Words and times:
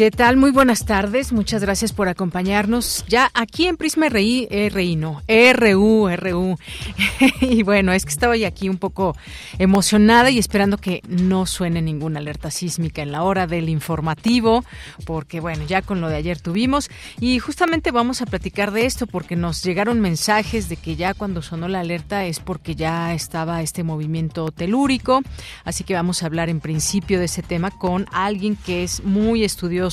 ¿Qué 0.00 0.10
tal? 0.10 0.38
Muy 0.38 0.50
buenas 0.50 0.86
tardes. 0.86 1.30
Muchas 1.30 1.60
gracias 1.60 1.92
por 1.92 2.08
acompañarnos. 2.08 3.04
Ya 3.06 3.30
aquí 3.34 3.66
en 3.66 3.76
Prisma 3.76 4.08
RI, 4.08 4.48
RI 4.48 4.96
no, 4.96 5.20
RU, 5.28 6.08
RU. 6.16 6.56
y 7.42 7.62
bueno, 7.64 7.92
es 7.92 8.06
que 8.06 8.10
estaba 8.10 8.34
ya 8.34 8.48
aquí 8.48 8.70
un 8.70 8.78
poco 8.78 9.14
emocionada 9.58 10.30
y 10.30 10.38
esperando 10.38 10.78
que 10.78 11.02
no 11.06 11.44
suene 11.44 11.82
ninguna 11.82 12.20
alerta 12.20 12.50
sísmica 12.50 13.02
en 13.02 13.12
la 13.12 13.24
hora 13.24 13.46
del 13.46 13.68
informativo, 13.68 14.64
porque 15.04 15.38
bueno, 15.38 15.64
ya 15.66 15.82
con 15.82 16.00
lo 16.00 16.08
de 16.08 16.16
ayer 16.16 16.40
tuvimos. 16.40 16.88
Y 17.20 17.38
justamente 17.38 17.90
vamos 17.90 18.22
a 18.22 18.24
platicar 18.24 18.70
de 18.70 18.86
esto 18.86 19.06
porque 19.06 19.36
nos 19.36 19.62
llegaron 19.62 20.00
mensajes 20.00 20.70
de 20.70 20.76
que 20.76 20.96
ya 20.96 21.12
cuando 21.12 21.42
sonó 21.42 21.68
la 21.68 21.80
alerta 21.80 22.24
es 22.24 22.40
porque 22.40 22.74
ya 22.74 23.12
estaba 23.12 23.60
este 23.60 23.82
movimiento 23.82 24.50
telúrico. 24.50 25.20
Así 25.66 25.84
que 25.84 25.92
vamos 25.92 26.22
a 26.22 26.26
hablar 26.26 26.48
en 26.48 26.60
principio 26.60 27.18
de 27.18 27.26
ese 27.26 27.42
tema 27.42 27.70
con 27.70 28.06
alguien 28.12 28.56
que 28.56 28.82
es 28.82 29.04
muy 29.04 29.44
estudioso 29.44 29.89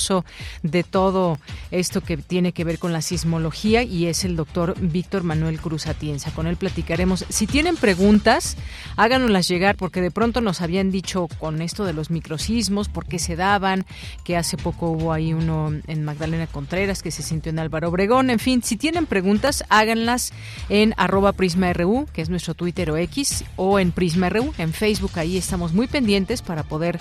de 0.62 0.84
todo 0.84 1.38
esto 1.70 2.00
que 2.00 2.16
tiene 2.16 2.52
que 2.52 2.64
ver 2.64 2.78
con 2.78 2.92
la 2.92 3.02
sismología 3.02 3.82
y 3.82 4.06
es 4.06 4.24
el 4.24 4.36
doctor 4.36 4.74
Víctor 4.80 5.24
Manuel 5.24 5.60
Cruz 5.60 5.86
Atienza. 5.86 6.30
Con 6.30 6.46
él 6.46 6.56
platicaremos. 6.56 7.24
Si 7.28 7.46
tienen 7.46 7.76
preguntas, 7.76 8.56
háganoslas 8.96 9.48
llegar 9.48 9.76
porque 9.76 10.00
de 10.00 10.10
pronto 10.10 10.40
nos 10.40 10.60
habían 10.60 10.90
dicho 10.90 11.28
con 11.38 11.62
esto 11.62 11.84
de 11.84 11.92
los 11.92 12.10
microsismos, 12.10 12.88
por 12.88 13.06
qué 13.06 13.18
se 13.18 13.36
daban, 13.36 13.84
que 14.24 14.36
hace 14.36 14.56
poco 14.56 14.90
hubo 14.90 15.12
ahí 15.12 15.32
uno 15.32 15.72
en 15.86 16.04
Magdalena 16.04 16.46
Contreras 16.46 17.02
que 17.02 17.10
se 17.10 17.22
sintió 17.22 17.50
en 17.50 17.58
Álvaro 17.58 17.88
Obregón. 17.88 18.30
En 18.30 18.38
fin, 18.38 18.62
si 18.62 18.76
tienen 18.76 19.06
preguntas, 19.06 19.64
háganlas 19.68 20.32
en 20.68 20.94
arroba 20.96 21.32
PrismaRU, 21.32 22.06
que 22.12 22.22
es 22.22 22.30
nuestro 22.30 22.54
Twitter 22.54 22.90
o 22.90 22.96
X, 22.96 23.44
o 23.56 23.78
en 23.78 23.92
PrismaRU, 23.92 24.52
en 24.58 24.72
Facebook. 24.72 25.12
Ahí 25.16 25.36
estamos 25.36 25.72
muy 25.72 25.86
pendientes 25.86 26.42
para 26.42 26.62
poder 26.62 26.98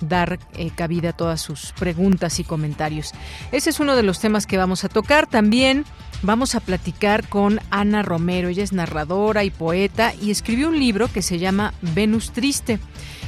dar 0.00 0.38
eh, 0.54 0.70
cabida 0.74 1.10
a 1.10 1.16
todas 1.16 1.40
sus 1.40 1.72
preguntas 1.72 2.38
y 2.40 2.44
comentarios. 2.44 3.12
Ese 3.52 3.70
es 3.70 3.80
uno 3.80 3.96
de 3.96 4.02
los 4.02 4.20
temas 4.20 4.46
que 4.46 4.58
vamos 4.58 4.84
a 4.84 4.88
tocar. 4.88 5.26
También 5.26 5.84
vamos 6.22 6.54
a 6.54 6.60
platicar 6.60 7.28
con 7.28 7.60
Ana 7.70 8.02
Romero. 8.02 8.48
Ella 8.48 8.64
es 8.64 8.72
narradora 8.72 9.44
y 9.44 9.50
poeta 9.50 10.12
y 10.20 10.30
escribió 10.30 10.68
un 10.68 10.78
libro 10.78 11.08
que 11.08 11.22
se 11.22 11.38
llama 11.38 11.74
Venus 11.82 12.32
Triste. 12.32 12.78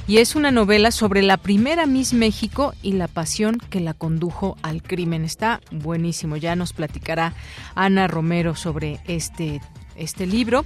Y 0.09 0.19
es 0.19 0.37
una 0.37 0.53
novela 0.53 0.93
sobre 0.93 1.23
la 1.23 1.37
primera 1.37 1.85
Miss 1.87 2.13
México 2.13 2.75
y 2.81 2.93
la 2.93 3.09
pasión 3.09 3.59
que 3.59 3.81
la 3.81 3.93
condujo 3.93 4.57
al 4.63 4.83
crimen. 4.83 5.25
Está 5.25 5.61
buenísimo. 5.73 6.37
Ya 6.37 6.55
nos 6.55 6.73
platicará 6.73 7.35
Ana 7.75 8.07
Romero 8.07 8.55
sobre 8.55 9.01
este 9.07 9.61
este 9.97 10.27
libro. 10.27 10.65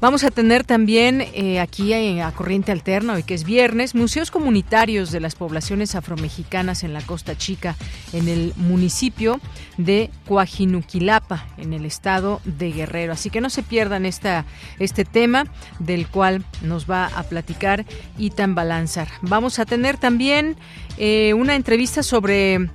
Vamos 0.00 0.24
a 0.24 0.30
tener 0.30 0.64
también 0.64 1.20
eh, 1.20 1.60
aquí 1.60 1.92
a 2.20 2.30
Corriente 2.32 2.72
Alterna, 2.72 3.14
hoy 3.14 3.22
que 3.22 3.34
es 3.34 3.44
viernes, 3.44 3.94
museos 3.94 4.30
comunitarios 4.30 5.12
de 5.12 5.20
las 5.20 5.34
poblaciones 5.34 5.94
afromexicanas 5.94 6.82
en 6.84 6.92
la 6.92 7.00
Costa 7.00 7.38
Chica, 7.38 7.76
en 8.12 8.28
el 8.28 8.52
municipio 8.56 9.40
de 9.78 10.10
Coajinuquilapa, 10.26 11.46
en 11.58 11.72
el 11.72 11.86
estado 11.86 12.40
de 12.44 12.72
Guerrero. 12.72 13.12
Así 13.12 13.30
que 13.30 13.40
no 13.40 13.50
se 13.50 13.62
pierdan 13.62 14.04
esta, 14.04 14.44
este 14.78 15.04
tema 15.04 15.46
del 15.78 16.06
cual 16.08 16.44
nos 16.62 16.90
va 16.90 17.06
a 17.06 17.22
platicar 17.22 17.86
Itan 18.18 18.54
Balanzar. 18.54 19.08
Vamos 19.22 19.58
a 19.58 19.64
tener 19.64 19.96
también 19.96 20.56
eh, 20.98 21.34
una 21.34 21.54
entrevista 21.54 22.02
sobre 22.02 22.68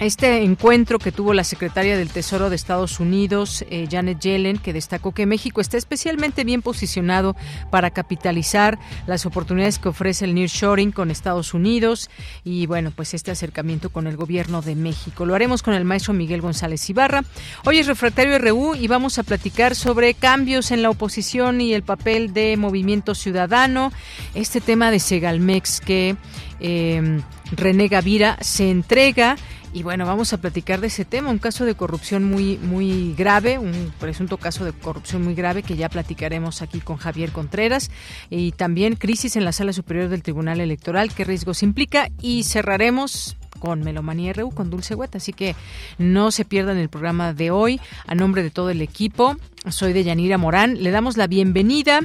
este 0.00 0.42
encuentro 0.44 0.98
que 0.98 1.12
tuvo 1.12 1.34
la 1.34 1.44
secretaria 1.44 1.96
del 1.98 2.08
Tesoro 2.08 2.48
de 2.48 2.56
Estados 2.56 3.00
Unidos, 3.00 3.66
eh, 3.68 3.86
Janet 3.90 4.18
Yellen, 4.18 4.56
que 4.56 4.72
destacó 4.72 5.12
que 5.12 5.26
México 5.26 5.60
está 5.60 5.76
especialmente 5.76 6.42
bien 6.44 6.62
posicionado 6.62 7.36
para 7.70 7.90
capitalizar 7.90 8.78
las 9.06 9.26
oportunidades 9.26 9.78
que 9.78 9.90
ofrece 9.90 10.24
el 10.24 10.34
nearshoring 10.34 10.90
con 10.90 11.10
Estados 11.10 11.52
Unidos 11.52 12.08
y 12.44 12.64
bueno, 12.66 12.92
pues 12.96 13.12
este 13.12 13.30
acercamiento 13.30 13.90
con 13.90 14.06
el 14.06 14.16
gobierno 14.16 14.62
de 14.62 14.74
México. 14.74 15.26
Lo 15.26 15.34
haremos 15.34 15.62
con 15.62 15.74
el 15.74 15.84
maestro 15.84 16.14
Miguel 16.14 16.40
González 16.40 16.88
Ibarra. 16.88 17.22
Hoy 17.66 17.78
es 17.78 17.86
Refractario 17.86 18.38
RU 18.38 18.74
y 18.74 18.88
vamos 18.88 19.18
a 19.18 19.22
platicar 19.22 19.74
sobre 19.74 20.14
cambios 20.14 20.70
en 20.70 20.80
la 20.80 20.88
oposición 20.88 21.60
y 21.60 21.74
el 21.74 21.82
papel 21.82 22.32
de 22.32 22.56
Movimiento 22.56 23.14
Ciudadano, 23.14 23.92
este 24.34 24.62
tema 24.62 24.90
de 24.90 24.98
Segalmex 24.98 25.82
que 25.82 26.16
eh, 26.60 27.20
René 27.52 27.88
Gavira 27.88 28.38
se 28.40 28.70
entrega 28.70 29.36
y 29.72 29.84
bueno, 29.84 30.04
vamos 30.04 30.32
a 30.32 30.38
platicar 30.38 30.80
de 30.80 30.88
ese 30.88 31.04
tema, 31.04 31.30
un 31.30 31.38
caso 31.38 31.64
de 31.64 31.76
corrupción 31.76 32.24
muy, 32.24 32.58
muy 32.58 33.14
grave, 33.14 33.58
un 33.58 33.92
presunto 34.00 34.36
caso 34.36 34.64
de 34.64 34.72
corrupción 34.72 35.22
muy 35.22 35.34
grave 35.34 35.62
que 35.62 35.76
ya 35.76 35.88
platicaremos 35.88 36.60
aquí 36.60 36.80
con 36.80 36.96
Javier 36.96 37.30
Contreras. 37.30 37.90
Y 38.30 38.50
también 38.52 38.96
crisis 38.96 39.36
en 39.36 39.44
la 39.44 39.52
Sala 39.52 39.72
Superior 39.72 40.08
del 40.08 40.24
Tribunal 40.24 40.60
Electoral, 40.60 41.14
qué 41.14 41.22
riesgos 41.24 41.62
implica. 41.62 42.08
Y 42.20 42.42
cerraremos 42.42 43.36
con 43.60 43.82
Melomanía 43.82 44.32
RU, 44.32 44.50
con 44.50 44.70
Dulce 44.70 44.96
Hueta. 44.96 45.18
Así 45.18 45.32
que 45.32 45.54
no 45.98 46.32
se 46.32 46.44
pierdan 46.44 46.76
el 46.76 46.88
programa 46.88 47.32
de 47.32 47.52
hoy. 47.52 47.80
A 48.08 48.16
nombre 48.16 48.42
de 48.42 48.50
todo 48.50 48.70
el 48.70 48.82
equipo, 48.82 49.36
soy 49.68 49.92
de 49.92 50.02
Yanira 50.02 50.36
Morán. 50.36 50.82
Le 50.82 50.90
damos 50.90 51.16
la 51.16 51.28
bienvenida 51.28 52.00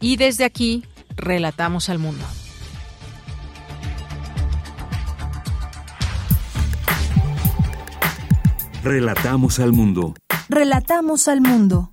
y 0.00 0.16
desde 0.16 0.44
aquí 0.44 0.84
relatamos 1.16 1.88
al 1.88 1.98
mundo. 1.98 2.24
Relatamos 8.86 9.58
al 9.58 9.72
mundo. 9.72 10.14
Relatamos 10.48 11.26
al 11.26 11.40
mundo. 11.40 11.90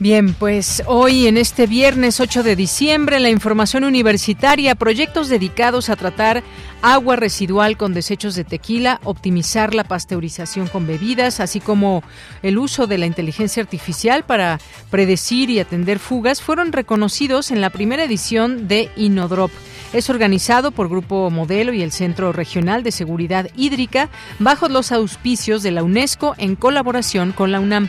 Bien, 0.00 0.34
pues 0.34 0.82
hoy 0.88 1.28
en 1.28 1.36
este 1.36 1.68
viernes 1.68 2.18
8 2.18 2.42
de 2.42 2.56
diciembre, 2.56 3.20
la 3.20 3.30
información 3.30 3.84
universitaria, 3.84 4.74
proyectos 4.74 5.28
dedicados 5.28 5.88
a 5.88 5.94
tratar 5.94 6.42
agua 6.82 7.14
residual 7.14 7.76
con 7.76 7.94
desechos 7.94 8.34
de 8.34 8.42
tequila, 8.42 9.00
optimizar 9.04 9.72
la 9.72 9.84
pasteurización 9.84 10.66
con 10.66 10.88
bebidas, 10.88 11.38
así 11.38 11.60
como 11.60 12.02
el 12.42 12.58
uso 12.58 12.88
de 12.88 12.98
la 12.98 13.06
inteligencia 13.06 13.62
artificial 13.62 14.24
para 14.24 14.58
predecir 14.90 15.48
y 15.48 15.60
atender 15.60 16.00
fugas, 16.00 16.42
fueron 16.42 16.72
reconocidos 16.72 17.52
en 17.52 17.60
la 17.60 17.70
primera 17.70 18.02
edición 18.02 18.66
de 18.66 18.90
Inodrop. 18.96 19.52
Es 19.96 20.10
organizado 20.10 20.72
por 20.72 20.90
Grupo 20.90 21.30
Modelo 21.30 21.72
y 21.72 21.80
el 21.80 21.90
Centro 21.90 22.30
Regional 22.30 22.82
de 22.82 22.92
Seguridad 22.92 23.48
Hídrica 23.56 24.10
bajo 24.38 24.68
los 24.68 24.92
auspicios 24.92 25.62
de 25.62 25.70
la 25.70 25.82
UNESCO 25.82 26.34
en 26.36 26.54
colaboración 26.54 27.32
con 27.32 27.50
la 27.50 27.60
UNAM. 27.60 27.88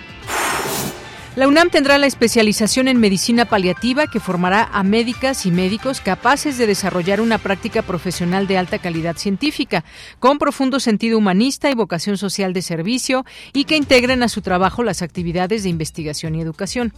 La 1.35 1.49
UNAM 1.49 1.69
tendrá 1.69 1.97
la 1.97 2.07
especialización 2.07 2.87
en 2.87 3.01
medicina 3.01 3.43
paliativa 3.43 4.07
que 4.07 4.21
formará 4.21 4.69
a 4.71 4.83
médicas 4.83 5.45
y 5.45 5.51
médicos 5.51 5.99
capaces 5.99 6.57
de 6.57 6.65
desarrollar 6.65 7.19
una 7.19 7.39
práctica 7.39 7.81
profesional 7.81 8.47
de 8.47 8.57
alta 8.57 8.79
calidad 8.79 9.17
científica, 9.17 9.83
con 10.19 10.37
profundo 10.37 10.79
sentido 10.79 11.17
humanista 11.17 11.69
y 11.69 11.75
vocación 11.75 12.17
social 12.17 12.53
de 12.53 12.61
servicio, 12.61 13.25
y 13.51 13.65
que 13.65 13.75
integren 13.75 14.23
a 14.23 14.29
su 14.29 14.41
trabajo 14.41 14.81
las 14.81 15.01
actividades 15.01 15.63
de 15.63 15.69
investigación 15.69 16.35
y 16.35 16.41
educación. 16.41 16.93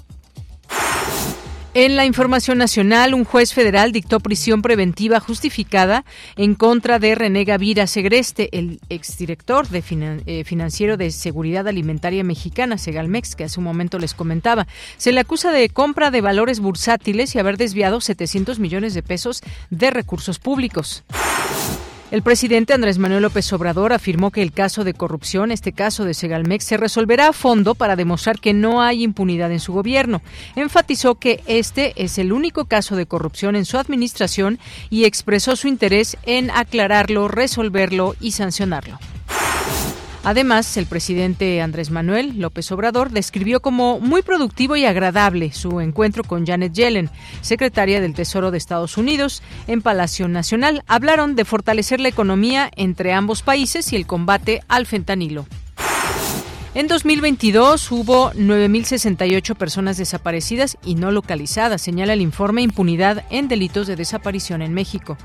En 1.75 1.95
la 1.95 2.05
información 2.05 2.57
nacional, 2.57 3.13
un 3.13 3.25
juez 3.25 3.53
federal 3.53 3.91
dictó 3.91 4.19
prisión 4.19 4.63
preventiva 4.63 5.19
justificada 5.19 6.03
en 6.35 6.55
contra 6.55 6.97
de 6.97 7.13
René 7.13 7.43
Gavira 7.43 7.85
Segreste, 7.85 8.49
el 8.57 8.79
exdirector 8.89 9.67
de 9.67 9.83
eh, 10.25 10.43
financiero 10.45 10.97
de 10.97 11.11
Seguridad 11.11 11.67
Alimentaria 11.67 12.23
Mexicana, 12.23 12.79
Segalmex, 12.79 13.35
que 13.35 13.43
hace 13.43 13.59
un 13.59 13.65
momento 13.65 13.99
les 13.99 14.15
comentaba. 14.15 14.65
Se 14.97 15.11
le 15.11 15.19
acusa 15.19 15.51
de 15.51 15.69
compra 15.69 16.09
de 16.09 16.21
valores 16.21 16.59
bursátiles 16.59 17.35
y 17.35 17.39
haber 17.39 17.57
desviado 17.57 18.01
700 18.01 18.57
millones 18.57 18.95
de 18.95 19.03
pesos 19.03 19.41
de 19.69 19.91
recursos 19.91 20.39
públicos. 20.39 21.03
El 22.11 22.23
presidente 22.23 22.73
Andrés 22.73 22.97
Manuel 22.97 23.21
López 23.21 23.53
Obrador 23.53 23.93
afirmó 23.93 24.31
que 24.31 24.41
el 24.41 24.51
caso 24.51 24.83
de 24.83 24.95
corrupción, 24.95 25.51
este 25.51 25.73
caso 25.73 26.05
de 26.05 26.15
Segalmex, 26.15 26.65
se 26.65 26.75
resolverá 26.75 27.27
a 27.27 27.33
fondo 27.33 27.75
para 27.75 27.95
demostrar 27.95 28.39
que 28.39 28.51
no 28.51 28.81
hay 28.81 29.03
impunidad 29.03 29.51
en 29.51 29.59
su 29.59 29.73
gobierno. 29.73 30.23
Enfatizó 30.55 31.15
que 31.15 31.43
este 31.45 31.93
es 32.03 32.17
el 32.17 32.33
único 32.33 32.65
caso 32.65 32.95
de 32.95 33.05
corrupción 33.05 33.55
en 33.55 33.65
su 33.65 33.77
administración 33.77 34.57
y 34.89 35.05
expresó 35.05 35.55
su 35.55 35.67
interés 35.67 36.17
en 36.25 36.49
aclararlo, 36.49 37.27
resolverlo 37.27 38.15
y 38.19 38.31
sancionarlo. 38.31 38.97
Además, 40.23 40.75
el 40.77 40.85
presidente 40.85 41.61
Andrés 41.61 41.91
Manuel 41.91 42.39
López 42.39 42.71
Obrador 42.71 43.09
describió 43.09 43.61
como 43.61 43.99
muy 43.99 44.21
productivo 44.21 44.75
y 44.75 44.85
agradable 44.85 45.53
su 45.53 45.79
encuentro 45.79 46.23
con 46.23 46.45
Janet 46.45 46.73
Yellen, 46.73 47.09
secretaria 47.41 48.01
del 48.01 48.13
Tesoro 48.13 48.51
de 48.51 48.57
Estados 48.57 48.97
Unidos, 48.97 49.41
en 49.67 49.81
Palacio 49.81 50.27
Nacional. 50.27 50.83
Hablaron 50.87 51.35
de 51.35 51.45
fortalecer 51.45 51.99
la 51.99 52.09
economía 52.09 52.69
entre 52.75 53.13
ambos 53.13 53.41
países 53.41 53.93
y 53.93 53.95
el 53.95 54.05
combate 54.05 54.61
al 54.67 54.85
fentanilo. 54.85 55.45
En 56.75 56.87
2022 56.87 57.91
hubo 57.91 58.31
9.068 58.33 59.55
personas 59.55 59.97
desaparecidas 59.97 60.77
y 60.85 60.95
no 60.95 61.11
localizadas, 61.11 61.81
señala 61.81 62.13
el 62.13 62.21
informe 62.21 62.61
Impunidad 62.61 63.25
en 63.31 63.47
Delitos 63.47 63.87
de 63.87 63.95
Desaparición 63.95 64.61
en 64.61 64.73
México. 64.73 65.17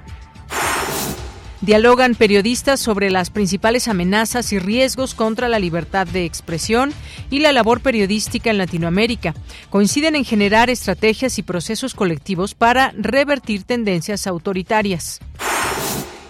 Dialogan 1.65 2.15
periodistas 2.15 2.79
sobre 2.79 3.11
las 3.11 3.31
principales 3.31 3.89
amenazas 3.89 4.53
y 4.53 4.59
riesgos 4.59 5.15
contra 5.15 5.49
la 5.49 5.59
libertad 5.59 6.07
de 6.07 6.27
expresión 6.27 6.93
y 7.31 7.39
la 7.39 7.53
labor 7.53 7.81
periodística 7.81 8.51
en 8.51 8.59
Latinoamérica. 8.59 9.35
Coinciden 9.71 10.15
en 10.15 10.27
generar 10.27 10.69
estrategias 10.69 11.39
y 11.39 11.43
procesos 11.43 11.95
colectivos 11.95 12.55
para 12.55 12.93
revertir 12.99 13.63
tendencias 13.63 14.27
autoritarias. 14.27 15.21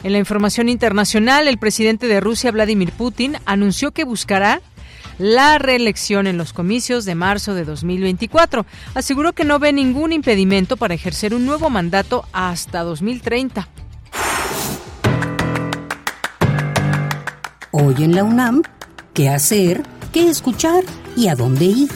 En 0.05 0.13
la 0.13 0.19
información 0.19 0.69
internacional, 0.69 1.49
el 1.49 1.59
presidente 1.59 2.07
de 2.07 2.21
Rusia, 2.21 2.53
Vladimir 2.53 2.93
Putin, 2.93 3.37
anunció 3.45 3.91
que 3.91 4.05
buscará 4.05 4.63
la 5.19 5.59
reelección 5.59 6.29
en 6.29 6.39
los 6.39 6.53
comicios 6.53 7.07
de 7.07 7.17
marzo 7.17 7.55
de 7.55 7.65
2024. 7.65 8.67
Aseguró 8.95 9.33
que 9.33 9.45
no 9.45 9.59
ve 9.59 9.73
ningún 9.73 10.13
impedimento 10.13 10.77
para 10.77 10.95
ejercer 10.95 11.35
un 11.35 11.45
nuevo 11.45 11.71
mandato 11.71 12.25
hasta 12.33 12.85
2030. 12.85 13.69
Hoy 17.77 18.05
en 18.05 18.15
la 18.15 18.23
UNAM, 18.23 18.63
¿qué 19.15 19.29
hacer? 19.29 19.83
¿Qué 20.13 20.31
escuchar? 20.31 20.85
¿Y 21.17 21.27
a 21.27 21.35
dónde 21.35 21.65
ir? 21.65 21.91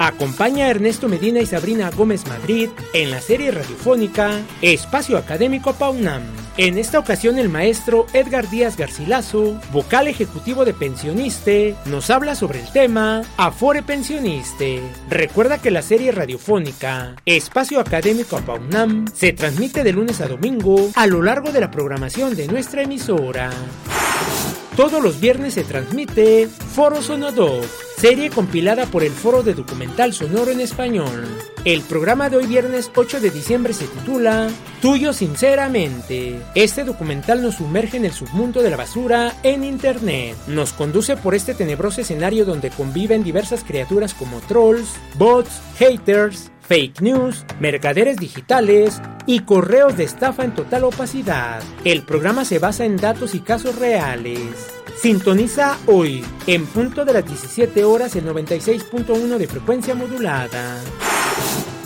Acompaña 0.00 0.64
a 0.64 0.70
Ernesto 0.70 1.08
Medina 1.08 1.38
y 1.38 1.46
Sabrina 1.46 1.92
Gómez 1.92 2.26
Madrid 2.26 2.70
en 2.92 3.12
la 3.12 3.20
serie 3.20 3.52
radiofónica 3.52 4.40
Espacio 4.62 5.16
Académico 5.16 5.74
PAUNAM. 5.74 6.22
En 6.62 6.76
esta 6.76 6.98
ocasión 6.98 7.38
el 7.38 7.48
maestro 7.48 8.04
Edgar 8.12 8.50
Díaz 8.50 8.76
Garcilaso, 8.76 9.58
vocal 9.72 10.08
ejecutivo 10.08 10.66
de 10.66 10.74
Pensioniste, 10.74 11.74
nos 11.86 12.10
habla 12.10 12.34
sobre 12.34 12.60
el 12.60 12.70
tema 12.70 13.22
Afore 13.38 13.82
Pensioniste. 13.82 14.82
Recuerda 15.08 15.56
que 15.56 15.70
la 15.70 15.80
serie 15.80 16.12
radiofónica 16.12 17.16
Espacio 17.24 17.80
Académico 17.80 18.38
PAUNAM 18.42 19.06
se 19.14 19.32
transmite 19.32 19.82
de 19.82 19.94
lunes 19.94 20.20
a 20.20 20.28
domingo 20.28 20.90
a 20.96 21.06
lo 21.06 21.22
largo 21.22 21.50
de 21.50 21.62
la 21.62 21.70
programación 21.70 22.36
de 22.36 22.46
nuestra 22.46 22.82
emisora. 22.82 23.50
Todos 24.76 25.02
los 25.02 25.20
viernes 25.20 25.54
se 25.54 25.64
transmite 25.64 26.46
Foro 26.46 27.02
Sonodoc, 27.02 27.64
serie 27.98 28.30
compilada 28.30 28.86
por 28.86 29.02
el 29.02 29.10
Foro 29.10 29.42
de 29.42 29.54
Documental 29.54 30.12
Sonoro 30.12 30.52
en 30.52 30.60
Español. 30.60 31.26
El 31.64 31.82
programa 31.82 32.30
de 32.30 32.36
hoy 32.36 32.46
viernes 32.46 32.90
8 32.94 33.20
de 33.20 33.30
diciembre 33.30 33.72
se 33.72 33.86
titula 33.86 34.48
Tuyo 34.80 35.12
sinceramente. 35.12 36.40
Este 36.54 36.84
documental 36.84 37.42
nos 37.42 37.56
sumerge 37.56 37.96
en 37.96 38.04
el 38.04 38.12
submundo 38.12 38.62
de 38.62 38.70
la 38.70 38.76
basura 38.76 39.34
en 39.42 39.64
Internet. 39.64 40.36
Nos 40.46 40.72
conduce 40.72 41.16
por 41.16 41.34
este 41.34 41.52
tenebroso 41.52 42.00
escenario 42.00 42.44
donde 42.44 42.70
conviven 42.70 43.24
diversas 43.24 43.64
criaturas 43.64 44.14
como 44.14 44.40
trolls, 44.40 44.94
bots, 45.18 45.60
haters, 45.78 46.50
fake 46.70 47.00
news, 47.00 47.44
mercaderes 47.58 48.16
digitales 48.18 49.02
y 49.26 49.40
correos 49.40 49.96
de 49.96 50.04
estafa 50.04 50.44
en 50.44 50.54
total 50.54 50.84
opacidad. 50.84 51.60
El 51.82 52.02
programa 52.02 52.44
se 52.44 52.60
basa 52.60 52.84
en 52.84 52.96
datos 52.96 53.34
y 53.34 53.40
casos 53.40 53.74
reales. 53.74 54.70
Sintoniza 54.96 55.76
hoy, 55.88 56.24
en 56.46 56.66
punto 56.66 57.04
de 57.04 57.14
las 57.14 57.26
17 57.26 57.82
horas, 57.82 58.14
el 58.14 58.24
96.1 58.24 59.36
de 59.36 59.48
frecuencia 59.48 59.96
modulada. 59.96 60.78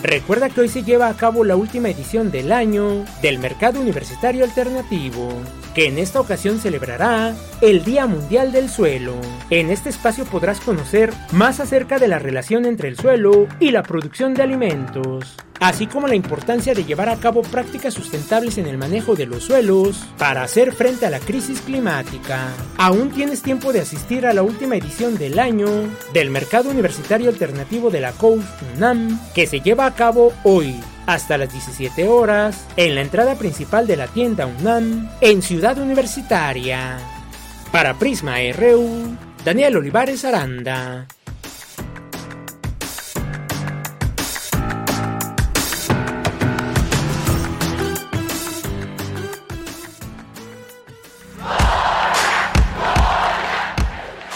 Recuerda 0.04 0.50
que 0.50 0.60
hoy 0.60 0.68
se 0.68 0.82
lleva 0.82 1.08
a 1.08 1.16
cabo 1.16 1.44
la 1.44 1.56
última 1.56 1.88
edición 1.88 2.30
del 2.30 2.52
año 2.52 3.06
del 3.22 3.38
Mercado 3.38 3.80
Universitario 3.80 4.44
Alternativo, 4.44 5.30
que 5.74 5.86
en 5.86 5.96
esta 5.96 6.20
ocasión 6.20 6.58
celebrará 6.58 7.34
el 7.62 7.84
Día 7.86 8.06
Mundial 8.06 8.52
del 8.52 8.68
Suelo. 8.68 9.14
En 9.48 9.70
este 9.70 9.88
espacio 9.88 10.26
podrás 10.26 10.60
conocer 10.60 11.10
más 11.32 11.58
acerca 11.58 11.98
de 11.98 12.08
la 12.08 12.18
relación 12.18 12.66
entre 12.66 12.88
el 12.88 12.98
suelo 12.98 13.48
y 13.60 13.70
la 13.70 13.82
producción 13.82 14.34
de 14.34 14.42
alimentos 14.42 15.36
así 15.60 15.86
como 15.86 16.08
la 16.08 16.14
importancia 16.14 16.74
de 16.74 16.84
llevar 16.84 17.08
a 17.08 17.16
cabo 17.16 17.42
prácticas 17.42 17.94
sustentables 17.94 18.58
en 18.58 18.66
el 18.66 18.78
manejo 18.78 19.14
de 19.14 19.26
los 19.26 19.44
suelos 19.44 20.04
para 20.18 20.42
hacer 20.42 20.72
frente 20.72 21.06
a 21.06 21.10
la 21.10 21.20
crisis 21.20 21.60
climática. 21.60 22.48
Aún 22.76 23.10
tienes 23.10 23.42
tiempo 23.42 23.72
de 23.72 23.80
asistir 23.80 24.26
a 24.26 24.34
la 24.34 24.42
última 24.42 24.76
edición 24.76 25.16
del 25.16 25.38
año 25.38 25.68
del 26.12 26.30
Mercado 26.30 26.70
Universitario 26.70 27.30
Alternativo 27.30 27.90
de 27.90 28.00
la 28.00 28.12
COUS 28.12 28.44
UNAM, 28.76 29.18
que 29.34 29.46
se 29.46 29.60
lleva 29.60 29.86
a 29.86 29.93
cabo 29.94 30.32
hoy 30.42 30.80
hasta 31.06 31.38
las 31.38 31.52
17 31.52 32.08
horas 32.08 32.66
en 32.76 32.94
la 32.94 33.00
entrada 33.00 33.34
principal 33.36 33.86
de 33.86 33.96
la 33.96 34.08
tienda 34.08 34.46
UNAM 34.46 35.10
en 35.20 35.42
Ciudad 35.42 35.78
Universitaria. 35.78 36.98
Para 37.72 37.94
Prisma 37.94 38.36
RU, 38.56 39.16
Daniel 39.44 39.76
Olivares 39.76 40.24
Aranda. 40.24 41.06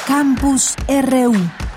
Campus 0.06 0.74
RU. 0.88 1.67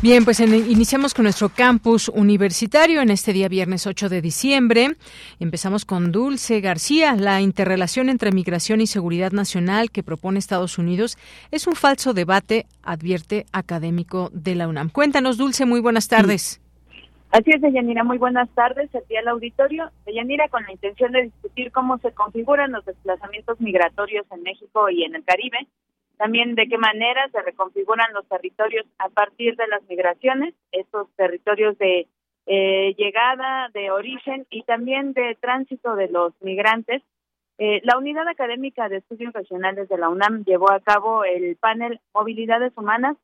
Bien, 0.00 0.24
pues 0.24 0.38
iniciamos 0.38 1.12
con 1.12 1.24
nuestro 1.24 1.48
campus 1.48 2.08
universitario 2.08 3.02
en 3.02 3.10
este 3.10 3.32
día 3.32 3.48
viernes 3.48 3.84
8 3.84 4.08
de 4.08 4.22
diciembre. 4.22 4.90
Empezamos 5.40 5.84
con 5.84 6.12
Dulce 6.12 6.60
García. 6.60 7.16
La 7.16 7.40
interrelación 7.40 8.08
entre 8.08 8.30
migración 8.30 8.80
y 8.80 8.86
seguridad 8.86 9.32
nacional 9.32 9.90
que 9.90 10.04
propone 10.04 10.38
Estados 10.38 10.78
Unidos 10.78 11.18
es 11.50 11.66
un 11.66 11.74
falso 11.74 12.14
debate, 12.14 12.66
advierte 12.84 13.46
académico 13.52 14.30
de 14.32 14.54
la 14.54 14.68
UNAM. 14.68 14.90
Cuéntanos, 14.90 15.36
Dulce, 15.36 15.66
muy 15.66 15.80
buenas 15.80 16.06
tardes. 16.06 16.60
Así 17.32 17.50
es, 17.50 17.60
Deyanira, 17.60 18.04
muy 18.04 18.18
buenas 18.18 18.48
tardes. 18.50 18.94
Aquí 18.94 19.16
al 19.16 19.26
auditorio. 19.26 19.90
Deyanira, 20.06 20.48
con 20.48 20.62
la 20.62 20.70
intención 20.70 21.10
de 21.10 21.24
discutir 21.24 21.72
cómo 21.72 21.98
se 21.98 22.12
configuran 22.12 22.70
los 22.70 22.84
desplazamientos 22.84 23.60
migratorios 23.60 24.26
en 24.30 24.44
México 24.44 24.88
y 24.90 25.02
en 25.02 25.16
el 25.16 25.24
Caribe, 25.24 25.58
también 26.18 26.54
de 26.56 26.68
qué 26.68 26.76
manera 26.76 27.28
se 27.30 27.40
reconfiguran 27.40 28.12
los 28.12 28.26
territorios 28.26 28.84
a 28.98 29.08
partir 29.08 29.56
de 29.56 29.68
las 29.68 29.82
migraciones, 29.88 30.54
estos 30.72 31.08
territorios 31.16 31.78
de 31.78 32.08
eh, 32.46 32.94
llegada, 32.98 33.68
de 33.72 33.90
origen 33.90 34.46
y 34.50 34.62
también 34.62 35.12
de 35.12 35.36
tránsito 35.40 35.94
de 35.94 36.08
los 36.08 36.32
migrantes. 36.40 37.02
Eh, 37.58 37.80
la 37.84 37.98
Unidad 37.98 38.26
Académica 38.28 38.88
de 38.88 38.98
Estudios 38.98 39.32
Regionales 39.32 39.88
de 39.88 39.98
la 39.98 40.08
UNAM 40.08 40.44
llevó 40.44 40.70
a 40.70 40.80
cabo 40.80 41.24
el 41.24 41.56
panel 41.56 42.00
Movilidades 42.12 42.72
Humanas, 42.76 43.16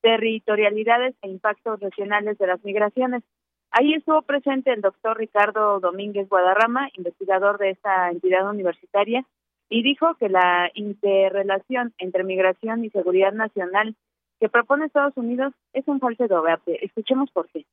Territorialidades 0.00 1.14
e 1.22 1.28
Impactos 1.28 1.80
Regionales 1.80 2.38
de 2.38 2.46
las 2.48 2.64
Migraciones. 2.64 3.22
Ahí 3.70 3.94
estuvo 3.94 4.22
presente 4.22 4.72
el 4.72 4.80
doctor 4.80 5.16
Ricardo 5.16 5.78
Domínguez 5.78 6.28
Guadarrama, 6.28 6.88
investigador 6.94 7.58
de 7.58 7.70
esta 7.70 8.10
entidad 8.10 8.48
universitaria, 8.50 9.24
y 9.72 9.82
dijo 9.82 10.14
que 10.16 10.28
la 10.28 10.70
interrelación 10.74 11.94
entre 11.96 12.24
migración 12.24 12.84
y 12.84 12.90
seguridad 12.90 13.32
nacional 13.32 13.96
que 14.38 14.50
propone 14.50 14.84
Estados 14.84 15.16
Unidos 15.16 15.54
es 15.72 15.88
un 15.88 15.98
falso 15.98 16.28
debate. 16.28 16.84
Escuchemos 16.84 17.30
por 17.30 17.48
qué 17.48 17.64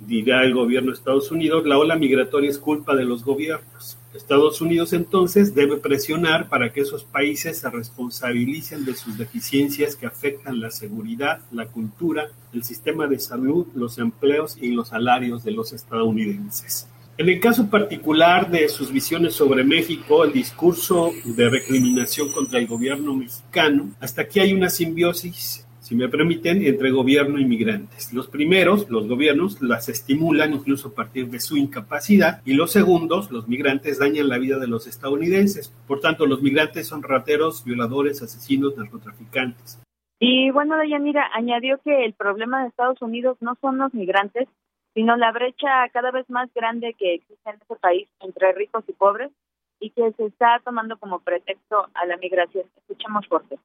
dirá 0.00 0.44
el 0.44 0.54
gobierno 0.54 0.90
de 0.90 0.98
Estados 0.98 1.30
Unidos, 1.30 1.66
la 1.66 1.78
ola 1.78 1.96
migratoria 1.96 2.50
es 2.50 2.58
culpa 2.58 2.94
de 2.94 3.04
los 3.04 3.24
gobiernos. 3.24 3.98
Estados 4.14 4.60
Unidos 4.60 4.92
entonces 4.92 5.54
debe 5.54 5.76
presionar 5.76 6.48
para 6.48 6.72
que 6.72 6.80
esos 6.80 7.04
países 7.04 7.58
se 7.58 7.70
responsabilicen 7.70 8.84
de 8.84 8.94
sus 8.94 9.18
deficiencias 9.18 9.96
que 9.96 10.06
afectan 10.06 10.60
la 10.60 10.70
seguridad, 10.70 11.40
la 11.50 11.66
cultura, 11.66 12.28
el 12.52 12.64
sistema 12.64 13.06
de 13.06 13.18
salud, 13.18 13.66
los 13.74 13.98
empleos 13.98 14.56
y 14.60 14.72
los 14.72 14.88
salarios 14.88 15.44
de 15.44 15.52
los 15.52 15.72
estadounidenses. 15.72 16.88
En 17.18 17.28
el 17.28 17.40
caso 17.40 17.70
particular 17.70 18.50
de 18.50 18.68
sus 18.68 18.92
visiones 18.92 19.34
sobre 19.34 19.64
México, 19.64 20.24
el 20.24 20.32
discurso 20.32 21.12
de 21.24 21.48
recriminación 21.48 22.30
contra 22.30 22.58
el 22.58 22.66
gobierno 22.66 23.14
mexicano, 23.14 23.90
hasta 24.00 24.22
aquí 24.22 24.40
hay 24.40 24.52
una 24.52 24.68
simbiosis 24.68 25.66
si 25.86 25.94
me 25.94 26.08
permiten, 26.08 26.66
entre 26.66 26.90
gobierno 26.90 27.38
y 27.38 27.44
migrantes. 27.44 28.12
Los 28.12 28.26
primeros, 28.26 28.90
los 28.90 29.06
gobiernos, 29.06 29.62
las 29.62 29.88
estimulan 29.88 30.52
incluso 30.52 30.88
a 30.88 30.94
partir 30.96 31.28
de 31.28 31.38
su 31.38 31.56
incapacidad 31.56 32.42
y 32.44 32.54
los 32.54 32.72
segundos, 32.72 33.30
los 33.30 33.46
migrantes, 33.46 34.00
dañan 34.00 34.28
la 34.28 34.38
vida 34.38 34.58
de 34.58 34.66
los 34.66 34.88
estadounidenses. 34.88 35.72
Por 35.86 36.00
tanto, 36.00 36.26
los 36.26 36.42
migrantes 36.42 36.88
son 36.88 37.04
rateros, 37.04 37.64
violadores, 37.64 38.20
asesinos, 38.20 38.76
narcotraficantes. 38.76 39.80
Y 40.18 40.50
bueno, 40.50 40.76
Dayanira 40.76 41.30
añadió 41.32 41.78
que 41.84 42.04
el 42.04 42.14
problema 42.14 42.62
de 42.62 42.68
Estados 42.68 43.00
Unidos 43.00 43.36
no 43.40 43.56
son 43.60 43.78
los 43.78 43.94
migrantes, 43.94 44.48
sino 44.96 45.14
la 45.14 45.30
brecha 45.30 45.86
cada 45.92 46.10
vez 46.10 46.28
más 46.30 46.48
grande 46.54 46.94
que 46.98 47.16
existe 47.16 47.50
en 47.50 47.56
ese 47.56 47.76
país 47.76 48.08
entre 48.20 48.52
ricos 48.52 48.82
y 48.88 48.94
pobres 48.94 49.30
y 49.78 49.90
que 49.90 50.10
se 50.12 50.24
está 50.24 50.58
tomando 50.64 50.96
como 50.98 51.20
pretexto 51.20 51.86
a 51.92 52.06
la 52.06 52.16
migración. 52.16 52.64
Escuchamos 52.78 53.26
fuerte. 53.28 53.58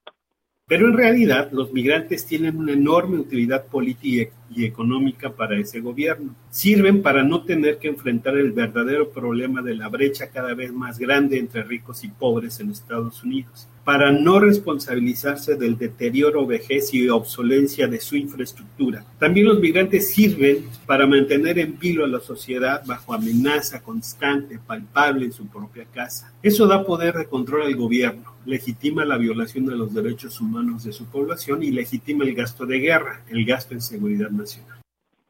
Pero 0.67 0.89
en 0.89 0.97
realidad 0.97 1.49
los 1.53 1.71
migrantes 1.71 2.25
tienen 2.27 2.57
una 2.57 2.73
enorme 2.73 3.17
utilidad 3.17 3.65
política 3.67 4.29
y 4.49 4.65
económica 4.65 5.29
para 5.29 5.57
ese 5.57 5.79
gobierno. 5.79 6.35
Sirven 6.49 7.01
para 7.01 7.23
no 7.23 7.45
tener 7.45 7.77
que 7.77 7.87
enfrentar 7.87 8.35
el 8.35 8.51
verdadero 8.51 9.09
problema 9.11 9.61
de 9.61 9.75
la 9.75 9.87
brecha 9.87 10.31
cada 10.31 10.53
vez 10.53 10.73
más 10.73 10.99
grande 10.99 11.39
entre 11.39 11.63
ricos 11.63 12.03
y 12.03 12.09
pobres 12.09 12.59
en 12.59 12.71
Estados 12.71 13.23
Unidos 13.23 13.69
para 13.83 14.11
no 14.11 14.39
responsabilizarse 14.39 15.55
del 15.55 15.77
deterioro, 15.77 16.45
vejez 16.45 16.93
y 16.93 17.09
obsolencia 17.09 17.87
de 17.87 17.99
su 17.99 18.15
infraestructura. 18.15 19.03
También 19.17 19.47
los 19.47 19.59
migrantes 19.59 20.13
sirven 20.13 20.65
para 20.85 21.07
mantener 21.07 21.57
en 21.59 21.79
vilo 21.79 22.05
a 22.05 22.07
la 22.07 22.19
sociedad 22.19 22.83
bajo 22.85 23.13
amenaza 23.13 23.81
constante, 23.81 24.59
palpable 24.59 25.25
en 25.25 25.31
su 25.31 25.47
propia 25.47 25.85
casa. 25.85 26.31
Eso 26.43 26.67
da 26.67 26.85
poder 26.85 27.15
de 27.15 27.25
control 27.25 27.63
al 27.63 27.75
gobierno, 27.75 28.35
legitima 28.45 29.03
la 29.05 29.17
violación 29.17 29.65
de 29.65 29.75
los 29.75 29.93
derechos 29.93 30.39
humanos 30.39 30.83
de 30.83 30.93
su 30.93 31.05
población 31.05 31.63
y 31.63 31.71
legitima 31.71 32.23
el 32.23 32.35
gasto 32.35 32.65
de 32.65 32.79
guerra, 32.79 33.21
el 33.29 33.45
gasto 33.45 33.73
en 33.73 33.81
seguridad 33.81 34.29
nacional. 34.29 34.70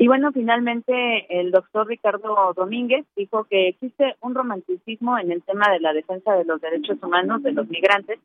Y 0.01 0.07
bueno, 0.07 0.31
finalmente 0.31 1.27
el 1.29 1.51
doctor 1.51 1.85
Ricardo 1.85 2.53
Domínguez 2.55 3.05
dijo 3.15 3.43
que 3.43 3.67
existe 3.67 4.15
un 4.21 4.33
romanticismo 4.33 5.19
en 5.19 5.31
el 5.31 5.43
tema 5.43 5.71
de 5.71 5.79
la 5.79 5.93
defensa 5.93 6.33
de 6.33 6.43
los 6.43 6.59
derechos 6.59 6.97
humanos 7.03 7.43
de 7.43 7.51
los 7.51 7.69
migrantes 7.69 8.17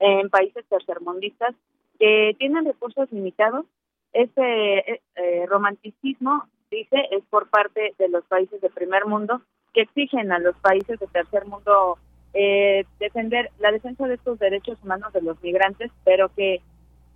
en 0.00 0.28
países 0.30 0.64
tercermundistas 0.68 1.54
que 2.00 2.34
tienen 2.40 2.64
recursos 2.64 3.06
limitados. 3.12 3.66
Ese 4.12 4.78
eh, 4.78 5.00
eh, 5.14 5.46
romanticismo, 5.48 6.48
dice, 6.72 7.06
es 7.12 7.22
por 7.30 7.48
parte 7.48 7.94
de 8.00 8.08
los 8.08 8.24
países 8.24 8.60
de 8.60 8.70
primer 8.70 9.06
mundo 9.06 9.42
que 9.72 9.82
exigen 9.82 10.32
a 10.32 10.40
los 10.40 10.56
países 10.56 10.98
de 10.98 11.06
tercer 11.06 11.46
mundo 11.46 11.98
eh, 12.34 12.84
defender 12.98 13.52
la 13.60 13.70
defensa 13.70 14.08
de 14.08 14.14
estos 14.14 14.40
derechos 14.40 14.76
humanos 14.82 15.12
de 15.12 15.22
los 15.22 15.40
migrantes, 15.40 15.92
pero 16.02 16.30
que 16.34 16.62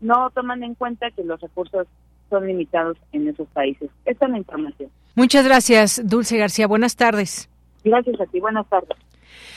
no 0.00 0.30
toman 0.30 0.62
en 0.62 0.76
cuenta 0.76 1.10
que 1.10 1.24
los 1.24 1.40
recursos 1.40 1.88
son 2.30 2.46
limitados 2.46 2.96
en 3.12 3.28
esos 3.28 3.48
países. 3.48 3.90
Esta 4.04 4.26
es 4.26 4.32
la 4.32 4.38
información. 4.38 4.90
Muchas 5.14 5.44
gracias, 5.46 6.02
Dulce 6.04 6.36
García. 6.36 6.66
Buenas 6.66 6.96
tardes. 6.96 7.48
Gracias 7.84 8.20
a 8.20 8.26
ti. 8.26 8.40
Buenas 8.40 8.68
tardes. 8.68 8.96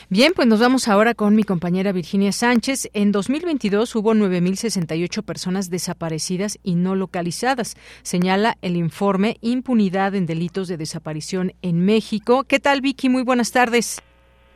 Bien, 0.10 0.34
pues 0.36 0.48
nos 0.48 0.60
vamos 0.60 0.88
ahora 0.88 1.14
con 1.14 1.36
mi 1.36 1.44
compañera 1.44 1.92
Virginia 1.92 2.32
Sánchez. 2.32 2.90
En 2.94 3.12
2022 3.12 3.96
hubo 3.96 4.14
9.068 4.14 5.24
personas 5.24 5.70
desaparecidas 5.70 6.58
y 6.64 6.76
no 6.76 6.96
localizadas, 6.96 7.76
señala 8.02 8.56
el 8.62 8.76
informe 8.76 9.38
Impunidad 9.42 10.16
en 10.16 10.26
Delitos 10.26 10.68
de 10.68 10.78
Desaparición 10.78 11.54
en 11.62 11.86
México. 11.86 12.44
¿Qué 12.44 12.60
tal, 12.60 12.82
Vicky? 12.82 13.10
Muy 13.10 13.24
buenas 13.24 13.52
tardes. 13.52 14.02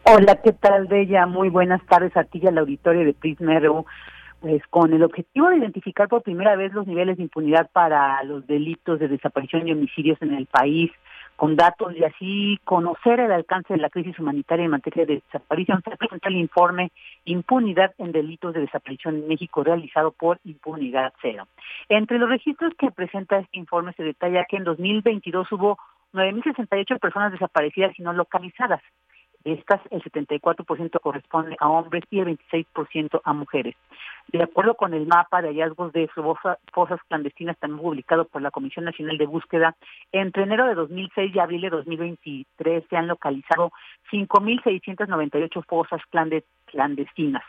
Hola, 0.05 0.41
¿qué 0.41 0.53
tal, 0.53 0.87
Bella? 0.87 1.25
Muy 1.27 1.49
buenas 1.49 1.85
tardes 1.85 2.15
a 2.17 2.23
ti 2.23 2.39
y 2.41 2.47
al 2.47 2.57
auditorio 2.57 3.05
de 3.05 3.13
Prisma 3.13 3.59
RU. 3.59 3.85
Pues 4.43 4.61
con 4.69 4.91
el 4.91 5.03
objetivo 5.03 5.47
de 5.47 5.59
identificar 5.59 6.09
por 6.09 6.21
primera 6.21 6.57
vez 6.57 6.73
los 6.73 6.85
niveles 6.85 7.15
de 7.15 7.23
impunidad 7.23 7.71
para 7.71 8.21
los 8.23 8.45
delitos 8.45 8.99
de 8.99 9.07
desaparición 9.07 9.65
y 9.65 9.71
homicidios 9.71 10.21
en 10.21 10.33
el 10.33 10.47
país, 10.47 10.91
con 11.37 11.55
datos 11.55 11.95
y 11.95 12.03
así 12.03 12.59
conocer 12.65 13.21
el 13.21 13.31
alcance 13.31 13.73
de 13.73 13.79
la 13.79 13.89
crisis 13.89 14.19
humanitaria 14.19 14.65
en 14.65 14.71
materia 14.71 15.05
de 15.05 15.23
desaparición. 15.25 15.81
Se 15.81 15.95
presenta 15.95 16.27
el 16.27 16.35
informe 16.35 16.91
Impunidad 17.23 17.93
en 17.97 18.11
Delitos 18.11 18.53
de 18.53 18.59
Desaparición 18.59 19.15
en 19.15 19.29
México 19.29 19.63
realizado 19.63 20.11
por 20.11 20.41
Impunidad 20.43 21.13
Cero. 21.21 21.47
Entre 21.87 22.19
los 22.19 22.27
registros 22.27 22.73
que 22.77 22.91
presenta 22.91 23.39
este 23.39 23.57
informe 23.57 23.93
se 23.93 24.03
detalla 24.03 24.43
que 24.49 24.57
en 24.57 24.65
2022 24.65 25.49
hubo 25.53 25.77
9.068 26.11 26.99
personas 26.99 27.31
desaparecidas 27.31 27.97
y 27.97 28.03
no 28.03 28.11
localizadas. 28.11 28.81
Estas, 29.43 29.81
el 29.91 30.01
74% 30.01 30.99
corresponde 31.01 31.57
a 31.59 31.69
hombres 31.69 32.03
y 32.09 32.19
el 32.19 32.39
26% 32.39 33.21
a 33.23 33.33
mujeres. 33.33 33.75
De 34.29 34.41
acuerdo 34.41 34.75
con 34.75 34.93
el 34.93 35.05
mapa 35.05 35.41
de 35.41 35.49
hallazgos 35.49 35.91
de 35.91 36.07
fosas 36.07 36.99
clandestinas 37.09 37.57
también 37.57 37.81
publicado 37.81 38.23
por 38.25 38.41
la 38.41 38.51
Comisión 38.51 38.85
Nacional 38.85 39.17
de 39.17 39.25
Búsqueda, 39.25 39.75
entre 40.13 40.43
enero 40.43 40.65
de 40.65 40.75
2006 40.75 41.35
y 41.35 41.39
abril 41.39 41.61
de 41.61 41.71
2023 41.71 42.85
se 42.89 42.95
han 42.95 43.07
localizado 43.07 43.73
5.698 44.11 45.65
fosas 45.65 46.01
clandestinas. 46.67 47.43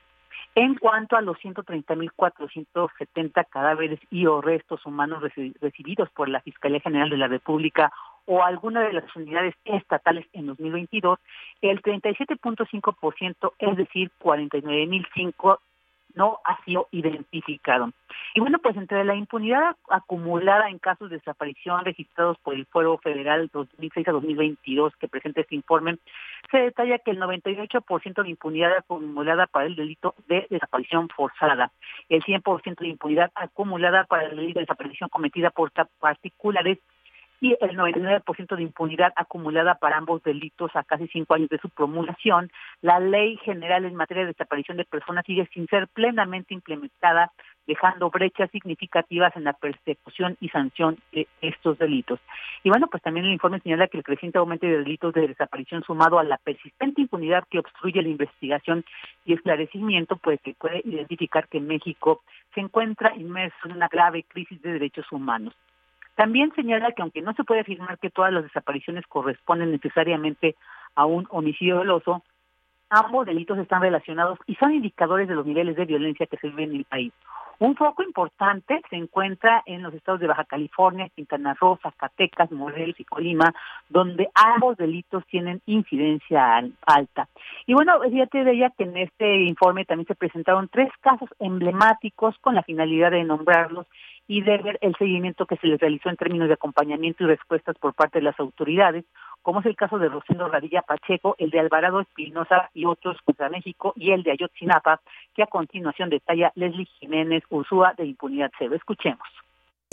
En 0.56 0.76
cuanto 0.76 1.16
a 1.16 1.20
los 1.20 1.36
130.470 1.38 3.46
cadáveres 3.48 3.98
y 4.10 4.26
o 4.26 4.40
restos 4.40 4.86
humanos 4.86 5.20
recibidos 5.60 6.08
por 6.10 6.28
la 6.28 6.40
Fiscalía 6.40 6.78
General 6.80 7.10
de 7.10 7.16
la 7.16 7.26
República 7.26 7.92
o 8.26 8.42
alguna 8.42 8.80
de 8.82 8.92
las 8.92 9.16
unidades 9.16 9.54
estatales 9.64 10.26
en 10.32 10.46
2022, 10.46 11.18
el 11.62 11.82
37.5%, 11.82 13.52
es 13.58 13.76
decir, 13.76 14.10
49.005 14.20 15.58
no 16.14 16.38
ha 16.44 16.62
sido 16.64 16.88
identificado. 16.92 17.90
Y 18.34 18.40
bueno, 18.40 18.58
pues 18.58 18.76
entre 18.76 19.04
la 19.04 19.14
impunidad 19.14 19.76
acumulada 19.88 20.68
en 20.68 20.78
casos 20.78 21.10
de 21.10 21.16
desaparición 21.16 21.84
registrados 21.84 22.38
por 22.38 22.54
el 22.54 22.66
Fuero 22.66 22.98
Federal 22.98 23.50
2006 23.52 24.08
a 24.08 24.12
2022 24.12 24.94
que 24.96 25.08
presenta 25.08 25.40
este 25.40 25.56
informe, 25.56 25.98
se 26.50 26.58
detalla 26.58 26.98
que 26.98 27.10
el 27.10 27.20
98% 27.20 28.22
de 28.22 28.28
impunidad 28.28 28.76
acumulada 28.76 29.46
para 29.46 29.66
el 29.66 29.76
delito 29.76 30.14
de 30.28 30.46
desaparición 30.50 31.08
forzada, 31.08 31.72
el 32.08 32.22
100% 32.22 32.78
de 32.78 32.88
impunidad 32.88 33.30
acumulada 33.34 34.04
para 34.04 34.24
el 34.24 34.36
delito 34.36 34.60
de 34.60 34.66
desaparición 34.66 35.08
cometida 35.08 35.50
por 35.50 35.72
particulares 35.98 36.78
y 37.44 37.54
el 37.60 37.76
99% 37.76 38.56
de 38.56 38.62
impunidad 38.62 39.12
acumulada 39.16 39.74
para 39.74 39.98
ambos 39.98 40.22
delitos 40.22 40.74
a 40.74 40.82
casi 40.82 41.06
cinco 41.08 41.34
años 41.34 41.50
de 41.50 41.58
su 41.58 41.68
promulgación, 41.68 42.50
la 42.80 42.98
ley 43.00 43.36
general 43.44 43.84
en 43.84 43.94
materia 43.94 44.22
de 44.22 44.32
desaparición 44.32 44.78
de 44.78 44.86
personas 44.86 45.26
sigue 45.26 45.46
sin 45.52 45.66
ser 45.66 45.86
plenamente 45.88 46.54
implementada, 46.54 47.32
dejando 47.66 48.08
brechas 48.08 48.50
significativas 48.50 49.36
en 49.36 49.44
la 49.44 49.52
persecución 49.52 50.38
y 50.40 50.48
sanción 50.48 50.96
de 51.12 51.28
estos 51.42 51.76
delitos. 51.76 52.18
Y 52.62 52.70
bueno, 52.70 52.86
pues 52.86 53.02
también 53.02 53.26
el 53.26 53.34
informe 53.34 53.60
señala 53.60 53.88
que 53.88 53.98
el 53.98 54.04
creciente 54.04 54.38
aumento 54.38 54.66
de 54.66 54.78
delitos 54.78 55.12
de 55.12 55.28
desaparición 55.28 55.82
sumado 55.82 56.18
a 56.18 56.24
la 56.24 56.38
persistente 56.38 57.02
impunidad 57.02 57.44
que 57.50 57.58
obstruye 57.58 58.00
la 58.00 58.08
investigación 58.08 58.86
y 59.26 59.34
esclarecimiento, 59.34 60.16
pues 60.16 60.40
que 60.40 60.54
puede 60.54 60.80
identificar 60.82 61.46
que 61.48 61.60
México 61.60 62.22
se 62.54 62.60
encuentra 62.60 63.14
inmerso 63.14 63.66
en 63.66 63.72
una 63.72 63.88
grave 63.88 64.22
crisis 64.22 64.62
de 64.62 64.72
derechos 64.72 65.12
humanos. 65.12 65.52
También 66.14 66.52
señala 66.54 66.92
que 66.92 67.02
aunque 67.02 67.22
no 67.22 67.32
se 67.34 67.44
puede 67.44 67.60
afirmar 67.60 67.98
que 67.98 68.10
todas 68.10 68.32
las 68.32 68.44
desapariciones 68.44 69.06
corresponden 69.06 69.72
necesariamente 69.72 70.54
a 70.94 71.06
un 71.06 71.26
homicidio 71.30 71.76
doloso, 71.76 72.22
ambos 72.88 73.26
delitos 73.26 73.58
están 73.58 73.82
relacionados 73.82 74.38
y 74.46 74.54
son 74.56 74.72
indicadores 74.72 75.28
de 75.28 75.34
los 75.34 75.46
niveles 75.46 75.76
de 75.76 75.84
violencia 75.84 76.26
que 76.26 76.36
se 76.36 76.48
viven 76.48 76.70
en 76.70 76.76
el 76.76 76.84
país. 76.84 77.12
Un 77.58 77.76
foco 77.76 78.02
importante 78.02 78.82
se 78.90 78.96
encuentra 78.96 79.62
en 79.66 79.82
los 79.82 79.94
estados 79.94 80.20
de 80.20 80.26
Baja 80.26 80.44
California, 80.44 81.08
Quintana 81.14 81.54
Roo, 81.54 81.78
Zacatecas, 81.82 82.50
Morelos 82.50 82.98
y 82.98 83.04
Colima, 83.04 83.54
donde 83.88 84.28
ambos 84.34 84.76
delitos 84.76 85.24
tienen 85.26 85.62
incidencia 85.66 86.60
alta. 86.84 87.28
Y 87.66 87.74
bueno, 87.74 88.00
fíjate 88.00 88.42
de 88.42 88.52
ella 88.52 88.72
que 88.76 88.84
en 88.84 88.96
este 88.96 89.44
informe 89.44 89.84
también 89.84 90.06
se 90.06 90.16
presentaron 90.16 90.68
tres 90.68 90.90
casos 91.00 91.28
emblemáticos 91.38 92.36
con 92.40 92.56
la 92.56 92.64
finalidad 92.64 93.12
de 93.12 93.22
nombrarlos 93.22 93.86
y 94.26 94.42
de 94.42 94.58
ver 94.58 94.78
el 94.80 94.94
seguimiento 94.96 95.46
que 95.46 95.56
se 95.56 95.66
les 95.66 95.80
realizó 95.80 96.08
en 96.08 96.16
términos 96.16 96.48
de 96.48 96.54
acompañamiento 96.54 97.24
y 97.24 97.26
respuestas 97.26 97.76
por 97.78 97.94
parte 97.94 98.18
de 98.18 98.24
las 98.24 98.38
autoridades, 98.40 99.04
como 99.42 99.60
es 99.60 99.66
el 99.66 99.76
caso 99.76 99.98
de 99.98 100.08
Rosendo 100.08 100.48
Radilla 100.48 100.82
Pacheco, 100.82 101.36
el 101.38 101.50
de 101.50 101.60
Alvarado 101.60 102.00
Espinosa 102.00 102.70
y 102.72 102.86
otros 102.86 103.18
contra 103.24 103.50
México 103.50 103.92
y 103.96 104.12
el 104.12 104.22
de 104.22 104.32
Ayotzinapa, 104.32 105.00
que 105.34 105.42
a 105.42 105.46
continuación 105.46 106.08
detalla 106.08 106.52
Leslie 106.54 106.88
Jiménez 106.98 107.44
Ursúa 107.50 107.92
de 107.96 108.06
Impunidad 108.06 108.50
Cero. 108.58 108.74
Escuchemos 108.74 109.28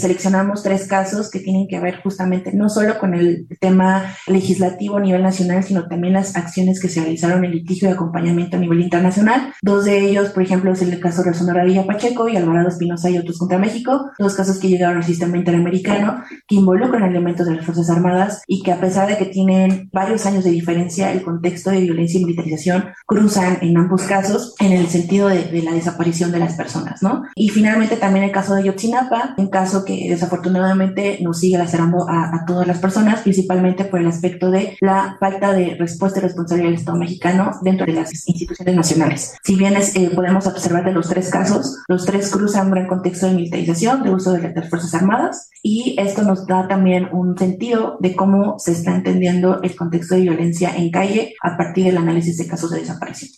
seleccionamos 0.01 0.63
tres 0.63 0.87
casos 0.87 1.29
que 1.29 1.39
tienen 1.39 1.67
que 1.67 1.79
ver 1.79 2.01
justamente 2.01 2.51
no 2.53 2.69
solo 2.69 2.99
con 2.99 3.13
el 3.13 3.47
tema 3.59 4.15
legislativo 4.27 4.97
a 4.97 5.01
nivel 5.01 5.23
nacional, 5.23 5.63
sino 5.63 5.87
también 5.87 6.13
las 6.13 6.35
acciones 6.35 6.81
que 6.81 6.89
se 6.89 7.01
realizaron 7.01 7.45
en 7.45 7.51
litigio 7.51 7.87
de 7.87 7.95
acompañamiento 7.95 8.57
a 8.57 8.59
nivel 8.59 8.81
internacional. 8.81 9.53
Dos 9.61 9.85
de 9.85 9.99
ellos, 9.99 10.29
por 10.29 10.43
ejemplo, 10.43 10.71
es 10.71 10.81
el 10.81 10.99
caso 10.99 11.23
de 11.23 11.33
Sonora 11.33 11.63
Villa 11.63 11.85
Pacheco 11.85 12.27
y 12.27 12.35
Alvarado 12.35 12.69
Espinosa 12.69 13.09
y 13.09 13.17
otros 13.17 13.37
contra 13.37 13.57
México, 13.57 14.11
dos 14.19 14.35
casos 14.35 14.59
que 14.59 14.69
llegaron 14.69 14.97
al 14.97 15.03
sistema 15.03 15.37
interamericano 15.37 16.23
que 16.47 16.55
involucran 16.55 17.03
elementos 17.03 17.47
de 17.47 17.55
las 17.55 17.65
Fuerzas 17.65 17.89
Armadas 17.89 18.41
y 18.47 18.63
que 18.63 18.71
a 18.71 18.79
pesar 18.79 19.07
de 19.07 19.17
que 19.17 19.25
tienen 19.25 19.89
varios 19.93 20.25
años 20.25 20.43
de 20.43 20.51
diferencia, 20.51 21.11
el 21.11 21.21
contexto 21.21 21.69
de 21.69 21.81
violencia 21.81 22.19
y 22.19 22.25
militarización 22.25 22.85
cruzan 23.05 23.59
en 23.61 23.77
ambos 23.77 24.03
casos 24.03 24.55
en 24.59 24.71
el 24.71 24.87
sentido 24.87 25.27
de, 25.27 25.43
de 25.45 25.61
la 25.61 25.73
desaparición 25.73 26.31
de 26.31 26.39
las 26.39 26.55
personas, 26.55 27.01
¿no? 27.01 27.23
Y 27.35 27.49
finalmente 27.49 27.97
también 27.97 28.25
el 28.25 28.31
caso 28.31 28.55
de 28.55 28.63
Yotzinapa, 28.63 29.35
un 29.37 29.49
caso 29.49 29.85
que 29.85 29.90
desafortunadamente 30.09 31.19
nos 31.21 31.39
sigue 31.39 31.57
lacerando 31.57 32.07
a, 32.09 32.35
a, 32.35 32.45
todas 32.45 32.67
las 32.67 32.79
personas, 32.79 33.21
principalmente 33.21 33.85
por 33.85 33.99
el 33.99 34.07
aspecto 34.07 34.51
de 34.51 34.77
la 34.81 35.17
falta 35.19 35.53
de 35.53 35.75
respuesta 35.75 36.19
y 36.19 36.23
responsabilidad 36.23 36.69
del 36.69 36.79
Estado 36.79 36.97
mexicano 36.97 37.51
dentro 37.61 37.85
de 37.85 37.93
las 37.93 38.27
instituciones 38.27 38.75
nacionales. 38.75 39.35
Si 39.43 39.55
bien 39.55 39.75
es, 39.75 39.95
eh, 39.95 40.11
podemos 40.13 40.47
observar 40.47 40.85
de 40.85 40.93
los 40.93 41.09
tres 41.09 41.29
casos, 41.29 41.77
los 41.87 42.05
tres 42.05 42.29
cruzan 42.29 42.67
un 42.67 42.71
gran 42.71 42.87
contexto 42.87 43.27
de 43.27 43.33
militarización, 43.33 44.03
de 44.03 44.13
uso 44.13 44.33
de 44.33 44.53
las 44.53 44.69
Fuerzas 44.69 44.93
Armadas, 44.93 45.49
y 45.63 45.95
esto 45.99 46.23
nos 46.23 46.45
da 46.47 46.67
también 46.67 47.09
un 47.11 47.37
sentido 47.37 47.97
de 47.99 48.15
cómo 48.15 48.57
se 48.59 48.71
está 48.71 48.95
entendiendo 48.95 49.61
el 49.61 49.75
contexto 49.75 50.15
de 50.15 50.21
violencia 50.21 50.75
en 50.75 50.91
calle 50.91 51.35
a 51.41 51.57
partir 51.57 51.85
del 51.85 51.97
análisis 51.97 52.37
de 52.37 52.47
casos 52.47 52.71
de 52.71 52.79
desaparición. 52.79 53.31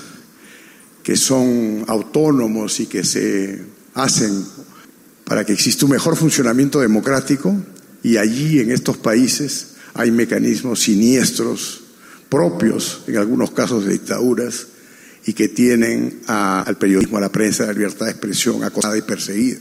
que 1.02 1.16
son 1.16 1.84
autónomos 1.88 2.78
y 2.80 2.86
que 2.86 3.02
se 3.02 3.60
hacen 3.94 4.44
para 5.24 5.44
que 5.44 5.52
exista 5.52 5.86
un 5.86 5.92
mejor 5.92 6.16
funcionamiento 6.16 6.80
democrático 6.80 7.54
y 8.02 8.16
allí 8.16 8.60
en 8.60 8.70
estos 8.70 8.96
países 8.96 9.74
hay 9.94 10.10
mecanismos 10.12 10.80
siniestros 10.80 11.82
propios, 12.28 13.02
en 13.08 13.16
algunos 13.16 13.50
casos 13.50 13.84
de 13.84 13.92
dictaduras, 13.92 14.68
y 15.26 15.32
que 15.32 15.48
tienen 15.48 16.20
a, 16.26 16.62
al 16.62 16.76
periodismo, 16.76 17.18
a 17.18 17.20
la 17.20 17.32
prensa, 17.32 17.64
a 17.64 17.66
la 17.68 17.72
libertad 17.74 18.06
de 18.06 18.12
expresión 18.12 18.64
acosada 18.64 18.96
y 18.96 19.02
perseguida. 19.02 19.58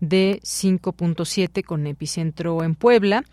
de 0.00 0.40
5.7 0.42 1.64
con 1.64 1.86
epicentro 1.86 2.62
en 2.62 2.74
Puebla 2.74 3.24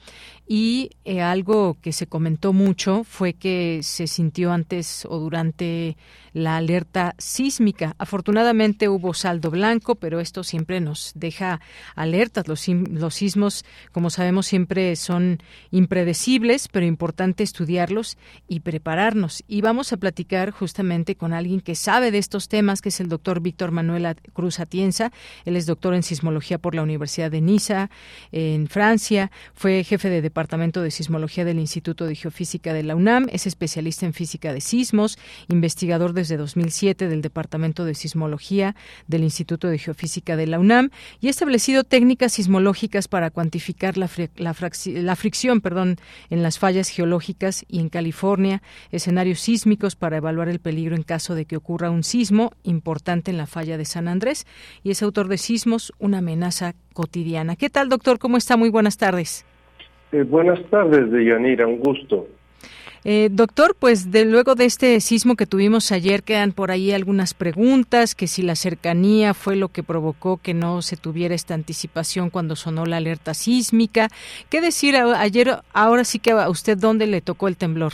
y 0.47 0.91
eh, 1.05 1.21
algo 1.21 1.77
que 1.81 1.91
se 1.91 2.05
comentó 2.05 2.53
mucho 2.53 3.03
fue 3.03 3.33
que 3.33 3.79
se 3.81 4.05
sintió 4.05 4.51
antes 4.51 5.05
o 5.09 5.17
durante 5.17 5.97
la 6.33 6.57
alerta 6.57 7.15
sísmica. 7.17 7.95
Afortunadamente 7.97 8.89
hubo 8.89 9.13
saldo 9.13 9.49
blanco, 9.49 9.95
pero 9.95 10.19
esto 10.19 10.43
siempre 10.43 10.81
nos 10.81 11.13
deja 11.15 11.61
alertas. 11.95 12.47
Los, 12.47 12.67
los 12.67 13.15
sismos, 13.15 13.65
como 13.91 14.09
sabemos, 14.09 14.45
siempre 14.45 14.95
son 14.97 15.41
impredecibles, 15.71 16.67
pero 16.67 16.85
importante 16.85 17.41
estudiarlos 17.41 18.17
y 18.47 18.59
prepararnos. 18.59 19.43
Vamos 19.65 19.91
a 19.91 19.97
platicar 19.97 20.51
justamente 20.51 21.15
con 21.15 21.33
alguien 21.33 21.59
que 21.59 21.73
sabe 21.73 22.11
de 22.11 22.19
estos 22.19 22.49
temas, 22.49 22.83
que 22.83 22.89
es 22.89 22.99
el 22.99 23.09
doctor 23.09 23.39
Víctor 23.39 23.71
Manuel 23.71 24.15
Cruz 24.31 24.59
Atienza. 24.59 25.11
Él 25.43 25.55
es 25.55 25.65
doctor 25.65 25.95
en 25.95 26.03
sismología 26.03 26.59
por 26.59 26.75
la 26.75 26.83
Universidad 26.83 27.31
de 27.31 27.41
Niza, 27.41 27.89
en 28.31 28.67
Francia. 28.67 29.31
Fue 29.55 29.83
jefe 29.83 30.11
de 30.11 30.21
departamento 30.21 30.83
de 30.83 30.91
sismología 30.91 31.45
del 31.45 31.57
Instituto 31.57 32.05
de 32.05 32.13
Geofísica 32.13 32.73
de 32.73 32.83
la 32.83 32.95
UNAM. 32.95 33.25
Es 33.31 33.47
especialista 33.47 34.05
en 34.05 34.13
física 34.13 34.53
de 34.53 34.61
sismos, 34.61 35.17
investigador 35.47 36.13
desde 36.13 36.37
2007 36.37 37.07
del 37.07 37.23
Departamento 37.23 37.85
de 37.85 37.95
Sismología 37.95 38.75
del 39.07 39.23
Instituto 39.23 39.67
de 39.67 39.79
Geofísica 39.79 40.35
de 40.35 40.45
la 40.45 40.59
UNAM 40.59 40.91
y 41.21 41.27
ha 41.27 41.31
establecido 41.31 41.83
técnicas 41.83 42.33
sismológicas 42.33 43.07
para 43.07 43.31
cuantificar 43.31 43.97
la, 43.97 45.15
fricción 45.15 45.61
perdón, 45.61 45.97
en 46.29 46.43
las 46.43 46.59
fallas 46.59 46.89
geológicas 46.89 47.65
y 47.67 47.79
en 47.79 47.89
California, 47.89 48.61
escenarios 48.91 49.39
sísmicos 49.39 49.54
para 49.97 50.17
evaluar 50.17 50.49
el 50.49 50.59
peligro 50.59 50.95
en 50.95 51.03
caso 51.03 51.33
de 51.35 51.45
que 51.45 51.55
ocurra 51.55 51.89
un 51.89 52.03
sismo 52.03 52.51
importante 52.63 53.31
en 53.31 53.37
la 53.37 53.47
falla 53.47 53.77
de 53.77 53.85
San 53.85 54.07
Andrés 54.07 54.45
y 54.83 54.91
es 54.91 55.01
autor 55.01 55.27
de 55.27 55.37
Sismos, 55.37 55.93
una 55.99 56.17
amenaza 56.17 56.73
cotidiana. 56.93 57.55
¿Qué 57.55 57.69
tal, 57.69 57.89
doctor? 57.89 58.19
¿Cómo 58.19 58.37
está? 58.37 58.57
Muy 58.57 58.69
buenas 58.69 58.97
tardes. 58.97 59.45
Eh, 60.11 60.23
buenas 60.23 60.59
tardes, 60.69 61.09
Deyanira, 61.11 61.67
un 61.67 61.79
gusto. 61.79 62.27
Eh, 63.07 63.29
doctor, 63.31 63.75
pues 63.77 64.11
de 64.11 64.25
luego 64.25 64.55
de 64.55 64.65
este 64.65 64.99
sismo 64.99 65.35
que 65.35 65.45
tuvimos 65.45 65.91
ayer 65.91 66.23
quedan 66.23 66.53
por 66.53 66.71
ahí 66.71 66.91
algunas 66.91 67.35
preguntas, 67.35 68.15
que 68.15 68.25
si 68.25 68.41
la 68.41 68.55
cercanía 68.55 69.35
fue 69.35 69.55
lo 69.55 69.69
que 69.69 69.83
provocó 69.83 70.37
que 70.37 70.55
no 70.55 70.81
se 70.81 70.97
tuviera 70.97 71.35
esta 71.35 71.53
anticipación 71.53 72.31
cuando 72.31 72.55
sonó 72.55 72.85
la 72.85 72.97
alerta 72.97 73.35
sísmica. 73.35 74.09
¿Qué 74.49 74.59
decir 74.59 74.95
ayer, 74.95 75.59
ahora 75.71 76.03
sí 76.03 76.17
que 76.17 76.31
a 76.31 76.49
usted 76.49 76.79
dónde 76.79 77.05
le 77.05 77.21
tocó 77.21 77.47
el 77.47 77.57
temblor? 77.57 77.93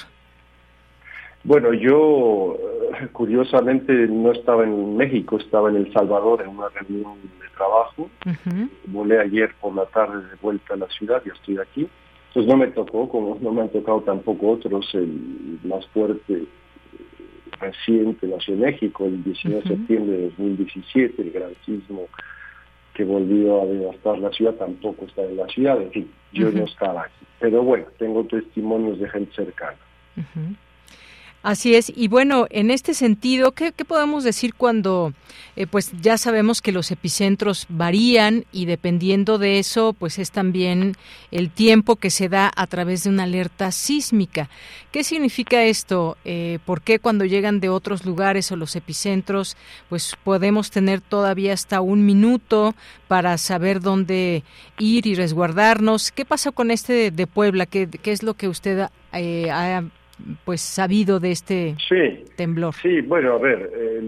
Bueno, 1.44 1.74
yo 1.74 2.56
eh, 3.02 3.08
curiosamente 3.12 3.94
no 4.08 4.32
estaba 4.32 4.64
en 4.64 4.96
México, 4.96 5.38
estaba 5.38 5.70
en 5.70 5.78
El 5.78 5.94
Salvador 5.94 6.42
en 6.42 6.50
una 6.50 6.70
reunión 6.70 7.16
de 7.40 7.48
trabajo. 7.56 8.10
Volé 8.86 9.20
ayer 9.20 9.54
por 9.60 9.76
la 9.76 9.86
tarde 9.88 10.18
de 10.28 10.36
vuelta 10.42 10.76
a 10.76 10.78
la 10.78 10.88
ciudad 10.88 11.22
y 11.26 11.30
estoy 11.30 11.58
aquí. 11.58 11.90
Entonces 12.28 12.50
no 12.50 12.58
me 12.58 12.68
tocó, 12.68 13.10
como 13.10 13.38
no 13.42 13.52
me 13.52 13.62
han 13.62 13.70
tocado 13.70 14.02
tampoco 14.02 14.52
otros, 14.52 14.88
el 14.94 15.60
más 15.64 15.86
fuerte 15.88 16.46
reciente 17.60 18.28
nació 18.28 18.54
en 18.54 18.62
México, 18.62 19.06
el 19.06 19.24
19 19.24 19.62
de 19.62 19.68
septiembre 19.68 20.18
de 20.18 20.24
2017, 20.30 21.22
el 21.22 21.32
gran 21.32 21.52
sismo 21.66 22.08
que 22.94 23.04
volvió 23.04 23.62
a 23.62 23.66
devastar 23.66 24.20
la 24.20 24.32
ciudad, 24.32 24.54
tampoco 24.56 25.06
está 25.06 25.24
en 25.24 25.38
la 25.38 25.48
ciudad, 25.48 25.82
en 25.82 25.92
fin, 25.92 26.12
yo 26.34 26.52
no 26.52 26.64
estaba 26.64 27.04
aquí. 27.04 27.26
Pero 27.40 27.64
bueno, 27.64 27.86
tengo 27.98 28.24
testimonios 28.26 29.00
de 29.00 29.10
gente 29.10 29.34
cercana. 29.34 29.78
Así 31.44 31.74
es, 31.74 31.92
y 31.96 32.08
bueno, 32.08 32.46
en 32.52 32.70
este 32.70 32.94
sentido, 32.94 33.54
¿qué, 33.54 33.72
podemos 33.72 34.24
decir 34.24 34.54
cuando, 34.54 35.12
eh, 35.56 35.66
pues 35.66 35.92
ya 36.00 36.20
sabemos 36.20 36.62
que 36.62 36.72
los 36.72 36.92
epicentros 36.92 37.66
varían 37.68 38.46
y 38.52 38.66
dependiendo 38.66 39.40
de 39.40 39.58
eso, 39.58 39.94
pues 39.94 40.20
es 40.20 40.30
también 40.30 40.96
el 41.32 41.50
tiempo 41.50 41.96
que 41.96 42.12
se 42.12 42.30
da 42.30 42.52
a 42.56 42.68
través 42.68 43.04
de 43.04 43.10
una 43.10 43.24
alerta 43.24 43.72
sísmica. 43.72 44.52
¿Qué 44.92 45.04
significa 45.04 45.64
esto? 45.64 46.16
Eh, 46.26 46.60
¿Por 46.64 46.84
qué 46.84 47.00
cuando 47.00 47.26
llegan 47.26 47.60
de 47.60 47.70
otros 47.70 48.06
lugares 48.06 48.52
o 48.52 48.56
los 48.56 48.76
epicentros, 48.76 49.58
pues 49.90 50.16
podemos 50.24 50.70
tener 50.70 51.02
todavía 51.02 51.54
hasta 51.54 51.82
un 51.82 52.06
minuto 52.06 52.76
para 53.08 53.40
saber 53.40 53.82
dónde 53.82 54.44
ir 54.78 55.08
y 55.08 55.16
resguardarnos? 55.16 56.12
¿Qué 56.12 56.24
pasa 56.24 56.52
con 56.52 56.70
este 56.70 57.10
de 57.10 57.26
Puebla? 57.26 57.66
¿Qué, 57.66 57.90
qué 57.90 58.12
es 58.12 58.22
lo 58.22 58.36
que 58.36 58.48
usted 58.48 58.90
eh, 59.12 59.50
pues 60.46 60.62
sabido 60.62 61.20
de 61.20 61.32
este 61.32 61.76
temblor. 62.36 62.74
Sí, 62.76 63.02
bueno, 63.02 63.34
a 63.34 63.38
ver, 63.38 63.72
eh, 63.74 64.02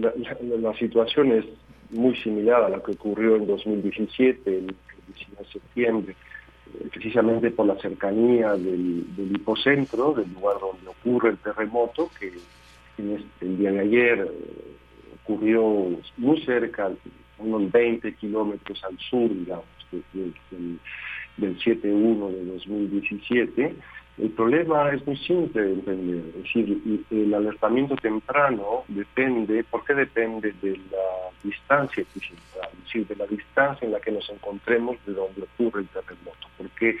la, 0.60 0.74
situación 0.74 1.32
es 1.32 1.44
muy 1.90 2.16
similar 2.16 2.64
a 2.64 2.68
la 2.68 2.82
que 2.82 2.92
ocurrió 2.92 3.36
en 3.36 3.46
2017, 3.46 4.58
el 4.58 4.74
19 5.06 5.38
de 5.38 5.52
septiembre, 5.52 6.16
eh, 6.74 6.88
precisamente 6.92 7.50
por 7.50 7.66
la 7.66 7.76
cercanía 7.76 8.52
del, 8.52 9.06
hipocentro, 9.16 10.14
del 10.14 10.32
lugar 10.32 10.56
donde 10.60 10.88
ocurre 10.88 11.30
el 11.30 11.38
terremoto, 11.38 12.10
que 12.18 12.28
este, 12.28 13.46
el 13.46 13.58
día 13.58 13.72
de 13.72 13.80
ayer 13.80 14.18
eh, 14.20 14.76
ocurrió 15.22 15.90
muy 16.16 16.40
cerca, 16.44 16.90
unos 17.38 17.70
20 17.70 18.14
kilómetros 18.14 18.82
al 18.84 18.96
sur, 18.98 19.28
digamos, 19.28 19.66
del, 20.12 20.34
del 21.36 21.58
7-1 21.58 22.30
de 22.30 22.44
2017 22.44 23.74
el 24.16 24.30
problema 24.30 24.90
es 24.92 25.04
muy 25.06 25.16
simple 25.16 25.60
de 25.60 25.72
entender, 25.72 26.24
es 26.28 26.42
decir, 26.44 27.04
el 27.10 27.34
alertamiento 27.34 27.96
temprano 27.96 28.84
depende, 28.86 29.64
¿por 29.64 29.84
qué 29.84 29.94
depende 29.94 30.54
de 30.62 30.76
la 30.90 31.30
distancia 31.42 32.02
epicentral? 32.02 32.68
Es 32.74 32.84
decir, 32.84 33.06
de 33.08 33.16
la 33.16 33.26
distancia 33.26 33.84
en 33.84 33.92
la 33.92 34.00
que 34.00 34.12
nos 34.12 34.28
encontremos 34.30 34.96
de 35.04 35.14
donde 35.14 35.42
ocurre 35.42 35.80
el 35.80 35.88
terremoto, 35.88 36.48
porque 36.56 36.96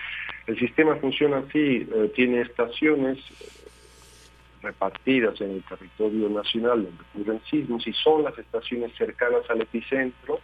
el 0.48 0.58
sistema 0.58 0.96
funciona 0.96 1.38
así, 1.38 1.86
eh, 1.88 2.12
tiene 2.16 2.40
estaciones 2.40 3.18
eh, 3.18 3.64
repartidas 4.62 5.40
en 5.40 5.52
el 5.52 5.62
territorio 5.62 6.28
nacional 6.30 6.82
donde 6.82 7.04
ocurren 7.12 7.40
sismos 7.48 7.86
y 7.86 7.92
son 7.92 8.24
las 8.24 8.36
estaciones 8.36 8.92
cercanas 8.96 9.48
al 9.50 9.60
epicentro 9.60 10.40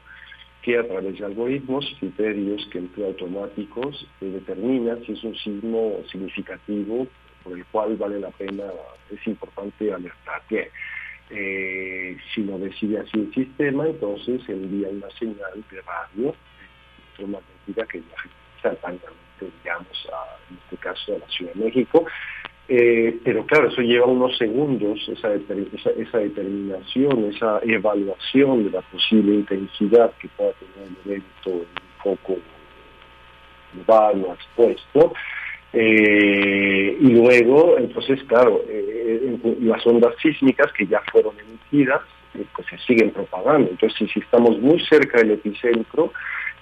que 0.63 0.79
a 0.79 0.87
través 0.87 1.19
de 1.19 1.25
algoritmos, 1.25 1.87
criterios 1.99 2.67
que 2.71 2.79
emplea 2.79 3.09
automáticos, 3.09 4.07
se 4.19 4.27
determina 4.27 4.97
si 5.07 5.13
es 5.13 5.25
un 5.25 5.35
sismo 5.37 6.03
significativo 6.11 7.07
por 7.43 7.57
el 7.57 7.65
cual 7.67 7.97
vale 7.97 8.21
la 8.21 8.31
pena, 8.31 8.65
es 9.11 9.27
importante 9.27 9.93
alertar. 9.93 10.43
que 10.49 10.71
eh, 11.31 12.17
si 12.35 12.43
lo 12.43 12.59
decide 12.59 12.99
así 12.99 13.11
el 13.15 13.33
sistema, 13.33 13.87
entonces 13.87 14.43
envía 14.49 14.89
una 14.89 15.09
señal 15.11 15.65
de 15.71 15.81
radio 15.83 16.35
electromagnética 17.21 17.87
que 17.87 18.01
viaja 18.01 18.29
instantáneamente, 18.55 19.51
digamos, 19.63 20.09
a, 20.13 20.51
en 20.51 20.59
este 20.59 20.77
caso 20.77 21.15
a 21.15 21.19
la 21.19 21.29
Ciudad 21.29 21.55
de 21.55 21.65
México, 21.65 22.05
eh, 22.73 23.19
pero 23.25 23.45
claro, 23.47 23.67
eso 23.69 23.83
lleva 23.83 24.07
unos 24.07 24.39
segundos, 24.39 25.01
esa, 25.09 25.35
esa, 25.35 26.19
determinación, 26.19 27.25
esa 27.25 27.59
evaluación 27.65 28.63
de 28.63 28.71
la 28.71 28.81
posible 28.83 29.35
intensidad 29.35 30.13
que 30.21 30.29
pueda 30.29 30.53
tener 30.53 30.89
el 31.05 31.11
evento 31.11 31.49
en 31.49 31.55
un 31.57 31.67
foco 32.01 32.37
urbano 33.77 34.35
expuesto. 34.35 35.13
Eh, 35.73 36.97
y 37.01 37.09
luego, 37.09 37.77
entonces, 37.77 38.23
claro, 38.29 38.63
eh, 38.69 39.37
las 39.63 39.85
ondas 39.85 40.15
sísmicas 40.23 40.73
que 40.73 40.87
ya 40.87 41.03
fueron 41.11 41.35
emitidas, 41.41 42.03
pues 42.55 42.69
se 42.69 42.79
siguen 42.87 43.11
propagando. 43.11 43.69
Entonces, 43.69 44.09
si 44.15 44.21
estamos 44.21 44.61
muy 44.61 44.79
cerca 44.87 45.19
del 45.19 45.33
epicentro, 45.33 46.13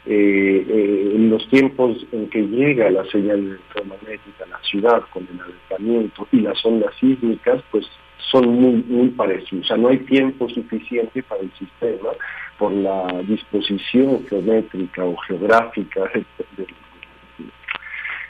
eh, 0.07 0.67
eh, 0.69 1.13
en 1.15 1.31
los 1.31 1.47
tiempos 1.49 2.07
en 2.13 2.29
que 2.31 2.43
llega 2.43 2.91
la 2.91 3.05
señal 3.07 3.39
electromagnética 3.39 4.45
a 4.45 4.49
la 4.49 4.59
ciudad 4.63 5.03
con 5.13 5.27
el 5.31 5.41
alertamiento 5.41 6.27
y 6.33 6.41
las 6.41 6.65
ondas 6.65 6.95
sísmicas, 6.99 7.63
pues 7.71 7.87
son 8.31 8.49
muy, 8.49 8.85
muy 8.87 9.09
parecidos. 9.09 9.65
O 9.65 9.69
sea, 9.69 9.77
no 9.77 9.89
hay 9.89 9.99
tiempo 9.99 10.49
suficiente 10.49 11.23
para 11.23 11.43
el 11.43 11.53
sistema 11.53 12.11
por 12.59 12.73
la 12.73 13.07
disposición 13.23 14.27
geométrica 14.27 15.05
o 15.05 15.17
geográfica 15.17 16.11
del 16.57 16.67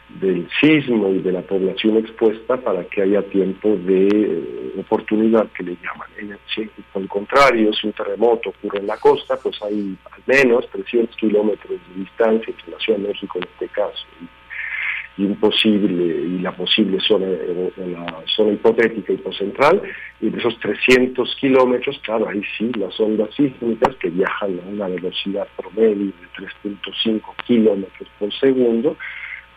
del 0.09 0.49
sismo 0.61 1.11
y 1.11 1.19
de 1.19 1.33
la 1.33 1.43
población 1.43 1.99
expuesta 1.99 2.57
para 2.57 2.85
que 2.85 3.03
haya 3.03 3.23
tiempo 3.23 3.77
de 3.77 4.09
eh, 4.09 4.73
oportunidad 4.79 5.47
que 5.53 5.63
le 5.63 5.77
llaman. 5.77 6.09
En 6.17 6.33
el, 6.33 7.09
contrario, 7.09 7.73
si 7.73 7.87
un 7.87 7.93
terremoto 7.93 8.51
ocurre 8.51 8.81
en 8.81 8.87
la 8.87 8.97
costa, 8.97 9.37
pues 9.37 9.61
hay 9.63 9.97
al 10.11 10.23
menos 10.27 10.69
300 10.71 11.15
kilómetros 11.17 11.79
de 11.89 12.01
distancia 12.01 12.53
entre 12.53 12.73
la 12.73 12.79
Ciudad 12.79 12.99
de 12.99 13.09
México 13.09 13.39
en 13.39 13.45
este 13.45 13.69
caso 13.69 14.07
y, 14.21 15.23
imposible 15.23 16.05
y 16.05 16.39
la 16.39 16.53
posible 16.53 16.99
zona, 17.01 17.27
eh, 17.27 17.73
la 17.77 18.23
zona 18.37 18.53
hipotética 18.53 19.13
hipocentral, 19.13 19.83
y 20.21 20.31
de 20.31 20.39
esos 20.39 20.57
300 20.61 21.37
kilómetros, 21.41 21.99
claro, 22.05 22.29
ahí 22.29 22.41
sí, 22.57 22.71
las 22.79 22.99
ondas 23.01 23.29
sísmicas 23.35 23.97
que 23.97 24.11
viajan 24.11 24.61
a 24.61 24.69
una 24.69 24.87
velocidad 24.87 25.49
promedio 25.57 26.07
de 26.07 26.47
3.5 26.65 27.21
kilómetros 27.45 28.09
por 28.17 28.33
segundo, 28.35 28.97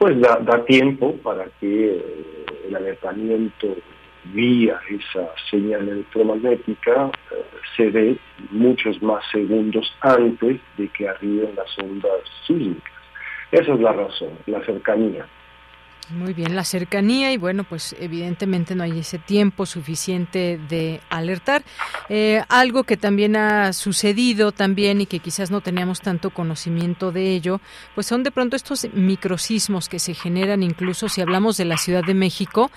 pues 0.02 0.20
da, 0.20 0.66
tiempo 0.66 1.16
para 1.18 1.46
que 1.60 1.98
eh, 1.98 2.46
el 2.68 2.76
alertamiento 2.76 3.68
vía 4.34 4.80
esa 4.90 5.30
señal 5.52 5.88
electromagnética 5.88 7.12
eh, 7.30 7.46
se 7.78 7.92
dé 7.92 8.18
muchos 8.50 9.00
más 9.04 9.24
segundos 9.32 9.96
antes 10.02 10.60
de 10.76 10.88
que 10.88 11.08
arriben 11.08 11.56
las 11.56 11.78
ondas 11.78 12.20
sísmicas. 12.48 12.92
Esa 13.52 13.76
es 13.76 13.80
la 13.80 13.94
razón, 13.94 14.32
la 14.48 14.66
cercanía. 14.66 15.28
Muy 16.10 16.34
bien, 16.34 16.56
la 16.56 16.66
cercanía 16.66 17.32
y 17.32 17.38
bueno, 17.38 17.64
pues 17.64 17.96
evidentemente 17.98 18.76
no 18.76 18.84
hay 18.84 19.00
ese 19.00 19.18
tiempo 19.18 19.66
suficiente 19.66 20.60
de 20.68 21.00
alertar. 21.10 21.64
Eh, 22.10 22.44
algo 22.50 22.84
que 22.84 22.98
también 22.98 23.38
ha 23.38 23.72
sucedido 23.72 24.52
también 24.52 25.00
y 25.00 25.06
que 25.06 25.20
quizás 25.20 25.52
no 25.52 25.62
teníamos 25.62 26.02
tanto 26.02 26.32
conocimiento 26.32 27.14
de 27.14 27.34
ello, 27.34 27.62
pues 27.96 28.08
son 28.08 28.24
de 28.24 28.32
pronto 28.32 28.58
estos 28.58 28.88
microsismos 28.94 29.88
que 29.88 30.00
se 30.00 30.14
generan 30.14 30.64
incluso 30.64 31.08
si 31.08 31.22
hablamos 31.22 31.56
de 31.56 31.66
la 31.66 31.78
Ciudad 31.78 32.04
de 32.04 32.14
México, 32.14 32.72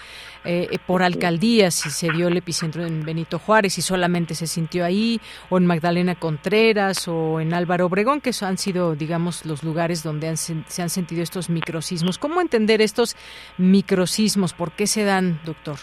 eh, 0.45 0.79
por 0.87 1.03
alcaldías, 1.03 1.75
si 1.75 1.91
se 1.91 2.11
dio 2.13 2.29
el 2.29 2.37
epicentro 2.37 2.85
en 2.85 3.03
Benito 3.03 3.39
Juárez 3.39 3.79
y 3.79 3.83
solamente 3.83 4.35
se 4.35 4.47
sintió 4.47 4.85
ahí, 4.85 5.21
o 5.49 5.57
en 5.57 5.65
Magdalena 5.67 6.15
Contreras 6.15 7.09
o 7.09 7.41
en 7.41 7.55
Álvaro 7.55 7.87
Obregón, 7.87 8.21
que 8.21 8.31
han 8.43 8.59
sido, 8.59 8.95
digamos, 8.95 9.47
los 9.47 9.65
lugares 9.65 10.03
donde 10.03 10.37
se 10.37 10.83
han 10.83 10.91
sentido 10.91 11.23
estos 11.23 11.49
microsismos. 11.49 12.19
¿Cómo 12.19 12.43
entender 12.43 12.83
estos 12.83 13.14
microsismos? 13.59 14.53
¿Por 14.53 14.73
qué 14.73 14.87
se 14.87 15.05
dan, 15.05 15.41
doctor? 15.45 15.77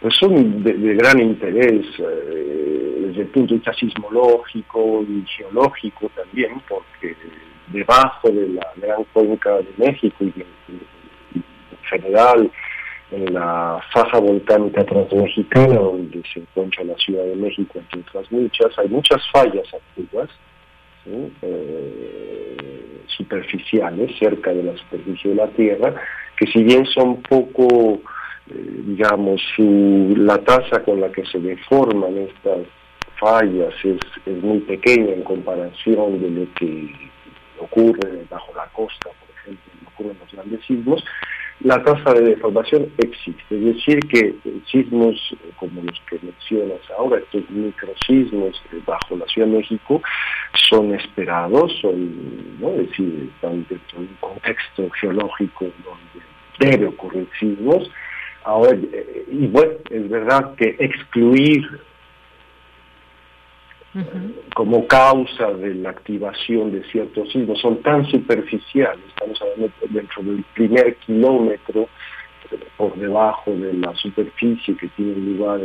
Pues 0.00 0.14
son 0.16 0.62
de, 0.62 0.94
gran 0.94 1.20
interés 1.20 1.86
eh, 1.98 2.96
desde 3.06 3.22
el 3.22 3.28
punto 3.28 3.54
de 3.54 3.58
vista 3.58 3.72
sismológico 3.74 5.02
y 5.08 5.24
geológico 5.26 6.10
también, 6.14 6.60
porque 6.68 7.16
debajo 7.68 8.28
de 8.28 8.48
la 8.48 8.66
gran 8.76 9.04
cuenca 9.12 9.56
de 9.56 9.72
México 9.78 10.16
y 10.20 10.32
en 10.36 11.44
general 11.90 12.50
en 13.10 13.32
la 13.32 13.80
faja 13.92 14.18
volcánica 14.18 14.84
transmexicana, 14.84 15.76
donde 15.76 16.22
se 16.32 16.40
encuentra 16.40 16.84
la 16.84 16.96
Ciudad 16.96 17.24
de 17.24 17.36
México, 17.36 17.78
entre 17.78 18.00
otras 18.00 18.30
muchas, 18.32 18.78
hay 18.78 18.88
muchas 18.88 19.22
fallas 19.30 19.66
eh, 21.42 22.56
superficiales, 23.06 24.10
cerca 24.18 24.52
de 24.52 24.62
la 24.62 24.76
superficie 24.76 25.30
de 25.30 25.36
la 25.36 25.48
Tierra, 25.48 25.94
que 26.36 26.46
si 26.46 26.62
bien 26.62 26.84
son 26.86 27.22
poco, 27.22 28.00
eh, 28.50 28.82
digamos, 28.86 29.40
la 29.58 30.38
tasa 30.38 30.82
con 30.84 31.00
la 31.00 31.10
que 31.10 31.24
se 31.26 31.38
deforman 31.38 32.18
estas 32.18 32.66
fallas 33.18 33.74
es, 33.82 33.98
es 34.26 34.42
muy 34.42 34.58
pequeña 34.60 35.14
en 35.14 35.22
comparación 35.22 36.20
de 36.20 36.30
lo 36.30 36.54
que 36.54 36.92
ocurre 37.58 38.24
bajo 38.28 38.52
la 38.54 38.66
costa, 38.72 39.08
por 39.08 39.36
ejemplo, 39.36 39.72
ocurren 39.86 40.18
los 40.20 40.32
grandes 40.32 40.64
sismos, 40.66 41.04
la 41.60 41.82
tasa 41.82 42.12
de 42.12 42.22
deformación 42.22 42.88
existe. 42.98 43.42
Es 43.50 43.64
decir, 43.76 44.00
que 44.08 44.34
sismos 44.70 45.16
como 45.56 45.82
los 45.82 46.00
que 46.08 46.18
mencionas 46.22 46.80
ahora, 46.98 47.18
estos 47.18 47.48
microsismos 47.50 48.60
bajo 48.86 49.16
la 49.16 49.26
Ciudad 49.26 49.48
de 49.48 49.56
México, 49.58 50.02
son 50.68 50.94
esperados, 50.94 51.72
son, 51.80 52.60
¿no? 52.60 52.70
es 52.70 52.88
decir, 52.90 53.30
están 53.34 53.66
dentro 53.68 54.00
de 54.00 54.06
un 54.06 54.16
contexto 54.20 54.90
geológico 55.00 55.66
donde 55.84 56.26
debe 56.58 56.86
ocurrir 56.86 57.28
sismos. 57.38 57.90
Ahora, 58.44 58.76
eh, 58.92 59.24
y 59.30 59.46
bueno, 59.46 59.72
es 59.90 60.08
verdad 60.08 60.54
que 60.56 60.76
excluir 60.78 61.66
como 64.54 64.86
causa 64.86 65.52
de 65.52 65.74
la 65.74 65.90
activación 65.90 66.72
de 66.72 66.82
ciertos 66.84 67.30
sismos 67.32 67.60
son 67.60 67.82
tan 67.82 68.06
superficiales, 68.06 69.04
estamos 69.08 69.40
hablando 69.40 69.72
dentro 69.88 70.22
del 70.22 70.44
primer 70.54 70.96
kilómetro 70.96 71.88
por 72.76 72.94
debajo 72.96 73.50
de 73.52 73.72
la 73.74 73.94
superficie 73.96 74.76
que 74.76 74.88
tiene 74.88 75.16
lugar 75.16 75.60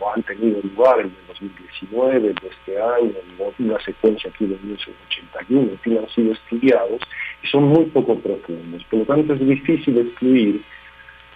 o 0.00 0.12
han 0.12 0.22
tenido 0.24 0.60
lugar 0.62 1.00
en 1.00 1.06
el 1.06 1.26
2019, 1.28 2.20
de 2.20 2.48
este 2.48 2.80
año, 2.80 3.12
una 3.58 3.80
secuencia 3.80 4.30
aquí 4.30 4.46
de 4.46 4.56
1981, 4.56 5.78
que 5.82 5.98
han 5.98 6.08
sido 6.08 6.32
estudiados 6.32 7.00
y 7.42 7.46
son 7.46 7.64
muy 7.64 7.84
poco 7.86 8.18
profundos. 8.18 8.82
Por 8.84 9.00
lo 9.00 9.04
tanto, 9.04 9.34
es 9.34 9.46
difícil 9.46 9.98
excluir 9.98 10.64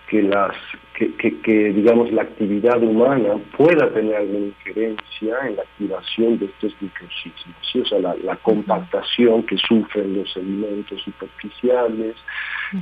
que 0.09 0.23
las 0.23 0.55
que, 0.99 1.73
digamos 1.73 2.11
la 2.11 2.23
actividad 2.23 2.83
humana 2.83 3.37
pueda 3.57 3.89
tener 3.93 4.17
alguna 4.17 4.47
injerencia 4.47 5.37
en 5.47 5.57
la 5.57 5.63
activación 5.63 6.39
de 6.39 6.47
estos 6.47 6.75
microsismos, 6.81 7.77
o 7.77 7.85
sea, 7.85 7.99
la, 8.01 8.37
compactación 8.37 9.45
que 9.45 9.57
sufren 9.59 10.17
los 10.17 10.33
sedimentos 10.33 11.01
superficiales, 11.03 12.17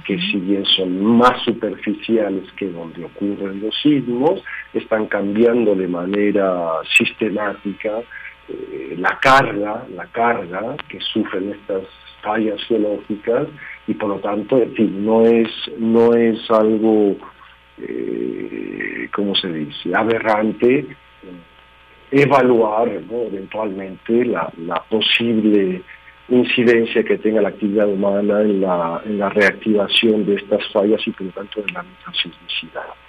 que 0.06 0.18
si 0.18 0.38
bien 0.38 0.64
son 0.64 1.04
más 1.04 1.42
superficiales 1.44 2.50
que 2.52 2.70
donde 2.70 3.04
ocurren 3.04 3.60
los 3.60 3.74
sismos, 3.82 4.42
están 4.72 5.06
cambiando 5.06 5.74
de 5.74 5.88
manera 5.88 6.80
sistemática 6.96 8.00
eh, 8.48 8.94
la 8.98 9.18
carga, 9.20 9.84
la 9.94 10.06
carga 10.06 10.76
que 10.88 11.00
sufren 11.00 11.50
estas 11.50 11.82
fallas 12.26 12.60
geológicas 12.64 13.48
y 13.86 13.94
por 13.94 14.08
lo 14.10 14.18
tanto, 14.18 14.60
no 14.78 15.22
es, 15.22 15.48
no 15.78 16.12
es 16.14 16.38
algo, 16.50 17.16
eh, 17.78 19.08
¿cómo 19.14 19.34
se 19.36 19.52
dice?, 19.52 19.94
aberrante 19.94 20.86
evaluar 22.10 22.88
eventualmente 22.88 24.24
la, 24.24 24.50
posible 24.88 25.82
incidencia 26.28 27.04
que 27.04 27.18
tenga 27.18 27.40
la 27.40 27.50
actividad 27.50 27.88
humana 27.88 28.40
en 28.40 28.60
la, 28.60 29.00
en 29.04 29.18
la 29.18 29.28
reactivación 29.28 30.26
de 30.26 30.34
estas 30.34 30.66
fallas 30.72 31.00
y 31.06 31.10
por 31.12 31.26
lo 31.26 31.32
tanto 31.32 31.60
en 31.60 31.74
la 31.74 31.84
sismicidad. 32.12 33.05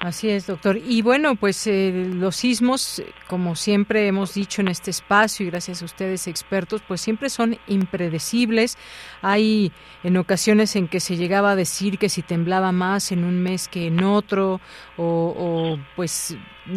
Así 0.00 0.30
es, 0.30 0.46
doctor. 0.46 0.78
Y 0.78 1.02
bueno, 1.02 1.36
pues 1.36 1.66
eh, 1.66 2.08
los 2.14 2.36
sismos, 2.36 3.02
como 3.28 3.54
siempre 3.54 4.06
hemos 4.06 4.32
dicho 4.32 4.62
en 4.62 4.68
este 4.68 4.90
espacio 4.90 5.44
y 5.44 5.50
gracias 5.50 5.82
a 5.82 5.84
ustedes 5.84 6.26
expertos, 6.26 6.80
pues 6.88 7.02
siempre 7.02 7.28
son 7.28 7.58
impredecibles. 7.66 8.78
Hay 9.20 9.72
en 10.02 10.16
ocasiones 10.16 10.74
en 10.74 10.88
que 10.88 11.00
se 11.00 11.18
llegaba 11.18 11.50
a 11.50 11.56
decir 11.56 11.98
que 11.98 12.08
si 12.08 12.22
temblaba 12.22 12.72
más 12.72 13.12
en 13.12 13.24
un 13.24 13.42
mes 13.42 13.68
que 13.68 13.88
en 13.88 14.02
otro, 14.02 14.62
o, 14.96 15.34
o 15.36 15.78
pues 15.96 16.34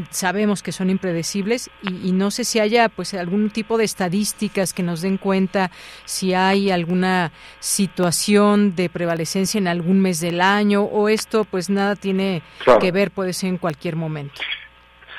sabemos 0.10 0.64
que 0.64 0.72
son 0.72 0.90
impredecibles 0.90 1.70
y, 1.82 2.12
no 2.12 2.32
sé 2.32 2.44
si 2.44 2.60
haya 2.60 2.90
pues 2.90 3.14
algún 3.14 3.50
tipo 3.50 3.78
de 3.78 3.86
estadísticas 3.86 4.74
que 4.74 4.84
nos 4.84 5.02
den 5.02 5.18
cuenta 5.18 5.72
si 6.06 6.34
hay 6.34 6.72
alguna 6.72 7.32
situación 7.60 8.76
de 8.76 8.90
prevalecencia 8.90 9.58
en 9.58 9.68
algún 9.68 10.00
mes 10.00 10.20
del 10.20 10.42
año 10.42 10.84
o 10.84 11.10
esto 11.10 11.46
pues 11.46 11.70
nada 11.70 11.96
tiene 11.96 12.42
que 12.80 12.92
ver 12.92 13.12
puede 13.12 13.34
ser 13.34 13.50
en 13.50 13.58
cualquier 13.58 13.96
momento. 13.96 14.42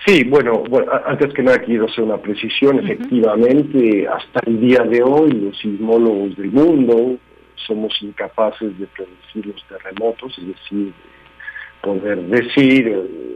Sí, 0.06 0.22
bueno, 0.24 0.64
antes 1.06 1.32
que 1.32 1.42
nada 1.42 1.58
quiero 1.60 1.87
hacer 1.87 2.04
una 2.04 2.18
precisión. 2.18 2.78
Efectivamente, 2.78 4.06
hasta 4.06 4.40
el 4.46 4.60
día 4.60 4.80
de 4.80 5.02
hoy 5.02 5.30
los 5.32 5.58
sismólogos 5.58 6.37
del 6.37 6.52
mundo 6.52 7.16
somos 7.66 7.96
incapaces 8.02 8.78
de 8.78 8.87
predecir 8.87 9.46
los 9.46 9.64
terremotos, 9.66 10.37
es 10.38 10.48
decir, 10.48 10.92
poder 11.84 12.20
decir 12.22 12.88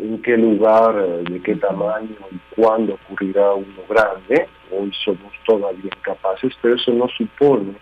en 0.03 0.23
qué 0.23 0.37
lugar, 0.37 0.95
de 1.31 1.41
qué 1.41 1.55
tamaño 1.57 2.17
y 2.33 2.39
cuándo 2.55 2.95
ocurrirá 2.95 3.53
uno 3.53 3.83
grande. 3.89 4.49
Hoy 4.71 4.91
somos 5.05 5.33
todavía 5.47 5.91
incapaces, 5.97 6.53
pero 6.61 6.75
eso 6.75 6.93
no 6.93 7.09
supone 7.09 7.75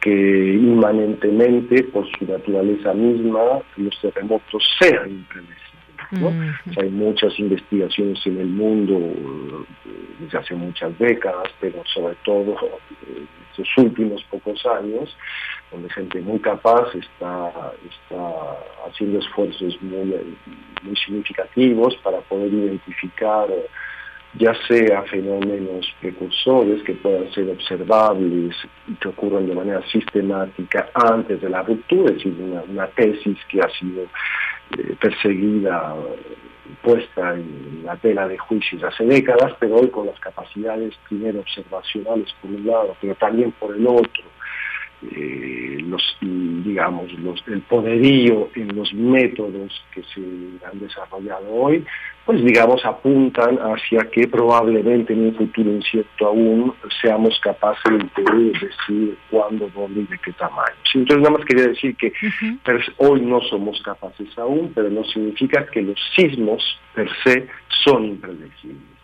que 0.00 0.10
inmanentemente, 0.10 1.84
por 1.84 2.06
su 2.18 2.26
naturaleza 2.26 2.92
misma, 2.94 3.60
los 3.76 3.98
terremotos 4.00 4.64
sean 4.78 5.26
hay 6.76 6.90
muchas 6.90 7.38
investigaciones 7.38 8.24
en 8.26 8.40
el 8.40 8.46
mundo 8.46 8.96
eh, 8.96 9.64
desde 10.20 10.38
hace 10.38 10.54
muchas 10.54 10.96
décadas, 10.98 11.48
pero 11.60 11.82
sobre 11.92 12.14
todo 12.24 12.56
en 13.06 13.22
eh, 13.22 13.26
estos 13.50 13.68
últimos 13.78 14.22
pocos 14.24 14.64
años, 14.66 15.16
donde 15.70 15.90
gente 15.90 16.20
muy 16.20 16.38
capaz 16.40 16.94
está, 16.94 17.72
está 17.88 18.58
haciendo 18.88 19.18
esfuerzos 19.18 19.80
muy, 19.82 20.36
muy 20.82 20.96
significativos 20.96 21.96
para 22.02 22.20
poder 22.22 22.52
identificar 22.52 23.48
ya 24.38 24.52
sea 24.66 25.02
fenómenos 25.02 25.86
precursores 26.00 26.82
que 26.82 26.94
puedan 26.94 27.30
ser 27.32 27.48
observables 27.50 28.54
y 28.88 28.94
que 28.94 29.08
ocurran 29.08 29.46
de 29.46 29.54
manera 29.54 29.82
sistemática 29.90 30.90
antes 30.94 31.40
de 31.40 31.48
la 31.48 31.62
ruptura, 31.62 32.10
es 32.10 32.16
decir, 32.16 32.34
una, 32.68 32.86
tesis 32.88 33.38
que 33.48 33.60
ha 33.60 33.68
sido 33.70 34.02
eh, 34.02 34.96
perseguida, 35.00 35.94
puesta 36.82 37.34
en 37.34 37.82
la 37.84 37.96
tela 37.96 38.26
de 38.26 38.38
juicios 38.38 38.82
hace 38.82 39.04
décadas, 39.04 39.52
pero 39.60 39.76
hoy 39.76 39.88
con 39.88 40.06
las 40.06 40.18
capacidades 40.18 40.94
primero 41.08 41.40
observacionales 41.40 42.34
por 42.40 42.50
un 42.50 42.66
lado, 42.66 42.96
pero 43.00 43.14
también 43.14 43.52
por 43.52 43.76
el 43.76 43.86
otro, 43.86 44.24
eh, 45.12 45.78
los, 45.86 46.16
digamos, 46.20 47.12
los, 47.14 47.42
el 47.46 47.60
poderío 47.62 48.48
en 48.54 48.74
los 48.74 48.92
métodos 48.94 49.84
que 49.92 50.02
se 50.02 50.20
han 50.66 50.78
desarrollado 50.80 51.52
hoy, 51.52 51.84
pues 52.24 52.42
digamos 52.42 52.84
apuntan 52.84 53.58
hacia 53.58 54.08
que 54.10 54.26
probablemente 54.26 55.12
en 55.12 55.26
un 55.26 55.34
futuro 55.34 55.70
incierto 55.70 56.26
aún 56.26 56.74
seamos 57.02 57.38
capaces 57.40 57.98
de 58.16 58.52
decir 58.52 59.18
cuándo, 59.30 59.70
dónde 59.74 60.00
y 60.00 60.06
de 60.06 60.18
qué 60.18 60.32
tamaño. 60.32 60.74
Entonces 60.94 61.22
nada 61.22 61.36
más 61.36 61.44
quería 61.44 61.68
decir 61.68 61.96
que 61.96 62.12
hoy 62.96 63.20
no 63.20 63.40
somos 63.42 63.80
capaces 63.82 64.38
aún, 64.38 64.72
pero 64.74 64.88
no 64.88 65.04
significa 65.04 65.66
que 65.66 65.82
los 65.82 65.98
sismos 66.16 66.62
per 66.94 67.10
se 67.22 67.46
son 67.84 68.04
impredecibles. 68.06 68.94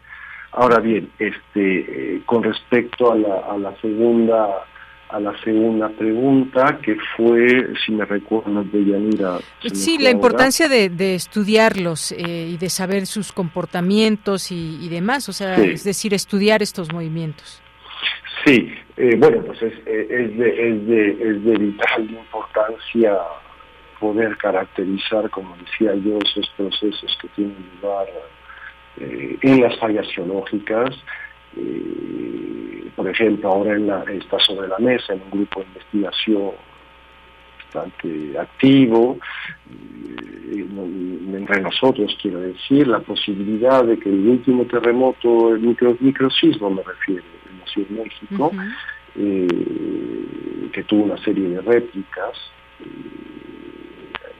Ahora 0.52 0.80
bien, 0.80 1.10
este, 1.18 2.14
eh, 2.16 2.22
con 2.26 2.42
respecto 2.42 3.12
a 3.12 3.16
la, 3.16 3.36
a 3.50 3.58
la 3.58 3.76
segunda 3.80 4.64
a 5.12 5.18
la 5.18 5.37
segunda 5.42 5.88
pregunta, 5.88 6.79
que 6.83 6.96
fue, 7.16 7.73
si 7.85 7.92
me 7.92 8.05
recuerdo, 8.05 8.62
de 8.64 8.85
Yanira. 8.85 9.38
Sí, 9.73 9.99
la 9.99 10.11
importancia 10.11 10.68
de, 10.68 10.88
de 10.88 11.14
estudiarlos 11.14 12.12
eh, 12.12 12.49
y 12.51 12.57
de 12.57 12.68
saber 12.68 13.07
sus 13.07 13.33
comportamientos 13.33 14.53
y, 14.53 14.88
demás, 14.88 15.29
o 15.29 15.33
sea, 15.33 15.57
es 15.57 15.85
decir, 15.85 16.14
estudiar 16.14 16.62
estos 16.62 16.92
movimientos. 16.92 17.62
Sí, 18.44 18.73
eh, 18.96 19.16
bueno, 19.18 19.42
pues 19.44 19.61
es, 19.62 19.75
eh, 19.87 20.07
es, 20.09 20.38
de, 20.38 20.68
es, 20.68 20.87
de, 20.87 21.11
es 21.11 21.44
de 21.44 21.59
vital 21.59 22.11
importancia 22.11 23.18
poder 23.99 24.37
caracterizar, 24.38 25.29
como 25.31 25.57
decía 25.57 25.94
yo, 25.96 26.18
esos 26.25 26.49
procesos 26.57 27.18
que 27.20 27.29
tienen 27.29 27.57
lugar 27.75 28.07
en 28.96 29.61
las 29.62 29.79
fallas 29.79 30.07
geológicas, 30.14 30.90
por 32.96 33.09
ejemplo, 33.09 33.48
ahora 33.48 33.74
en 33.74 33.87
la, 33.87 34.03
está 34.05 34.38
sobre 34.40 34.68
la 34.68 34.79
mesa 34.79 35.12
en 35.12 35.22
un 35.22 35.31
grupo 35.31 35.61
de 35.61 35.66
investigación 35.66 36.53
bastante 37.72 38.38
activo, 38.38 39.18
eh, 39.68 40.66
entre 41.33 41.61
nosotros 41.61 42.16
quiero 42.20 42.40
decir, 42.40 42.87
la 42.88 43.00
posibilidad 43.00 43.85
de 43.85 43.98
que 43.98 44.09
el 44.09 44.26
último 44.29 44.64
terremoto, 44.64 45.55
el 45.55 45.61
micro, 45.61 45.96
microsismo 46.00 46.70
me 46.70 46.83
refiero, 46.83 47.24
en 47.50 47.59
la 47.61 47.66
Ciudad 47.66 47.88
de 47.88 48.03
México, 48.03 48.53
eh, 49.16 50.70
que 50.72 50.83
tuvo 50.85 51.05
una 51.05 51.18
serie 51.18 51.48
de 51.48 51.61
réplicas, 51.61 52.37
eh, 52.81 52.87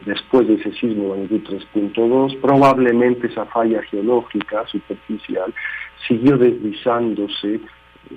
después 0.07 0.49
de 0.49 0.55
ese 0.55 0.73
sismo 0.73 1.15
de 1.15 1.21
magnitud 1.21 1.59
3.2, 1.75 2.41
probablemente 2.41 3.27
esa 3.27 3.45
falla 3.47 3.83
geológica 3.83 4.67
superficial 4.67 5.53
siguió 6.09 6.37
deslizándose 6.39 7.61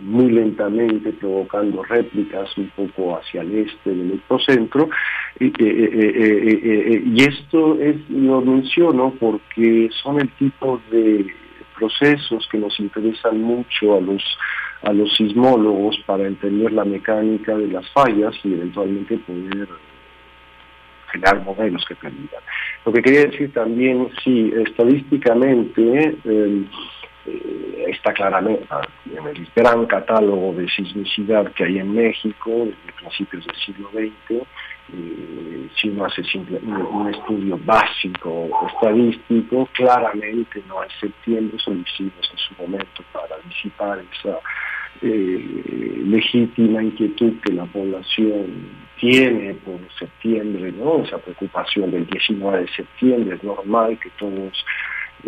muy 0.01 0.31
lentamente, 0.31 1.13
provocando 1.13 1.83
réplicas 1.83 2.57
un 2.57 2.69
poco 2.69 3.17
hacia 3.17 3.41
el 3.41 3.55
este 3.59 3.89
del 3.91 4.13
epicentro. 4.13 4.89
Y, 5.39 5.47
eh, 5.47 5.53
eh, 5.59 6.61
eh, 6.63 7.03
y 7.05 7.23
esto 7.23 7.79
es, 7.79 7.97
lo 8.09 8.41
menciono 8.41 9.13
porque 9.19 9.89
son 10.01 10.21
el 10.21 10.29
tipo 10.31 10.81
de 10.91 11.27
procesos 11.77 12.47
que 12.51 12.57
nos 12.57 12.79
interesan 12.79 13.41
mucho 13.41 13.97
a 13.97 14.01
los 14.01 14.23
a 14.83 14.91
los 14.91 15.15
sismólogos 15.15 15.97
para 16.05 16.27
entender 16.27 16.73
la 16.73 16.83
mecánica 16.83 17.55
de 17.55 17.67
las 17.67 17.89
fallas 17.91 18.35
y 18.43 18.53
eventualmente 18.53 19.17
poder 19.19 19.69
generar 21.09 21.41
modelos 21.41 21.85
que 21.85 21.95
permitan. 21.95 22.41
Lo 22.85 22.91
que 22.91 23.01
quería 23.01 23.27
decir 23.27 23.53
también, 23.53 24.09
sí, 24.21 24.51
estadísticamente, 24.65 26.17
eh, 27.25 27.85
está 27.87 28.13
claramente 28.13 28.65
en 29.05 29.27
el 29.27 29.47
gran 29.55 29.85
catálogo 29.85 30.53
de 30.53 30.67
sismicidad 30.69 31.51
que 31.53 31.63
hay 31.63 31.79
en 31.79 31.93
México 31.93 32.51
desde 32.51 32.93
principios 32.99 33.45
del 33.45 33.55
siglo 33.55 33.89
XX. 33.91 34.41
Eh, 34.93 35.69
si 35.79 35.89
uno 35.89 36.05
hace 36.05 36.21
un, 36.37 37.09
estudio 37.09 37.57
básico 37.63 38.49
estadístico, 38.67 39.69
claramente 39.73 40.61
no 40.67 40.83
en 40.83 40.89
septiembre 40.99 41.57
son 41.59 41.85
hicimos 41.87 42.29
en 42.31 42.37
su 42.37 42.61
momento 42.61 43.03
para 43.13 43.37
disipar 43.47 44.03
esa 44.19 44.39
eh, 45.01 46.01
legítima 46.05 46.83
inquietud 46.83 47.33
que 47.41 47.53
la 47.53 47.65
población 47.65 48.69
tiene 48.99 49.53
por 49.55 49.79
septiembre, 49.97 50.71
¿no? 50.73 51.03
esa 51.03 51.17
preocupación 51.17 51.91
del 51.91 52.05
19 52.05 52.61
de 52.61 52.67
septiembre, 52.67 53.35
es 53.35 53.43
normal 53.43 53.97
que 53.99 54.09
todos 54.11 54.65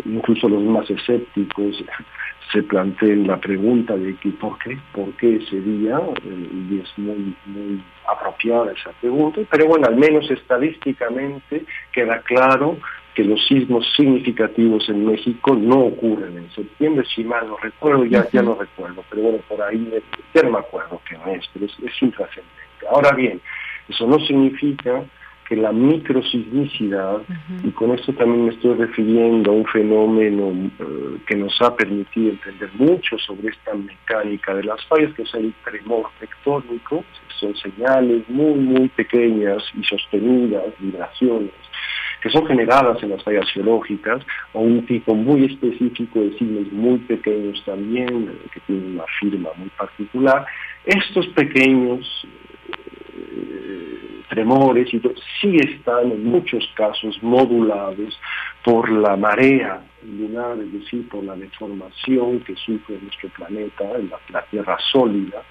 incluso 0.04 0.48
los 0.48 0.62
más 0.62 0.88
escépticos 0.90 1.82
se 2.52 2.62
planteen 2.62 3.26
la 3.26 3.38
pregunta 3.38 3.96
de 3.96 4.14
que 4.16 4.30
por 4.30 4.58
qué, 4.58 4.78
por 4.92 5.12
qué 5.14 5.36
ese 5.36 5.60
día, 5.60 6.00
eh, 6.24 6.48
y 6.70 6.80
es 6.80 6.98
muy, 6.98 7.34
muy 7.46 7.82
apropiada 8.06 8.72
esa 8.72 8.92
pregunta, 9.00 9.40
pero 9.50 9.66
bueno, 9.66 9.86
al 9.88 9.96
menos 9.96 10.30
estadísticamente 10.30 11.64
queda 11.92 12.20
claro 12.20 12.78
que 13.14 13.24
los 13.24 13.44
sismos 13.46 13.86
significativos 13.96 14.88
en 14.88 15.06
México 15.06 15.56
no 15.56 15.86
ocurren 15.86 16.36
en 16.36 16.50
septiembre, 16.50 17.04
si 17.14 17.24
mal 17.24 17.48
no 17.48 17.56
recuerdo, 17.56 18.04
ya, 18.04 18.28
ya 18.30 18.42
no 18.42 18.54
recuerdo, 18.54 19.02
pero 19.08 19.22
bueno, 19.22 19.38
por 19.48 19.62
ahí 19.62 19.90
ya 20.34 20.42
no 20.42 20.50
me 20.50 20.58
acuerdo 20.58 21.00
qué 21.08 21.16
mes, 21.26 21.44
pero 21.52 21.64
es, 21.64 21.72
es 21.82 22.02
intrascendente. 22.02 22.52
Ahora 22.90 23.12
bien, 23.12 23.40
eso 23.88 24.06
no 24.06 24.18
significa 24.20 25.02
que 25.48 25.56
la 25.56 25.72
microsismicidad, 25.72 27.22
y 27.62 27.70
con 27.70 27.92
esto 27.92 28.12
también 28.14 28.46
me 28.46 28.50
estoy 28.52 28.74
refiriendo 28.74 29.52
a 29.52 29.54
un 29.54 29.66
fenómeno 29.66 30.70
eh, 30.78 31.18
que 31.26 31.36
nos 31.36 31.60
ha 31.62 31.74
permitido 31.76 32.30
entender 32.30 32.70
mucho 32.74 33.16
sobre 33.18 33.48
esta 33.48 33.74
mecánica 33.74 34.54
de 34.54 34.64
las 34.64 34.84
fallas, 34.86 35.14
que 35.14 35.22
es 35.22 35.34
el 35.34 35.54
tremor 35.64 36.06
tectónico, 36.18 37.04
son 37.38 37.54
señales 37.56 38.28
muy, 38.28 38.54
muy 38.54 38.88
pequeñas 38.88 39.62
y 39.78 39.84
sostenidas, 39.84 40.64
vibraciones, 40.78 41.52
que 42.22 42.30
son 42.30 42.46
generadas 42.46 43.00
en 43.02 43.10
las 43.10 43.22
fallas 43.22 43.48
geológicas, 43.52 44.22
o 44.52 44.60
un 44.60 44.84
tipo 44.86 45.14
muy 45.14 45.44
específico 45.44 46.20
de 46.20 46.36
signos 46.38 46.72
muy 46.72 46.98
pequeños 46.98 47.62
también, 47.64 48.30
eh, 48.30 48.48
que 48.52 48.60
tienen 48.60 48.94
una 48.94 49.04
firma 49.20 49.50
muy 49.56 49.68
particular. 49.70 50.46
Estos 50.84 51.26
pequeños 51.28 52.26
tremores 54.28 54.92
y 54.92 55.00
sí 55.40 55.56
están 55.56 56.10
en 56.12 56.24
muchos 56.24 56.68
casos 56.74 57.18
modulados 57.22 58.18
por 58.64 58.90
la 58.90 59.16
marea 59.16 59.82
lunar, 60.06 60.58
es 60.58 60.72
decir, 60.72 61.08
por 61.08 61.24
la 61.24 61.34
deformación 61.36 62.40
que 62.40 62.54
sufre 62.56 62.98
nuestro 63.00 63.28
planeta, 63.30 63.84
la, 64.30 64.42
Tierra 64.42 64.76
sólida, 64.92 65.42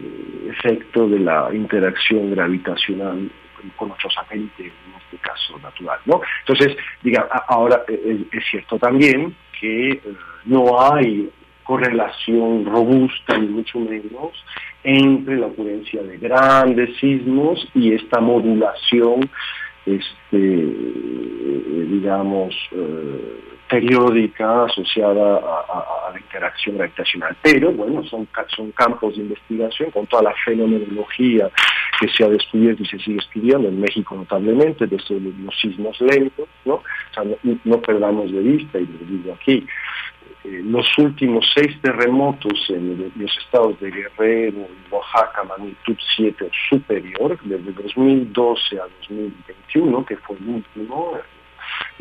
eh, 0.00 0.50
efecto 0.50 1.08
de 1.08 1.20
la 1.20 1.48
interacción 1.52 2.30
gravitacional 2.32 3.30
con 3.76 3.88
nuestro 3.88 4.10
satélite, 4.10 4.64
en 4.64 4.94
este 5.02 5.16
caso 5.18 5.58
natural. 5.58 5.98
¿no? 6.04 6.20
Entonces, 6.40 6.76
diga, 7.02 7.26
ahora 7.48 7.82
eh, 7.88 8.26
es, 8.30 8.44
cierto 8.50 8.78
también 8.78 9.34
que 9.58 9.90
eh, 9.90 10.00
no 10.44 10.80
hay 10.80 11.30
correlación 11.66 12.64
robusta, 12.64 13.36
ni 13.38 13.48
mucho 13.48 13.80
menos, 13.80 14.32
entre 14.84 15.36
la 15.36 15.46
ocurrencia 15.46 16.02
de 16.02 16.16
grandes 16.16 16.96
sismos 16.98 17.66
y 17.74 17.92
esta 17.92 18.20
modulación, 18.20 19.28
este, 19.84 20.38
digamos, 21.90 22.54
eh, 22.70 23.40
periódica 23.68 24.64
asociada 24.64 25.38
a, 25.38 26.10
la 26.12 26.20
interacción 26.20 26.76
gravitacional. 26.76 27.36
Pero, 27.42 27.72
bueno, 27.72 28.04
son, 28.04 28.28
son 28.54 28.70
campos 28.70 29.16
de 29.16 29.22
investigación 29.22 29.90
con 29.90 30.06
toda 30.06 30.22
la 30.22 30.34
fenomenología 30.44 31.50
que 32.00 32.08
se 32.08 32.24
ha 32.24 32.28
descubierto 32.28 32.84
y 32.84 32.86
se 32.86 32.98
sigue 33.00 33.18
estudiando 33.18 33.68
en 33.68 33.80
México 33.80 34.14
notablemente, 34.14 34.86
desde 34.86 35.18
los 35.18 35.58
sismos 35.60 36.00
lentos, 36.00 36.48
¿no? 36.64 36.74
O 36.74 36.82
sea, 37.12 37.24
no, 37.24 37.36
no 37.64 37.80
perdamos 37.80 38.30
de 38.30 38.40
vista, 38.40 38.78
y 38.78 38.86
lo 38.86 38.98
digo 39.06 39.34
aquí, 39.34 39.66
los 40.44 40.86
últimos 40.98 41.44
seis 41.54 41.80
terremotos 41.82 42.52
en 42.68 43.12
los 43.16 43.38
estados 43.38 43.78
de 43.80 43.90
Guerrero 43.90 44.68
Oaxaca, 44.90 45.44
magnitud 45.44 45.96
7 46.16 46.44
o 46.44 46.50
superior, 46.70 47.38
desde 47.42 47.72
2012 47.72 48.78
a 48.78 48.84
2021, 49.00 50.06
que 50.06 50.16
fue 50.18 50.36
el 50.36 50.48
último, 50.48 51.18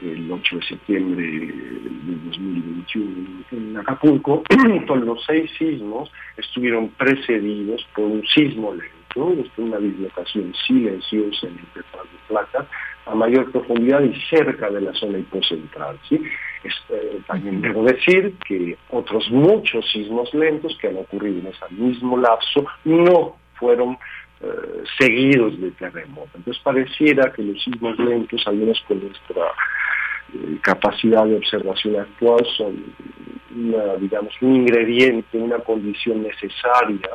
el 0.02 0.32
8 0.32 0.56
de 0.58 0.64
septiembre 0.64 1.24
de 1.26 2.16
2021 2.26 3.36
en 3.52 3.78
Acapulco, 3.78 4.44
todos 4.88 5.06
los 5.06 5.24
seis 5.26 5.50
sismos 5.58 6.12
estuvieron 6.38 6.90
precedidos 6.90 7.86
por 7.96 8.06
un 8.06 8.24
sismo 8.28 8.74
lento, 8.74 9.46
una 9.58 9.78
dislocación 9.78 10.54
silenciosa 10.68 11.48
en 11.48 11.58
el 11.58 11.66
petróleo 11.74 12.12
de 12.12 12.28
placas, 12.28 12.68
a 13.06 13.16
mayor 13.16 13.52
profundidad 13.52 14.02
y 14.02 14.20
cerca 14.30 14.70
de 14.70 14.82
la 14.82 14.94
zona 14.94 15.20
hipocentral. 15.20 15.98
¿sí? 16.10 16.22
Eh, 16.90 17.20
también 17.28 17.62
debo 17.62 17.84
decir 17.84 18.36
que 18.48 18.78
otros 18.90 19.30
muchos 19.32 19.90
sismos 19.92 20.34
lentos 20.34 20.78
que 20.80 20.88
han 20.88 20.98
ocurrido 20.98 21.40
en 21.40 21.48
ese 21.48 21.66
mismo 21.72 22.18
lapso 22.18 22.66
no 22.84 23.38
fueron 23.56 23.98
eh, 24.42 24.84
seguidos 25.00 25.60
de 25.60 25.72
terremoto. 25.72 26.30
Entonces 26.36 26.62
pareciera 26.64 27.32
que 27.34 27.44
los 27.44 27.62
sismos 27.64 27.98
lentos, 28.00 28.46
al 28.48 28.56
menos 28.56 28.82
con 28.88 29.00
nuestra 29.00 29.46
eh, 30.34 30.58
capacidad 30.62 31.26
de 31.26 31.38
observación 31.38 32.00
actual, 32.00 32.46
son 32.58 32.96
digamos, 34.00 34.34
un 34.42 34.56
ingrediente, 34.58 35.38
una 35.38 35.60
condición 35.60 36.24
necesaria 36.24 37.10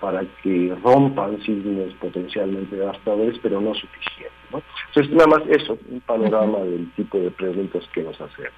para 0.00 0.24
que 0.42 0.74
rompan 0.82 1.38
sismos 1.42 1.92
potencialmente 2.00 2.76
devastadores, 2.76 3.38
pero 3.42 3.60
no 3.60 3.74
suficiente. 3.74 4.41
Entonces, 4.88 5.12
nada 5.14 5.26
más 5.26 5.42
eso, 5.48 5.78
un 5.88 6.00
panorama 6.00 6.58
del 6.58 6.90
tipo 6.92 7.18
de 7.18 7.30
preguntas 7.30 7.82
que 7.92 8.02
nos 8.02 8.20
hacemos. 8.20 8.52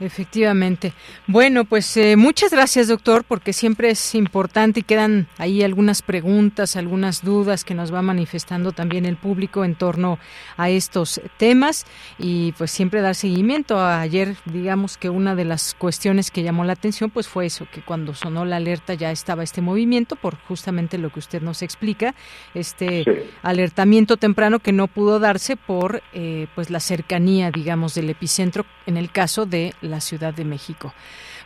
Efectivamente. 0.00 0.94
Bueno, 1.26 1.66
pues 1.66 1.94
eh, 1.98 2.16
muchas 2.16 2.52
gracias, 2.52 2.88
doctor, 2.88 3.22
porque 3.22 3.52
siempre 3.52 3.90
es 3.90 4.14
importante 4.14 4.80
y 4.80 4.82
quedan 4.82 5.28
ahí 5.36 5.62
algunas 5.62 6.00
preguntas, 6.00 6.74
algunas 6.74 7.22
dudas 7.22 7.64
que 7.64 7.74
nos 7.74 7.92
va 7.92 8.00
manifestando 8.00 8.72
también 8.72 9.04
el 9.04 9.16
público 9.16 9.62
en 9.62 9.74
torno 9.74 10.18
a 10.56 10.70
estos 10.70 11.20
temas 11.36 11.84
y 12.18 12.52
pues 12.52 12.70
siempre 12.70 13.02
dar 13.02 13.14
seguimiento. 13.14 13.78
Ayer, 13.78 14.36
digamos 14.46 14.96
que 14.96 15.10
una 15.10 15.34
de 15.34 15.44
las 15.44 15.74
cuestiones 15.74 16.30
que 16.30 16.42
llamó 16.42 16.64
la 16.64 16.72
atención 16.72 17.10
pues 17.10 17.28
fue 17.28 17.44
eso, 17.44 17.66
que 17.70 17.82
cuando 17.82 18.14
sonó 18.14 18.46
la 18.46 18.56
alerta 18.56 18.94
ya 18.94 19.10
estaba 19.10 19.42
este 19.42 19.60
movimiento 19.60 20.16
por 20.16 20.36
justamente 20.48 20.96
lo 20.96 21.10
que 21.10 21.18
usted 21.18 21.42
nos 21.42 21.60
explica, 21.60 22.14
este 22.54 23.04
alertamiento 23.42 24.16
temprano 24.16 24.60
que 24.60 24.72
no 24.72 24.86
pudo 24.88 25.18
darse 25.18 25.56
por 25.56 26.02
eh, 26.14 26.46
pues 26.54 26.70
la 26.70 26.80
cercanía, 26.80 27.50
digamos, 27.50 27.94
del 27.94 28.08
epicentro 28.08 28.64
en 28.86 28.96
el 28.96 29.10
caso 29.10 29.44
de 29.44 29.74
la 29.82 29.89
Ciudad 29.98 30.32
de 30.32 30.44
México. 30.44 30.94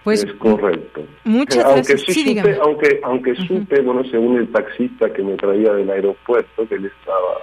Pues, 0.05 0.23
es 0.23 0.35
correcto. 0.35 1.03
Muchas 1.25 1.65
aunque 1.65 1.95
gracias. 1.95 2.15
Sí, 2.15 2.37
supe, 2.37 2.59
aunque, 2.61 3.01
aunque 3.03 3.35
supe, 3.37 3.81
bueno, 3.81 4.05
según 4.11 4.37
el 4.37 4.53
taxista 4.53 5.11
que 5.11 5.23
me 5.23 5.35
traía 5.37 5.73
del 5.73 5.89
aeropuerto, 5.89 6.69
que 6.69 6.75
él 6.75 6.85
estaba, 6.85 7.39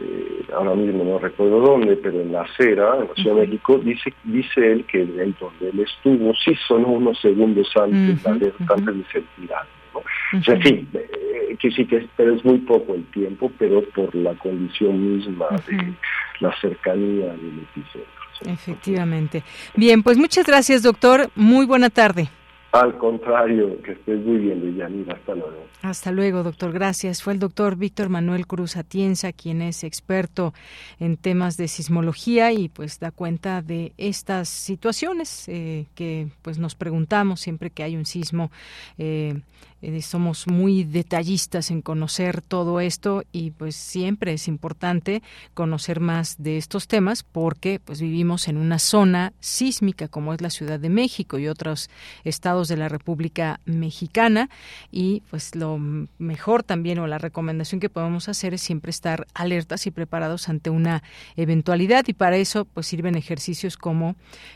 eh, 0.00 0.44
ahora 0.54 0.76
mismo 0.76 1.02
no 1.02 1.18
recuerdo 1.18 1.58
dónde, 1.60 1.96
pero 1.96 2.20
en 2.20 2.30
la 2.30 2.42
acera, 2.42 2.98
en 3.00 3.08
la 3.08 3.14
Ciudad 3.14 3.34
de 3.34 3.46
México, 3.48 3.78
dice, 3.78 4.14
dice 4.22 4.72
él 4.72 4.84
que 4.84 4.98
ahí 4.98 5.34
donde 5.40 5.70
él 5.70 5.80
estuvo, 5.80 6.32
sí 6.34 6.54
son 6.68 6.84
unos 6.84 7.20
segundos 7.20 7.68
antes, 7.74 8.24
antes 8.26 8.96
de 8.96 9.04
ser 9.10 9.24
tirado. 9.36 9.66
¿no? 9.92 10.38
O 10.38 10.42
sea, 10.44 10.62
sí, 10.62 10.86
eh, 10.94 11.56
que 11.58 11.70
sí 11.72 11.84
que 11.84 12.08
pero 12.16 12.34
es 12.34 12.44
muy 12.44 12.58
poco 12.58 12.94
el 12.94 13.04
tiempo, 13.06 13.50
pero 13.58 13.82
por 13.90 14.14
la 14.14 14.34
condición 14.34 15.16
misma 15.16 15.46
de 15.66 15.94
la 16.38 16.54
cercanía 16.60 17.26
del 17.32 17.66
epicentro. 17.70 18.21
Efectivamente. 18.46 19.42
Bien, 19.76 20.02
pues 20.02 20.18
muchas 20.18 20.46
gracias, 20.46 20.82
doctor. 20.82 21.30
Muy 21.34 21.66
buena 21.66 21.90
tarde. 21.90 22.28
Al 22.72 22.96
contrario, 22.96 23.82
que 23.82 23.92
estés 23.92 24.24
muy 24.24 24.38
bien, 24.38 24.62
Deyanira. 24.62 25.12
Hasta 25.12 25.34
luego. 25.34 25.66
Hasta 25.82 26.10
luego, 26.10 26.42
doctor. 26.42 26.72
Gracias. 26.72 27.22
Fue 27.22 27.34
el 27.34 27.38
doctor 27.38 27.76
Víctor 27.76 28.08
Manuel 28.08 28.46
Cruz 28.46 28.78
Atienza, 28.78 29.32
quien 29.34 29.60
es 29.60 29.84
experto 29.84 30.54
en 30.98 31.18
temas 31.18 31.58
de 31.58 31.68
sismología 31.68 32.50
y 32.52 32.70
pues 32.70 32.98
da 32.98 33.10
cuenta 33.10 33.60
de 33.60 33.92
estas 33.98 34.48
situaciones 34.48 35.50
eh, 35.50 35.84
que 35.94 36.28
pues 36.40 36.58
nos 36.58 36.74
preguntamos 36.74 37.40
siempre 37.40 37.68
que 37.68 37.82
hay 37.82 37.94
un 37.94 38.06
sismo. 38.06 38.50
Eh, 38.96 39.34
eh, 39.82 40.00
somos 40.00 40.46
muy 40.46 40.84
detallistas 40.84 41.72
en 41.72 41.82
conocer 41.82 42.40
todo 42.40 42.80
esto 42.80 43.24
y 43.32 43.50
pues 43.50 43.74
siempre 43.74 44.32
es 44.32 44.46
importante 44.46 45.22
conocer 45.54 45.98
más 45.98 46.36
de 46.38 46.56
estos 46.56 46.86
temas 46.86 47.24
porque 47.24 47.80
pues 47.84 48.00
vivimos 48.00 48.46
en 48.46 48.58
una 48.58 48.78
zona 48.78 49.32
sísmica 49.40 50.06
como 50.06 50.32
es 50.34 50.40
la 50.40 50.50
Ciudad 50.50 50.78
de 50.78 50.88
México 50.88 51.38
y 51.38 51.48
otros 51.48 51.90
estados 52.22 52.68
de 52.68 52.76
la 52.76 52.88
República 52.88 53.60
Mexicana. 53.64 54.48
Y 54.92 55.22
pues 55.30 55.56
lo 55.56 55.78
mejor 56.18 56.62
también 56.62 57.00
o 57.00 57.08
la 57.08 57.18
recomendación 57.18 57.80
que 57.80 57.90
podemos 57.90 58.28
hacer 58.28 58.54
es 58.54 58.60
siempre 58.60 58.90
estar 58.90 59.26
alertas 59.34 59.86
y 59.88 59.90
preparados 59.90 60.48
ante 60.48 60.70
una 60.70 61.02
eventualidad. 61.36 62.04
Y 62.06 62.12
para 62.12 62.36
eso 62.36 62.66
pues 62.66 62.86
sirven 62.86 63.16
ejercicios 63.16 63.76
como 63.76 64.14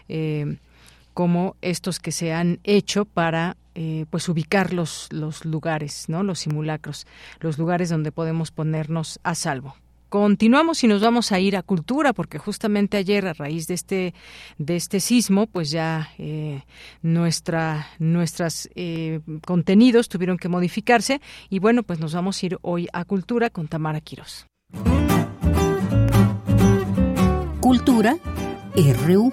eh, 0.08 0.56
como 1.14 1.56
estos 1.62 1.98
que 1.98 2.12
se 2.12 2.34
han 2.34 2.60
hecho 2.62 3.06
para 3.06 3.56
eh, 3.78 4.06
pues 4.08 4.26
ubicar 4.30 4.72
los, 4.72 5.08
los 5.12 5.44
lugares, 5.44 6.08
¿no? 6.08 6.22
los 6.22 6.38
simulacros, 6.38 7.06
los 7.40 7.58
lugares 7.58 7.90
donde 7.90 8.10
podemos 8.10 8.50
ponernos 8.50 9.20
a 9.22 9.34
salvo. 9.34 9.76
Continuamos 10.08 10.82
y 10.82 10.88
nos 10.88 11.02
vamos 11.02 11.30
a 11.30 11.40
ir 11.40 11.58
a 11.58 11.62
cultura 11.62 12.14
porque 12.14 12.38
justamente 12.38 12.96
ayer 12.96 13.26
a 13.26 13.34
raíz 13.34 13.66
de 13.66 13.74
este 13.74 14.14
de 14.56 14.76
este 14.76 15.00
sismo 15.00 15.46
pues 15.46 15.70
ya 15.70 16.08
eh, 16.16 16.62
nuestra 17.02 17.88
nuestros 17.98 18.70
eh, 18.76 19.20
contenidos 19.44 20.08
tuvieron 20.08 20.38
que 20.38 20.48
modificarse 20.48 21.20
y 21.50 21.58
bueno 21.58 21.82
pues 21.82 21.98
nos 21.98 22.14
vamos 22.14 22.42
a 22.42 22.46
ir 22.46 22.58
hoy 22.62 22.88
a 22.94 23.04
cultura 23.04 23.50
con 23.50 23.68
Tamara 23.68 24.00
Quiros. 24.00 24.46
Cultura 27.60 28.16
RU. 28.74 29.32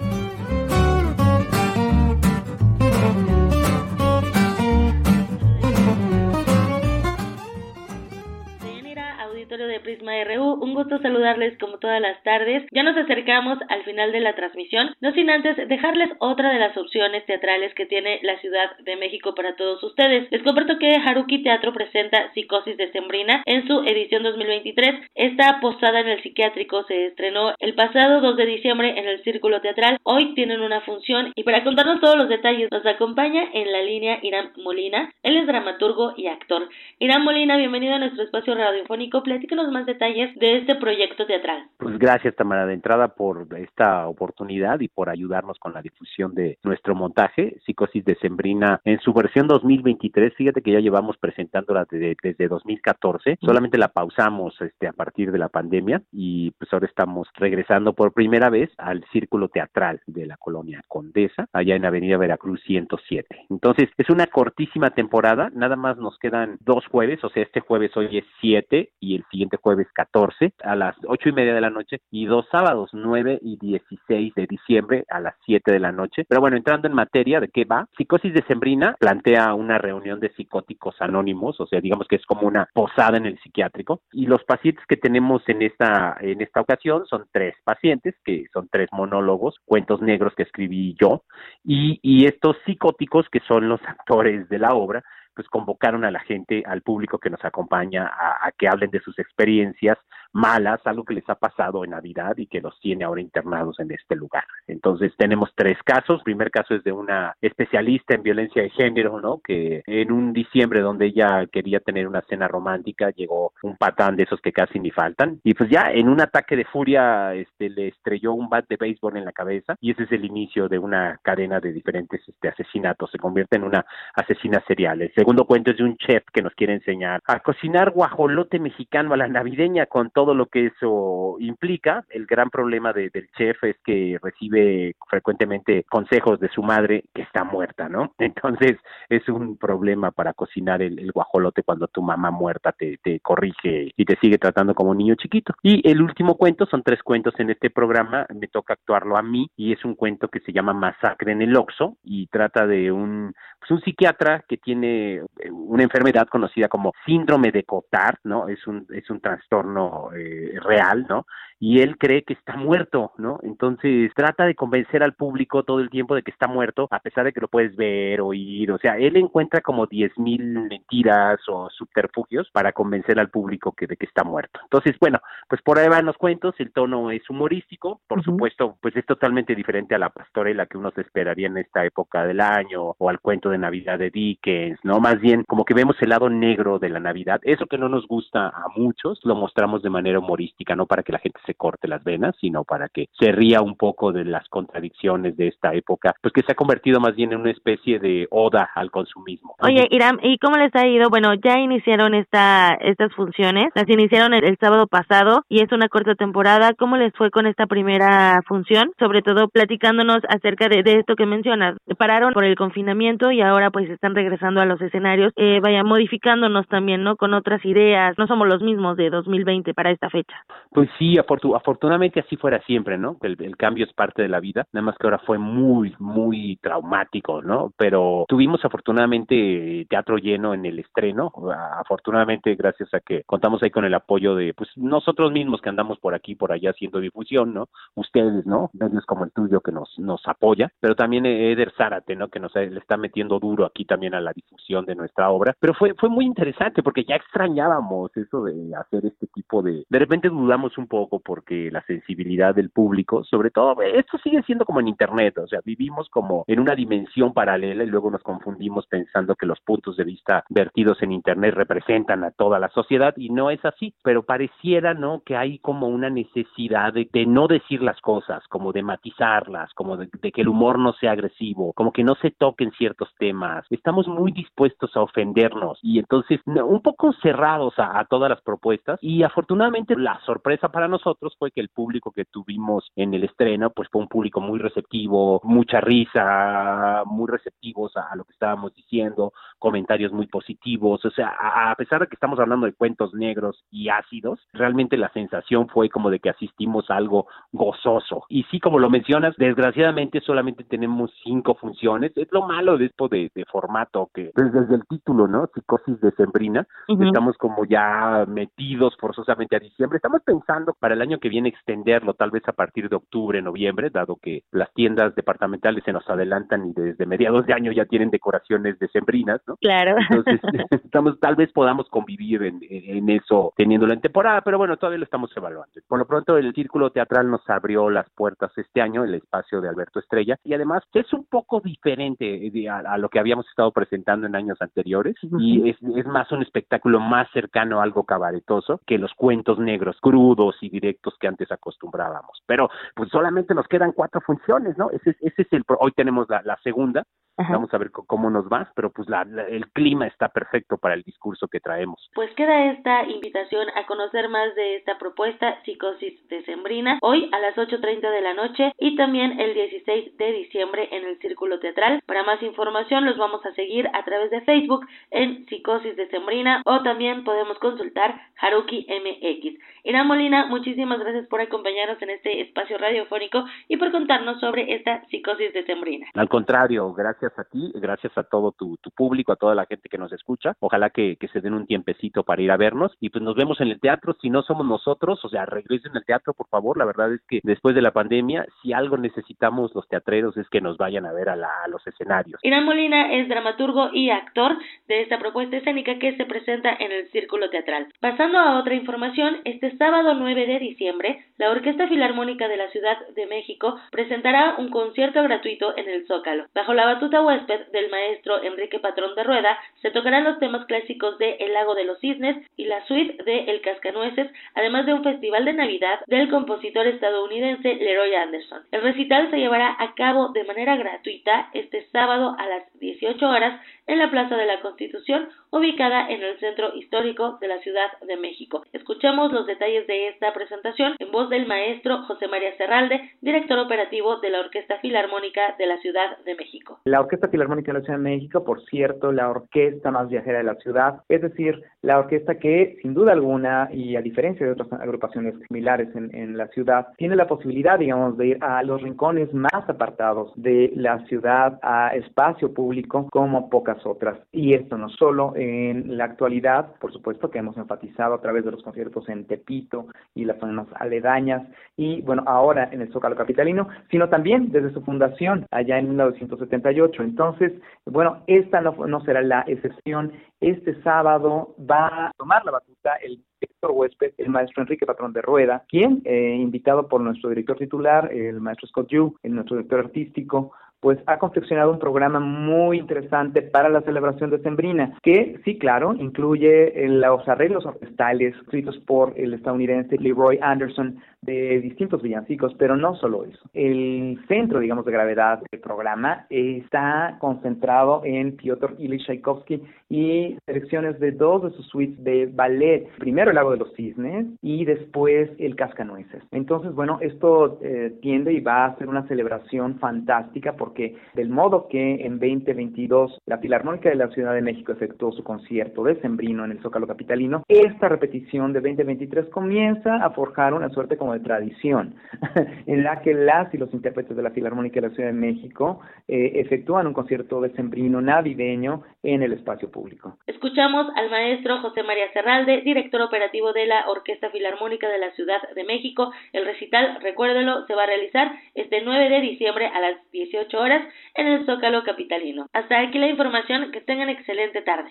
De 9.54 9.78
Prisma 9.78 10.12
RU. 10.24 10.54
Un 10.54 10.74
gusto 10.74 10.98
saludarles 10.98 11.56
como 11.58 11.78
todas 11.78 12.00
las 12.00 12.20
tardes. 12.24 12.64
Ya 12.72 12.82
nos 12.82 12.96
acercamos 12.96 13.56
al 13.68 13.84
final 13.84 14.10
de 14.10 14.18
la 14.18 14.34
transmisión, 14.34 14.90
no 15.00 15.12
sin 15.12 15.30
antes 15.30 15.56
dejarles 15.68 16.10
otra 16.18 16.52
de 16.52 16.58
las 16.58 16.76
opciones 16.76 17.24
teatrales 17.24 17.72
que 17.74 17.86
tiene 17.86 18.18
la 18.22 18.36
Ciudad 18.40 18.76
de 18.78 18.96
México 18.96 19.32
para 19.36 19.54
todos 19.54 19.80
ustedes. 19.84 20.26
Les 20.32 20.42
comparto 20.42 20.76
que 20.80 20.96
Haruki 20.96 21.44
Teatro 21.44 21.72
presenta 21.72 22.32
Psicosis 22.34 22.76
de 22.76 22.90
Sembrina 22.90 23.44
en 23.46 23.64
su 23.68 23.78
edición 23.84 24.24
2023. 24.24 25.10
Esta 25.14 25.60
posada 25.60 26.00
en 26.00 26.08
el 26.08 26.22
psiquiátrico 26.22 26.82
se 26.88 27.06
estrenó 27.06 27.54
el 27.60 27.74
pasado 27.74 28.20
2 28.20 28.36
de 28.36 28.46
diciembre 28.46 28.98
en 28.98 29.06
el 29.06 29.22
Círculo 29.22 29.60
Teatral. 29.60 29.98
Hoy 30.02 30.34
tienen 30.34 30.62
una 30.62 30.80
función 30.80 31.30
y 31.36 31.44
para 31.44 31.62
contarnos 31.62 32.00
todos 32.00 32.16
los 32.16 32.28
detalles 32.28 32.70
nos 32.72 32.84
acompaña 32.86 33.44
en 33.52 33.70
la 33.70 33.82
línea 33.82 34.18
Irán 34.20 34.50
Molina. 34.56 35.12
Él 35.22 35.36
es 35.36 35.46
dramaturgo 35.46 36.14
y 36.16 36.26
actor. 36.26 36.68
Irán 36.98 37.22
Molina, 37.22 37.56
bienvenido 37.56 37.94
a 37.94 38.00
nuestro 38.00 38.24
espacio 38.24 38.56
radiofónico 38.56 39.22
más 39.70 39.86
detalles 39.86 40.34
de 40.38 40.58
este 40.58 40.74
proyecto 40.76 41.26
teatral. 41.26 41.64
Pues 41.78 41.98
gracias, 41.98 42.34
Tamara, 42.34 42.66
de 42.66 42.74
entrada 42.74 43.08
por 43.08 43.46
esta 43.56 44.08
oportunidad 44.08 44.80
y 44.80 44.88
por 44.88 45.08
ayudarnos 45.08 45.58
con 45.58 45.72
la 45.72 45.82
difusión 45.82 46.34
de 46.34 46.58
nuestro 46.62 46.94
montaje, 46.94 47.56
Psicosis 47.64 48.04
de 48.04 48.16
Sembrina, 48.16 48.80
en 48.84 48.98
su 49.00 49.12
versión 49.12 49.46
2023. 49.46 50.34
Fíjate 50.34 50.62
que 50.62 50.72
ya 50.72 50.80
llevamos 50.80 51.16
presentándola 51.18 51.86
desde, 51.90 52.16
desde 52.22 52.48
2014, 52.48 53.38
solamente 53.40 53.78
la 53.78 53.88
pausamos 53.88 54.60
este, 54.60 54.88
a 54.88 54.92
partir 54.92 55.30
de 55.30 55.38
la 55.38 55.48
pandemia 55.48 56.02
y 56.12 56.50
pues 56.52 56.72
ahora 56.72 56.86
estamos 56.86 57.28
regresando 57.34 57.92
por 57.92 58.12
primera 58.12 58.50
vez 58.50 58.70
al 58.78 59.04
Círculo 59.12 59.48
Teatral 59.48 60.00
de 60.06 60.26
la 60.26 60.36
Colonia 60.36 60.82
Condesa, 60.88 61.48
allá 61.52 61.76
en 61.76 61.84
Avenida 61.84 62.16
Veracruz 62.16 62.60
107. 62.66 63.46
Entonces, 63.50 63.88
es 63.96 64.10
una 64.10 64.26
cortísima 64.26 64.90
temporada, 64.90 65.50
nada 65.54 65.76
más 65.76 65.96
nos 65.96 66.18
quedan 66.18 66.58
dos 66.60 66.86
jueves, 66.86 67.22
o 67.24 67.28
sea, 67.30 67.42
este 67.42 67.60
jueves 67.60 67.96
hoy 67.96 68.18
es 68.18 68.24
7 68.40 68.90
y 69.00 69.16
el 69.16 69.24
siguiente 69.34 69.56
jueves 69.56 69.88
14 69.92 70.52
a 70.62 70.76
las 70.76 70.94
ocho 71.08 71.28
y 71.28 71.32
media 71.32 71.54
de 71.54 71.60
la 71.60 71.70
noche 71.70 72.00
y 72.10 72.26
dos 72.26 72.46
sábados 72.52 72.90
9 72.92 73.40
y 73.42 73.56
16 73.56 74.32
de 74.34 74.46
diciembre 74.46 75.04
a 75.08 75.18
las 75.18 75.34
7 75.44 75.72
de 75.72 75.80
la 75.80 75.90
noche. 75.90 76.24
Pero 76.28 76.40
bueno, 76.40 76.56
entrando 76.56 76.86
en 76.86 76.94
materia 76.94 77.40
de 77.40 77.48
qué 77.48 77.64
va, 77.64 77.88
Psicosis 77.96 78.32
de 78.32 78.44
Sembrina 78.46 78.94
plantea 78.98 79.54
una 79.54 79.78
reunión 79.78 80.20
de 80.20 80.32
psicóticos 80.34 80.94
anónimos, 81.00 81.60
o 81.60 81.66
sea, 81.66 81.80
digamos 81.80 82.06
que 82.06 82.16
es 82.16 82.26
como 82.26 82.46
una 82.46 82.68
posada 82.72 83.16
en 83.16 83.26
el 83.26 83.38
psiquiátrico 83.40 84.02
y 84.12 84.26
los 84.26 84.44
pacientes 84.44 84.84
que 84.86 84.96
tenemos 84.96 85.42
en 85.48 85.62
esta 85.62 86.16
en 86.20 86.40
esta 86.40 86.60
ocasión 86.60 87.04
son 87.06 87.26
tres 87.32 87.56
pacientes 87.64 88.14
que 88.24 88.44
son 88.52 88.68
tres 88.70 88.88
monólogos, 88.92 89.56
cuentos 89.64 90.00
negros 90.00 90.32
que 90.36 90.44
escribí 90.44 90.94
yo 91.00 91.24
y, 91.64 91.98
y 92.02 92.26
estos 92.26 92.56
psicóticos 92.64 93.26
que 93.30 93.40
son 93.40 93.68
los 93.68 93.80
actores 93.82 94.48
de 94.48 94.58
la 94.60 94.74
obra 94.74 95.02
pues 95.34 95.48
convocaron 95.48 96.04
a 96.04 96.10
la 96.10 96.20
gente, 96.20 96.62
al 96.66 96.82
público 96.82 97.18
que 97.18 97.30
nos 97.30 97.44
acompaña, 97.44 98.06
a, 98.06 98.50
que 98.52 98.68
hablen 98.68 98.90
de 98.90 99.00
sus 99.00 99.18
experiencias 99.18 99.98
malas, 100.34 100.80
algo 100.84 101.04
que 101.04 101.14
les 101.14 101.28
ha 101.28 101.36
pasado 101.36 101.84
en 101.84 101.90
Navidad 101.90 102.36
y 102.36 102.46
que 102.46 102.60
los 102.60 102.78
tiene 102.80 103.04
ahora 103.04 103.20
internados 103.20 103.80
en 103.80 103.90
este 103.92 104.16
lugar. 104.16 104.44
Entonces 104.66 105.12
tenemos 105.16 105.50
tres 105.54 105.78
casos. 105.84 106.18
El 106.18 106.24
primer 106.24 106.50
caso 106.50 106.74
es 106.74 106.84
de 106.84 106.92
una 106.92 107.34
especialista 107.40 108.14
en 108.14 108.22
violencia 108.22 108.62
de 108.62 108.70
género, 108.70 109.20
¿no? 109.20 109.40
Que 109.42 109.82
en 109.86 110.12
un 110.12 110.32
diciembre 110.32 110.80
donde 110.80 111.06
ella 111.06 111.46
quería 111.50 111.80
tener 111.80 112.06
una 112.06 112.22
cena 112.28 112.48
romántica, 112.48 113.10
llegó 113.10 113.52
un 113.62 113.76
patán 113.76 114.16
de 114.16 114.24
esos 114.24 114.40
que 114.40 114.52
casi 114.52 114.78
ni 114.78 114.90
faltan. 114.90 115.40
Y 115.44 115.54
pues 115.54 115.70
ya 115.70 115.90
en 115.92 116.08
un 116.08 116.20
ataque 116.20 116.56
de 116.56 116.64
furia, 116.64 117.34
este, 117.34 117.70
le 117.70 117.88
estrelló 117.88 118.32
un 118.32 118.48
bat 118.48 118.66
de 118.68 118.76
béisbol 118.76 119.16
en 119.16 119.24
la 119.24 119.32
cabeza 119.32 119.76
y 119.80 119.92
ese 119.92 120.04
es 120.04 120.12
el 120.12 120.24
inicio 120.24 120.68
de 120.68 120.78
una 120.78 121.18
cadena 121.22 121.60
de 121.60 121.72
diferentes 121.72 122.20
este, 122.26 122.48
asesinatos. 122.48 123.10
Se 123.10 123.18
convierte 123.18 123.56
en 123.56 123.64
una 123.64 123.84
asesina 124.14 124.62
serial 124.66 124.84
segundo 125.14 125.44
cuento 125.44 125.70
es 125.70 125.76
de 125.76 125.84
un 125.84 125.96
chef 125.96 126.24
que 126.32 126.42
nos 126.42 126.54
quiere 126.54 126.74
enseñar 126.74 127.20
a 127.26 127.40
cocinar 127.40 127.90
guajolote 127.90 128.58
mexicano 128.58 129.14
a 129.14 129.16
la 129.16 129.28
navideña 129.28 129.86
con 129.86 130.10
todo 130.10 130.23
lo 130.32 130.46
que 130.46 130.66
eso 130.66 131.36
implica. 131.40 132.06
El 132.08 132.24
gran 132.24 132.48
problema 132.48 132.92
del 132.94 133.28
chef 133.36 133.62
es 133.64 133.76
que 133.84 134.18
recibe 134.22 134.94
frecuentemente 135.10 135.84
consejos 135.84 136.40
de 136.40 136.48
su 136.48 136.62
madre 136.62 137.04
que 137.12 137.22
está 137.22 137.44
muerta, 137.44 137.88
¿no? 137.88 138.14
Entonces 138.18 138.78
es 139.08 139.28
un 139.28 139.58
problema 139.58 140.12
para 140.12 140.32
cocinar 140.32 140.80
el, 140.80 141.12
guajolote 141.12 141.62
cuando 141.62 141.86
tu 141.88 142.02
mamá 142.02 142.30
muerta 142.30 142.72
te, 142.72 142.98
te 143.02 143.20
corrige 143.20 143.92
y 143.96 144.04
te 144.04 144.16
sigue 144.16 144.38
tratando 144.38 144.74
como 144.74 144.90
un 144.90 144.98
niño 144.98 145.16
chiquito. 145.16 145.54
Y 145.62 145.86
el 145.88 146.00
último 146.00 146.36
cuento, 146.36 146.66
son 146.66 146.82
tres 146.82 147.02
cuentos 147.02 147.34
en 147.38 147.50
este 147.50 147.70
programa, 147.70 148.26
me 148.34 148.48
toca 148.48 148.74
actuarlo 148.74 149.16
a 149.16 149.22
mí 149.22 149.50
y 149.56 149.72
es 149.72 149.84
un 149.84 149.94
cuento 149.94 150.28
que 150.28 150.40
se 150.40 150.52
llama 150.52 150.72
Masacre 150.72 151.32
en 151.32 151.42
el 151.42 151.56
Oxo 151.56 151.96
y 152.02 152.26
trata 152.28 152.66
de 152.66 152.92
un, 152.92 153.34
pues 153.58 153.70
un 153.70 153.80
psiquiatra 153.80 154.44
que 154.48 154.56
tiene 154.56 155.22
una 155.50 155.82
enfermedad 155.82 156.28
conocida 156.28 156.68
como 156.68 156.92
síndrome 157.04 157.50
de 157.50 157.64
Cotard, 157.64 158.18
¿no? 158.24 158.48
Es 158.48 158.66
un, 158.66 158.86
es 158.92 159.08
un 159.10 159.20
trastorno 159.20 160.08
eh, 160.16 160.58
real, 160.62 161.06
¿no? 161.08 161.26
y 161.66 161.80
él 161.80 161.96
cree 161.96 162.24
que 162.24 162.34
está 162.34 162.56
muerto, 162.56 163.12
¿no? 163.16 163.38
Entonces 163.42 164.12
trata 164.14 164.44
de 164.44 164.54
convencer 164.54 165.02
al 165.02 165.14
público 165.14 165.62
todo 165.62 165.80
el 165.80 165.88
tiempo 165.88 166.14
de 166.14 166.22
que 166.22 166.30
está 166.30 166.46
muerto, 166.46 166.88
a 166.90 167.00
pesar 167.00 167.24
de 167.24 167.32
que 167.32 167.40
lo 167.40 167.48
puedes 167.48 167.74
ver, 167.74 168.20
oír, 168.20 168.70
o 168.70 168.76
sea, 168.76 168.98
él 168.98 169.16
encuentra 169.16 169.62
como 169.62 169.86
diez 169.86 170.12
mil 170.18 170.44
mentiras 170.44 171.40
o 171.48 171.70
subterfugios 171.70 172.50
para 172.52 172.72
convencer 172.72 173.18
al 173.18 173.30
público 173.30 173.72
que 173.72 173.86
de 173.86 173.96
que 173.96 174.04
está 174.04 174.24
muerto. 174.24 174.60
Entonces, 174.64 174.96
bueno, 175.00 175.20
pues 175.48 175.62
por 175.62 175.78
ahí 175.78 175.88
van 175.88 176.04
los 176.04 176.18
cuentos, 176.18 176.54
el 176.58 176.70
tono 176.70 177.10
es 177.10 177.28
humorístico, 177.30 178.02
por 178.06 178.22
supuesto, 178.22 178.76
pues 178.82 178.94
es 178.96 179.06
totalmente 179.06 179.54
diferente 179.54 179.94
a 179.94 179.98
la 179.98 180.10
pastorela 180.10 180.66
que 180.66 180.76
uno 180.76 180.90
se 180.90 181.00
esperaría 181.00 181.46
en 181.46 181.56
esta 181.56 181.84
época 181.84 182.26
del 182.26 182.42
año 182.42 182.94
o 182.98 183.08
al 183.08 183.20
cuento 183.20 183.48
de 183.48 183.56
Navidad 183.56 183.98
de 183.98 184.10
Dickens, 184.10 184.78
¿no? 184.82 185.00
Más 185.00 185.18
bien 185.18 185.44
como 185.44 185.64
que 185.64 185.72
vemos 185.72 185.96
el 186.02 186.10
lado 186.10 186.28
negro 186.28 186.78
de 186.78 186.90
la 186.90 187.00
Navidad, 187.00 187.40
eso 187.44 187.64
que 187.64 187.78
no 187.78 187.88
nos 187.88 188.06
gusta 188.06 188.48
a 188.48 188.66
muchos, 188.76 189.20
lo 189.24 189.34
mostramos 189.34 189.82
de 189.82 189.88
manera 189.94 190.18
humorística, 190.18 190.76
no 190.76 190.86
para 190.86 191.02
que 191.02 191.12
la 191.12 191.18
gente 191.18 191.40
se 191.46 191.54
corte 191.54 191.88
las 191.88 192.04
venas, 192.04 192.34
sino 192.40 192.64
para 192.64 192.88
que 192.88 193.08
se 193.18 193.32
ría 193.32 193.62
un 193.62 193.76
poco 193.76 194.12
de 194.12 194.24
las 194.24 194.48
contradicciones 194.48 195.36
de 195.36 195.48
esta 195.48 195.72
época, 195.74 196.14
pues 196.20 196.32
que 196.34 196.42
se 196.42 196.52
ha 196.52 196.54
convertido 196.54 197.00
más 197.00 197.14
bien 197.16 197.32
en 197.32 197.40
una 197.40 197.50
especie 197.50 197.98
de 197.98 198.26
oda 198.30 198.70
al 198.74 198.90
consumismo. 198.90 199.56
Oye, 199.60 199.88
Iram, 199.90 200.18
¿y 200.22 200.38
cómo 200.38 200.56
les 200.56 200.74
ha 200.74 200.86
ido? 200.86 201.08
Bueno, 201.08 201.32
ya 201.34 201.58
iniciaron 201.58 202.14
esta 202.14 202.74
estas 202.80 203.12
funciones, 203.14 203.66
las 203.74 203.88
iniciaron 203.88 204.34
el, 204.34 204.56
sábado 204.60 204.86
pasado 204.86 205.42
y 205.48 205.60
es 205.60 205.72
una 205.72 205.88
corta 205.88 206.14
temporada. 206.14 206.72
¿Cómo 206.78 206.96
les 206.96 207.12
fue 207.14 207.30
con 207.30 207.46
esta 207.46 207.66
primera 207.66 208.40
función? 208.46 208.92
Sobre 208.98 209.22
todo 209.22 209.48
platicándonos 209.48 210.18
acerca 210.28 210.68
de, 210.68 210.82
de 210.82 211.00
esto 211.00 211.16
que 211.16 211.26
mencionas. 211.26 211.76
Pararon 211.98 212.32
por 212.32 212.44
el 212.44 212.56
confinamiento 212.56 213.30
y 213.30 213.40
ahora 213.40 213.70
pues 213.70 213.90
están 213.90 214.14
regresando 214.14 214.60
a 214.60 214.64
los 214.64 214.80
escenarios, 214.80 215.32
eh, 215.36 215.60
vaya 215.62 215.82
modificándonos 215.84 216.66
también, 216.68 217.02
¿no? 217.02 217.16
Con 217.16 217.34
otras 217.34 217.64
ideas. 217.64 218.16
No 218.18 218.26
somos 218.26 218.48
los 218.48 218.62
mismos 218.62 218.96
de 218.96 219.10
2020 219.10 219.74
para 219.74 219.83
esta 219.90 220.10
fecha. 220.10 220.36
Pues 220.70 220.88
sí, 220.98 221.16
afortunadamente 221.18 222.20
así 222.20 222.36
fuera 222.36 222.60
siempre, 222.62 222.98
¿no? 222.98 223.16
El, 223.22 223.36
el, 223.40 223.56
cambio 223.56 223.84
es 223.84 223.92
parte 223.92 224.22
de 224.22 224.28
la 224.28 224.40
vida, 224.40 224.66
nada 224.72 224.86
más 224.86 224.96
que 224.98 225.06
ahora 225.06 225.18
fue 225.18 225.38
muy, 225.38 225.94
muy 225.98 226.58
traumático, 226.60 227.42
¿no? 227.42 227.72
Pero 227.76 228.24
tuvimos 228.28 228.64
afortunadamente 228.64 229.86
teatro 229.88 230.18
lleno 230.18 230.54
en 230.54 230.66
el 230.66 230.78
estreno, 230.78 231.32
afortunadamente 231.78 232.54
gracias 232.54 232.92
a 232.94 233.00
que 233.00 233.22
contamos 233.24 233.62
ahí 233.62 233.70
con 233.70 233.84
el 233.84 233.94
apoyo 233.94 234.34
de, 234.34 234.54
pues, 234.54 234.70
nosotros 234.76 235.32
mismos 235.32 235.60
que 235.60 235.68
andamos 235.68 235.98
por 235.98 236.14
aquí, 236.14 236.34
por 236.34 236.52
allá 236.52 236.70
haciendo 236.70 237.00
difusión, 237.00 237.54
¿no? 237.54 237.68
Ustedes, 237.94 238.46
¿no? 238.46 238.70
Medios 238.72 239.04
como 239.06 239.24
el 239.24 239.32
tuyo 239.32 239.60
que 239.60 239.72
nos, 239.72 239.98
nos 239.98 240.26
apoya, 240.26 240.70
pero 240.80 240.94
también 240.94 241.26
Eder 241.26 241.72
Zárate, 241.76 242.16
¿no? 242.16 242.28
Que 242.28 242.40
nos 242.40 242.54
le 242.54 242.78
está 242.78 242.96
metiendo 242.96 243.38
duro 243.38 243.64
aquí 243.64 243.84
también 243.84 244.14
a 244.14 244.20
la 244.20 244.32
difusión 244.32 244.84
de 244.84 244.94
nuestra 244.94 245.30
obra, 245.30 245.54
pero 245.58 245.74
fue, 245.74 245.94
fue 245.94 246.08
muy 246.08 246.24
interesante 246.24 246.82
porque 246.82 247.04
ya 247.04 247.16
extrañábamos 247.16 248.16
eso 248.16 248.44
de 248.44 248.74
hacer 248.76 249.06
este 249.06 249.26
tipo 249.28 249.62
de, 249.62 249.73
de 249.88 249.98
repente 249.98 250.28
dudamos 250.28 250.78
un 250.78 250.86
poco 250.86 251.20
por 251.20 251.34
porque 251.34 251.68
la 251.72 251.82
sensibilidad 251.82 252.54
del 252.54 252.70
público, 252.70 253.24
sobre 253.24 253.50
todo, 253.50 253.82
esto 253.82 254.18
sigue 254.18 254.40
siendo 254.44 254.64
como 254.64 254.78
en 254.78 254.86
Internet, 254.86 255.36
o 255.38 255.48
sea, 255.48 255.58
vivimos 255.64 256.08
como 256.10 256.44
en 256.46 256.60
una 256.60 256.76
dimensión 256.76 257.34
paralela 257.34 257.82
y 257.82 257.88
luego 257.88 258.08
nos 258.08 258.22
confundimos 258.22 258.86
pensando 258.86 259.34
que 259.34 259.44
los 259.44 259.58
puntos 259.60 259.96
de 259.96 260.04
vista 260.04 260.44
vertidos 260.48 261.02
en 261.02 261.10
Internet 261.10 261.54
representan 261.54 262.22
a 262.22 262.30
toda 262.30 262.60
la 262.60 262.68
sociedad 262.68 263.14
y 263.16 263.30
no 263.30 263.50
es 263.50 263.64
así, 263.64 263.94
pero 264.04 264.22
pareciera, 264.22 264.94
¿no? 264.94 265.22
Que 265.26 265.36
hay 265.36 265.58
como 265.58 265.88
una 265.88 266.08
necesidad 266.08 266.92
de, 266.92 267.26
no 267.26 267.48
decir 267.48 267.82
las 267.82 268.00
cosas, 268.00 268.46
como 268.46 268.72
de 268.72 268.84
matizarlas, 268.84 269.74
como 269.74 269.96
de, 269.96 270.08
que 270.08 270.40
el 270.40 270.48
humor 270.48 270.78
no 270.78 270.92
sea 270.92 271.10
agresivo, 271.10 271.72
como 271.72 271.90
que 271.90 272.04
no 272.04 272.14
se 272.22 272.30
toquen 272.30 272.70
ciertos 272.78 273.08
temas. 273.18 273.66
Estamos 273.70 274.06
muy 274.06 274.30
dispuestos 274.30 274.96
a 274.96 275.02
ofendernos 275.02 275.80
y 275.82 275.98
entonces 275.98 276.40
un 276.46 276.80
poco 276.80 277.12
cerrados 277.14 277.74
a 277.76 278.04
todas 278.04 278.30
las 278.30 278.40
propuestas 278.40 279.00
y 279.02 279.24
afortunadamente 279.24 279.63
la 279.96 280.20
sorpresa 280.20 280.68
para 280.68 280.88
nosotros 280.88 281.34
fue 281.38 281.50
que 281.50 281.60
el 281.60 281.68
público 281.68 282.12
que 282.12 282.24
tuvimos 282.24 282.90
en 282.96 283.14
el 283.14 283.24
estreno, 283.24 283.70
pues 283.70 283.88
fue 283.90 284.02
un 284.02 284.08
público 284.08 284.40
muy 284.40 284.58
receptivo, 284.58 285.40
mucha 285.44 285.80
risa, 285.80 287.02
muy 287.06 287.28
receptivos 287.30 287.96
a, 287.96 288.14
lo 288.16 288.24
que 288.24 288.32
estábamos 288.32 288.74
diciendo, 288.74 289.32
comentarios 289.58 290.12
muy 290.12 290.26
positivos, 290.26 291.04
o 291.04 291.10
sea, 291.10 291.34
a, 291.38 291.74
pesar 291.76 292.00
de 292.00 292.06
que 292.06 292.14
estamos 292.14 292.38
hablando 292.38 292.66
de 292.66 292.72
cuentos 292.72 293.14
negros 293.14 293.64
y 293.70 293.88
ácidos, 293.88 294.40
realmente 294.52 294.96
la 294.96 295.12
sensación 295.12 295.68
fue 295.68 295.88
como 295.88 296.10
de 296.10 296.20
que 296.20 296.30
asistimos 296.30 296.90
a 296.90 296.96
algo 296.96 297.26
gozoso. 297.52 298.24
Y 298.28 298.44
sí, 298.44 298.60
como 298.60 298.78
lo 298.78 298.90
mencionas, 298.90 299.34
desgraciadamente 299.36 300.20
solamente 300.20 300.64
tenemos 300.64 301.10
cinco 301.22 301.54
funciones, 301.54 302.12
es 302.16 302.28
lo 302.32 302.46
malo 302.46 302.78
de 302.78 302.86
esto 302.86 303.08
de, 303.08 303.30
formato, 303.50 304.10
que 304.12 304.30
pues, 304.34 304.52
desde 304.52 304.74
el 304.74 304.86
título, 304.86 305.28
¿no? 305.28 305.48
Psicosis 305.54 306.00
decembrina, 306.00 306.66
estamos 306.88 307.36
como 307.36 307.64
ya 307.64 308.24
metidos 308.26 308.96
forzosamente 308.98 309.53
a 309.54 309.60
diciembre, 309.60 309.96
estamos 309.96 310.22
pensando 310.22 310.74
para 310.78 310.94
el 310.94 311.02
año 311.02 311.18
que 311.18 311.28
viene 311.28 311.48
extenderlo 311.48 312.14
tal 312.14 312.30
vez 312.30 312.42
a 312.48 312.52
partir 312.52 312.88
de 312.88 312.96
octubre, 312.96 313.40
noviembre, 313.42 313.90
dado 313.90 314.16
que 314.16 314.42
las 314.50 314.72
tiendas 314.74 315.14
departamentales 315.14 315.84
se 315.84 315.92
nos 315.92 316.08
adelantan 316.08 316.68
y 316.68 316.72
desde 316.72 317.06
mediados 317.06 317.46
de 317.46 317.54
año 317.54 317.72
ya 317.72 317.84
tienen 317.86 318.10
decoraciones 318.10 318.78
decembrinas, 318.78 319.40
¿no? 319.46 319.56
Claro. 319.56 319.96
Entonces, 320.10 320.40
estamos, 320.84 321.18
tal 321.20 321.36
vez 321.36 321.52
podamos 321.52 321.88
convivir 321.88 322.42
en, 322.42 322.60
en 322.68 323.08
eso 323.10 323.52
teniéndolo 323.56 323.92
en 323.92 324.00
temporada, 324.00 324.40
pero 324.42 324.58
bueno, 324.58 324.76
todavía 324.76 324.98
lo 324.98 325.04
estamos 325.04 325.30
evaluando. 325.36 325.72
Por 325.86 325.98
lo 325.98 326.06
pronto, 326.06 326.36
el 326.36 326.52
Círculo 326.54 326.90
Teatral 326.90 327.30
nos 327.30 327.48
abrió 327.48 327.90
las 327.90 328.08
puertas 328.10 328.50
este 328.56 328.80
año, 328.80 329.04
el 329.04 329.14
espacio 329.14 329.60
de 329.60 329.68
Alberto 329.68 330.00
Estrella, 330.00 330.38
y 330.44 330.54
además 330.54 330.82
es 330.92 331.12
un 331.12 331.24
poco 331.24 331.60
diferente 331.60 332.50
a, 332.68 332.98
lo 332.98 333.08
que 333.08 333.18
habíamos 333.18 333.48
estado 333.48 333.72
presentando 333.72 334.26
en 334.26 334.36
años 334.36 334.60
anteriores, 334.60 335.16
y 335.38 335.68
es, 335.68 335.76
es 335.96 336.06
más 336.06 336.30
un 336.32 336.42
espectáculo 336.42 337.00
más 337.00 337.28
cercano 337.32 337.80
a 337.80 337.84
algo 337.84 338.04
cabaretoso 338.04 338.80
que 338.86 338.98
los 338.98 339.12
cuentos 339.14 339.43
negros 339.58 339.98
crudos 340.00 340.56
y 340.60 340.68
directos 340.68 341.14
que 341.18 341.28
antes 341.28 341.50
acostumbrábamos. 341.52 342.42
Pero 342.46 342.70
pues 342.94 343.10
solamente 343.10 343.54
nos 343.54 343.68
quedan 343.68 343.92
cuatro 343.92 344.20
funciones, 344.20 344.76
¿no? 344.78 344.90
Ese, 344.90 345.16
ese 345.20 345.42
es 345.42 345.52
el, 345.52 345.64
hoy 345.78 345.92
tenemos 345.92 346.28
la, 346.28 346.42
la 346.42 346.58
segunda, 346.62 347.04
vamos 347.36 347.72
a 347.72 347.78
ver 347.78 347.90
cómo 347.90 348.30
nos 348.30 348.46
va, 348.46 348.70
pero 348.74 348.90
pues 348.90 349.08
la, 349.08 349.22
el 349.48 349.68
clima 349.68 350.06
está 350.06 350.28
perfecto 350.28 350.78
para 350.78 350.94
el 350.94 351.02
discurso 351.02 351.48
que 351.48 351.60
traemos. 351.60 352.10
Pues 352.14 352.32
queda 352.34 352.72
esta 352.72 353.04
invitación 353.04 353.68
a 353.76 353.86
conocer 353.86 354.28
más 354.28 354.54
de 354.54 354.76
esta 354.76 354.98
propuesta, 354.98 355.62
Psicosis 355.64 356.26
Decembrina, 356.28 356.98
hoy 357.02 357.28
a 357.32 357.38
las 357.38 357.56
8.30 357.56 358.10
de 358.10 358.20
la 358.20 358.34
noche 358.34 358.72
y 358.78 358.96
también 358.96 359.40
el 359.40 359.54
16 359.54 360.16
de 360.16 360.32
diciembre 360.32 360.88
en 360.92 361.04
el 361.04 361.18
Círculo 361.18 361.58
Teatral. 361.58 362.02
Para 362.06 362.22
más 362.22 362.42
información 362.42 363.04
los 363.04 363.18
vamos 363.18 363.44
a 363.46 363.52
seguir 363.54 363.88
a 363.92 364.04
través 364.04 364.30
de 364.30 364.42
Facebook 364.42 364.86
en 365.10 365.46
Psicosis 365.46 365.96
Decembrina 365.96 366.62
o 366.64 366.82
también 366.82 367.24
podemos 367.24 367.58
consultar 367.58 368.20
Haruki 368.40 368.86
MX. 368.88 369.58
Irán 369.84 370.06
Molina, 370.06 370.46
muchísimas 370.46 370.98
gracias 370.98 371.26
por 371.28 371.40
acompañarnos 371.40 372.00
en 372.00 372.10
este 372.10 372.40
espacio 372.40 372.78
radiofónico 372.78 373.44
y 373.68 373.76
por 373.76 373.90
contarnos 373.90 374.40
sobre 374.40 374.74
esta 374.74 375.04
psicosis 375.08 375.52
decembrina. 375.52 376.06
Al 376.14 376.28
contrario, 376.28 376.92
gracias 376.92 377.23
a 377.36 377.44
ti, 377.44 377.72
gracias 377.74 378.16
a 378.16 378.24
todo 378.24 378.52
tu, 378.52 378.78
público, 378.94 379.32
a 379.32 379.36
toda 379.36 379.54
la 379.54 379.66
gente 379.66 379.88
que 379.88 379.98
nos 379.98 380.12
escucha. 380.12 380.54
Ojalá 380.60 380.90
que, 380.90 381.16
se 381.32 381.40
den 381.40 381.54
un 381.54 381.66
tiempecito 381.66 382.22
para 382.22 382.42
ir 382.42 382.50
a 382.50 382.56
vernos 382.56 382.92
y 383.00 383.10
pues 383.10 383.24
nos 383.24 383.34
vemos 383.34 383.60
en 383.60 383.68
el 383.68 383.80
teatro. 383.80 384.14
Si 384.20 384.30
no 384.30 384.42
somos 384.42 384.66
nosotros, 384.66 385.24
o 385.24 385.28
sea, 385.28 385.46
regresen 385.46 385.96
al 385.96 386.04
teatro, 386.04 386.34
por 386.34 386.48
favor. 386.48 386.76
La 386.76 386.84
verdad 386.84 387.12
es 387.12 387.20
que 387.28 387.40
después 387.42 387.74
de 387.74 387.82
la 387.82 387.92
pandemia, 387.92 388.46
si 388.62 388.72
algo 388.72 388.96
necesitamos 388.96 389.74
los 389.74 389.88
teatreros 389.88 390.36
es 390.36 390.48
que 390.48 390.60
nos 390.60 390.76
vayan 390.76 391.06
a 391.06 391.12
ver 391.12 391.28
a, 391.28 391.34
a 391.34 391.68
los 391.68 391.84
escenarios. 391.86 392.38
Irán 392.42 392.64
Molina 392.64 393.12
es 393.12 393.28
dramaturgo 393.28 393.90
y 393.92 394.10
actor 394.10 394.56
de 394.86 395.02
esta 395.02 395.18
propuesta 395.18 395.56
escénica 395.56 395.98
que 395.98 396.16
se 396.16 396.26
presenta 396.26 396.72
en 396.78 396.92
el 396.92 397.08
Círculo 397.10 397.50
Teatral. 397.50 397.88
Pasando 398.00 398.38
a 398.38 398.58
otra 398.58 398.74
información, 398.74 399.38
este 399.44 399.76
sábado 399.76 400.14
9 400.14 400.46
de 400.46 400.58
diciembre, 400.58 401.24
la 401.38 401.50
Orquesta 401.50 401.88
Filarmónica 401.88 402.48
de 402.48 402.56
la 402.56 402.68
Ciudad 402.70 402.96
de 403.14 403.26
México 403.26 403.76
presentará 403.90 404.56
un 404.58 404.70
concierto 404.70 405.22
gratuito 405.22 405.76
en 405.76 405.88
el 405.88 406.06
Zócalo. 406.06 406.46
Bajo 406.54 406.74
la 406.74 406.86
batuta 406.86 407.13
huésped 407.22 407.68
del 407.72 407.90
maestro 407.90 408.42
Enrique 408.42 408.78
Patrón 408.78 409.14
de 409.14 409.24
Rueda, 409.24 409.58
se 409.82 409.90
tocarán 409.90 410.24
los 410.24 410.38
temas 410.38 410.66
clásicos 410.66 411.18
de 411.18 411.36
El 411.40 411.52
Lago 411.52 411.74
de 411.74 411.84
los 411.84 411.98
Cisnes 412.00 412.36
y 412.56 412.64
la 412.66 412.84
suite 412.86 413.22
de 413.24 413.44
El 413.44 413.60
Cascanueces, 413.60 414.30
además 414.54 414.86
de 414.86 414.94
un 414.94 415.04
festival 415.04 415.44
de 415.44 415.52
Navidad 415.52 416.00
del 416.06 416.30
compositor 416.30 416.86
estadounidense 416.86 417.74
Leroy 417.74 418.14
Anderson. 418.14 418.62
El 418.70 418.82
recital 418.82 419.30
se 419.30 419.38
llevará 419.38 419.76
a 419.78 419.94
cabo 419.94 420.28
de 420.28 420.44
manera 420.44 420.76
gratuita 420.76 421.50
este 421.52 421.86
sábado 421.92 422.36
a 422.38 422.46
las 422.46 422.78
18 422.80 423.26
horas 423.28 423.60
en 423.86 423.98
la 423.98 424.10
Plaza 424.10 424.36
de 424.36 424.46
la 424.46 424.60
Constitución, 424.60 425.28
ubicada 425.50 426.08
en 426.08 426.22
el 426.22 426.38
centro 426.38 426.74
histórico 426.74 427.38
de 427.40 427.48
la 427.48 427.58
Ciudad 427.58 427.86
de 428.06 428.16
México. 428.16 428.64
Escuchemos 428.72 429.32
los 429.32 429.46
detalles 429.46 429.86
de 429.86 430.08
esta 430.08 430.32
presentación 430.32 430.94
en 430.98 431.12
voz 431.12 431.28
del 431.30 431.46
maestro 431.46 432.02
José 432.04 432.28
María 432.28 432.56
Serralde, 432.56 433.12
director 433.20 433.58
operativo 433.58 434.20
de 434.20 434.30
la 434.30 434.40
Orquesta 434.40 434.78
Filarmónica 434.80 435.54
de 435.58 435.66
la 435.66 435.76
Ciudad 435.78 436.18
de 436.24 436.34
México. 436.34 436.80
La 436.84 437.00
Orquesta 437.00 437.28
Filarmónica 437.28 437.72
de 437.72 437.78
la 437.78 437.84
Ciudad 437.84 437.98
de 437.98 438.04
México, 438.04 438.44
por 438.44 438.64
cierto, 438.64 439.12
la 439.12 439.28
orquesta 439.30 439.90
más 439.90 440.08
viajera 440.08 440.38
de 440.38 440.44
la 440.44 440.56
ciudad, 440.56 441.02
es 441.08 441.22
decir, 441.22 441.62
la 441.82 441.98
orquesta 441.98 442.38
que, 442.38 442.76
sin 442.82 442.94
duda 442.94 443.12
alguna, 443.12 443.68
y 443.72 443.96
a 443.96 444.02
diferencia 444.02 444.46
de 444.46 444.52
otras 444.52 444.72
agrupaciones 444.72 445.34
similares 445.48 445.94
en, 445.94 446.14
en 446.14 446.36
la 446.36 446.48
ciudad, 446.48 446.88
tiene 446.96 447.16
la 447.16 447.26
posibilidad, 447.26 447.78
digamos, 447.78 448.16
de 448.16 448.28
ir 448.28 448.38
a 448.40 448.62
los 448.62 448.82
rincones 448.82 449.32
más 449.34 449.68
apartados 449.68 450.32
de 450.36 450.72
la 450.74 451.04
ciudad, 451.06 451.58
a 451.62 451.94
espacio 451.94 452.52
público, 452.52 453.08
como 453.10 453.50
pocas 453.50 453.73
otras. 453.84 454.18
Y 454.32 454.54
esto 454.54 454.78
no 454.78 454.88
solo 454.88 455.32
en 455.36 455.96
la 455.96 456.04
actualidad, 456.04 456.74
por 456.80 456.92
supuesto 456.92 457.30
que 457.30 457.38
hemos 457.38 457.56
enfatizado 457.56 458.14
a 458.14 458.20
través 458.20 458.44
de 458.44 458.52
los 458.52 458.62
conciertos 458.62 459.08
en 459.08 459.26
Tepito 459.26 459.86
y 460.14 460.24
las 460.24 460.38
zonas 460.38 460.66
aledañas 460.74 461.42
y 461.76 462.02
bueno, 462.02 462.22
ahora 462.26 462.68
en 462.72 462.80
el 462.82 462.92
Zócalo 462.92 463.16
Capitalino, 463.16 463.68
sino 463.90 464.08
también 464.08 464.50
desde 464.50 464.72
su 464.72 464.82
fundación 464.82 465.46
allá 465.50 465.78
en 465.78 465.88
1978. 465.88 467.02
Entonces, 467.02 467.52
bueno, 467.86 468.22
esta 468.26 468.60
no, 468.60 468.72
no 468.86 469.00
será 469.04 469.22
la 469.22 469.44
excepción. 469.46 470.12
Este 470.40 470.80
sábado 470.82 471.54
va 471.58 472.08
a 472.08 472.12
tomar 472.16 472.44
la 472.44 472.52
batuta 472.52 472.94
el 473.02 473.22
director 473.40 473.70
huésped, 473.72 474.12
el 474.18 474.28
maestro 474.28 474.62
Enrique 474.62 474.86
Patrón 474.86 475.12
de 475.12 475.22
Rueda, 475.22 475.64
quien, 475.68 476.02
eh, 476.04 476.36
invitado 476.38 476.88
por 476.88 477.00
nuestro 477.00 477.30
director 477.30 477.56
titular, 477.56 478.12
el 478.12 478.40
maestro 478.40 478.68
Scott 478.68 478.88
Yu, 478.88 479.16
el 479.22 479.34
nuestro 479.34 479.56
director 479.56 479.80
artístico, 479.80 480.52
pues 480.84 480.98
ha 481.06 481.18
confeccionado 481.18 481.72
un 481.72 481.78
programa 481.78 482.20
muy 482.20 482.78
interesante 482.78 483.40
para 483.40 483.70
la 483.70 483.80
celebración 483.80 484.28
de 484.28 484.42
Sembrina, 484.42 484.92
que 485.02 485.40
sí, 485.42 485.56
claro, 485.56 485.94
incluye 485.94 486.74
los 486.88 487.26
arreglos 487.26 487.64
orquestales 487.64 488.36
escritos 488.36 488.76
por 488.80 489.18
el 489.18 489.32
estadounidense 489.32 489.96
Leroy 489.96 490.38
Anderson 490.42 490.98
de 491.24 491.60
distintos 491.60 492.02
villancicos, 492.02 492.54
pero 492.58 492.76
no 492.76 492.94
solo 492.96 493.24
eso. 493.24 493.48
El 493.52 494.20
centro, 494.28 494.60
digamos, 494.60 494.84
de 494.84 494.92
gravedad 494.92 495.40
del 495.50 495.60
programa 495.60 496.26
está 496.28 497.16
concentrado 497.20 498.02
en 498.04 498.36
Piotr 498.36 498.74
Ilyich 498.78 499.06
Tchaikovsky 499.06 499.62
y 499.88 500.36
selecciones 500.46 501.00
de 501.00 501.12
dos 501.12 501.44
de 501.44 501.50
sus 501.50 501.66
suites 501.68 502.02
de 502.04 502.26
ballet, 502.26 502.88
primero 502.98 503.30
el 503.30 503.36
Lago 503.36 503.52
de 503.52 503.58
los 503.58 503.72
Cisnes 503.74 504.26
y 504.42 504.64
después 504.64 505.30
el 505.38 505.56
Cascanueces. 505.56 506.22
Entonces, 506.30 506.74
bueno, 506.74 506.98
esto 507.00 507.58
eh, 507.62 507.94
tiende 508.02 508.32
y 508.32 508.40
va 508.40 508.66
a 508.66 508.76
ser 508.76 508.88
una 508.88 509.06
celebración 509.06 509.78
fantástica 509.78 510.54
porque 510.56 510.74
que 510.74 510.96
del 511.14 511.30
modo 511.30 511.68
que 511.68 512.04
en 512.04 512.18
2022 512.18 513.20
la 513.26 513.38
Filarmónica 513.38 513.88
de 513.88 513.94
la 513.94 514.08
Ciudad 514.08 514.34
de 514.34 514.42
México 514.42 514.72
efectuó 514.72 515.12
su 515.12 515.24
concierto 515.24 515.84
de 515.84 516.00
Sembrino 516.00 516.44
en 516.44 516.50
el 516.50 516.60
Zócalo 516.60 516.86
Capitalino, 516.86 517.44
esta 517.48 517.88
repetición 517.88 518.52
de 518.52 518.60
2023 518.60 519.26
comienza 519.30 520.04
a 520.04 520.10
forjar 520.10 520.52
una 520.52 520.68
suerte 520.70 520.96
como 520.96 521.13
de 521.14 521.20
tradición, 521.20 521.94
en 522.66 522.84
la 522.84 523.00
que 523.00 523.14
las 523.14 523.52
y 523.54 523.58
los 523.58 523.72
intérpretes 523.72 524.16
de 524.16 524.22
la 524.22 524.30
Filarmónica 524.30 524.80
de 524.80 524.88
la 524.88 524.94
Ciudad 524.94 525.10
de 525.10 525.14
México 525.14 525.80
eh, 526.08 526.32
efectúan 526.36 526.86
un 526.86 526.92
concierto 526.92 527.40
de 527.40 527.50
Sembrino 527.54 528.00
navideño 528.00 528.82
en 529.02 529.22
el 529.22 529.32
espacio 529.32 529.70
público. 529.70 530.18
Escuchamos 530.26 530.86
al 530.96 531.10
maestro 531.10 531.60
José 531.60 531.82
María 531.82 532.12
Cerralde, 532.12 532.62
director 532.62 533.00
operativo 533.02 533.52
de 533.52 533.66
la 533.66 533.88
Orquesta 533.88 534.30
Filarmónica 534.30 534.88
de 534.88 534.98
la 534.98 535.10
Ciudad 535.12 535.40
de 535.54 535.64
México. 535.64 536.12
El 536.32 536.44
recital, 536.44 536.98
recuérdelo, 537.02 537.66
se 537.66 537.74
va 537.74 537.84
a 537.84 537.86
realizar 537.86 538.32
este 538.54 538.82
9 538.82 539.08
de 539.08 539.20
diciembre 539.20 539.66
a 539.66 539.80
las 539.80 540.10
18 540.10 540.58
horas 540.58 540.82
en 541.14 541.26
el 541.26 541.46
Zócalo 541.46 541.84
Capitalino. 541.84 542.48
Hasta 542.52 542.80
aquí 542.80 542.98
la 542.98 543.08
información, 543.08 543.70
que 543.72 543.80
tengan 543.80 544.08
excelente 544.08 544.62
tarde. 544.62 544.90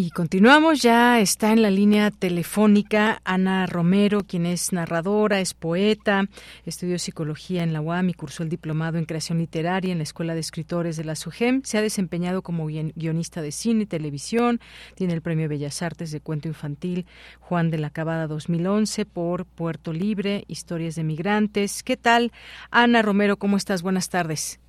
Y 0.00 0.10
continuamos, 0.10 0.80
ya 0.80 1.18
está 1.18 1.52
en 1.52 1.60
la 1.60 1.72
línea 1.72 2.12
telefónica 2.12 3.20
Ana 3.24 3.66
Romero, 3.66 4.20
quien 4.22 4.46
es 4.46 4.72
narradora, 4.72 5.40
es 5.40 5.54
poeta, 5.54 6.28
estudió 6.64 7.00
psicología 7.00 7.64
en 7.64 7.72
la 7.72 7.80
UAM 7.80 8.10
y 8.10 8.14
cursó 8.14 8.44
el 8.44 8.48
diplomado 8.48 8.98
en 8.98 9.06
creación 9.06 9.38
literaria 9.38 9.90
en 9.90 9.98
la 9.98 10.04
Escuela 10.04 10.34
de 10.34 10.40
Escritores 10.40 10.96
de 10.96 11.02
la 11.02 11.16
SUGEM. 11.16 11.62
Se 11.64 11.78
ha 11.78 11.82
desempeñado 11.82 12.42
como 12.42 12.66
guionista 12.66 13.42
de 13.42 13.50
cine 13.50 13.82
y 13.82 13.86
televisión, 13.86 14.60
tiene 14.94 15.14
el 15.14 15.20
Premio 15.20 15.48
Bellas 15.48 15.82
Artes 15.82 16.12
de 16.12 16.20
Cuento 16.20 16.46
Infantil 16.46 17.04
Juan 17.40 17.68
de 17.72 17.78
la 17.78 17.90
Cabada 17.90 18.28
2011 18.28 19.04
por 19.04 19.46
Puerto 19.46 19.92
Libre, 19.92 20.44
Historias 20.46 20.94
de 20.94 21.02
Migrantes. 21.02 21.82
¿Qué 21.82 21.96
tal, 21.96 22.30
Ana 22.70 23.02
Romero? 23.02 23.36
¿Cómo 23.36 23.56
estás? 23.56 23.82
Buenas 23.82 24.10
tardes. 24.10 24.60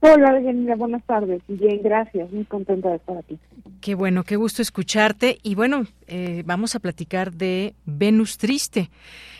Hola, 0.00 0.40
Janina, 0.44 0.76
buenas 0.76 1.04
tardes. 1.04 1.42
Bien, 1.48 1.80
gracias. 1.82 2.30
Muy 2.30 2.44
contenta 2.44 2.90
de 2.90 2.96
estar 2.96 3.18
aquí. 3.18 3.36
Qué 3.80 3.96
bueno, 3.96 4.22
qué 4.22 4.36
gusto 4.36 4.62
escucharte. 4.62 5.38
Y 5.42 5.56
bueno, 5.56 5.86
eh, 6.06 6.44
vamos 6.46 6.76
a 6.76 6.80
platicar 6.80 7.32
de 7.32 7.74
Venus 7.84 8.38
Triste, 8.38 8.90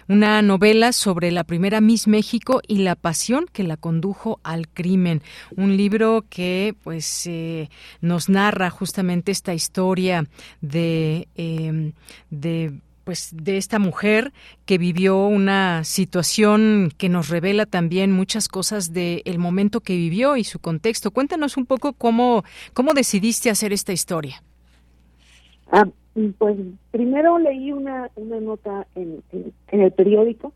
una 0.08 0.42
novela 0.42 0.92
sobre 0.92 1.30
la 1.30 1.44
primera 1.44 1.80
Miss 1.80 2.08
México 2.08 2.60
y 2.66 2.78
la 2.78 2.96
pasión 2.96 3.46
que 3.52 3.62
la 3.62 3.76
condujo 3.76 4.40
al 4.42 4.68
crimen. 4.68 5.22
Un 5.56 5.76
libro 5.76 6.24
que, 6.28 6.74
pues, 6.82 7.28
eh, 7.28 7.68
nos 8.00 8.28
narra 8.28 8.68
justamente 8.70 9.30
esta 9.30 9.54
historia 9.54 10.24
de, 10.60 11.28
eh, 11.36 11.92
de 12.30 12.80
pues 13.08 13.34
de 13.34 13.56
esta 13.56 13.78
mujer 13.78 14.34
que 14.66 14.76
vivió 14.76 15.26
una 15.26 15.82
situación 15.82 16.90
que 16.98 17.08
nos 17.08 17.30
revela 17.30 17.64
también 17.64 18.12
muchas 18.12 18.48
cosas 18.48 18.92
del 18.92 19.22
el 19.24 19.38
momento 19.38 19.80
que 19.80 19.96
vivió 19.96 20.36
y 20.36 20.44
su 20.44 20.58
contexto. 20.58 21.10
Cuéntanos 21.10 21.56
un 21.56 21.64
poco 21.64 21.94
cómo, 21.94 22.44
cómo 22.74 22.92
decidiste 22.92 23.48
hacer 23.48 23.72
esta 23.72 23.94
historia. 23.94 24.42
Ah, 25.72 25.86
pues 26.36 26.58
primero 26.90 27.38
leí 27.38 27.72
una, 27.72 28.10
una 28.16 28.40
nota 28.40 28.86
en, 28.94 29.22
en, 29.32 29.80
el 29.80 29.90
periódico 29.92 30.52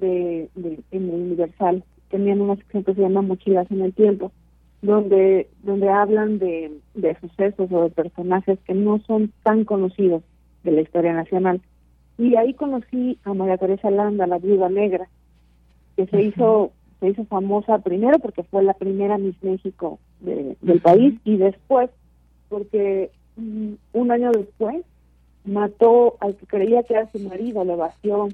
de, 0.00 0.48
en 0.54 0.82
el 1.10 1.10
Universal. 1.10 1.84
Tenían 2.08 2.40
una 2.40 2.56
sección 2.56 2.84
que 2.84 2.94
se 2.94 3.02
llama 3.02 3.20
Mochilas 3.20 3.70
en 3.70 3.82
el 3.82 3.92
Tiempo, 3.92 4.32
donde, 4.80 5.50
donde 5.62 5.90
hablan 5.90 6.38
de, 6.38 6.72
de 6.94 7.20
sucesos 7.20 7.70
o 7.70 7.82
de 7.82 7.90
personajes 7.90 8.58
que 8.64 8.72
no 8.72 8.98
son 9.06 9.30
tan 9.42 9.66
conocidos 9.66 10.22
de 10.64 10.72
la 10.72 10.80
historia 10.80 11.12
nacional 11.12 11.60
y 12.18 12.36
ahí 12.36 12.54
conocí 12.54 13.18
a 13.24 13.34
María 13.34 13.56
Teresa 13.56 13.90
Landa, 13.90 14.26
la 14.26 14.38
viuda 14.38 14.68
negra, 14.68 15.08
que 15.96 16.06
se 16.06 16.22
hizo 16.22 16.72
se 17.00 17.08
hizo 17.08 17.24
famosa 17.24 17.78
primero 17.78 18.20
porque 18.20 18.44
fue 18.44 18.62
la 18.62 18.74
primera 18.74 19.18
Miss 19.18 19.34
México 19.42 19.98
del 20.20 20.80
país 20.80 21.18
y 21.24 21.36
después 21.36 21.90
porque 22.48 23.10
mm, 23.36 23.72
un 23.92 24.10
año 24.12 24.30
después 24.30 24.84
mató 25.44 26.16
al 26.20 26.36
que 26.36 26.46
creía 26.46 26.84
que 26.84 26.94
era 26.94 27.10
su 27.10 27.18
marido, 27.18 27.64
le 27.64 27.74
vació 27.74 28.28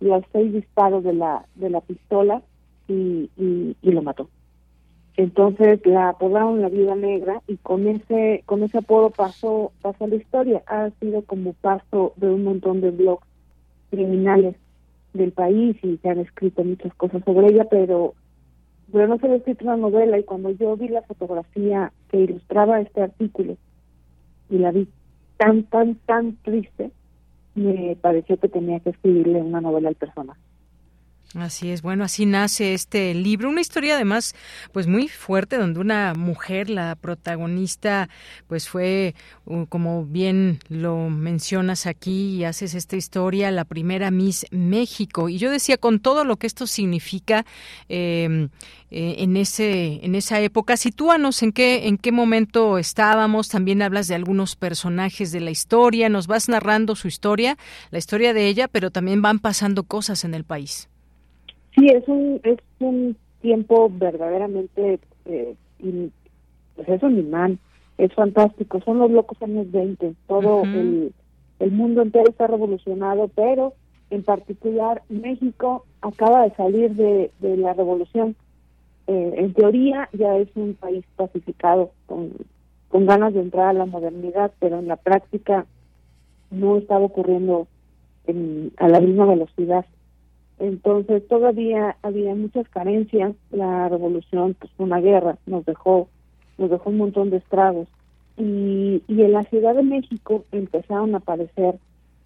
los 0.00 0.24
seis 0.32 0.52
disparos 0.52 1.04
de 1.04 1.12
la 1.12 1.44
de 1.54 1.70
la 1.70 1.80
pistola 1.80 2.42
y, 2.88 3.30
y, 3.36 3.76
y 3.80 3.90
lo 3.92 4.02
mató. 4.02 4.28
Entonces 5.16 5.84
la 5.86 6.10
apodaron 6.10 6.60
la 6.60 6.68
Viuda 6.68 6.94
Negra 6.94 7.40
y 7.46 7.56
con 7.56 7.86
ese 7.88 8.42
con 8.44 8.62
ese 8.62 8.78
apodo 8.78 9.10
pasó 9.10 9.72
pasó 9.80 10.06
la 10.06 10.16
historia. 10.16 10.62
Ha 10.66 10.90
sido 11.00 11.22
como 11.22 11.54
paso 11.54 12.12
de 12.16 12.28
un 12.28 12.44
montón 12.44 12.82
de 12.82 12.90
blogs 12.90 13.26
criminales 13.90 14.56
del 15.14 15.32
país 15.32 15.76
y 15.82 15.96
se 15.96 16.10
han 16.10 16.18
escrito 16.18 16.62
muchas 16.64 16.94
cosas 16.94 17.22
sobre 17.24 17.48
ella, 17.48 17.64
pero 17.70 18.14
pero 18.92 19.08
no 19.08 19.18
se 19.18 19.26
había 19.26 19.38
escrito 19.38 19.64
una 19.64 19.78
novela 19.78 20.18
y 20.18 20.24
cuando 20.24 20.50
yo 20.50 20.76
vi 20.76 20.88
la 20.88 21.02
fotografía 21.02 21.92
que 22.10 22.18
ilustraba 22.18 22.80
este 22.80 23.02
artículo 23.02 23.56
y 24.50 24.58
la 24.58 24.70
vi 24.70 24.86
tan 25.38 25.64
tan 25.64 25.94
tan 26.06 26.36
triste, 26.42 26.90
me 27.54 27.96
pareció 28.00 28.36
que 28.36 28.48
tenía 28.48 28.80
que 28.80 28.90
escribirle 28.90 29.40
una 29.40 29.62
novela 29.62 29.88
al 29.88 29.94
personaje. 29.94 30.40
Así 31.38 31.70
es, 31.70 31.82
bueno, 31.82 32.02
así 32.02 32.24
nace 32.24 32.72
este 32.72 33.12
libro, 33.12 33.50
una 33.50 33.60
historia 33.60 33.96
además 33.96 34.34
pues 34.72 34.86
muy 34.86 35.06
fuerte 35.06 35.58
donde 35.58 35.80
una 35.80 36.14
mujer, 36.14 36.70
la 36.70 36.94
protagonista, 36.94 38.08
pues 38.46 38.70
fue 38.70 39.14
como 39.68 40.06
bien 40.06 40.60
lo 40.68 41.10
mencionas 41.10 41.86
aquí 41.86 42.36
y 42.36 42.44
haces 42.44 42.74
esta 42.74 42.96
historia, 42.96 43.50
la 43.50 43.66
primera 43.66 44.10
Miss 44.10 44.46
México 44.50 45.28
y 45.28 45.36
yo 45.36 45.50
decía 45.50 45.76
con 45.76 46.00
todo 46.00 46.24
lo 46.24 46.36
que 46.36 46.46
esto 46.46 46.66
significa 46.66 47.44
em, 47.90 48.48
eh, 48.90 49.16
en 49.18 49.36
ese 49.36 50.00
en 50.02 50.14
esa 50.14 50.40
época, 50.40 50.78
sitúanos 50.78 51.42
en 51.42 51.52
qué 51.52 51.86
en 51.86 51.98
qué 51.98 52.12
momento 52.12 52.78
estábamos, 52.78 53.48
también 53.48 53.82
hablas 53.82 54.08
de 54.08 54.14
algunos 54.14 54.56
personajes 54.56 55.32
de 55.32 55.40
la 55.40 55.50
historia, 55.50 56.08
nos 56.08 56.28
vas 56.28 56.48
narrando 56.48 56.96
su 56.96 57.08
historia, 57.08 57.58
la 57.90 57.98
historia 57.98 58.32
de 58.32 58.48
ella, 58.48 58.68
pero 58.68 58.90
también 58.90 59.20
van 59.20 59.38
pasando 59.38 59.82
cosas 59.84 60.24
en 60.24 60.32
el 60.32 60.44
país. 60.44 60.88
Sí, 61.76 61.88
es 61.88 62.08
un, 62.08 62.40
es 62.42 62.58
un 62.80 63.16
tiempo 63.42 63.90
verdaderamente, 63.92 64.98
eh, 65.26 65.54
pues 66.74 66.88
es 66.88 67.02
un 67.02 67.18
imán, 67.18 67.58
es 67.98 68.12
fantástico, 68.14 68.80
son 68.80 68.98
los 68.98 69.10
locos 69.10 69.40
años 69.42 69.70
20, 69.70 70.14
todo 70.26 70.62
el, 70.64 71.12
el 71.58 71.70
mundo 71.70 72.02
entero 72.02 72.30
está 72.30 72.46
revolucionado, 72.46 73.28
pero 73.28 73.74
en 74.10 74.22
particular 74.22 75.02
México 75.08 75.84
acaba 76.00 76.44
de 76.44 76.54
salir 76.54 76.94
de, 76.94 77.30
de 77.40 77.56
la 77.56 77.74
revolución. 77.74 78.36
Eh, 79.06 79.34
en 79.36 79.52
teoría 79.54 80.08
ya 80.12 80.36
es 80.36 80.48
un 80.54 80.74
país 80.74 81.04
pacificado, 81.16 81.92
con, 82.06 82.32
con 82.88 83.06
ganas 83.06 83.34
de 83.34 83.40
entrar 83.40 83.68
a 83.68 83.72
la 83.72 83.86
modernidad, 83.86 84.52
pero 84.58 84.78
en 84.78 84.88
la 84.88 84.96
práctica 84.96 85.66
no 86.50 86.78
estaba 86.78 87.04
ocurriendo 87.04 87.66
en, 88.26 88.72
a 88.78 88.88
la 88.88 89.00
misma 89.00 89.26
velocidad. 89.26 89.84
Entonces 90.58 91.26
todavía 91.28 91.96
había 92.02 92.34
muchas 92.34 92.68
carencias. 92.68 93.34
La 93.50 93.88
revolución, 93.88 94.56
pues 94.58 94.72
fue 94.72 94.86
una 94.86 95.00
guerra, 95.00 95.36
nos 95.46 95.64
dejó, 95.64 96.08
nos 96.58 96.70
dejó 96.70 96.90
un 96.90 96.98
montón 96.98 97.30
de 97.30 97.38
estragos. 97.38 97.88
Y, 98.36 99.02
y 99.08 99.22
en 99.22 99.32
la 99.32 99.44
Ciudad 99.44 99.74
de 99.74 99.82
México 99.82 100.44
empezaron 100.52 101.14
a 101.14 101.18
aparecer 101.18 101.76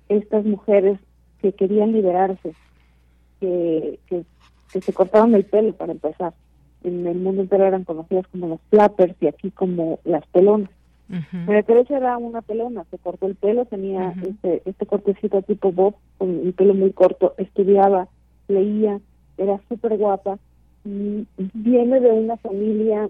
estas 0.09 0.45
mujeres 0.45 0.99
que 1.41 1.53
querían 1.53 1.93
liberarse, 1.93 2.53
que, 3.41 3.99
que, 4.07 4.25
se 4.81 4.93
cortaron 4.93 5.35
el 5.35 5.45
pelo 5.45 5.73
para 5.73 5.93
empezar. 5.93 6.33
En 6.85 7.07
el 7.07 7.19
mundo 7.19 7.43
entero 7.43 7.67
eran 7.67 7.85
conocidas 7.85 8.27
como 8.29 8.49
las 8.49 8.61
flappers 8.71 9.15
y 9.21 9.27
aquí 9.27 9.51
como 9.51 9.99
las 10.05 10.27
pelonas. 10.29 10.71
María 11.33 11.65
Teresa 11.65 11.97
era 11.97 12.17
una 12.19 12.41
pelona, 12.41 12.85
se 12.89 12.99
cortó 12.99 13.27
el 13.27 13.35
pelo, 13.35 13.65
tenía 13.65 14.15
este, 14.23 14.63
este 14.65 14.87
cortecito 14.87 15.43
tipo 15.43 15.73
Bob, 15.73 15.97
con 16.19 16.47
el 16.47 16.53
pelo 16.53 16.73
muy 16.73 16.93
corto, 16.93 17.35
estudiaba, 17.37 18.07
leía, 18.51 19.01
era 19.39 19.61
súper 19.69 19.97
guapa, 19.97 20.39
y 20.85 21.27
viene 21.37 22.01
de 22.01 22.11
una 22.11 22.37
familia 22.37 23.09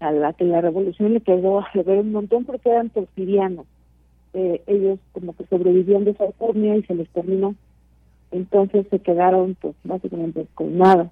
a 0.00 0.12
la 0.12 0.32
que 0.32 0.44
la 0.44 0.60
revolución 0.60 1.14
le 1.14 1.20
quedó 1.20 1.60
a 1.74 1.82
ver 1.84 2.00
un 2.00 2.12
montón 2.12 2.44
porque 2.44 2.70
eran 2.70 2.90
porfirianos. 2.90 3.66
Eh, 4.34 4.62
ellos 4.66 4.98
como 5.12 5.34
que 5.36 5.46
sobrevivían 5.46 6.04
de 6.04 6.10
esa 6.10 6.24
y 6.26 6.82
se 6.82 6.94
les 6.94 7.08
terminó. 7.10 7.54
Entonces 8.32 8.86
se 8.90 8.98
quedaron 8.98 9.56
pues 9.60 9.74
básicamente 9.84 10.46
con 10.54 10.76
nada. 10.76 11.10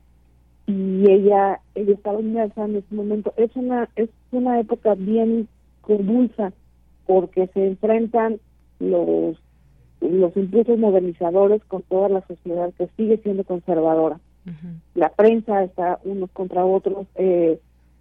Y 0.66 1.08
ella, 1.08 1.60
ella 1.74 1.94
estaba 1.94 2.20
inmersa 2.20 2.64
en 2.64 2.76
ese 2.76 2.94
momento. 2.94 3.32
Es 3.36 3.54
una, 3.54 3.88
es 3.94 4.10
una 4.32 4.58
época 4.58 4.94
bien 4.94 5.48
convulsa 5.82 6.52
porque 7.06 7.48
se 7.48 7.66
enfrentan 7.66 8.40
los 8.80 9.36
los 10.02 10.36
impulsos 10.36 10.78
modernizadores 10.78 11.62
con 11.64 11.82
toda 11.82 12.08
la 12.08 12.26
sociedad 12.26 12.72
que 12.76 12.88
sigue 12.96 13.18
siendo 13.18 13.44
conservadora. 13.44 14.18
La 14.94 15.10
prensa 15.10 15.62
está 15.62 16.00
unos 16.04 16.30
contra 16.32 16.64
otros. 16.64 17.06
Eh, 17.14 17.60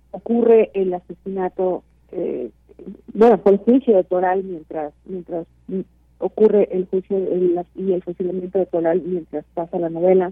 ocurre 0.10 0.72
el 0.74 0.94
asesinato, 0.94 1.84
eh, 2.12 2.50
bueno, 3.14 3.38
fue 3.38 3.54
el 3.54 3.58
juicio 3.60 3.94
electoral 3.94 4.44
mientras 4.44 4.94
mientras 5.06 5.46
ocurre 6.18 6.68
el 6.72 6.88
juicio 6.88 7.18
y 7.76 7.94
el 7.94 8.02
fusilamiento 8.02 8.58
electoral 8.58 9.02
mientras 9.06 9.46
pasa 9.54 9.78
la 9.78 9.90
novela. 9.90 10.32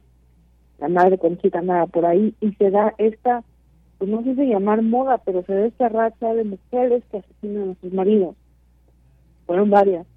La 0.79 0.87
madre 0.87 1.17
Conchita 1.17 1.61
nada 1.61 1.85
por 1.85 2.05
ahí 2.05 2.33
y 2.41 2.53
se 2.53 2.71
da 2.71 2.95
esta 2.97 3.43
pues 3.99 4.09
no 4.09 4.23
sé 4.23 4.33
si 4.33 4.47
llamar 4.47 4.81
moda, 4.81 5.17
pero 5.17 5.43
se 5.43 5.53
ve 5.53 5.67
esta 5.67 5.89
racha 5.89 6.33
de 6.33 6.45
mujeres 6.45 7.03
que 7.11 7.17
asesinan 7.17 7.71
a 7.71 7.81
sus 7.81 7.93
maridos. 7.93 8.33
Fueron 9.45 9.69
varias. 9.69 10.07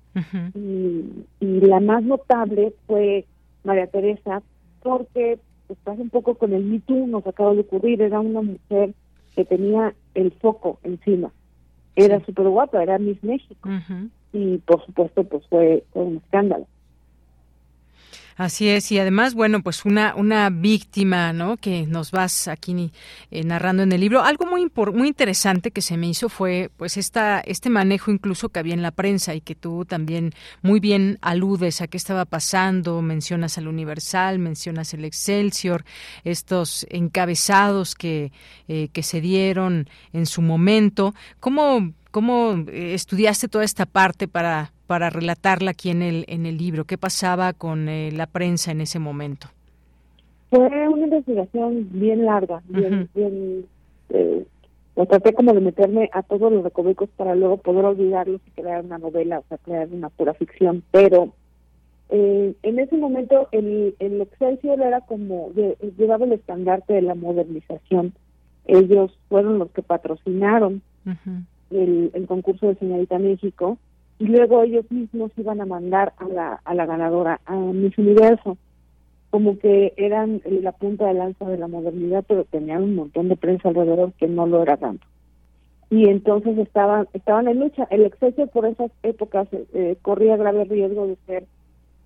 Y, 0.54 1.24
y, 1.40 1.60
la 1.60 1.80
más 1.80 2.02
notable 2.02 2.74
fue 2.86 3.24
María 3.64 3.86
Teresa, 3.86 4.42
porque 4.82 5.38
pasa 5.84 6.02
un 6.02 6.10
poco 6.10 6.34
con 6.34 6.52
el 6.52 6.64
Me 6.64 6.80
Too, 6.80 7.06
nos 7.06 7.26
acaba 7.26 7.54
de 7.54 7.60
ocurrir, 7.60 8.02
era 8.02 8.20
una 8.20 8.42
mujer 8.42 8.94
que 9.34 9.44
tenía 9.44 9.94
el 10.14 10.32
foco 10.32 10.78
encima. 10.82 11.32
Era 11.96 12.24
súper 12.24 12.48
guapa, 12.48 12.82
era 12.82 12.98
Miss 12.98 13.22
México. 13.22 13.68
Y 14.32 14.58
por 14.58 14.84
supuesto, 14.86 15.24
pues 15.24 15.46
fue 15.48 15.84
un 15.94 16.16
escándalo. 16.24 16.66
Así 18.36 18.68
es, 18.68 18.90
y 18.92 18.98
además, 18.98 19.34
bueno, 19.34 19.62
pues 19.62 19.84
una, 19.84 20.14
una 20.14 20.50
víctima, 20.50 21.32
¿no? 21.32 21.56
Que 21.56 21.86
nos 21.86 22.10
vas 22.10 22.48
aquí 22.48 22.92
eh, 23.30 23.44
narrando 23.44 23.82
en 23.82 23.92
el 23.92 24.00
libro. 24.00 24.22
Algo 24.22 24.46
muy, 24.46 24.70
muy 24.94 25.08
interesante 25.08 25.70
que 25.70 25.82
se 25.82 25.96
me 25.96 26.08
hizo 26.08 26.28
fue, 26.28 26.70
pues, 26.76 26.96
esta, 26.96 27.40
este 27.40 27.70
manejo 27.70 28.10
incluso 28.10 28.48
que 28.48 28.58
había 28.58 28.74
en 28.74 28.82
la 28.82 28.90
prensa 28.90 29.34
y 29.34 29.40
que 29.40 29.54
tú 29.54 29.84
también 29.84 30.32
muy 30.62 30.80
bien 30.80 31.18
aludes 31.20 31.80
a 31.80 31.88
qué 31.88 31.96
estaba 31.96 32.24
pasando, 32.24 33.02
mencionas 33.02 33.58
al 33.58 33.68
Universal, 33.68 34.38
mencionas 34.38 34.94
el 34.94 35.04
Excelsior, 35.04 35.84
estos 36.24 36.86
encabezados 36.90 37.94
que, 37.94 38.32
eh, 38.68 38.88
que 38.92 39.02
se 39.02 39.20
dieron 39.20 39.88
en 40.12 40.26
su 40.26 40.42
momento. 40.42 41.14
¿Cómo, 41.40 41.92
cómo 42.12 42.54
eh, 42.68 42.94
estudiaste 42.94 43.48
toda 43.48 43.64
esta 43.64 43.86
parte 43.86 44.28
para 44.28 44.70
para 44.92 45.08
relatarla 45.08 45.70
aquí 45.70 45.88
en 45.88 46.02
el, 46.02 46.26
en 46.28 46.44
el 46.44 46.58
libro? 46.58 46.84
¿Qué 46.84 46.98
pasaba 46.98 47.54
con 47.54 47.88
eh, 47.88 48.10
la 48.12 48.26
prensa 48.26 48.72
en 48.72 48.82
ese 48.82 48.98
momento? 48.98 49.46
Fue 50.50 50.68
una 50.86 51.04
investigación 51.04 51.88
bien 51.92 52.26
larga, 52.26 52.60
bien, 52.68 53.08
bien 53.14 53.64
eh, 54.10 54.44
traté 55.08 55.32
como 55.32 55.54
de 55.54 55.62
meterme 55.62 56.10
a 56.12 56.22
todos 56.22 56.52
los 56.52 56.62
recovecos 56.62 57.08
para 57.16 57.34
luego 57.34 57.56
poder 57.56 57.86
olvidarlos 57.86 58.42
y 58.46 58.50
crear 58.50 58.84
una 58.84 58.98
novela, 58.98 59.38
o 59.38 59.44
sea, 59.48 59.56
crear 59.56 59.88
una 59.90 60.10
pura 60.10 60.34
ficción, 60.34 60.82
pero 60.90 61.32
eh, 62.10 62.54
en 62.62 62.78
ese 62.78 62.98
momento 62.98 63.48
el, 63.52 63.96
el 63.98 64.20
Excelsior 64.20 64.78
era 64.82 65.00
como, 65.00 65.52
llevaba 65.96 66.26
el 66.26 66.32
estandarte 66.32 66.92
de 66.92 67.00
la 67.00 67.14
modernización. 67.14 68.12
Ellos 68.66 69.18
fueron 69.30 69.58
los 69.58 69.70
que 69.70 69.80
patrocinaron 69.80 70.82
el, 71.74 72.10
el 72.14 72.26
concurso 72.26 72.68
de 72.68 72.76
Señorita 72.76 73.18
México 73.18 73.78
y 74.18 74.26
luego 74.26 74.62
ellos 74.62 74.84
mismos 74.90 75.32
iban 75.36 75.60
a 75.60 75.66
mandar 75.66 76.12
a 76.18 76.28
la, 76.28 76.60
a 76.64 76.74
la 76.74 76.86
ganadora, 76.86 77.40
a 77.44 77.56
Miss 77.56 77.98
Universo, 77.98 78.56
como 79.30 79.58
que 79.58 79.94
eran 79.96 80.42
la 80.44 80.72
punta 80.72 81.06
de 81.06 81.14
lanza 81.14 81.48
de 81.48 81.58
la 81.58 81.66
modernidad, 81.66 82.24
pero 82.28 82.44
tenían 82.44 82.82
un 82.82 82.94
montón 82.94 83.28
de 83.28 83.36
prensa 83.36 83.70
alrededor 83.70 84.12
que 84.12 84.28
no 84.28 84.46
lo 84.46 84.62
era 84.62 84.76
tanto. 84.76 85.06
Y 85.90 86.08
entonces 86.08 86.56
estaban, 86.58 87.08
estaban 87.14 87.48
en 87.48 87.60
lucha. 87.60 87.88
El 87.90 88.04
exceso 88.04 88.46
por 88.46 88.66
esas 88.66 88.90
épocas 89.02 89.48
eh, 89.52 89.96
corría 90.02 90.36
grave 90.36 90.64
riesgo 90.64 91.06
de 91.06 91.16
ser 91.26 91.46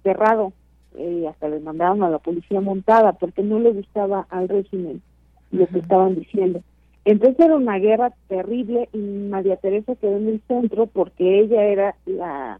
cerrado 0.02 0.52
eh, 0.96 1.20
y 1.22 1.26
hasta 1.26 1.48
les 1.48 1.62
mandaron 1.62 2.02
a 2.02 2.10
la 2.10 2.18
policía 2.18 2.60
montada 2.60 3.12
porque 3.12 3.42
no 3.42 3.58
le 3.58 3.72
gustaba 3.72 4.26
al 4.30 4.48
régimen 4.48 5.02
lo 5.50 5.66
que 5.66 5.80
estaban 5.80 6.14
diciendo. 6.14 6.62
Entonces 7.06 7.38
era 7.38 7.54
una 7.54 7.78
guerra 7.78 8.12
terrible 8.26 8.88
y 8.92 8.98
María 8.98 9.56
Teresa 9.56 9.94
quedó 9.94 10.16
en 10.16 10.28
el 10.28 10.42
centro 10.48 10.86
porque 10.86 11.38
ella 11.38 11.62
era 11.62 11.94
la, 12.04 12.58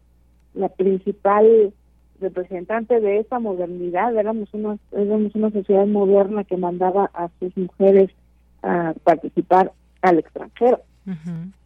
la 0.53 0.69
principal 0.69 1.73
representante 2.21 3.01
de 3.01 3.19
esa 3.19 3.39
modernidad, 3.39 4.15
éramos 4.15 4.47
una, 4.53 4.77
éramos 4.93 5.35
una 5.35 5.51
sociedad 5.51 5.85
moderna 5.85 6.45
que 6.45 6.55
mandaba 6.55 7.11
a 7.13 7.29
sus 7.39 7.55
mujeres 7.57 8.09
a 8.63 8.93
participar 9.03 9.73
al 10.01 10.19
extranjero. 10.19 10.79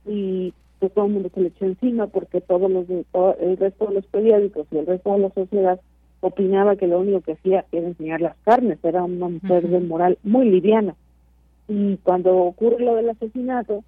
Y 0.07 0.51
pues, 0.79 0.91
todo 0.91 1.05
el 1.05 1.11
mundo 1.13 1.29
se 1.35 1.41
le 1.41 1.47
echó 1.49 1.65
encima 1.65 2.07
porque 2.07 2.41
todos 2.41 2.69
los 2.69 2.89
el 2.89 3.57
resto 3.57 3.85
de 3.85 3.93
los 3.93 4.05
periódicos 4.07 4.65
y 4.71 4.77
el 4.79 4.87
resto 4.87 5.13
de 5.13 5.19
la 5.19 5.29
sociedad 5.29 5.79
opinaba 6.21 6.75
que 6.77 6.87
lo 6.87 6.99
único 6.99 7.21
que 7.21 7.33
hacía 7.33 7.63
era 7.71 7.87
enseñar 7.87 8.21
las 8.21 8.35
carnes, 8.43 8.79
era 8.83 9.03
una 9.03 9.29
mujer 9.29 9.67
de 9.67 9.79
moral 9.81 10.17
muy 10.23 10.49
liviana. 10.49 10.95
Y 11.67 11.97
cuando 11.97 12.35
ocurre 12.37 12.83
lo 12.83 12.95
del 12.95 13.09
asesinato, 13.09 13.83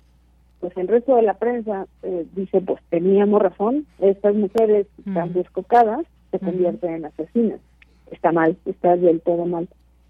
pues 0.60 0.76
el 0.78 0.88
resto 0.88 1.16
de 1.16 1.24
la 1.24 1.34
prensa 1.34 1.88
eh, 2.04 2.26
dice, 2.36 2.62
pues 2.62 2.82
teníamos 2.90 3.42
razón, 3.42 3.86
estas 4.00 4.34
mujeres 4.36 4.88
están 5.06 5.34
descocadas, 5.34 6.06
se 6.32 6.40
convierten 6.40 6.94
en 6.94 7.06
asesinas. 7.06 7.60
Está 8.12 8.32
mal, 8.32 8.58
está 8.66 8.96
del 8.96 9.22
todo 9.22 9.46
mal. 9.46 9.68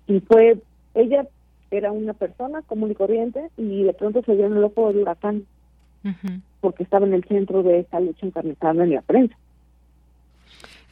Y 0.07 0.19
fue, 0.19 0.59
ella 0.93 1.27
era 1.71 1.91
una 1.91 2.13
persona 2.13 2.61
común 2.61 2.91
y 2.91 2.95
corriente 2.95 3.49
y 3.57 3.83
de 3.83 3.93
pronto 3.93 4.21
se 4.23 4.35
dio 4.35 4.45
en 4.45 4.57
el 4.57 4.63
ojo 4.63 4.89
del 4.89 4.99
huracán 4.99 5.45
porque 6.59 6.83
estaba 6.83 7.05
en 7.05 7.13
el 7.13 7.23
centro 7.23 7.63
de 7.63 7.79
esa 7.79 7.99
lucha 7.99 8.25
encarnizada 8.25 8.83
en 8.83 8.93
la 8.93 9.01
prensa. 9.01 9.35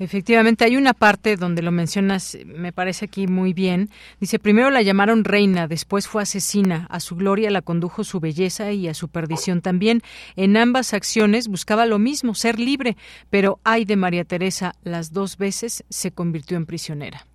Efectivamente, 0.02 0.66
hay 0.66 0.78
una 0.78 0.96
parte 0.96 1.36
donde 1.36 1.62
lo 1.62 1.72
mencionas, 1.72 2.36
me 2.44 2.74
parece 2.74 3.06
aquí 3.06 3.28
muy 3.28 3.54
bien. 3.54 3.90
Dice, 4.20 4.40
primero 4.40 4.72
la 4.72 4.82
llamaron 4.82 5.24
reina, 5.24 5.68
después 5.68 6.08
fue 6.08 6.24
asesina. 6.24 6.88
A 6.90 7.00
su 7.00 7.16
gloria 7.16 7.52
la 7.52 7.62
condujo 7.62 8.04
su 8.04 8.20
belleza 8.20 8.72
y 8.72 8.88
a 8.88 8.96
su 8.96 9.10
perdición 9.10 9.62
también. 9.62 10.02
En 10.36 10.58
ambas 10.58 10.96
acciones 10.96 11.48
buscaba 11.48 11.86
lo 11.86 12.00
mismo, 12.00 12.34
ser 12.34 12.60
libre, 12.60 12.98
pero 13.30 13.60
ay 13.64 13.86
de 13.86 13.96
María 13.96 14.24
Teresa, 14.24 14.74
las 14.84 15.14
dos 15.14 15.38
veces 15.38 15.84
se 15.90 16.10
convirtió 16.10 16.58
en 16.58 16.66
prisionera. 16.66 17.28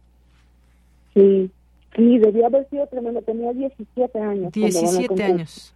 Sí, 1.15 1.49
sí, 1.95 2.19
debía 2.19 2.49
haber 2.49 2.69
sido 2.69 2.85
tremendo, 2.89 3.23
tenía 3.23 3.53
17 3.53 4.19
años. 4.19 4.53
17 4.53 5.23
años. 5.23 5.73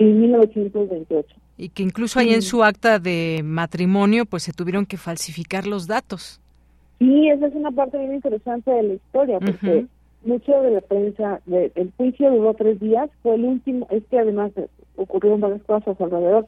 En 0.00 0.20
1928 0.20 1.43
y 1.56 1.68
que 1.68 1.82
incluso 1.82 2.18
ahí 2.18 2.34
en 2.34 2.42
su 2.42 2.64
acta 2.64 2.98
de 2.98 3.42
matrimonio 3.44 4.26
pues 4.26 4.42
se 4.42 4.52
tuvieron 4.52 4.86
que 4.86 4.96
falsificar 4.96 5.66
los 5.66 5.86
datos. 5.86 6.40
Sí, 6.98 7.28
esa 7.28 7.46
es 7.46 7.54
una 7.54 7.70
parte 7.70 7.98
bien 7.98 8.14
interesante 8.14 8.70
de 8.70 8.82
la 8.82 8.94
historia, 8.94 9.40
porque 9.40 9.86
mucho 10.24 10.52
de 10.62 10.70
la 10.70 10.80
prensa, 10.80 11.40
el 11.46 11.92
juicio 11.96 12.30
duró 12.30 12.54
tres 12.54 12.80
días, 12.80 13.10
fue 13.22 13.34
el 13.34 13.44
último, 13.44 13.86
es 13.90 14.02
que 14.10 14.18
además 14.18 14.52
ocurrieron 14.96 15.40
varias 15.40 15.62
cosas 15.62 16.00
alrededor. 16.00 16.46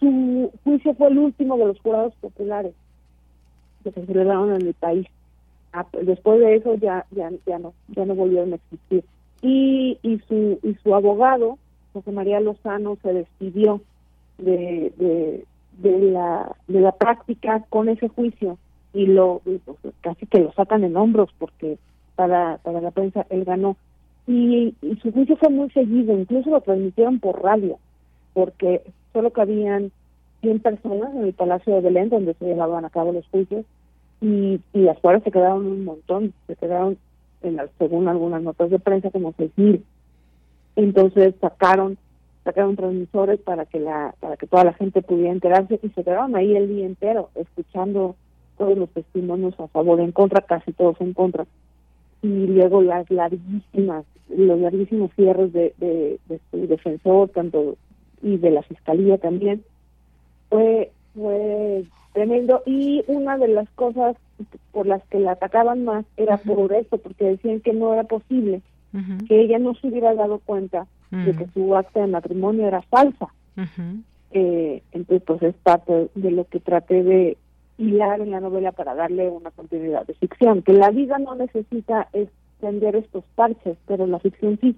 Su 0.00 0.50
juicio 0.64 0.94
fue 0.94 1.08
el 1.08 1.18
último 1.18 1.56
de 1.56 1.66
los 1.66 1.80
jurados 1.80 2.14
populares 2.20 2.72
que 3.82 3.90
se 3.92 4.06
celebraron 4.06 4.54
en 4.54 4.66
el 4.66 4.74
país. 4.74 5.06
Ah, 5.72 5.84
pues, 5.90 6.06
después 6.06 6.40
de 6.40 6.56
eso 6.56 6.74
ya, 6.76 7.04
ya, 7.10 7.30
ya 7.46 7.58
no, 7.58 7.74
ya 7.88 8.04
no 8.04 8.14
volvieron 8.14 8.52
a 8.52 8.56
existir. 8.56 9.04
Y, 9.42 9.98
y 10.02 10.18
su, 10.28 10.58
y 10.62 10.74
su 10.82 10.94
abogado, 10.94 11.58
José 11.92 12.12
María 12.12 12.40
Lozano, 12.40 12.96
se 13.02 13.12
despidió 13.12 13.80
de, 14.38 15.44
de, 15.78 15.98
la, 16.00 16.56
de 16.66 16.80
la 16.80 16.92
práctica 16.92 17.64
con 17.68 17.88
ese 17.88 18.08
juicio 18.08 18.58
y 18.92 19.06
lo 19.06 19.40
pues, 19.44 19.60
casi 20.00 20.26
que 20.26 20.40
lo 20.40 20.52
sacan 20.52 20.84
en 20.84 20.96
hombros 20.96 21.30
porque 21.38 21.78
para, 22.14 22.58
para 22.58 22.80
la 22.80 22.90
prensa 22.90 23.26
él 23.30 23.44
ganó. 23.44 23.76
Y, 24.26 24.74
su 25.02 25.12
juicio 25.12 25.36
fue 25.36 25.50
muy 25.50 25.68
seguido, 25.70 26.18
incluso 26.18 26.50
lo 26.50 26.60
transmitieron 26.62 27.20
por 27.20 27.42
radio, 27.42 27.78
porque 28.32 28.82
solo 29.12 29.30
cabían 29.32 29.90
100 30.40 30.60
personas 30.60 31.14
en 31.14 31.24
el 31.24 31.34
Palacio 31.34 31.74
de 31.74 31.80
Belén, 31.82 32.08
donde 32.08 32.34
se 32.34 32.46
llevaban 32.46 32.84
a 32.84 32.90
cabo 32.90 33.12
los 33.12 33.26
juicios, 33.28 33.66
y, 34.22 34.60
y 34.72 34.88
afuera 34.88 35.20
se 35.20 35.30
quedaron 35.30 35.66
un 35.66 35.84
montón, 35.84 36.32
se 36.46 36.56
quedaron, 36.56 36.96
en 37.42 37.60
según 37.78 38.08
algunas 38.08 38.42
notas 38.42 38.70
de 38.70 38.78
prensa, 38.78 39.10
como 39.10 39.34
6.000. 39.34 39.82
Entonces 40.76 41.34
sacaron 41.40 41.98
sacaron 42.44 42.76
transmisores 42.76 43.40
para 43.40 43.64
que 43.64 43.80
la 43.80 44.14
para 44.20 44.36
que 44.36 44.46
toda 44.46 44.64
la 44.64 44.74
gente 44.74 45.02
pudiera 45.02 45.32
enterarse 45.32 45.80
y 45.82 45.88
se 45.88 46.04
quedaron 46.04 46.36
ahí 46.36 46.54
el 46.54 46.68
día 46.68 46.86
entero 46.86 47.30
escuchando 47.34 48.16
todos 48.58 48.76
los 48.78 48.90
testimonios 48.90 49.58
a 49.58 49.66
favor 49.68 50.00
en 50.00 50.12
contra 50.12 50.42
casi 50.42 50.72
todos 50.72 51.00
en 51.00 51.14
contra. 51.14 51.46
Y 52.22 52.46
luego 52.46 52.82
las 52.82 53.10
larguísimas 53.10 54.04
los 54.28 54.58
larguísimos 54.58 55.10
cierres 55.14 55.52
de, 55.52 55.74
de, 55.78 56.40
su 56.50 56.66
defensor 56.66 57.28
tanto 57.30 57.76
y 58.22 58.36
de 58.38 58.50
la 58.50 58.62
fiscalía 58.62 59.18
también. 59.18 59.64
Fue 60.48 60.90
fue 61.14 61.84
tremendo. 62.12 62.62
Y 62.66 63.04
una 63.06 63.38
de 63.38 63.48
las 63.48 63.68
cosas 63.70 64.16
por 64.72 64.86
las 64.86 65.02
que 65.06 65.18
la 65.18 65.32
atacaban 65.32 65.84
más 65.84 66.04
era 66.16 66.38
por 66.38 66.72
eso 66.72 66.98
porque 66.98 67.24
decían 67.24 67.60
que 67.60 67.72
no 67.72 67.92
era 67.92 68.04
posible 68.04 68.62
que 69.28 69.40
ella 69.40 69.58
no 69.58 69.74
se 69.74 69.88
hubiera 69.88 70.14
dado 70.14 70.38
cuenta 70.38 70.86
de 71.10 71.32
que 71.32 71.46
su 71.54 71.76
acta 71.76 72.00
de 72.00 72.08
matrimonio 72.08 72.66
era 72.66 72.82
falsa. 72.82 73.28
eh, 74.30 74.82
entonces, 74.92 75.22
pues 75.26 75.42
es 75.42 75.54
parte 75.62 76.08
de 76.14 76.30
lo 76.32 76.44
que 76.48 76.58
traté 76.60 77.02
de 77.02 77.36
hilar 77.78 78.20
en 78.20 78.30
la 78.30 78.40
novela 78.40 78.72
para 78.72 78.94
darle 78.94 79.28
una 79.28 79.50
continuidad 79.50 80.06
de 80.06 80.14
ficción, 80.14 80.62
que 80.62 80.72
la 80.72 80.90
vida 80.90 81.18
no 81.18 81.34
necesita 81.34 82.08
extender 82.12 82.96
estos 82.96 83.24
parches, 83.34 83.76
pero 83.86 84.06
la 84.06 84.18
ficción 84.18 84.58
sí. 84.60 84.76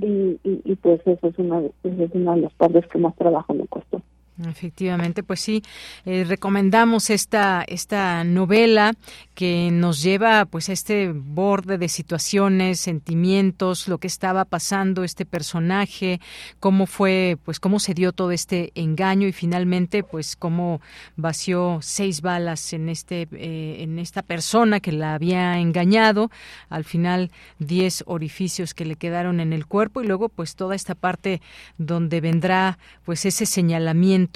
y, 0.00 0.38
y, 0.44 0.74
pues 0.76 1.00
eso 1.06 1.28
es 1.28 1.38
una, 1.38 1.60
es 1.60 2.14
una 2.14 2.34
de 2.34 2.42
las 2.42 2.52
partes 2.54 2.86
que 2.86 2.98
más 2.98 3.14
trabajo 3.16 3.52
me 3.54 3.66
costó. 3.66 4.00
Efectivamente, 4.46 5.24
pues 5.24 5.40
sí, 5.40 5.64
eh, 6.04 6.24
recomendamos 6.24 7.10
esta 7.10 7.64
esta 7.66 8.22
novela 8.22 8.94
que 9.34 9.70
nos 9.72 10.00
lleva 10.00 10.44
pues 10.44 10.68
a 10.68 10.72
este 10.72 11.10
borde 11.12 11.76
de 11.76 11.88
situaciones, 11.88 12.78
sentimientos, 12.78 13.88
lo 13.88 13.98
que 13.98 14.06
estaba 14.06 14.44
pasando 14.44 15.02
este 15.02 15.26
personaje, 15.26 16.20
cómo 16.60 16.86
fue, 16.86 17.36
pues 17.44 17.58
cómo 17.58 17.80
se 17.80 17.94
dio 17.94 18.12
todo 18.12 18.30
este 18.30 18.70
engaño 18.76 19.26
y 19.26 19.32
finalmente 19.32 20.04
pues 20.04 20.36
cómo 20.36 20.80
vació 21.16 21.80
seis 21.82 22.20
balas 22.20 22.72
en 22.72 22.88
este 22.90 23.26
eh, 23.32 23.82
en 23.82 23.98
esta 23.98 24.22
persona 24.22 24.78
que 24.78 24.92
la 24.92 25.14
había 25.14 25.58
engañado, 25.58 26.30
al 26.68 26.84
final 26.84 27.32
diez 27.58 28.04
orificios 28.06 28.72
que 28.72 28.84
le 28.84 28.94
quedaron 28.94 29.40
en 29.40 29.52
el 29.52 29.66
cuerpo 29.66 30.00
y 30.00 30.06
luego 30.06 30.28
pues 30.28 30.54
toda 30.54 30.76
esta 30.76 30.94
parte 30.94 31.42
donde 31.76 32.20
vendrá 32.20 32.78
pues 33.04 33.24
ese 33.24 33.44
señalamiento 33.44 34.27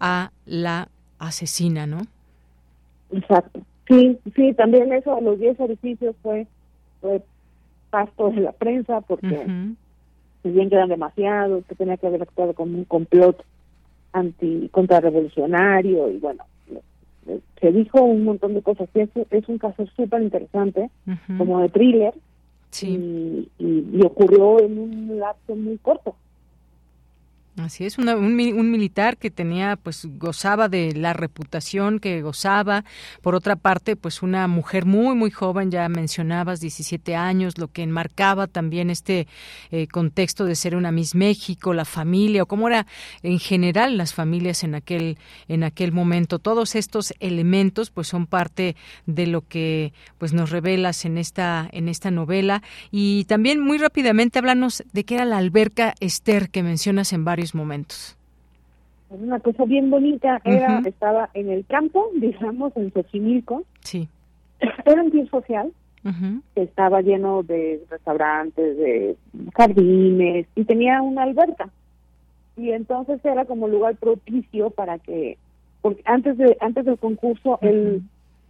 a 0.00 0.30
la 0.46 0.88
asesina, 1.18 1.86
¿no? 1.86 2.02
Exacto. 3.12 3.60
Sí, 3.88 4.18
sí, 4.34 4.54
también 4.54 4.92
eso, 4.92 5.20
los 5.20 5.38
10 5.38 5.60
orificios 5.60 6.14
fue, 6.22 6.46
fue 7.00 7.22
pasto 7.90 8.30
de 8.30 8.40
la 8.40 8.52
prensa 8.52 9.00
porque 9.02 9.46
si 10.42 10.50
bien 10.50 10.70
quedan 10.70 10.88
demasiados, 10.88 11.64
que 11.66 11.74
tenía 11.74 11.96
que 11.96 12.06
haber 12.06 12.22
actuado 12.22 12.54
como 12.54 12.78
un 12.78 12.84
complot 12.84 13.44
anti 14.12 14.68
contrarrevolucionario 14.72 16.10
y 16.10 16.18
bueno, 16.18 16.44
se 17.60 17.72
dijo 17.72 18.02
un 18.02 18.24
montón 18.24 18.54
de 18.54 18.62
cosas. 18.62 18.88
es, 18.94 19.08
es 19.30 19.48
un 19.48 19.58
caso 19.58 19.86
súper 19.94 20.22
interesante, 20.22 20.90
como 21.38 21.60
de 21.60 21.68
thriller, 21.68 22.14
y, 22.80 23.48
y, 23.58 24.02
ocurrió 24.04 24.60
en 24.60 24.78
un 24.78 25.18
lapso 25.18 25.54
muy 25.54 25.76
corto. 25.78 26.16
Así 27.58 27.84
es, 27.84 27.98
un, 27.98 28.08
un, 28.08 28.70
militar 28.70 29.18
que 29.18 29.30
tenía, 29.30 29.76
pues 29.76 30.06
gozaba 30.06 30.70
de 30.70 30.94
la 30.94 31.12
reputación 31.12 31.98
que 31.98 32.22
gozaba. 32.22 32.82
Por 33.20 33.34
otra 33.34 33.56
parte, 33.56 33.94
pues 33.94 34.22
una 34.22 34.48
mujer 34.48 34.86
muy, 34.86 35.14
muy 35.14 35.30
joven, 35.30 35.70
ya 35.70 35.86
mencionabas, 35.90 36.60
17 36.60 37.14
años, 37.14 37.58
lo 37.58 37.68
que 37.68 37.82
enmarcaba 37.82 38.46
también 38.46 38.88
este 38.88 39.26
eh, 39.70 39.86
contexto 39.86 40.46
de 40.46 40.54
ser 40.54 40.74
una 40.76 40.92
Miss 40.92 41.14
México, 41.14 41.74
la 41.74 41.84
familia, 41.84 42.44
o 42.44 42.46
cómo 42.46 42.68
era 42.68 42.86
en 43.22 43.38
general 43.38 43.98
las 43.98 44.14
familias 44.14 44.64
en 44.64 44.74
aquel, 44.74 45.18
en 45.46 45.62
aquel 45.62 45.92
momento. 45.92 46.38
Todos 46.38 46.74
estos 46.74 47.12
elementos, 47.20 47.90
pues 47.90 48.08
son 48.08 48.26
parte 48.26 48.76
de 49.04 49.26
lo 49.26 49.46
que, 49.46 49.92
pues 50.16 50.32
nos 50.32 50.48
revelas 50.48 51.04
en 51.04 51.18
esta, 51.18 51.68
en 51.70 51.90
esta 51.90 52.10
novela. 52.10 52.62
Y 52.90 53.26
también 53.26 53.60
muy 53.60 53.76
rápidamente 53.76 54.38
háblanos 54.38 54.82
de 54.90 55.04
qué 55.04 55.16
era 55.16 55.26
la 55.26 55.36
alberca 55.36 55.94
Esther 56.00 56.48
que 56.48 56.62
mencionas 56.62 57.12
en 57.12 57.26
varios 57.26 57.41
momentos. 57.54 58.16
Una 59.10 59.40
cosa 59.40 59.64
bien 59.64 59.90
bonita, 59.90 60.40
era 60.44 60.80
estaba 60.86 61.28
en 61.34 61.50
el 61.50 61.66
campo, 61.66 62.10
digamos, 62.14 62.74
en 62.76 62.92
Xochimilco. 62.92 63.64
Sí. 63.80 64.08
Era 64.84 65.02
un 65.02 65.10
pie 65.10 65.26
social, 65.28 65.72
estaba 66.54 67.02
lleno 67.02 67.42
de 67.42 67.82
restaurantes, 67.90 68.76
de 68.76 69.16
jardines, 69.54 70.46
y 70.54 70.64
tenía 70.64 71.02
una 71.02 71.24
alberca. 71.24 71.68
Y 72.56 72.70
entonces 72.70 73.24
era 73.24 73.44
como 73.44 73.66
lugar 73.66 73.96
propicio 73.96 74.70
para 74.70 74.98
que, 74.98 75.36
porque 75.80 76.02
antes 76.04 76.38
de 76.38 76.56
antes 76.60 76.84
del 76.84 76.98
concurso, 76.98 77.58
el 77.60 78.02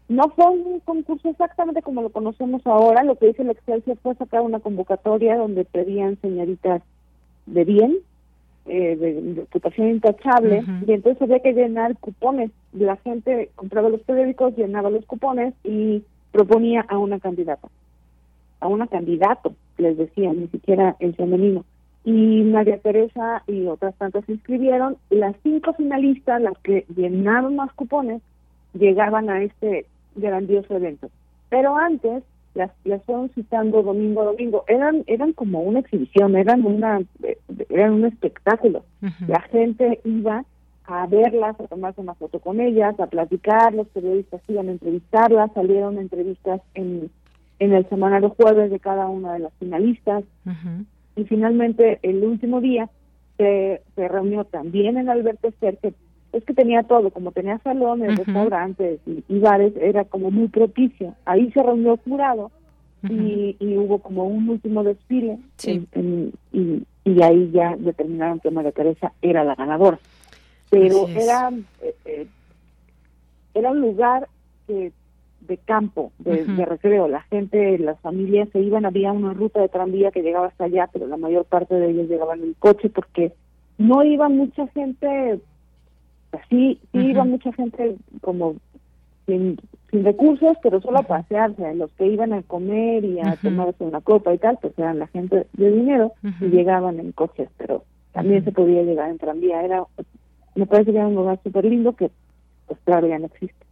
no 0.09 0.29
fue 0.37 0.47
un 0.51 0.81
concurso 0.81 1.31
exactamente 1.31 1.83
como 1.83 2.03
lo 2.03 2.11
conocemos 2.11 2.61
ahora, 2.67 3.03
lo 3.03 3.17
que 3.17 3.29
dice 3.29 3.43
el 3.43 3.51
Excelsior 3.51 3.97
fue 4.03 4.15
sacar 4.17 4.43
una 4.43 4.61
convocatoria 4.61 5.37
donde 5.37 5.65
pedían 5.65 6.21
señoritas 6.21 6.83
de 7.47 7.65
bien, 7.65 7.97
eh, 8.67 8.97
de, 8.97 9.35
reputación 9.41 9.89
intachable 9.91 10.63
y 10.87 10.93
entonces 10.93 11.21
había 11.23 11.41
que 11.41 11.53
llenar 11.53 11.97
cupones. 11.99 12.51
La 12.73 12.97
gente 12.97 13.51
compraba 13.57 13.89
los 13.89 14.01
periódicos, 14.03 14.57
llenaba 14.57 14.91
los 14.91 15.05
cupones 15.05 15.55
y 15.65 16.03
proponía 16.31 16.85
a 16.89 16.99
una 16.99 17.19
candidata, 17.19 17.69
a 18.61 18.69
una 18.69 18.87
candidato, 18.87 19.55
les 19.79 19.97
decía, 19.97 20.33
ni 20.33 20.49
siquiera 20.49 20.97
el 21.01 21.15
femenino. 21.15 21.65
Y 22.05 22.43
María 22.43 22.79
Teresa 22.79 23.43
y 23.47 23.67
otras 23.67 23.95
tantas 23.97 24.25
se 24.25 24.33
inscribieron. 24.33 24.97
Las 25.11 25.37
cinco 25.43 25.73
finalistas, 25.75 26.41
las 26.41 26.59
que 26.59 26.85
llenaron 26.95 27.57
más 27.57 27.73
cupones, 27.75 28.23
llegaban 28.75 29.31
a 29.31 29.43
este 29.43 29.87
grandioso 30.17 30.77
evento. 30.77 31.09
Pero 31.49 31.77
antes 31.77 32.25
las, 32.55 32.71
las 32.85 33.03
fueron 33.05 33.31
citando 33.31 33.83
domingo 33.83 34.23
a 34.23 34.27
domingo. 34.27 34.65
Eran, 34.69 35.05
eran 35.07 35.33
como 35.33 35.61
una 35.63 35.81
exhibición, 35.81 36.37
eran 36.37 36.65
una, 36.67 37.01
eran 37.69 37.93
un 37.93 38.05
espectáculo. 38.05 38.85
La 39.27 39.41
gente 39.43 40.01
iba 40.05 40.45
a 40.85 41.07
verlas, 41.07 41.59
a 41.61 41.67
tomarse 41.67 42.01
una 42.01 42.15
foto 42.15 42.41
con 42.41 42.61
ellas, 42.61 42.99
a 43.01 43.07
platicar, 43.07 43.73
los 43.73 43.89
periodistas 43.89 44.43
iban 44.49 44.69
a 44.69 44.73
entrevistarlas, 44.73 45.53
salieron 45.53 45.99
entrevistas 45.99 46.61
en, 46.75 47.11
en 47.59 47.73
el 47.73 47.89
semanario 47.89 48.31
jueves 48.31 48.71
de 48.71 48.81
cada 48.81 49.07
una 49.07 49.35
de 49.35 49.41
las 49.41 49.53
finalistas. 49.55 50.25
Y 51.17 51.25
finalmente, 51.25 51.99
el 52.03 52.25
último 52.25 52.61
día, 52.61 52.89
se, 53.37 53.83
se 53.95 54.09
reunió 54.09 54.45
también 54.45 54.99
en 54.99 55.09
Alberto 55.09 55.49
Ester, 55.49 55.79
que 55.79 55.95
es 56.33 56.45
que 56.45 56.55
tenía 56.55 56.83
todo, 56.83 57.11
como 57.11 57.33
tenía 57.33 57.59
salones, 57.59 58.17
restaurantes 58.17 59.01
y, 59.07 59.39
bares, 59.39 59.75
era 59.77 60.05
como 60.05 60.31
muy 60.31 60.49
propicio. 60.49 61.15
Ahí 61.27 61.51
se 61.53 61.63
reunió 61.63 61.93
el 61.93 62.01
jurado 62.01 62.51
y, 63.09 63.57
hubo 63.77 63.99
como 63.99 64.25
un 64.25 64.49
último 64.49 64.83
desfile 64.83 65.39
y, 65.63 66.85
y, 67.05 67.23
ahí 67.23 67.51
ya 67.53 67.77
determinaron 67.77 68.41
que 68.41 68.51
María 68.51 68.73
Teresa 68.73 69.13
era 69.21 69.45
la 69.45 69.55
ganadora. 69.55 69.99
Pero 70.71 71.07
era, 71.09 71.51
eh, 71.83 71.95
eh, 72.07 72.27
era 73.53 73.71
un 73.73 73.81
lugar 73.81 74.29
de 74.67 75.59
campo, 75.59 76.13
de, 76.19 76.47
de, 76.47 76.65
recreo. 76.65 77.09
La 77.09 77.21
gente, 77.23 77.79
las 77.79 78.01
familias 78.01 78.49
se 78.53 78.61
iban, 78.61 78.87
había 78.87 79.13
una 79.13 79.35
ruta 79.35 79.61
de 79.61 79.69
tranvía 79.69 80.11
que 80.11 80.23
llegaba 80.23 80.47
hasta 80.47 80.65
allá, 80.65 80.89
pero 80.91 81.07
la 81.07 81.19
mayor 81.19 81.45
parte 81.45 81.75
de 81.75 81.91
ellos 81.91 82.09
llegaban 82.09 82.41
en 82.41 82.55
coche 82.55 82.89
porque 82.89 83.35
no 83.77 84.03
iba 84.03 84.31
mucha 84.31 84.67
gente 84.69 85.41
Sí, 86.49 86.81
sí 86.93 86.99
iba 86.99 87.25
mucha 87.25 87.53
gente 87.53 87.97
como 88.21 88.57
sin, 89.27 89.59
recursos, 89.93 90.57
pero 90.63 90.81
solo 90.81 91.01
a 91.01 91.03
pasearse. 91.03 91.75
Los 91.75 91.93
que 91.93 92.07
iban 92.07 92.33
a 92.33 92.43
comer 92.43 93.05
y 93.05 93.21
a 93.21 93.37
tomarse 93.37 93.85
una 93.85 94.01
copa 94.01 94.33
y 94.33 94.39
tal, 94.39 94.59
pues 94.61 94.79
eran 94.79 94.99
la 94.99 95.07
gente 95.09 95.47
de 95.53 95.71
dinero 95.71 96.13
y 96.41 96.47
llegaban 96.47 96.99
en 96.99 97.13
coches, 97.13 97.49
pero 97.59 97.85
también 98.13 98.45
se 98.45 98.53
podía 98.53 98.83
llegar 98.83 99.11
en 99.11 99.19
tranvía. 99.19 99.63
Era, 99.63 99.85
me 100.55 100.67
parece 100.67 100.93
que 100.93 100.99
era 100.99 101.09
un 101.09 101.15
lugar 101.15 101.41
súper 101.43 101.67
lindo 101.67 101.93
que, 101.95 102.11
pues 102.67 102.81
claro, 102.85 103.07
ya 103.07 103.19
no 103.19 103.27
existe. 103.27 103.67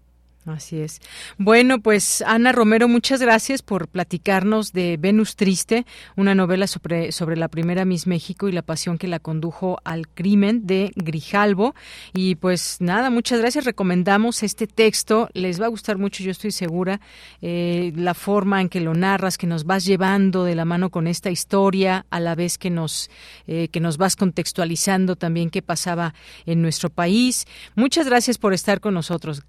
Así 0.47 0.80
es. 0.80 1.01
Bueno, 1.36 1.82
pues 1.82 2.22
Ana 2.26 2.53
Romero, 2.53 2.88
muchas 2.88 3.20
gracias 3.20 3.61
por 3.61 3.88
platicarnos 3.88 4.72
de 4.72 4.97
Venus 4.99 5.36
Triste, 5.36 5.84
una 6.16 6.34
novela 6.34 6.66
sobre, 6.66 7.12
sobre 7.12 7.36
la 7.36 7.49
primera 7.49 7.84
Miss 7.84 8.07
México 8.07 8.49
y 8.49 8.53
la 8.53 8.62
pasión 8.62 8.97
que 8.97 9.07
la 9.07 9.18
condujo 9.18 9.78
al 9.84 10.09
crimen 10.09 10.66
de 10.66 10.93
Grijalvo. 10.97 11.74
Y 12.14 12.36
pues 12.36 12.78
nada, 12.80 13.11
muchas 13.11 13.41
gracias. 13.41 13.66
Recomendamos 13.66 14.43
este 14.43 14.66
texto. 14.66 15.28
Les 15.34 15.61
va 15.61 15.66
a 15.66 15.68
gustar 15.68 15.99
mucho, 15.99 16.24
yo 16.24 16.30
estoy 16.30 16.53
segura, 16.53 17.03
eh, 17.43 17.93
la 17.95 18.14
forma 18.14 18.62
en 18.62 18.70
que 18.70 18.80
lo 18.80 18.95
narras, 18.95 19.36
que 19.36 19.47
nos 19.47 19.64
vas 19.64 19.84
llevando 19.84 20.45
de 20.45 20.55
la 20.55 20.64
mano 20.64 20.88
con 20.91 21.07
esta 21.07 21.30
historia, 21.30 22.07
a 22.09 22.18
la 22.18 22.34
vez 22.34 22.57
que 22.57 22.70
nos, 22.70 23.11
eh, 23.47 23.68
que 23.68 23.80
nos 23.80 23.99
vas 23.99 24.16
contextualizando 24.16 25.16
también 25.16 25.51
qué 25.51 25.61
pasaba 25.61 26.14
en 26.47 26.62
nuestro 26.62 26.88
país. 26.88 27.47
Muchas 27.74 28.07
gracias 28.07 28.38
por 28.38 28.55
estar 28.55 28.80
con 28.80 28.95
nosotros. 28.95 29.43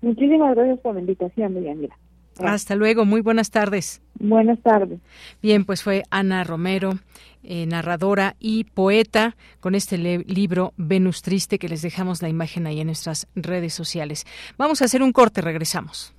Muchísimas 0.00 0.54
gracias 0.54 0.78
por 0.80 0.94
la 0.94 1.00
invitación, 1.00 1.54
Deyanira. 1.54 1.96
Hasta 2.38 2.74
luego, 2.74 3.04
muy 3.04 3.22
buenas 3.22 3.50
tardes. 3.50 4.02
Buenas 4.18 4.60
tardes. 4.60 5.00
Bien, 5.42 5.64
pues 5.64 5.82
fue 5.82 6.02
Ana 6.10 6.44
Romero, 6.44 6.98
eh, 7.42 7.66
narradora 7.66 8.36
y 8.38 8.64
poeta, 8.64 9.36
con 9.60 9.74
este 9.74 9.96
libro 9.96 10.74
Venus 10.76 11.22
Triste, 11.22 11.58
que 11.58 11.68
les 11.68 11.80
dejamos 11.80 12.20
la 12.20 12.28
imagen 12.28 12.66
ahí 12.66 12.80
en 12.80 12.88
nuestras 12.88 13.26
redes 13.34 13.72
sociales. 13.72 14.26
Vamos 14.58 14.82
a 14.82 14.84
hacer 14.84 15.02
un 15.02 15.12
corte, 15.12 15.40
regresamos. 15.40 16.14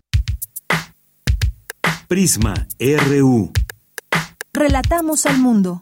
Prisma 2.08 2.54
RU. 2.80 3.52
Relatamos 4.54 5.26
al 5.26 5.40
mundo. 5.40 5.82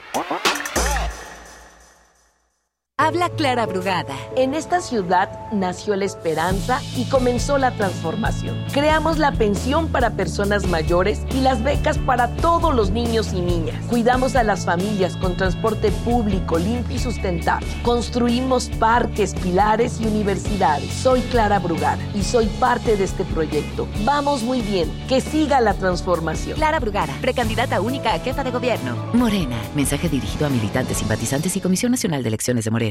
Habla 3.03 3.29
Clara 3.29 3.65
Brugada. 3.65 4.15
En 4.35 4.53
esta 4.53 4.79
ciudad 4.79 5.51
nació 5.51 5.95
la 5.95 6.05
esperanza 6.05 6.79
y 6.95 7.05
comenzó 7.05 7.57
la 7.57 7.71
transformación. 7.71 8.63
Creamos 8.71 9.17
la 9.17 9.31
pensión 9.31 9.87
para 9.87 10.11
personas 10.11 10.67
mayores 10.67 11.21
y 11.33 11.41
las 11.41 11.63
becas 11.63 11.97
para 11.97 12.27
todos 12.35 12.75
los 12.75 12.91
niños 12.91 13.33
y 13.33 13.41
niñas. 13.41 13.83
Cuidamos 13.87 14.35
a 14.35 14.43
las 14.43 14.65
familias 14.65 15.17
con 15.17 15.35
transporte 15.35 15.91
público 16.05 16.59
limpio 16.59 16.97
y 16.97 16.99
sustentable. 16.99 17.65
Construimos 17.81 18.69
parques, 18.77 19.33
pilares 19.33 19.99
y 19.99 20.05
universidades. 20.05 20.93
Soy 20.93 21.21
Clara 21.21 21.57
Brugada 21.57 22.03
y 22.13 22.21
soy 22.21 22.45
parte 22.59 22.97
de 22.97 23.05
este 23.05 23.25
proyecto. 23.25 23.87
Vamos 24.05 24.43
muy 24.43 24.61
bien. 24.61 24.91
Que 25.09 25.21
siga 25.21 25.59
la 25.59 25.73
transformación. 25.73 26.55
Clara 26.55 26.79
Brugada, 26.79 27.17
precandidata 27.19 27.81
única 27.81 28.13
a 28.13 28.19
jefa 28.19 28.43
de 28.43 28.51
gobierno. 28.51 28.95
Morena. 29.13 29.59
Mensaje 29.73 30.07
dirigido 30.07 30.45
a 30.45 30.49
militantes, 30.49 30.97
simpatizantes 30.97 31.57
y 31.57 31.61
Comisión 31.61 31.91
Nacional 31.93 32.21
de 32.21 32.27
Elecciones 32.29 32.65
de 32.65 32.69
Morena. 32.69 32.90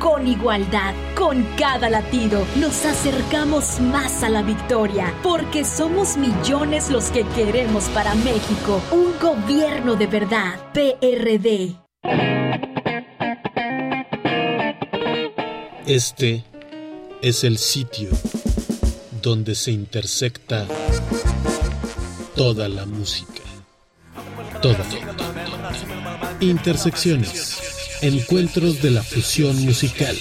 con 0.00 0.26
igualdad. 0.26 0.94
Con 1.14 1.44
cada 1.56 1.88
latido 1.88 2.44
nos 2.56 2.84
acercamos 2.84 3.78
más 3.80 4.24
a 4.24 4.28
la 4.28 4.42
victoria, 4.42 5.14
porque 5.22 5.64
somos 5.64 6.16
millones 6.16 6.90
los 6.90 7.10
que 7.10 7.24
queremos 7.36 7.84
para 7.90 8.14
México 8.16 8.82
un 8.90 9.12
gobierno 9.20 9.94
de 9.94 10.06
verdad. 10.08 10.58
PRD. 10.72 11.76
Este 15.86 16.44
es 17.20 17.44
el 17.44 17.58
sitio 17.58 18.10
donde 19.20 19.54
se 19.54 19.70
intersecta 19.72 20.66
toda 22.34 22.68
la 22.68 22.86
música. 22.86 23.42
Toda. 24.62 24.84
Intersecciones 26.40 27.69
Encuentros 28.02 28.80
de 28.80 28.90
la 28.90 29.02
Fusión 29.02 29.62
Musical. 29.62 30.16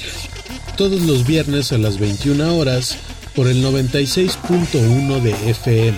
Todos 0.75 1.01
los 1.03 1.25
viernes 1.25 1.71
a 1.71 1.77
las 1.77 1.97
21 1.97 2.57
horas 2.57 2.97
por 3.34 3.47
el 3.47 3.63
96.1 3.63 5.21
de 5.21 5.49
FM. 5.49 5.97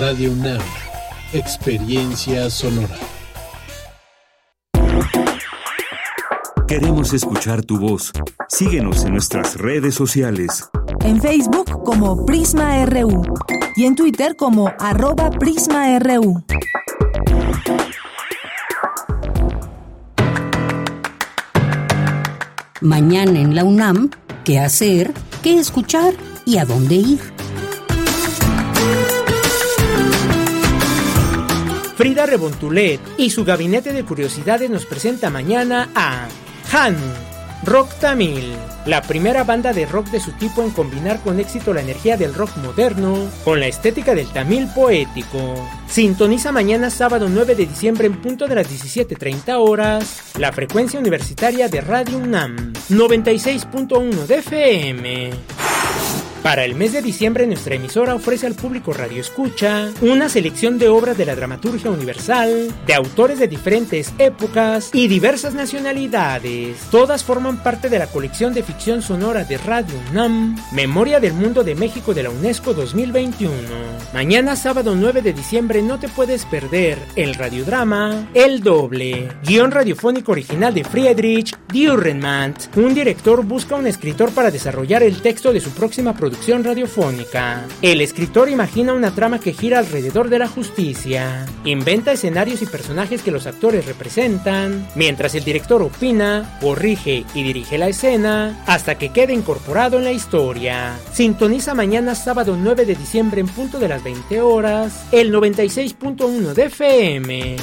Radio 0.00 0.32
UNAM. 0.32 0.60
Experiencia 1.32 2.50
sonora. 2.50 2.98
Queremos 6.66 7.12
escuchar 7.12 7.62
tu 7.62 7.78
voz. 7.78 8.10
Síguenos 8.48 9.04
en 9.04 9.12
nuestras 9.12 9.54
redes 9.56 9.94
sociales. 9.94 10.68
En 11.04 11.20
Facebook 11.20 11.84
como 11.84 12.26
Prisma 12.26 12.84
RU 12.86 13.22
y 13.76 13.84
en 13.84 13.94
Twitter 13.94 14.34
como 14.34 14.72
arroba 14.80 15.30
PrismaRU. 15.30 16.44
Mañana 22.82 23.40
en 23.40 23.54
la 23.54 23.64
UNAM, 23.64 24.10
¿qué 24.44 24.58
hacer? 24.58 25.12
¿Qué 25.42 25.58
escuchar? 25.58 26.12
¿Y 26.44 26.58
a 26.58 26.66
dónde 26.66 26.96
ir? 26.96 27.20
Frida 31.96 32.26
Rebontulet 32.26 33.00
y 33.16 33.30
su 33.30 33.46
gabinete 33.46 33.94
de 33.94 34.04
curiosidades 34.04 34.68
nos 34.68 34.84
presenta 34.84 35.30
mañana 35.30 35.88
a 35.94 36.28
Han, 36.70 36.96
Rock 37.66 37.94
Tamil, 37.98 38.54
la 38.86 39.02
primera 39.02 39.42
banda 39.42 39.72
de 39.72 39.86
rock 39.86 40.06
de 40.10 40.20
su 40.20 40.30
tipo 40.32 40.62
en 40.62 40.70
combinar 40.70 41.20
con 41.20 41.40
éxito 41.40 41.74
la 41.74 41.80
energía 41.80 42.16
del 42.16 42.32
rock 42.32 42.56
moderno 42.58 43.28
con 43.44 43.58
la 43.58 43.66
estética 43.66 44.14
del 44.14 44.28
tamil 44.28 44.68
poético. 44.72 45.68
Sintoniza 45.88 46.52
mañana 46.52 46.90
sábado 46.90 47.28
9 47.28 47.56
de 47.56 47.66
diciembre 47.66 48.06
en 48.06 48.22
punto 48.22 48.46
de 48.46 48.54
las 48.54 48.70
17.30 48.70 49.56
horas 49.58 50.36
la 50.38 50.52
frecuencia 50.52 51.00
universitaria 51.00 51.68
de 51.68 51.80
Radio 51.80 52.18
UNAM 52.18 52.72
96.1 52.88 54.26
de 54.26 54.34
FM. 54.36 55.30
Para 56.46 56.64
el 56.64 56.76
mes 56.76 56.92
de 56.92 57.02
diciembre 57.02 57.44
nuestra 57.44 57.74
emisora 57.74 58.14
ofrece 58.14 58.46
al 58.46 58.54
público 58.54 58.92
Radio 58.92 59.20
Escucha 59.20 59.90
una 60.00 60.28
selección 60.28 60.78
de 60.78 60.88
obras 60.88 61.18
de 61.18 61.26
la 61.26 61.34
dramaturgia 61.34 61.90
universal, 61.90 62.72
de 62.86 62.94
autores 62.94 63.40
de 63.40 63.48
diferentes 63.48 64.12
épocas 64.18 64.90
y 64.92 65.08
diversas 65.08 65.54
nacionalidades. 65.54 66.78
Todas 66.92 67.24
forman 67.24 67.64
parte 67.64 67.88
de 67.88 67.98
la 67.98 68.06
colección 68.06 68.54
de 68.54 68.62
ficción 68.62 69.02
sonora 69.02 69.42
de 69.42 69.58
Radio 69.58 69.96
UNAM, 70.12 70.56
Memoria 70.70 71.18
del 71.18 71.32
Mundo 71.32 71.64
de 71.64 71.74
México 71.74 72.14
de 72.14 72.22
la 72.22 72.30
UNESCO 72.30 72.74
2021. 72.74 73.52
Mañana 74.14 74.54
sábado 74.54 74.94
9 74.94 75.22
de 75.22 75.32
diciembre 75.32 75.82
no 75.82 75.98
te 75.98 76.06
puedes 76.06 76.44
perder 76.44 76.96
el 77.16 77.34
radiodrama 77.34 78.28
El 78.34 78.62
Doble, 78.62 79.32
guion 79.42 79.72
radiofónico 79.72 80.30
original 80.30 80.72
de 80.72 80.84
Friedrich 80.84 81.58
Dürrenmatt. 81.72 82.76
Un 82.76 82.94
director 82.94 83.44
busca 83.44 83.74
un 83.74 83.88
escritor 83.88 84.30
para 84.30 84.52
desarrollar 84.52 85.02
el 85.02 85.20
texto 85.20 85.52
de 85.52 85.60
su 85.60 85.70
próxima 85.70 86.14
producción 86.14 86.35
radiofónica. 86.62 87.64
El 87.82 88.00
escritor 88.00 88.48
imagina 88.48 88.92
una 88.92 89.14
trama 89.14 89.40
que 89.40 89.52
gira 89.52 89.78
alrededor 89.78 90.28
de 90.28 90.38
la 90.38 90.48
justicia, 90.48 91.44
inventa 91.64 92.12
escenarios 92.12 92.62
y 92.62 92.66
personajes 92.66 93.22
que 93.22 93.30
los 93.30 93.46
actores 93.46 93.86
representan, 93.86 94.86
mientras 94.94 95.34
el 95.34 95.44
director 95.44 95.82
opina, 95.82 96.58
corrige 96.60 97.24
y 97.34 97.42
dirige 97.42 97.78
la 97.78 97.88
escena 97.88 98.62
hasta 98.66 98.96
que 98.96 99.10
quede 99.10 99.32
incorporado 99.32 99.98
en 99.98 100.04
la 100.04 100.12
historia. 100.12 100.96
Sintoniza 101.12 101.74
mañana 101.74 102.14
sábado 102.14 102.56
9 102.56 102.86
de 102.86 102.94
diciembre 102.94 103.40
en 103.40 103.48
punto 103.48 103.78
de 103.78 103.88
las 103.88 104.04
20 104.04 104.40
horas, 104.40 105.06
el 105.12 105.32
96.1 105.32 106.54
de 106.54 106.64
FM. 106.64 107.56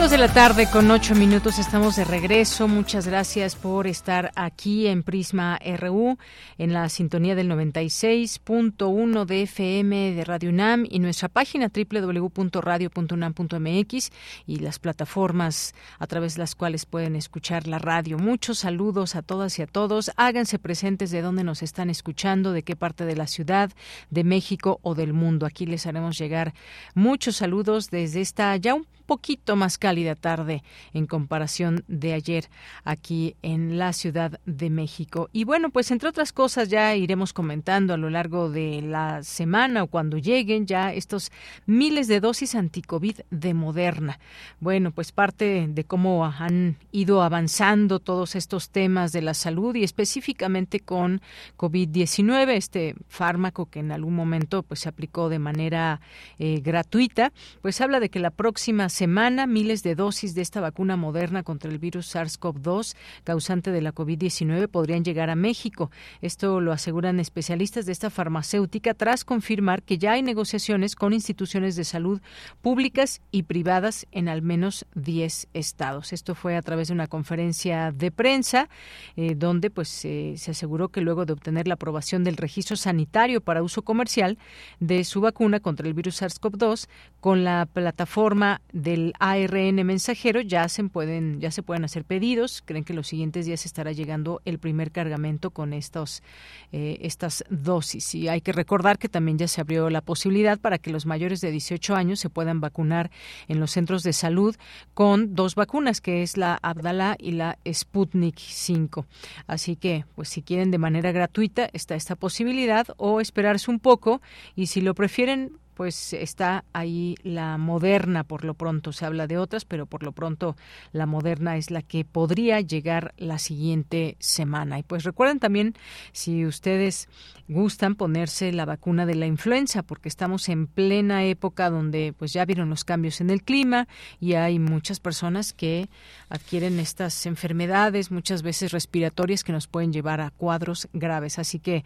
De 0.09 0.17
la 0.17 0.33
tarde 0.33 0.67
con 0.71 0.89
ocho 0.89 1.13
minutos 1.13 1.59
estamos 1.59 1.95
de 1.95 2.03
regreso. 2.03 2.67
Muchas 2.67 3.05
gracias 3.05 3.55
por 3.55 3.85
estar 3.85 4.31
aquí 4.35 4.87
en 4.87 5.03
Prisma 5.03 5.59
RU, 5.77 6.17
en 6.57 6.73
la 6.73 6.89
sintonía 6.89 7.35
del 7.35 7.47
96.1 7.47 9.25
de 9.25 9.43
FM 9.43 10.13
de 10.13 10.25
Radio 10.25 10.49
UNAM 10.49 10.87
y 10.89 10.97
nuestra 10.97 11.29
página 11.29 11.69
www.radio.unam.mx 11.69 14.09
y 14.47 14.55
las 14.57 14.79
plataformas 14.79 15.75
a 15.99 16.07
través 16.07 16.33
de 16.33 16.39
las 16.39 16.55
cuales 16.55 16.87
pueden 16.87 17.15
escuchar 17.15 17.67
la 17.67 17.77
radio. 17.77 18.17
Muchos 18.17 18.57
saludos 18.59 19.15
a 19.15 19.21
todas 19.21 19.59
y 19.59 19.61
a 19.61 19.67
todos. 19.67 20.09
Háganse 20.15 20.57
presentes 20.57 21.11
de 21.11 21.21
dónde 21.21 21.43
nos 21.43 21.61
están 21.61 21.91
escuchando, 21.91 22.51
de 22.51 22.63
qué 22.63 22.75
parte 22.75 23.05
de 23.05 23.15
la 23.15 23.27
ciudad, 23.27 23.69
de 24.09 24.23
México 24.23 24.79
o 24.81 24.95
del 24.95 25.13
mundo. 25.13 25.45
Aquí 25.45 25.67
les 25.67 25.85
haremos 25.85 26.17
llegar 26.17 26.55
muchos 26.95 27.35
saludos 27.35 27.91
desde 27.91 28.21
esta 28.21 28.57
ya 28.57 28.73
un 28.73 28.87
poquito 29.05 29.55
más 29.55 29.77
cálida 29.79 29.98
tarde 30.15 30.63
en 30.93 31.05
comparación 31.05 31.83
de 31.87 32.13
ayer 32.13 32.49
aquí 32.83 33.35
en 33.41 33.77
la 33.77 33.93
Ciudad 33.93 34.39
de 34.45 34.69
México. 34.69 35.29
Y 35.33 35.43
bueno, 35.43 35.69
pues 35.69 35.91
entre 35.91 36.09
otras 36.09 36.33
cosas 36.33 36.69
ya 36.69 36.95
iremos 36.95 37.33
comentando 37.33 37.93
a 37.93 37.97
lo 37.97 38.09
largo 38.09 38.49
de 38.49 38.81
la 38.81 39.23
semana 39.23 39.83
o 39.83 39.87
cuando 39.87 40.17
lleguen 40.17 40.65
ya 40.65 40.93
estos 40.93 41.31
miles 41.65 42.07
de 42.07 42.19
dosis 42.19 42.55
anticovid 42.55 43.19
de 43.29 43.53
Moderna. 43.53 44.19
Bueno, 44.59 44.91
pues 44.91 45.11
parte 45.11 45.67
de 45.69 45.83
cómo 45.83 46.25
han 46.25 46.77
ido 46.91 47.21
avanzando 47.21 47.99
todos 47.99 48.35
estos 48.35 48.69
temas 48.69 49.11
de 49.11 49.21
la 49.21 49.33
salud 49.33 49.75
y 49.75 49.83
específicamente 49.83 50.79
con 50.79 51.21
COVID-19, 51.57 52.49
este 52.49 52.95
fármaco 53.07 53.65
que 53.65 53.79
en 53.79 53.91
algún 53.91 54.15
momento 54.15 54.63
pues 54.63 54.81
se 54.81 54.89
aplicó 54.89 55.29
de 55.29 55.39
manera 55.39 56.01
eh, 56.37 56.61
gratuita, 56.63 57.31
pues 57.61 57.81
habla 57.81 57.99
de 57.99 58.09
que 58.09 58.19
la 58.19 58.31
próxima 58.31 58.89
semana 58.89 59.47
miles 59.47 59.83
de 59.83 59.88
dosis 59.95 60.35
de 60.35 60.41
esta 60.41 60.59
vacuna 60.59 60.97
moderna 60.97 61.43
contra 61.43 61.71
el 61.71 61.79
virus 61.79 62.13
SARS-CoV-2 62.13 62.95
causante 63.23 63.71
de 63.71 63.81
la 63.81 63.93
COVID-19 63.93 64.67
podrían 64.67 65.05
llegar 65.05 65.29
a 65.29 65.35
México. 65.35 65.89
Esto 66.21 66.59
lo 66.59 66.73
aseguran 66.73 67.19
especialistas 67.19 67.85
de 67.85 67.93
esta 67.93 68.09
farmacéutica 68.09 68.93
tras 68.93 69.23
confirmar 69.23 69.83
que 69.83 69.97
ya 69.97 70.13
hay 70.13 70.21
negociaciones 70.21 70.95
con 70.95 71.13
instituciones 71.13 71.75
de 71.77 71.83
salud 71.85 72.21
públicas 72.61 73.21
y 73.31 73.43
privadas 73.43 74.05
en 74.11 74.27
al 74.27 74.41
menos 74.41 74.85
10 74.95 75.47
estados. 75.53 76.11
Esto 76.11 76.35
fue 76.35 76.57
a 76.57 76.61
través 76.61 76.89
de 76.89 76.93
una 76.95 77.07
conferencia 77.07 77.91
de 77.91 78.11
prensa 78.11 78.69
eh, 79.15 79.35
donde 79.35 79.69
pues 79.69 80.03
eh, 80.03 80.33
se 80.37 80.51
aseguró 80.51 80.89
que 80.89 81.01
luego 81.01 81.25
de 81.25 81.33
obtener 81.33 81.67
la 81.67 81.75
aprobación 81.75 82.23
del 82.23 82.37
registro 82.37 82.75
sanitario 82.75 83.39
para 83.39 83.63
uso 83.63 83.81
comercial 83.83 84.37
de 84.81 85.03
su 85.05 85.21
vacuna 85.21 85.61
contra 85.61 85.87
el 85.87 85.93
virus 85.93 86.21
SARS-CoV-2 86.21 86.87
con 87.21 87.43
la 87.43 87.65
plataforma 87.65 88.61
de 88.73 88.89
del 88.89 89.13
ARN 89.19 89.78
mensajero 89.83 90.41
ya 90.41 90.67
se 90.69 90.83
pueden 90.85 91.39
ya 91.39 91.51
se 91.51 91.63
pueden 91.63 91.83
hacer 91.85 92.05
pedidos. 92.05 92.61
Creen 92.65 92.83
que 92.83 92.93
los 92.93 93.07
siguientes 93.07 93.45
días 93.45 93.65
estará 93.65 93.91
llegando 93.91 94.41
el 94.45 94.59
primer 94.59 94.91
cargamento 94.91 95.51
con 95.51 95.73
estos 95.73 96.23
eh, 96.71 96.97
estas 97.01 97.43
dosis. 97.49 98.15
Y 98.15 98.27
hay 98.27 98.41
que 98.41 98.51
recordar 98.51 98.97
que 98.97 99.09
también 99.09 99.37
ya 99.37 99.47
se 99.47 99.61
abrió 99.61 99.89
la 99.89 100.01
posibilidad 100.01 100.59
para 100.59 100.77
que 100.77 100.91
los 100.91 101.05
mayores 101.05 101.41
de 101.41 101.51
18 101.51 101.95
años 101.95 102.19
se 102.19 102.29
puedan 102.29 102.61
vacunar 102.61 103.11
en 103.47 103.59
los 103.59 103.71
centros 103.71 104.03
de 104.03 104.13
salud 104.13 104.55
con 104.93 105.35
dos 105.35 105.55
vacunas, 105.55 106.01
que 106.01 106.23
es 106.23 106.37
la 106.37 106.59
Abdala 106.61 107.15
y 107.19 107.31
la 107.31 107.57
Sputnik 107.71 108.37
5. 108.37 109.05
Así 109.47 109.75
que, 109.75 110.05
pues 110.15 110.29
si 110.29 110.41
quieren 110.41 110.71
de 110.71 110.77
manera 110.77 111.11
gratuita 111.11 111.69
está 111.73 111.95
esta 111.95 112.15
posibilidad 112.15 112.87
o 112.97 113.21
esperarse 113.21 113.71
un 113.71 113.79
poco 113.79 114.21
y 114.55 114.67
si 114.67 114.81
lo 114.81 114.93
prefieren 114.93 115.57
pues 115.79 116.11
está 116.11 116.65
ahí 116.73 117.15
la 117.23 117.57
moderna 117.57 118.25
por 118.25 118.43
lo 118.43 118.53
pronto. 118.53 118.91
Se 118.91 119.05
habla 119.05 119.27
de 119.27 119.37
otras, 119.37 119.63
pero 119.63 119.85
por 119.85 120.03
lo 120.03 120.11
pronto 120.11 120.57
la 120.91 121.05
moderna 121.05 121.55
es 121.55 121.71
la 121.71 121.81
que 121.81 122.03
podría 122.03 122.59
llegar 122.59 123.13
la 123.15 123.39
siguiente 123.39 124.17
semana. 124.19 124.77
Y 124.77 124.83
pues 124.83 125.05
recuerden 125.05 125.39
también, 125.39 125.75
si 126.11 126.45
ustedes 126.45 127.07
gustan 127.49 127.95
ponerse 127.95 128.51
la 128.51 128.63
vacuna 128.63 129.07
de 129.07 129.15
la 129.15 129.25
influenza, 129.25 129.81
porque 129.81 130.07
estamos 130.07 130.47
en 130.49 130.67
plena 130.67 131.25
época 131.25 131.71
donde 131.71 132.13
pues 132.17 132.31
ya 132.31 132.45
vieron 132.45 132.69
los 132.69 132.83
cambios 132.83 133.21
en 133.21 133.31
el 133.31 133.41
clima 133.41 133.87
y 134.19 134.35
hay 134.35 134.59
muchas 134.59 134.99
personas 134.99 135.51
que 135.51 135.89
adquieren 136.29 136.79
estas 136.79 137.25
enfermedades, 137.25 138.11
muchas 138.11 138.43
veces 138.43 138.71
respiratorias, 138.71 139.43
que 139.43 139.51
nos 139.51 139.65
pueden 139.65 139.91
llevar 139.91 140.21
a 140.21 140.29
cuadros 140.29 140.87
graves. 140.93 141.39
Así 141.39 141.57
que 141.59 141.83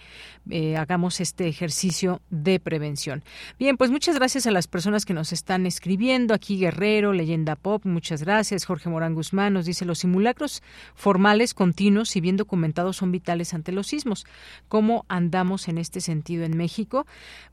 eh, 0.49 0.75
hagamos 0.75 1.21
este 1.21 1.47
ejercicio 1.47 2.21
de 2.29 2.59
prevención. 2.59 3.23
Bien, 3.57 3.77
pues 3.77 3.89
muchas 3.89 4.17
gracias 4.17 4.45
a 4.45 4.51
las 4.51 4.67
personas 4.67 5.05
que 5.05 5.13
nos 5.13 5.31
están 5.31 5.65
escribiendo. 5.65 6.33
Aquí 6.33 6.57
Guerrero, 6.57 7.13
Leyenda 7.13 7.55
Pop, 7.55 7.85
muchas 7.85 8.21
gracias. 8.21 8.65
Jorge 8.65 8.89
Morán 8.89 9.15
Guzmán 9.15 9.53
nos 9.53 9.65
dice, 9.65 9.85
los 9.85 9.99
simulacros 9.99 10.61
formales, 10.93 11.53
continuos 11.53 12.17
y 12.17 12.21
bien 12.21 12.35
documentados 12.35 12.97
son 12.97 13.13
vitales 13.13 13.53
ante 13.53 13.71
los 13.71 13.87
sismos. 13.87 14.25
¿Cómo 14.67 15.05
andamos 15.07 15.52
en 15.67 15.77
este 15.77 16.01
sentido 16.01 16.43
en 16.43 16.57
México? 16.57 17.05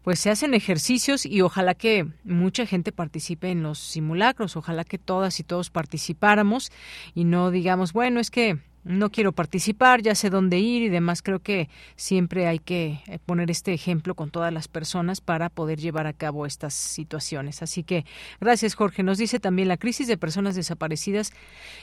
Pues 0.02 0.18
se 0.18 0.30
hacen 0.30 0.54
ejercicios 0.54 1.26
y 1.26 1.42
ojalá 1.42 1.74
que 1.74 2.06
mucha 2.24 2.66
gente 2.66 2.92
participe 2.92 3.50
en 3.50 3.62
los 3.62 3.78
simulacros, 3.78 4.56
ojalá 4.56 4.84
que 4.84 4.98
todas 4.98 5.38
y 5.40 5.44
todos 5.44 5.70
participáramos 5.70 6.72
y 7.14 7.24
no 7.24 7.50
digamos, 7.50 7.92
bueno, 7.92 8.20
es 8.20 8.30
que 8.30 8.58
no 8.84 9.10
quiero 9.10 9.32
participar, 9.32 10.02
ya 10.02 10.14
sé 10.14 10.30
dónde 10.30 10.58
ir 10.58 10.82
y 10.82 10.88
demás. 10.88 11.22
Creo 11.22 11.40
que 11.40 11.68
siempre 11.96 12.46
hay 12.46 12.58
que 12.58 13.00
eh, 13.06 13.18
poner 13.24 13.50
este 13.50 13.72
ejemplo 13.72 14.14
con 14.14 14.30
todas 14.30 14.52
las 14.52 14.68
personas 14.68 15.20
para 15.20 15.48
poder 15.50 15.78
llevar 15.78 16.06
a 16.06 16.12
cabo 16.12 16.46
estas 16.46 16.74
situaciones. 16.74 17.62
Así 17.62 17.82
que 17.82 18.04
gracias, 18.40 18.74
Jorge. 18.74 19.02
Nos 19.02 19.18
dice 19.18 19.38
también 19.38 19.68
la 19.68 19.76
crisis 19.76 20.08
de 20.08 20.16
personas 20.16 20.54
desaparecidas 20.54 21.32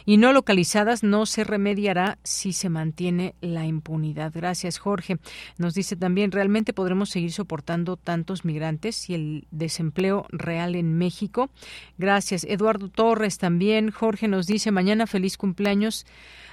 y 0.05 0.17
no 0.17 0.33
localizadas 0.33 1.03
no 1.03 1.25
se 1.25 1.43
remediará 1.43 2.17
si 2.23 2.53
se 2.53 2.69
mantiene 2.69 3.35
la 3.41 3.65
impunidad. 3.65 4.31
Gracias, 4.33 4.79
Jorge. 4.79 5.17
Nos 5.57 5.73
dice 5.73 5.95
también 5.95 6.31
realmente 6.31 6.73
podremos 6.73 7.09
seguir 7.09 7.31
soportando 7.31 7.97
tantos 7.97 8.43
migrantes 8.43 9.09
y 9.09 9.13
el 9.13 9.47
desempleo 9.51 10.25
real 10.29 10.75
en 10.75 10.97
México. 10.97 11.49
Gracias, 11.97 12.43
Eduardo 12.43 12.89
Torres 12.89 13.37
también. 13.37 13.91
Jorge 13.91 14.27
nos 14.27 14.47
dice 14.47 14.71
mañana 14.71 15.07
feliz 15.07 15.37
cumpleaños 15.37 16.05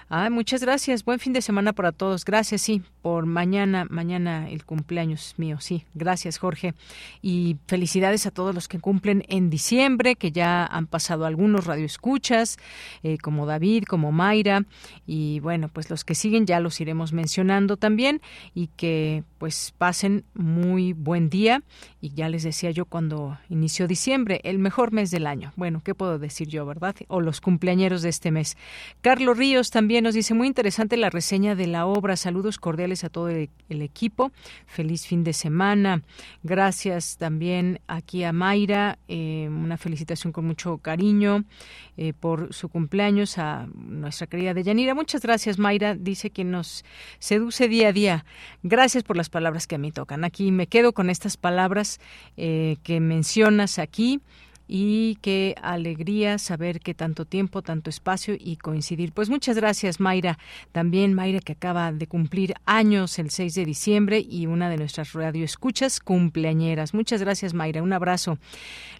Ah, 0.08 0.28
muchas 0.30 0.60
gracias. 0.62 1.04
Buen 1.04 1.18
fin 1.18 1.32
de 1.32 1.42
semana 1.42 1.72
para 1.72 1.92
todos. 1.92 2.24
Gracias, 2.24 2.62
sí, 2.62 2.82
por 3.02 3.26
mañana, 3.26 3.86
mañana 3.88 4.48
el 4.48 4.64
cumpleaños 4.64 5.34
mío. 5.38 5.58
Sí, 5.60 5.84
gracias, 5.94 6.38
Jorge. 6.38 6.74
Y 7.22 7.56
felicidades 7.66 8.26
a 8.26 8.30
todos 8.30 8.54
los 8.54 8.68
que 8.68 8.78
cumplen 8.78 9.24
en 9.28 9.50
diciembre, 9.50 10.16
que 10.16 10.32
ya 10.32 10.64
han 10.66 10.86
pasado 10.86 11.24
algunos 11.24 11.66
radioescuchas, 11.66 12.58
eh, 13.02 13.18
como 13.18 13.46
David, 13.46 13.84
como 13.84 14.12
Mayra. 14.12 14.64
Y 15.06 15.40
bueno, 15.40 15.68
pues 15.68 15.90
los 15.90 16.04
que 16.04 16.14
siguen 16.14 16.46
ya 16.46 16.60
los 16.60 16.80
iremos 16.80 17.12
mencionando 17.12 17.76
también 17.76 18.20
y 18.54 18.68
que 18.76 19.24
pues 19.44 19.74
pasen 19.76 20.24
muy 20.32 20.94
buen 20.94 21.28
día. 21.28 21.62
Y 22.00 22.14
ya 22.14 22.30
les 22.30 22.44
decía 22.44 22.70
yo 22.70 22.86
cuando 22.86 23.38
inició 23.50 23.86
diciembre, 23.86 24.40
el 24.42 24.58
mejor 24.58 24.90
mes 24.90 25.10
del 25.10 25.26
año. 25.26 25.52
Bueno, 25.54 25.82
¿qué 25.84 25.94
puedo 25.94 26.18
decir 26.18 26.48
yo, 26.48 26.64
verdad? 26.64 26.96
O 27.08 27.20
los 27.20 27.42
cumpleañeros 27.42 28.00
de 28.00 28.08
este 28.08 28.30
mes. 28.30 28.56
Carlos 29.02 29.36
Ríos 29.36 29.70
también 29.70 30.04
nos 30.04 30.14
dice 30.14 30.32
muy 30.32 30.46
interesante 30.46 30.96
la 30.96 31.10
reseña 31.10 31.54
de 31.54 31.66
la 31.66 31.84
obra. 31.84 32.16
Saludos 32.16 32.56
cordiales 32.58 33.04
a 33.04 33.10
todo 33.10 33.28
el, 33.28 33.50
equipo. 33.68 34.32
Feliz 34.66 35.06
fin 35.06 35.24
de 35.24 35.34
semana. 35.34 36.02
Gracias 36.42 37.18
también 37.18 37.80
aquí 37.86 38.24
a 38.24 38.32
Mayra. 38.32 38.98
Eh, 39.08 39.50
una 39.50 39.76
felicitación 39.76 40.32
con 40.32 40.46
mucho 40.46 40.78
cariño 40.78 41.44
eh, 41.98 42.14
por 42.14 42.54
su 42.54 42.70
cumpleaños 42.70 43.36
a 43.36 43.66
nuestra 43.74 44.26
querida 44.26 44.54
Deyanira. 44.54 44.94
Muchas 44.94 45.20
gracias, 45.20 45.58
Mayra. 45.58 45.94
Dice 45.94 46.30
que 46.30 46.44
nos 46.44 46.84
seduce 47.18 47.68
día 47.68 47.88
a 47.88 47.92
día. 47.92 48.24
Gracias 48.62 49.02
por 49.04 49.16
las 49.16 49.33
palabras 49.34 49.66
que 49.66 49.74
a 49.74 49.78
mí 49.78 49.90
tocan. 49.90 50.22
Aquí 50.22 50.52
me 50.52 50.68
quedo 50.68 50.92
con 50.92 51.10
estas 51.10 51.36
palabras 51.36 51.98
eh, 52.36 52.76
que 52.84 53.00
mencionas 53.00 53.80
aquí 53.80 54.20
y 54.66 55.16
qué 55.16 55.54
alegría 55.62 56.38
saber 56.38 56.80
que 56.80 56.94
tanto 56.94 57.24
tiempo, 57.24 57.62
tanto 57.62 57.90
espacio 57.90 58.34
y 58.38 58.56
coincidir. 58.56 59.12
Pues 59.12 59.28
muchas 59.28 59.56
gracias, 59.56 60.00
Mayra. 60.00 60.38
También 60.72 61.14
Mayra 61.14 61.40
que 61.40 61.52
acaba 61.52 61.92
de 61.92 62.06
cumplir 62.06 62.54
años 62.64 63.18
el 63.18 63.30
6 63.30 63.54
de 63.54 63.64
diciembre 63.64 64.24
y 64.26 64.46
una 64.46 64.70
de 64.70 64.76
nuestras 64.76 65.12
radioescuchas 65.12 66.00
cumpleañeras. 66.00 66.94
Muchas 66.94 67.20
gracias, 67.20 67.54
Mayra. 67.54 67.82
Un 67.82 67.92
abrazo. 67.92 68.38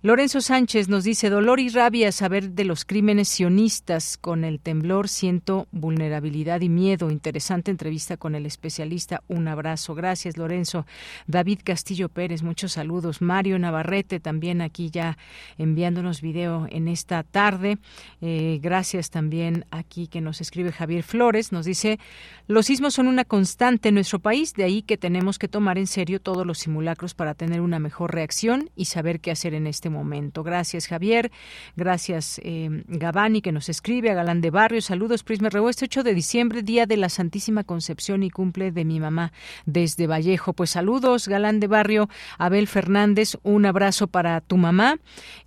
Lorenzo 0.02 0.40
Sánchez 0.40 0.88
nos 0.88 1.04
dice, 1.04 1.30
dolor 1.30 1.60
y 1.60 1.68
rabia 1.70 2.12
saber 2.12 2.50
de 2.50 2.64
los 2.64 2.84
crímenes 2.84 3.28
sionistas. 3.28 4.18
Con 4.18 4.44
el 4.44 4.60
temblor 4.60 5.08
siento 5.08 5.66
vulnerabilidad 5.70 6.60
y 6.60 6.68
miedo. 6.68 7.10
Interesante 7.10 7.70
entrevista 7.70 8.16
con 8.16 8.34
el 8.34 8.46
especialista. 8.46 9.22
Un 9.28 9.48
abrazo. 9.48 9.94
Gracias, 9.94 10.36
Lorenzo. 10.36 10.86
David 11.26 11.60
Castillo 11.64 12.08
Pérez, 12.08 12.42
muchos 12.42 12.72
saludos. 12.72 13.22
Mario 13.22 13.58
Navarrete 13.58 14.20
también 14.20 14.60
aquí 14.60 14.90
ya 14.90 15.16
enviándonos 15.58 16.20
video 16.20 16.66
en 16.70 16.88
esta 16.88 17.22
tarde. 17.22 17.78
Eh, 18.20 18.58
gracias 18.62 19.10
también 19.10 19.64
aquí 19.70 20.08
que 20.08 20.20
nos 20.20 20.40
escribe 20.40 20.72
Javier 20.72 21.02
Flores. 21.02 21.52
Nos 21.52 21.66
dice, 21.66 21.98
los 22.46 22.66
sismos 22.66 22.94
son 22.94 23.06
una 23.06 23.24
constante 23.24 23.88
en 23.88 23.96
nuestro 23.96 24.18
país, 24.18 24.54
de 24.54 24.64
ahí 24.64 24.82
que 24.82 24.96
tenemos 24.96 25.38
que 25.38 25.48
tomar 25.48 25.78
en 25.78 25.86
serio 25.86 26.20
todos 26.20 26.46
los 26.46 26.58
simulacros 26.58 27.14
para 27.14 27.34
tener 27.34 27.60
una 27.60 27.78
mejor 27.78 28.14
reacción 28.14 28.70
y 28.76 28.86
saber 28.86 29.20
qué 29.20 29.30
hacer 29.30 29.54
en 29.54 29.66
este 29.66 29.90
momento. 29.90 30.42
Gracias 30.42 30.86
Javier, 30.86 31.30
gracias 31.76 32.40
eh, 32.42 32.84
Gabani 32.86 33.42
que 33.42 33.52
nos 33.52 33.68
escribe, 33.68 34.10
a 34.10 34.14
Galán 34.14 34.40
de 34.40 34.50
Barrio, 34.50 34.80
saludos 34.80 35.22
Prisma 35.22 35.48
Rebo, 35.48 35.68
este 35.68 35.86
8 35.86 36.02
de 36.02 36.14
diciembre, 36.14 36.62
Día 36.62 36.86
de 36.86 36.96
la 36.96 37.08
Santísima 37.08 37.64
Concepción 37.64 38.22
y 38.22 38.30
cumple 38.30 38.72
de 38.72 38.84
mi 38.84 39.00
mamá 39.00 39.32
desde 39.66 40.06
Vallejo. 40.06 40.52
Pues 40.52 40.70
saludos 40.70 41.28
Galán 41.28 41.60
de 41.60 41.66
Barrio, 41.66 42.08
Abel 42.38 42.68
Fernández, 42.68 43.36
un 43.42 43.66
abrazo 43.66 44.06
para 44.06 44.40
tu 44.40 44.56
mamá 44.56 44.98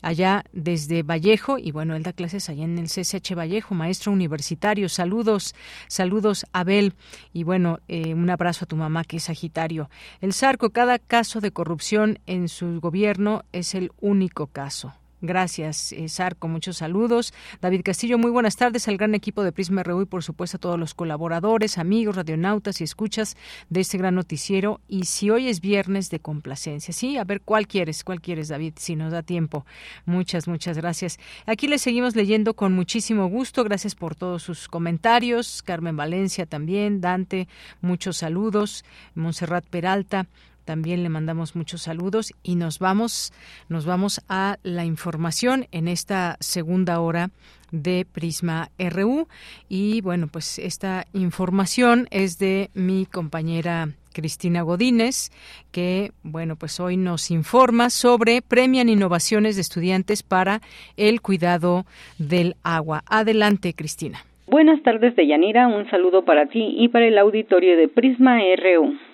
allá 0.01 0.43
desde 0.51 1.03
Vallejo 1.03 1.57
y 1.57 1.71
bueno, 1.71 1.95
él 1.95 2.03
da 2.03 2.13
clases 2.13 2.49
allá 2.49 2.63
en 2.63 2.77
el 2.77 2.85
CSH 2.87 3.35
Vallejo, 3.35 3.75
maestro 3.75 4.11
universitario. 4.11 4.89
Saludos, 4.89 5.55
saludos 5.87 6.45
Abel 6.53 6.93
y 7.33 7.43
bueno, 7.43 7.79
eh, 7.87 8.13
un 8.13 8.29
abrazo 8.29 8.65
a 8.65 8.67
tu 8.67 8.75
mamá 8.75 9.03
que 9.03 9.17
es 9.17 9.23
Sagitario. 9.23 9.89
El 10.21 10.33
Sarco, 10.33 10.69
cada 10.69 10.99
caso 10.99 11.41
de 11.41 11.51
corrupción 11.51 12.19
en 12.25 12.47
su 12.49 12.79
gobierno 12.79 13.43
es 13.51 13.75
el 13.75 13.91
único 13.99 14.47
caso. 14.47 14.93
Gracias, 15.21 15.93
eh, 15.93 16.09
Sarco. 16.09 16.47
Muchos 16.47 16.77
saludos. 16.77 17.33
David 17.59 17.81
Castillo, 17.83 18.19
muy 18.19 18.29
buenas 18.29 18.55
tardes 18.55 18.87
al 18.87 18.97
gran 18.97 19.15
equipo 19.15 19.43
de 19.43 19.51
Prisma 19.51 19.81
RU 19.81 20.03
y, 20.03 20.05
por 20.05 20.23
supuesto, 20.23 20.57
a 20.57 20.59
todos 20.59 20.79
los 20.79 20.93
colaboradores, 20.93 21.79
amigos, 21.79 22.15
radionautas 22.15 22.81
y 22.81 22.83
escuchas 22.83 23.35
de 23.69 23.81
este 23.81 23.97
gran 23.97 24.13
noticiero. 24.13 24.79
Y 24.87 25.05
si 25.05 25.31
hoy 25.31 25.47
es 25.47 25.59
viernes 25.59 26.11
de 26.11 26.19
complacencia, 26.19 26.93
sí, 26.93 27.17
a 27.17 27.23
ver 27.23 27.41
cuál 27.41 27.67
quieres, 27.67 28.03
cuál 28.03 28.21
quieres, 28.21 28.49
David, 28.49 28.73
si 28.77 28.95
nos 28.95 29.11
da 29.11 29.23
tiempo. 29.23 29.65
Muchas, 30.05 30.47
muchas 30.47 30.77
gracias. 30.77 31.17
Aquí 31.47 31.67
le 31.67 31.79
seguimos 31.79 32.15
leyendo 32.15 32.53
con 32.53 32.73
muchísimo 32.73 33.27
gusto. 33.27 33.63
Gracias 33.63 33.95
por 33.95 34.13
todos 34.13 34.43
sus 34.43 34.67
comentarios. 34.67 35.63
Carmen 35.63 35.97
Valencia 35.97 36.45
también, 36.45 37.01
Dante, 37.01 37.47
muchos 37.81 38.17
saludos. 38.17 38.85
Montserrat 39.15 39.65
Peralta. 39.65 40.27
También 40.67 41.01
le 41.01 41.07
mandamos 41.07 41.55
muchos 41.55 41.83
saludos 41.83 42.33
y 42.43 42.55
nos 42.55 42.79
vamos, 42.79 43.31
nos 43.69 43.85
vamos 43.85 44.19
a 44.27 44.57
la 44.63 44.83
información 44.83 45.65
en 45.71 45.87
esta 45.87 46.35
segunda 46.41 46.99
hora 46.99 47.29
de 47.71 48.05
Prisma 48.05 48.67
RU. 48.77 49.29
Y 49.69 50.01
bueno, 50.01 50.27
pues 50.29 50.59
esta 50.59 51.05
información 51.13 52.09
es 52.11 52.37
de 52.37 52.69
mi 52.73 53.05
compañera 53.05 53.87
Cristina 54.11 54.61
Godínez, 54.61 55.29
que 55.71 56.11
bueno, 56.21 56.57
pues 56.57 56.81
hoy 56.81 56.97
nos 56.97 57.31
informa 57.31 57.89
sobre 57.89 58.41
premian 58.41 58.89
innovaciones 58.89 59.55
de 59.55 59.61
estudiantes 59.61 60.21
para 60.21 60.59
el 60.97 61.21
cuidado 61.21 61.85
del 62.17 62.57
agua. 62.63 63.03
Adelante, 63.09 63.73
Cristina. 63.73 64.19
Buenas 64.47 64.83
tardes, 64.83 65.15
Deyanira. 65.15 65.69
Un 65.69 65.89
saludo 65.89 66.25
para 66.25 66.47
ti 66.47 66.75
y 66.77 66.89
para 66.89 67.07
el 67.07 67.17
auditorio 67.17 67.77
de 67.77 67.87
Prisma 67.87 68.39
RU 68.57 69.06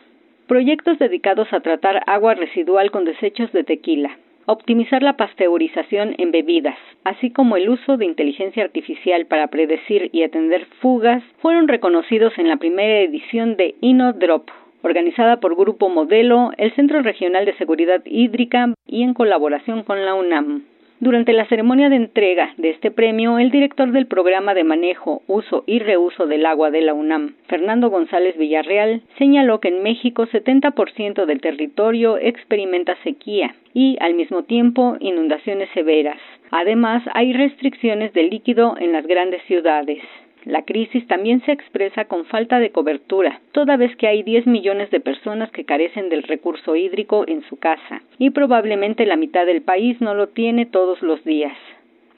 proyectos 0.47 0.99
dedicados 0.99 1.51
a 1.53 1.61
tratar 1.61 2.03
agua 2.07 2.35
residual 2.35 2.91
con 2.91 3.05
desechos 3.05 3.51
de 3.51 3.63
tequila, 3.63 4.17
optimizar 4.45 5.01
la 5.01 5.17
pasteurización 5.17 6.15
en 6.17 6.31
bebidas, 6.31 6.77
así 7.03 7.31
como 7.31 7.57
el 7.57 7.69
uso 7.69 7.97
de 7.97 8.05
inteligencia 8.05 8.63
artificial 8.63 9.25
para 9.25 9.47
predecir 9.47 10.09
y 10.11 10.23
atender 10.23 10.65
fugas, 10.81 11.23
fueron 11.41 11.67
reconocidos 11.67 12.33
en 12.37 12.49
la 12.49 12.57
primera 12.57 12.99
edición 12.99 13.55
de 13.55 13.75
InnoDrop, 13.81 14.49
organizada 14.81 15.39
por 15.39 15.55
Grupo 15.55 15.89
Modelo, 15.89 16.51
el 16.57 16.73
Centro 16.75 17.01
Regional 17.01 17.45
de 17.45 17.55
Seguridad 17.57 18.01
Hídrica 18.05 18.73
y 18.85 19.03
en 19.03 19.13
colaboración 19.13 19.83
con 19.83 20.05
la 20.05 20.13
UNAM. 20.13 20.65
Durante 20.99 21.33
la 21.33 21.45
ceremonia 21.47 21.89
de 21.89 21.97
entrega 21.97 22.53
de 22.57 22.69
este 22.69 22.89
premio, 22.89 23.37
el 23.37 23.51
director 23.51 23.91
del 23.91 24.07
programa 24.07 24.53
de 24.53 24.63
manejo, 24.63 25.21
uso 25.27 25.63
y 25.67 25.79
reuso 25.79 26.27
del 26.27 26.45
agua 26.45 26.71
de 26.71 26.81
la 26.81 26.93
UNAM, 26.93 27.35
Fernando 27.47 27.89
González 27.89 28.37
Villarreal, 28.37 29.01
señaló 29.17 29.59
que 29.59 29.67
en 29.67 29.83
México 29.83 30.25
70% 30.27 31.25
del 31.25 31.41
territorio 31.41 32.17
experimenta 32.17 32.95
sequía 33.03 33.55
y, 33.73 33.97
al 33.99 34.13
mismo 34.13 34.43
tiempo, 34.43 34.95
inundaciones 34.99 35.69
severas. 35.73 36.19
Además, 36.51 37.03
hay 37.13 37.33
restricciones 37.33 38.13
de 38.13 38.23
líquido 38.23 38.75
en 38.79 38.93
las 38.93 39.05
grandes 39.05 39.41
ciudades. 39.43 40.01
La 40.45 40.63
crisis 40.63 41.07
también 41.07 41.41
se 41.45 41.51
expresa 41.51 42.05
con 42.05 42.25
falta 42.25 42.59
de 42.59 42.71
cobertura, 42.71 43.39
toda 43.51 43.77
vez 43.77 43.95
que 43.95 44.07
hay 44.07 44.23
10 44.23 44.47
millones 44.47 44.91
de 44.91 44.99
personas 44.99 45.51
que 45.51 45.65
carecen 45.65 46.09
del 46.09 46.23
recurso 46.23 46.75
hídrico 46.75 47.23
en 47.27 47.43
su 47.43 47.57
casa, 47.57 48.01
y 48.17 48.31
probablemente 48.31 49.05
la 49.05 49.15
mitad 49.15 49.45
del 49.45 49.61
país 49.61 49.99
no 50.01 50.13
lo 50.13 50.27
tiene 50.27 50.65
todos 50.65 51.01
los 51.01 51.23
días. 51.23 51.57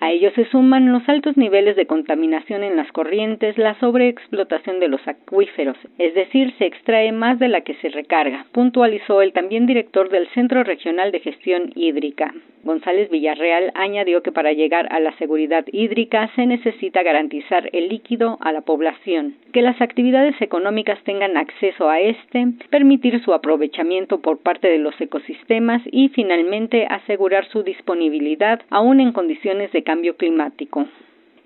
A 0.06 0.12
ello 0.12 0.30
se 0.36 0.46
suman 0.52 0.92
los 0.92 1.10
altos 1.10 1.36
niveles 1.36 1.76
de 1.76 1.88
contaminación 1.88 2.64
en 2.64 2.76
las 2.76 2.92
corrientes, 2.92 3.58
la 3.58 3.74
sobreexplotación 3.80 4.80
de 4.80 4.88
los 4.88 5.02
acuíferos, 5.08 5.78
es 5.98 6.14
decir, 6.14 6.54
se 6.60 6.68
extrae 6.68 7.12
más 7.12 7.40
de 7.40 7.48
la 7.48 7.62
que 7.62 7.74
se 7.82 7.90
recarga, 7.90 8.46
puntualizó 8.52 9.24
el 9.24 9.34
también 9.34 9.66
director 9.66 10.10
del 10.10 10.28
Centro 10.36 10.64
Regional 10.64 11.12
de 11.12 11.22
Gestión 11.22 11.72
Hídrica. 11.74 12.36
González 12.64 13.12
Villarreal 13.12 13.72
añadió 13.76 14.24
que 14.24 14.32
para 14.32 14.52
llegar 14.52 14.88
a 14.92 15.00
la 15.00 15.16
seguridad 15.18 15.66
hídrica 15.72 16.32
se 16.36 16.48
necesita 16.48 17.04
garantizar 17.04 17.70
el 17.74 17.90
líquido 17.90 18.40
a 18.42 18.52
la 18.52 18.62
población, 18.62 19.36
que 19.54 19.62
las 19.62 19.80
actividades 19.82 20.40
económicas 20.42 21.00
tengan 21.04 21.38
acceso 21.38 21.90
a 21.90 22.00
este, 22.00 22.48
permitir 22.72 23.24
su 23.24 23.34
aprovechamiento 23.34 24.20
por 24.20 24.40
parte 24.40 24.68
de 24.68 24.80
los 24.80 25.00
ecosistemas 25.00 25.82
y 25.92 26.10
finalmente 26.10 26.88
asegurar 26.90 27.48
su 27.50 27.62
disponibilidad 27.62 28.62
aún 28.72 29.00
en 29.00 29.12
condiciones 29.12 29.72
de 29.72 29.84
cambio 29.84 29.95
climático. 30.18 30.86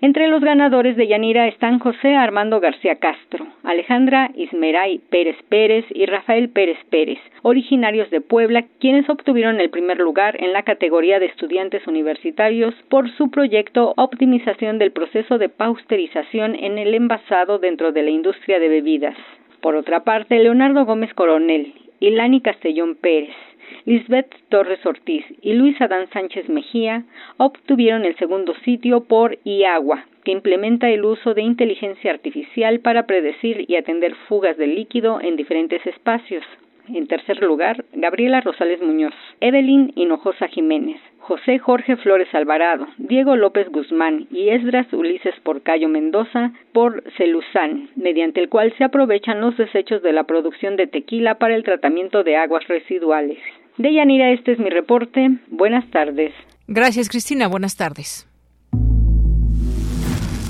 Entre 0.02 0.28
los 0.28 0.40
ganadores 0.40 0.96
de 0.96 1.06
Yanira 1.06 1.46
están 1.46 1.78
José 1.78 2.14
Armando 2.14 2.58
García 2.58 2.96
Castro, 2.96 3.46
Alejandra 3.62 4.30
Ismeray 4.34 4.98
Pérez 5.10 5.36
Pérez 5.50 5.84
y 5.90 6.06
Rafael 6.06 6.48
Pérez 6.48 6.78
Pérez, 6.88 7.18
originarios 7.42 8.08
de 8.08 8.22
Puebla, 8.22 8.64
quienes 8.78 9.10
obtuvieron 9.10 9.60
el 9.60 9.68
primer 9.68 9.98
lugar 9.98 10.42
en 10.42 10.54
la 10.54 10.62
categoría 10.62 11.18
de 11.18 11.26
estudiantes 11.26 11.86
universitarios 11.86 12.74
por 12.88 13.10
su 13.10 13.30
proyecto 13.30 13.92
Optimización 13.98 14.78
del 14.78 14.92
proceso 14.92 15.36
de 15.36 15.50
pausterización 15.50 16.54
en 16.54 16.78
el 16.78 16.94
envasado 16.94 17.58
dentro 17.58 17.92
de 17.92 18.02
la 18.02 18.10
industria 18.10 18.58
de 18.58 18.68
bebidas. 18.68 19.16
Por 19.60 19.76
otra 19.76 20.04
parte, 20.04 20.38
Leonardo 20.38 20.86
Gómez 20.86 21.12
Coronel 21.12 21.74
y 22.00 22.08
Lani 22.08 22.40
Castellón 22.40 22.96
Pérez, 22.96 23.36
Lisbeth 23.84 24.34
Torres 24.48 24.84
Ortiz 24.84 25.24
y 25.42 25.52
Luis 25.54 25.80
Adán 25.80 26.08
Sánchez 26.12 26.48
Mejía 26.48 27.04
obtuvieron 27.36 28.04
el 28.04 28.16
segundo 28.16 28.54
sitio 28.64 29.04
por 29.04 29.38
IAGUA, 29.44 30.04
que 30.24 30.32
implementa 30.32 30.88
el 30.88 31.04
uso 31.04 31.34
de 31.34 31.42
inteligencia 31.42 32.10
artificial 32.10 32.80
para 32.80 33.06
predecir 33.06 33.64
y 33.68 33.76
atender 33.76 34.14
fugas 34.28 34.56
de 34.56 34.66
líquido 34.66 35.20
en 35.20 35.36
diferentes 35.36 35.84
espacios. 35.86 36.44
En 36.92 37.06
tercer 37.06 37.40
lugar, 37.40 37.84
Gabriela 37.92 38.40
Rosales 38.40 38.82
Muñoz, 38.82 39.14
Evelyn 39.40 39.92
Hinojosa 39.94 40.48
Jiménez, 40.48 41.00
José 41.18 41.58
Jorge 41.58 41.96
Flores 41.96 42.34
Alvarado, 42.34 42.88
Diego 42.98 43.36
López 43.36 43.68
Guzmán 43.68 44.26
y 44.32 44.48
Esdras 44.48 44.92
Ulises 44.92 45.38
Porcayo 45.44 45.88
Mendoza 45.88 46.52
por 46.72 47.04
Celuzán, 47.16 47.90
mediante 47.94 48.40
el 48.40 48.48
cual 48.48 48.72
se 48.76 48.84
aprovechan 48.84 49.40
los 49.40 49.56
desechos 49.56 50.02
de 50.02 50.12
la 50.12 50.24
producción 50.24 50.74
de 50.74 50.88
tequila 50.88 51.36
para 51.36 51.54
el 51.54 51.62
tratamiento 51.62 52.24
de 52.24 52.36
aguas 52.36 52.66
residuales. 52.66 53.38
De 53.80 53.94
Yanira, 53.94 54.30
este 54.30 54.52
es 54.52 54.58
mi 54.58 54.68
reporte. 54.68 55.38
Buenas 55.48 55.90
tardes. 55.90 56.34
Gracias, 56.66 57.08
Cristina. 57.08 57.48
Buenas 57.48 57.78
tardes. 57.78 58.28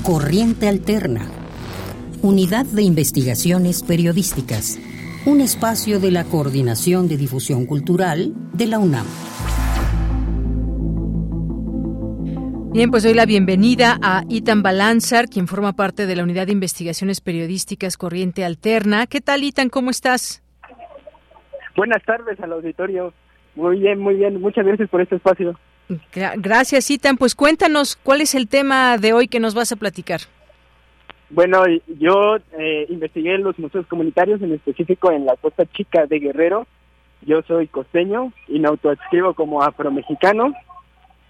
Corriente 0.03 0.67
Alterna. 0.67 1.21
Unidad 2.21 2.65
de 2.65 2.81
Investigaciones 2.81 3.83
Periodísticas. 3.83 4.81
Un 5.25 5.39
espacio 5.39 6.01
de 6.01 6.11
la 6.11 6.25
Coordinación 6.25 7.07
de 7.07 7.15
Difusión 7.15 7.65
Cultural 7.65 8.33
de 8.51 8.67
la 8.67 8.79
UNAM. 8.79 9.05
Bien, 12.73 12.91
pues 12.91 13.03
doy 13.03 13.13
la 13.13 13.25
bienvenida 13.25 13.97
a 14.03 14.23
Itan 14.27 14.61
Balanzar, 14.61 15.29
quien 15.29 15.47
forma 15.47 15.71
parte 15.71 16.05
de 16.05 16.17
la 16.17 16.23
Unidad 16.23 16.47
de 16.47 16.51
Investigaciones 16.51 17.21
Periodísticas 17.21 17.95
Corriente 17.95 18.43
Alterna. 18.43 19.07
¿Qué 19.07 19.21
tal, 19.21 19.45
Itan? 19.45 19.69
¿Cómo 19.69 19.89
estás? 19.89 20.43
Buenas 21.77 22.03
tardes 22.03 22.37
al 22.41 22.51
auditorio. 22.51 23.13
Muy 23.55 23.79
bien, 23.79 23.99
muy 23.99 24.15
bien. 24.15 24.39
Muchas 24.39 24.65
gracias 24.65 24.89
por 24.89 25.01
este 25.01 25.15
espacio. 25.15 25.55
Gracias, 26.13 26.89
Itan. 26.89 27.17
Pues 27.17 27.35
cuéntanos, 27.35 27.97
¿cuál 27.97 28.21
es 28.21 28.33
el 28.35 28.47
tema 28.47 28.97
de 28.97 29.13
hoy 29.13 29.27
que 29.27 29.39
nos 29.39 29.53
vas 29.53 29.71
a 29.71 29.75
platicar? 29.75 30.21
Bueno, 31.29 31.63
yo 31.99 32.37
eh, 32.57 32.85
investigué 32.89 33.37
los 33.37 33.57
museos 33.57 33.85
comunitarios, 33.87 34.41
en 34.41 34.53
específico 34.53 35.11
en 35.11 35.25
la 35.25 35.35
Costa 35.37 35.65
Chica 35.65 36.05
de 36.05 36.19
Guerrero. 36.19 36.67
Yo 37.21 37.41
soy 37.43 37.67
costeño 37.67 38.33
y 38.47 38.59
me 38.59 38.67
autoadscribo 38.67 39.33
como 39.33 39.61
afromexicano 39.61 40.53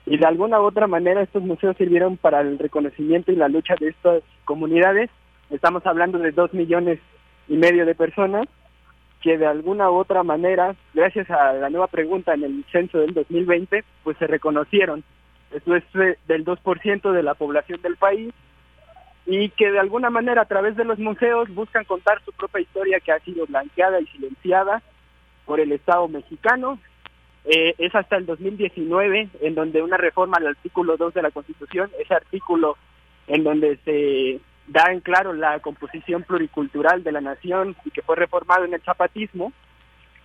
y 0.06 0.18
de 0.18 0.26
alguna 0.26 0.60
u 0.60 0.64
otra 0.64 0.88
manera 0.88 1.22
estos 1.22 1.44
museos 1.44 1.76
sirvieron 1.78 2.18
para 2.18 2.42
el 2.42 2.58
reconocimiento 2.58 3.32
y 3.32 3.36
la 3.36 3.50
lucha 3.50 3.76
de 3.80 3.90
estas 3.90 4.24
comunidades. 4.46 5.10
Estamos 5.50 5.86
hablando 5.86 6.18
de 6.18 6.32
dos 6.32 6.54
millones 6.54 7.00
y 7.48 7.58
medio 7.58 7.86
de 7.86 7.94
personas 7.94 8.48
que 9.22 9.38
de 9.38 9.46
alguna 9.46 9.90
u 9.90 9.96
otra 9.96 10.24
manera, 10.24 10.76
gracias 10.94 11.30
a 11.30 11.54
la 11.54 11.70
nueva 11.70 11.88
pregunta 11.88 12.34
en 12.34 12.44
el 12.44 12.66
censo 12.72 13.00
del 13.00 13.14
2020, 13.14 13.84
pues 14.04 14.18
se 14.18 14.28
reconocieron. 14.28 15.04
Eso 15.52 15.76
es 15.76 15.84
eh, 15.96 16.18
del 16.28 16.44
2% 16.44 17.12
de 17.12 17.24
la 17.24 17.36
población 17.36 17.82
del 17.82 17.98
país 17.98 18.34
y 19.26 19.50
que 19.50 19.72
de 19.72 19.80
alguna 19.80 20.10
manera 20.10 20.42
a 20.42 20.48
través 20.48 20.76
de 20.76 20.86
los 20.86 20.98
museos 20.98 21.54
buscan 21.54 21.86
contar 21.86 22.22
su 22.26 22.32
propia 22.32 22.62
historia 22.62 23.00
que 23.00 23.12
ha 23.12 23.20
sido 23.20 23.46
blanqueada 23.46 24.02
y 24.02 24.08
silenciada 24.08 24.82
por 25.46 25.60
el 25.60 25.72
Estado 25.72 26.08
mexicano 26.08 26.80
eh, 27.46 27.74
es 27.78 27.94
hasta 27.96 28.18
el 28.18 28.26
2019 28.26 29.30
en 29.42 29.56
donde 29.56 29.82
una 29.82 29.98
reforma 29.98 30.38
al 30.38 30.48
artículo 30.48 30.98
2 30.98 31.14
de 31.14 31.22
la 31.24 31.32
Constitución, 31.32 31.90
ese 32.00 32.14
artículo 32.14 32.78
en 33.28 33.44
donde 33.44 33.78
se 33.78 34.40
da 34.72 34.92
en 34.92 35.02
claro 35.02 35.34
la 35.34 35.60
composición 35.60 36.24
pluricultural 36.24 37.04
de 37.04 37.12
la 37.12 37.22
nación 37.22 37.76
y 37.84 37.92
que 37.92 38.02
fue 38.02 38.16
reformado 38.16 38.66
en 38.66 38.74
el 38.74 38.82
zapatismo, 38.82 39.52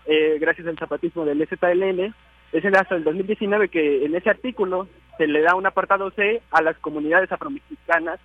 eh, 0.07 0.39
gracias 0.41 0.69
al 0.69 0.79
zapatismo 0.79 1.25
del 1.25 1.43
STLN, 1.47 2.15
es 2.53 2.65
hasta 2.65 2.95
el 2.95 3.05
2019 3.05 3.69
que 3.69 4.05
en 4.05 4.15
ese 4.15 4.31
artículo 4.31 4.89
se 5.19 5.27
le 5.27 5.43
da 5.43 5.57
un 5.57 5.67
apartado 5.67 6.11
C 6.13 6.41
a 6.51 6.63
las 6.63 6.79
comunidades 6.79 7.31
afromexicanas 7.33 8.21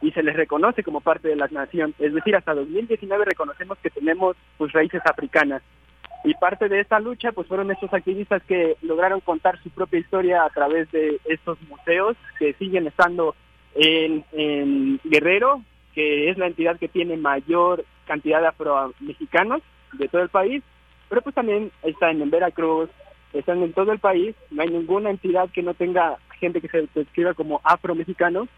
y 0.00 0.12
se 0.12 0.22
les 0.22 0.34
reconoce 0.34 0.82
como 0.82 1.00
parte 1.00 1.28
de 1.28 1.36
la 1.36 1.48
nación. 1.48 1.94
Es 1.98 2.14
decir, 2.14 2.34
hasta 2.36 2.54
2019 2.54 3.24
reconocemos 3.24 3.78
que 3.78 3.90
tenemos 3.90 4.36
pues 4.56 4.72
raíces 4.72 5.02
africanas. 5.04 5.62
Y 6.24 6.34
parte 6.34 6.68
de 6.68 6.80
esta 6.80 6.98
lucha 7.00 7.32
pues 7.32 7.46
fueron 7.46 7.70
estos 7.70 7.92
activistas 7.92 8.42
que 8.44 8.76
lograron 8.82 9.20
contar 9.20 9.62
su 9.62 9.70
propia 9.70 10.00
historia 10.00 10.44
a 10.44 10.50
través 10.50 10.90
de 10.90 11.20
estos 11.26 11.60
museos 11.68 12.16
que 12.38 12.54
siguen 12.54 12.86
estando 12.86 13.34
en, 13.76 15.00
Guerrero, 15.04 15.62
que 15.94 16.30
es 16.30 16.38
la 16.38 16.46
entidad 16.46 16.78
que 16.78 16.88
tiene 16.88 17.16
mayor 17.16 17.84
cantidad 18.06 18.40
de 18.40 18.48
afro-mexicanos 18.48 19.62
de 19.92 20.08
todo 20.08 20.22
el 20.22 20.28
país, 20.28 20.62
pero 21.08 21.22
pues 21.22 21.34
también 21.34 21.70
están 21.82 22.20
en 22.20 22.30
Veracruz, 22.30 22.90
están 23.32 23.62
en 23.62 23.72
todo 23.72 23.92
el 23.92 23.98
país, 23.98 24.34
no 24.50 24.62
hay 24.62 24.68
ninguna 24.68 25.10
entidad 25.10 25.50
que 25.50 25.62
no 25.62 25.74
tenga 25.74 26.18
gente 26.40 26.60
que 26.60 26.68
se 26.68 26.88
describa 26.94 27.34
como 27.34 27.60
afro-mexicanos 27.64 28.48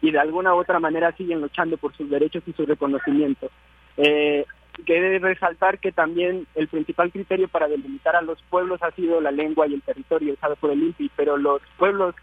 y 0.00 0.10
de 0.10 0.18
alguna 0.18 0.54
u 0.54 0.58
otra 0.58 0.80
manera 0.80 1.12
siguen 1.12 1.40
luchando 1.40 1.76
por 1.76 1.94
sus 1.96 2.10
derechos 2.10 2.42
y 2.46 2.52
su 2.52 2.66
reconocimiento. 2.66 3.50
Eh, 3.96 4.44
que 4.86 5.18
resaltar 5.18 5.78
que 5.78 5.92
también 5.92 6.46
el 6.54 6.66
principal 6.68 7.12
criterio 7.12 7.46
para 7.48 7.68
delimitar 7.68 8.16
a 8.16 8.22
los 8.22 8.40
pueblos 8.42 8.82
ha 8.82 8.90
sido 8.92 9.20
la 9.20 9.30
lengua 9.30 9.66
y 9.66 9.74
el 9.74 9.82
territorio 9.82 10.32
usado 10.32 10.56
por 10.56 10.70
el 10.70 10.82
INPI, 10.82 11.10
pero 11.14 11.36
los 11.36 11.60
pueblos 11.78 12.14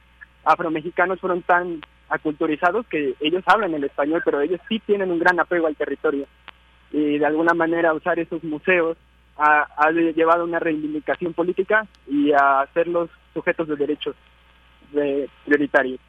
afromexicanos 0.43 1.19
fueron 1.19 1.43
tan 1.43 1.81
aculturizados 2.09 2.85
que 2.87 3.15
ellos 3.19 3.43
hablan 3.45 3.73
el 3.73 3.83
español, 3.83 4.21
pero 4.25 4.41
ellos 4.41 4.59
sí 4.67 4.79
tienen 4.79 5.11
un 5.11 5.19
gran 5.19 5.39
apego 5.39 5.67
al 5.67 5.75
territorio. 5.75 6.25
Y 6.91 7.19
de 7.19 7.25
alguna 7.25 7.53
manera 7.53 7.93
usar 7.93 8.19
esos 8.19 8.43
museos 8.43 8.97
ha, 9.37 9.67
ha 9.77 9.91
llevado 9.91 10.41
a 10.41 10.45
una 10.45 10.59
reivindicación 10.59 11.33
política 11.33 11.87
y 12.07 12.31
a 12.31 12.61
hacerlos 12.61 13.09
sujetos 13.33 13.67
de 13.67 13.75
derechos 13.75 14.15
prioritarios. 15.45 15.99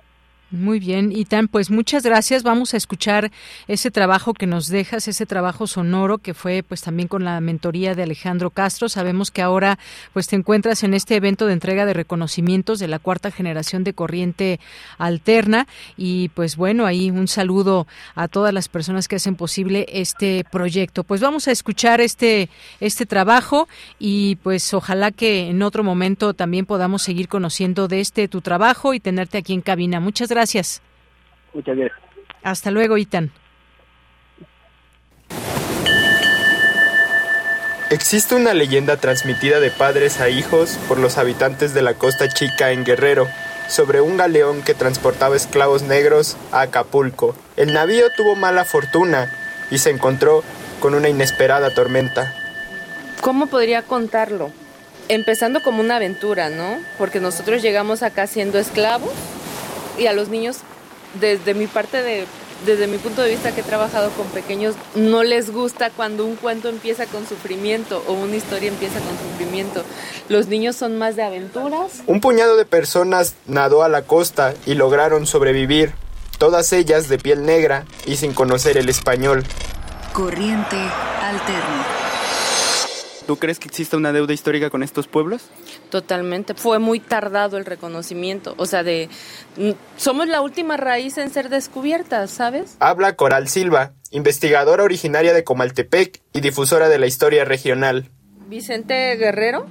Muy 0.53 0.81
bien, 0.81 1.13
Itan, 1.13 1.47
pues 1.47 1.71
muchas 1.71 2.03
gracias. 2.03 2.43
Vamos 2.43 2.75
a 2.75 2.77
escuchar 2.77 3.31
ese 3.69 3.93
trabajo 3.93 4.35
que 4.35 4.49
nos 4.49 4.67
dejas, 4.67 5.07
ese 5.07 5.25
trabajo 5.25 5.69
sonoro 5.69 6.19
que 6.19 6.35
fue 6.35 6.65
pues 6.65 6.83
también 6.83 7.07
con 7.07 7.23
la 7.23 7.41
mentoría 7.41 7.95
de 7.95 8.03
Alejandro 8.03 8.51
Castro. 8.51 8.89
Sabemos 8.89 9.31
que 9.31 9.43
ahora 9.43 9.79
pues 10.13 10.27
te 10.27 10.35
encuentras 10.35 10.83
en 10.83 10.93
este 10.93 11.15
evento 11.15 11.47
de 11.47 11.53
entrega 11.53 11.87
de 11.87 11.93
reconocimientos 11.93 12.81
de 12.81 12.89
la 12.89 12.99
cuarta 12.99 13.31
generación 13.31 13.85
de 13.85 13.95
Corriente 13.95 14.59
Alterna 14.99 15.69
y 15.97 16.31
pues 16.31 16.57
bueno, 16.57 16.85
ahí 16.85 17.13
un 17.13 17.29
saludo 17.29 17.87
a 18.17 18.27
todas 18.27 18.53
las 18.53 18.67
personas 18.67 19.07
que 19.07 19.17
hacen 19.17 19.37
posible 19.37 19.87
este 19.89 20.45
proyecto. 20.51 21.05
Pues 21.05 21.21
vamos 21.21 21.47
a 21.47 21.53
escuchar 21.53 22.01
este 22.01 22.49
este 22.81 23.07
trabajo 23.07 23.69
y 24.01 24.35
pues 24.43 24.75
ojalá 24.75 25.13
que 25.13 25.49
en 25.49 25.63
otro 25.63 25.85
momento 25.85 26.35
también 26.35 26.67
podamos 26.67 27.03
seguir 27.03 27.29
conociendo 27.29 27.87
de 27.87 28.01
este 28.01 28.27
tu 28.27 28.41
trabajo 28.41 28.95
y 28.95 28.99
tenerte 28.99 29.39
aquí 29.39 29.53
en 29.53 29.61
cabina. 29.61 30.01
Muchas 30.01 30.29
gracias 30.29 30.40
gracias. 30.41 30.81
Muchas 31.53 31.77
gracias. 31.77 32.01
Hasta 32.43 32.71
luego, 32.71 32.97
Itan. 32.97 33.31
Existe 37.91 38.37
una 38.37 38.55
leyenda 38.55 38.97
transmitida 38.97 39.61
de 39.61 39.71
padres 39.71 40.21
a 40.21 40.31
hijos 40.31 40.79
por 40.89 40.99
los 40.99 41.19
habitantes 41.19 41.75
de 41.75 41.83
la 41.83 41.95
Costa 41.95 42.29
Chica 42.29 42.71
en 42.71 42.85
Guerrero 42.85 43.29
sobre 43.69 44.01
un 44.01 44.17
galeón 44.17 44.63
que 44.63 44.75
transportaba 44.75 45.37
esclavos 45.37 45.83
negros 45.83 46.37
a 46.53 46.63
Acapulco. 46.63 47.35
El 47.57 47.75
navío 47.75 48.07
tuvo 48.17 48.37
mala 48.37 48.65
fortuna 48.65 49.31
y 49.71 49.79
se 49.79 49.91
encontró 49.91 50.43
con 50.81 50.95
una 50.95 51.09
inesperada 51.09 51.75
tormenta. 51.75 52.33
¿Cómo 53.21 53.49
podría 53.49 53.83
contarlo? 53.83 54.51
Empezando 55.09 55.61
como 55.63 55.81
una 55.81 55.97
aventura, 55.97 56.49
¿no? 56.49 56.79
Porque 56.97 57.21
nosotros 57.21 57.61
llegamos 57.61 58.03
acá 58.03 58.27
siendo 58.27 58.59
esclavos 58.59 59.13
y 60.01 60.07
a 60.07 60.13
los 60.13 60.29
niños, 60.29 60.59
desde 61.21 61.55
mi 61.55 61.69
parte 61.69 62.03
de 62.03 62.27
desde 62.67 62.87
mi 62.87 62.99
punto 62.99 63.23
de 63.23 63.31
vista 63.31 63.55
que 63.55 63.63
he 63.63 63.65
trabajado 63.65 64.11
con 64.11 64.27
pequeños, 64.29 64.75
no 64.95 65.23
les 65.23 65.51
gusta 65.51 65.89
cuando 65.91 66.27
un 66.27 66.37
cuento 66.37 66.69
empieza 66.69 67.07
con 67.07 67.27
sufrimiento 67.27 68.05
o 68.07 68.13
una 68.13 68.37
historia 68.37 68.69
empieza 68.69 69.01
con 69.01 69.17
sufrimiento. 69.17 69.83
Los 70.29 70.49
niños 70.49 70.77
son 70.77 70.99
más 70.99 71.17
de 71.17 71.23
aventuras. 71.23 72.03
Un 72.07 72.21
puñado 72.21 72.57
de 72.57 72.67
personas 72.67 73.35
nadó 73.47 73.83
a 73.83 73.89
la 73.89 74.03
costa 74.03 74.55
y 74.67 74.75
lograron 74.75 75.27
sobrevivir, 75.27 75.93
todas 76.39 76.73
ellas 76.75 77.09
de 77.09 77.19
piel 77.19 77.47
negra 77.47 77.87
y 78.05 78.17
sin 78.17 78.35
conocer 78.35 78.77
el 78.77 78.89
español. 78.89 79.45
Corriente 80.13 80.77
alterna. 80.77 81.87
¿Tú 83.27 83.37
crees 83.37 83.59
que 83.59 83.69
existe 83.69 83.97
una 83.97 84.13
deuda 84.13 84.35
histórica 84.35 84.71
con 84.71 84.83
estos 84.83 85.07
pueblos? 85.07 85.43
Totalmente. 85.91 86.55
Fue 86.55 86.79
muy 86.79 87.01
tardado 87.01 87.59
el 87.59 87.65
reconocimiento. 87.65 88.55
O 88.57 88.67
sea, 88.67 88.83
de 88.83 89.09
somos 89.97 90.29
la 90.29 90.41
última 90.41 90.77
raíz 90.77 91.19
en 91.19 91.31
ser 91.31 91.49
descubierta, 91.49 92.27
¿sabes? 92.29 92.77
Habla 92.79 93.17
Coral 93.17 93.49
Silva, 93.49 93.93
investigadora 94.11 94.85
originaria 94.85 95.35
de 95.35 95.45
Comaltepec 95.45 96.23
y 96.33 96.41
difusora 96.41 96.89
de 96.89 96.99
la 96.99 97.07
historia 97.07 97.45
regional. 97.45 98.09
Vicente 98.49 99.17
Guerrero 99.17 99.67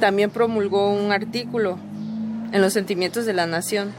también 0.00 0.30
promulgó 0.30 0.90
un 0.90 1.12
artículo 1.12 1.78
en 2.52 2.60
los 2.62 2.72
sentimientos 2.72 3.26
de 3.26 3.34
la 3.34 3.46
nación 3.46 3.92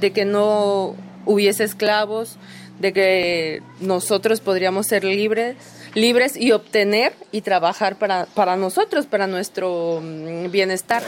de 0.00 0.12
que 0.12 0.24
no 0.24 0.94
hubiese 1.24 1.64
esclavos, 1.64 2.36
de 2.80 2.92
que 2.92 3.62
nosotros 3.80 4.40
podríamos 4.40 4.86
ser 4.86 5.04
libres 5.04 5.56
libres 5.94 6.36
y 6.36 6.52
obtener 6.52 7.12
y 7.32 7.42
trabajar 7.42 7.96
para, 7.96 8.26
para 8.26 8.56
nosotros, 8.56 9.06
para 9.06 9.26
nuestro 9.26 10.00
mm, 10.02 10.50
bienestar. 10.50 11.02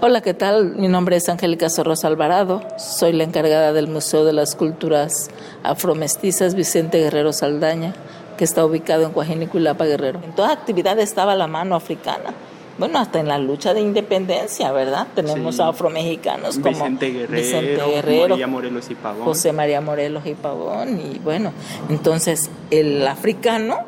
Hola, 0.00 0.20
¿qué 0.20 0.34
tal? 0.34 0.76
Mi 0.76 0.88
nombre 0.88 1.16
es 1.16 1.28
Angélica 1.28 1.68
Sorrosa 1.68 2.08
Alvarado, 2.08 2.62
soy 2.78 3.12
la 3.12 3.24
encargada 3.24 3.72
del 3.72 3.88
Museo 3.88 4.24
de 4.24 4.32
las 4.32 4.54
Culturas 4.54 5.30
Afromestizas 5.62 6.54
Vicente 6.54 6.98
Guerrero 6.98 7.32
Saldaña, 7.32 7.94
que 8.38 8.44
está 8.44 8.64
ubicado 8.64 9.04
en 9.04 9.12
Coajinicuilapa 9.12 9.84
Guerrero. 9.84 10.20
En 10.24 10.34
toda 10.34 10.52
actividad 10.52 10.98
estaba 10.98 11.34
la 11.34 11.46
mano 11.46 11.74
africana. 11.74 12.34
Bueno, 12.78 12.98
hasta 12.98 13.20
en 13.20 13.28
la 13.28 13.36
lucha 13.36 13.74
de 13.74 13.82
independencia, 13.82 14.72
¿verdad? 14.72 15.06
Tenemos 15.14 15.60
a 15.60 15.68
afromexicanos 15.68 16.58
como 16.58 16.70
Vicente 16.70 17.10
Guerrero, 17.10 17.42
Vicente 17.42 17.82
Guerrero 17.84 18.28
María 18.30 18.46
Morelos 18.46 18.90
y 18.90 18.94
Pavón. 18.94 19.24
José 19.24 19.52
María 19.52 19.82
Morelos 19.82 20.24
y 20.24 20.34
Pavón. 20.34 20.98
Y 20.98 21.18
bueno, 21.18 21.52
entonces 21.90 22.48
el 22.70 23.06
africano 23.06 23.80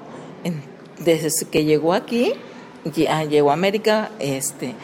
desde 0.99 1.47
que 1.51 1.65
llegó 1.65 1.95
aquí, 1.95 2.35
llegó 3.29 3.51
a 3.51 3.55
América, 3.55 4.11
este, 4.19 4.75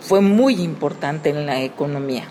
fue 0.00 0.20
muy 0.20 0.60
importante 0.62 1.30
en 1.30 1.46
la 1.46 1.60
economía, 1.62 2.24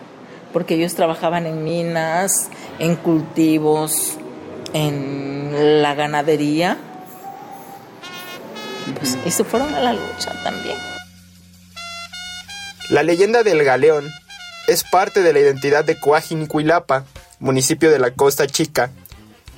porque 0.54 0.76
ellos 0.76 0.96
trabajaban 0.96 1.46
en 1.46 1.64
minas, 1.64 2.50
en 2.80 2.96
cultivos, 2.96 4.18
en 4.74 5.82
la 5.82 5.96
ganadería, 5.96 6.78
pues, 8.98 9.18
y 9.26 9.32
se 9.32 9.44
fueron 9.44 9.74
a 9.74 9.82
la 9.82 9.94
lucha 9.94 10.32
también. 10.44 10.78
La 12.90 13.04
leyenda 13.04 13.44
del 13.44 13.64
galeón 13.64 14.12
es 14.68 14.84
parte 14.84 15.22
de 15.22 15.34
la 15.34 15.40
identidad 15.40 15.86
de 15.86 16.00
Coajinicuilapa, 16.00 17.06
municipio 17.40 17.92
de 17.92 18.00
la 18.00 18.12
Costa 18.12 18.48
Chica, 18.48 18.92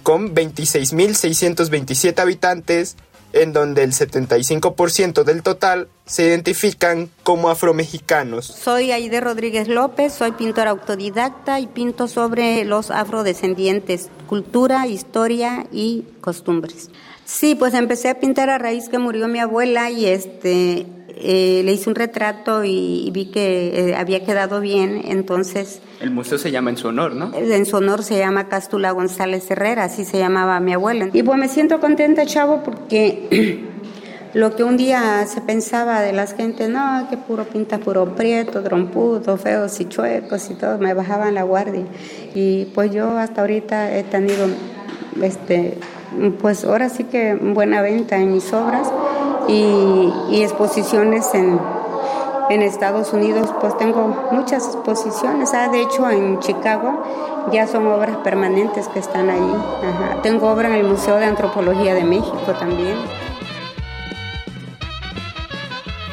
con 0.04 0.34
26.627 0.36 2.20
habitantes 2.20 2.96
en 3.34 3.54
donde 3.54 3.84
el 3.84 3.92
75% 3.92 5.24
del 5.24 5.44
total 5.44 5.88
se 6.06 6.26
identifican 6.28 7.10
como 7.24 7.50
afromexicanos. 7.50 8.46
Soy 8.46 8.92
Aide 8.92 9.22
Rodríguez 9.22 9.68
López, 9.68 10.14
soy 10.14 10.34
pintora 10.34 10.72
autodidacta 10.72 11.60
y 11.60 11.68
pinto 11.68 12.08
sobre 12.08 12.66
los 12.66 12.92
afrodescendientes, 12.92 14.10
cultura, 14.28 14.88
historia 14.88 15.68
y 15.72 16.06
costumbres. 16.20 16.90
Sí, 17.24 17.56
pues 17.56 17.74
empecé 17.74 18.10
a 18.10 18.20
pintar 18.20 18.50
a 18.50 18.58
raíz 18.58 18.90
que 18.90 19.00
murió 19.00 19.30
mi 19.30 19.40
abuela 19.40 19.90
y 19.90 20.06
este 20.06 20.86
eh, 21.24 21.62
le 21.64 21.74
hice 21.74 21.90
un 21.90 21.96
retrato 21.96 22.64
y, 22.64 23.10
vi 23.14 23.26
que 23.26 23.90
eh, 23.90 23.96
había 23.96 24.24
quedado 24.24 24.60
bien, 24.60 25.02
entonces... 25.06 25.82
El 26.00 26.12
museo 26.12 26.38
se 26.38 26.52
llama 26.52 26.72
en 26.72 26.78
su 26.78 26.88
honor, 26.88 27.14
¿no? 27.16 27.32
En 27.36 27.66
su 27.66 27.78
honor 27.78 28.04
se 28.04 28.18
llama 28.18 28.50
Cástula 28.50 28.92
González 28.92 29.50
Herrera, 29.50 29.84
así 29.84 30.04
se 30.04 30.18
llamaba 30.18 30.60
mi 30.60 30.74
abuela. 30.74 31.10
Y 31.14 31.24
pues 31.24 31.38
me 31.38 31.48
siento 31.48 31.80
contenta, 31.80 32.26
chavo, 32.26 32.64
porque 32.64 33.64
lo 34.34 34.56
que 34.56 34.64
un 34.64 34.78
día 34.78 35.26
se 35.28 35.42
pensaba 35.42 36.02
de 36.02 36.14
las 36.14 36.34
gentes, 36.34 36.70
no, 36.70 37.08
que 37.10 37.18
puro 37.18 37.44
pinta, 37.44 37.78
puro 37.78 38.16
prieto, 38.16 38.64
trompudo, 38.64 39.38
feos 39.38 39.80
y 39.80 39.86
chuecos 39.86 40.50
y 40.50 40.56
todo, 40.56 40.80
me 40.80 40.94
bajaban 40.94 41.36
la 41.36 41.44
guardia. 41.44 41.86
Y 42.34 42.66
pues 42.74 42.92
yo 42.92 43.18
hasta 43.18 43.42
ahorita 43.42 43.96
he 43.96 44.04
tenido, 44.04 44.48
este, 45.22 45.78
pues 46.42 46.66
ahora 46.66 46.90
sí 46.90 47.04
que 47.04 47.36
buena 47.36 47.82
venta 47.82 48.18
en 48.18 48.34
mis 48.34 48.52
obras 48.54 48.92
y, 49.48 50.42
exposiciones 50.42 51.34
en, 51.34 51.60
en, 52.50 52.62
Estados 52.62 53.14
Unidos, 53.14 53.54
pues 53.60 53.78
tengo 53.78 54.08
muchas 54.32 54.66
exposiciones. 54.66 55.54
Ah, 55.54 55.70
de 55.70 55.82
hecho, 55.82 56.10
en 56.10 56.40
Chicago 56.40 57.04
ya 57.52 57.68
son 57.68 57.88
obras 57.88 58.18
permanentes 58.18 58.88
que 58.88 59.00
están 59.00 59.30
ahí. 59.30 59.54
Tengo 60.24 60.50
obra 60.50 60.70
en 60.70 60.76
el 60.76 60.84
Museo 60.84 61.18
de 61.18 61.26
Antropología 61.26 61.94
de 61.94 62.04
México 62.04 62.54
también. 62.60 62.98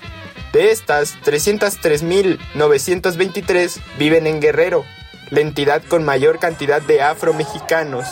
De 0.54 0.72
estas, 0.72 1.18
303.923 1.24 3.80
viven 3.98 4.28
en 4.28 4.40
Guerrero, 4.42 4.84
la 5.30 5.40
entidad 5.42 5.84
con 5.84 6.04
mayor 6.04 6.40
cantidad 6.40 6.82
de 6.82 7.02
afromexicanos. 7.02 8.06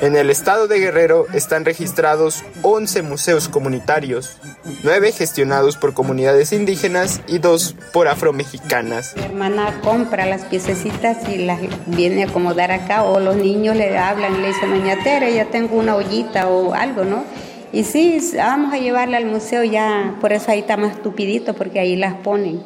En 0.00 0.14
el 0.14 0.30
estado 0.30 0.68
de 0.68 0.78
Guerrero 0.78 1.26
están 1.34 1.64
registrados 1.64 2.44
11 2.62 3.02
museos 3.02 3.48
comunitarios, 3.48 4.38
9 4.84 5.10
gestionados 5.10 5.76
por 5.76 5.92
comunidades 5.92 6.52
indígenas 6.52 7.20
y 7.26 7.38
2 7.38 7.74
por 7.92 8.06
afromexicanas. 8.06 9.16
Mi 9.16 9.24
hermana 9.24 9.80
compra 9.82 10.24
las 10.24 10.44
piececitas 10.44 11.28
y 11.28 11.38
las 11.38 11.58
viene 11.86 12.22
a 12.22 12.28
acomodar 12.28 12.70
acá 12.70 13.02
o 13.02 13.18
los 13.18 13.34
niños 13.34 13.74
le 13.74 13.98
hablan, 13.98 14.40
le 14.40 14.48
dicen, 14.48 14.70
doña 14.70 15.02
Tere, 15.02 15.34
ya 15.34 15.46
tengo 15.46 15.76
una 15.76 15.96
ollita 15.96 16.46
o 16.46 16.74
algo, 16.74 17.04
¿no? 17.04 17.24
Y 17.72 17.82
sí, 17.82 18.20
vamos 18.36 18.72
a 18.72 18.78
llevarla 18.78 19.16
al 19.16 19.26
museo 19.26 19.64
ya, 19.64 20.14
por 20.20 20.32
eso 20.32 20.52
ahí 20.52 20.60
está 20.60 20.76
más 20.76 20.92
estupidito 20.92 21.54
porque 21.54 21.80
ahí 21.80 21.96
las 21.96 22.14
ponen. 22.14 22.62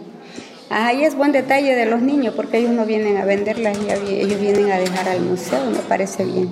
Ahí 0.68 1.02
es 1.02 1.14
buen 1.14 1.32
detalle 1.32 1.74
de 1.74 1.86
los 1.86 2.02
niños 2.02 2.34
porque 2.34 2.58
ellos 2.58 2.72
no 2.72 2.84
vienen 2.84 3.16
a 3.16 3.24
venderlas, 3.24 3.78
ellos 4.06 4.38
vienen 4.38 4.70
a 4.70 4.78
dejar 4.78 5.08
al 5.08 5.20
museo, 5.20 5.64
me 5.70 5.78
parece 5.78 6.24
bien. 6.24 6.50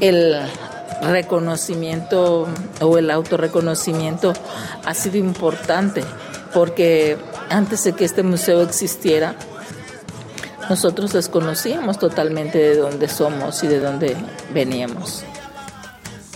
El 0.00 0.36
reconocimiento 1.02 2.46
o 2.80 2.98
el 2.98 3.10
autorreconocimiento 3.10 4.32
ha 4.84 4.94
sido 4.94 5.16
importante 5.16 6.04
porque 6.52 7.18
antes 7.50 7.84
de 7.84 7.92
que 7.92 8.04
este 8.04 8.22
museo 8.22 8.62
existiera, 8.62 9.36
nosotros 10.68 11.12
desconocíamos 11.12 11.98
totalmente 11.98 12.58
de 12.58 12.76
dónde 12.76 13.08
somos 13.08 13.62
y 13.62 13.68
de 13.68 13.78
dónde 13.78 14.16
veníamos. 14.52 15.24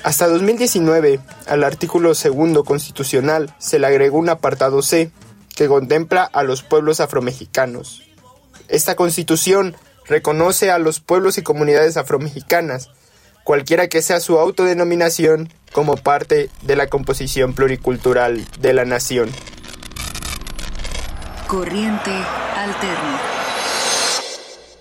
Hasta 0.03 0.29
2019, 0.29 1.21
al 1.47 1.65
artículo 1.65 2.15
segundo 2.15 2.65
constitucional 2.65 3.55
se 3.59 3.79
le 3.79 3.87
agregó 3.87 4.19
un 4.19 4.29
apartado 4.29 4.83
C 4.83 5.11
que 5.55 5.69
contempla 5.69 6.25
a 6.25 6.43
los 6.43 6.63
pueblos 6.63 7.01
afromexicanos. 7.01 8.03
Esta 8.69 8.95
constitución 8.95 9.77
reconoce 10.07 10.71
a 10.71 10.79
los 10.79 11.01
pueblos 11.01 11.39
y 11.39 11.43
comunidades 11.43 11.97
afromexicanas 11.97 12.89
cualquiera 13.45 13.89
que 13.89 14.03
sea 14.03 14.21
su 14.21 14.39
autodenominación, 14.39 15.49
como 15.73 15.97
parte 15.97 16.51
de 16.63 16.77
la 16.77 16.89
composición 16.89 17.55
pluricultural 17.55 18.45
de 18.61 18.73
la 18.73 18.85
nación. 18.85 19.31
Corriente 21.47 22.11
Alterna. 22.57 23.21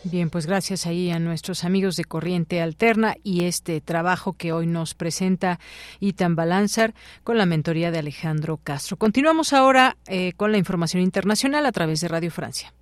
Bien, 0.03 0.29
pues 0.29 0.45
gracias 0.45 0.85
ahí 0.85 1.11
a 1.11 1.19
nuestros 1.19 1.65
amigos 1.65 1.97
de 1.97 2.05
Corriente 2.05 2.61
Alterna 2.61 3.15
y 3.21 3.45
este 3.45 3.81
trabajo 3.81 4.33
que 4.33 4.53
hoy 4.53 4.65
nos 4.65 4.93
presenta 4.93 5.59
Itan 5.99 6.35
Balanzar 6.35 6.93
con 7.23 7.37
la 7.37 7.45
mentoría 7.45 7.91
de 7.91 7.99
Alejandro 7.99 8.57
Castro. 8.63 8.97
Continuamos 8.97 9.51
ahora 9.51 9.97
eh, 10.07 10.33
con 10.37 10.51
la 10.51 10.57
información 10.57 11.03
internacional 11.03 11.65
a 11.65 11.71
través 11.71 11.99
de 11.99 12.07
Radio 12.07 12.31
Francia. 12.31 12.73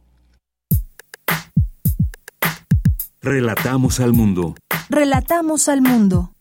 Relatamos 3.30 4.00
al 4.00 4.14
mundo. 4.14 4.56
Relatamos 4.88 5.68
al 5.68 5.82
mundo. 5.82 6.32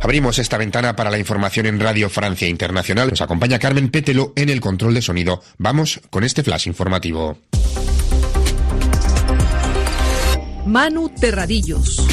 Abrimos 0.00 0.38
esta 0.38 0.56
ventana 0.56 0.96
para 0.96 1.10
la 1.10 1.18
información 1.18 1.66
en 1.66 1.78
Radio 1.80 2.08
Francia 2.08 2.48
Internacional. 2.48 3.10
Nos 3.10 3.20
acompaña 3.20 3.58
Carmen 3.58 3.90
Pételo 3.90 4.32
en 4.34 4.48
el 4.48 4.62
control 4.62 4.94
de 4.94 5.02
sonido. 5.02 5.42
Vamos 5.58 6.00
con 6.08 6.24
este 6.24 6.42
flash 6.42 6.66
informativo. 6.66 7.36
Manu 10.64 11.10
Terradillos. 11.10 12.06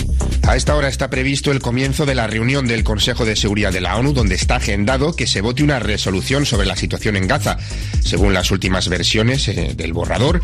A 0.46 0.58
esta 0.58 0.76
hora 0.76 0.90
está 0.90 1.10
previsto 1.10 1.52
el 1.52 1.62
comienzo 1.62 2.06
de 2.06 2.16
la 2.16 2.28
reunión 2.28 2.68
del 2.68 2.84
Consejo 2.84 3.26
de 3.26 3.38
Seguridad 3.38 3.72
de 3.72 3.80
la 3.80 3.96
ONU, 3.96 4.14
donde 4.14 4.36
está 4.36 4.58
agendado 4.58 5.16
que 5.16 5.26
se 5.26 5.40
vote 5.40 5.64
una 5.64 5.80
resolución 5.80 6.46
sobre 6.46 6.68
la 6.68 6.76
situación 6.76 7.16
en 7.16 7.28
Gaza. 7.28 7.58
Según 8.02 8.34
las 8.34 8.52
últimas 8.52 8.90
versiones 8.90 9.48
eh, 9.48 9.74
del 9.76 9.94
borrador, 9.94 10.42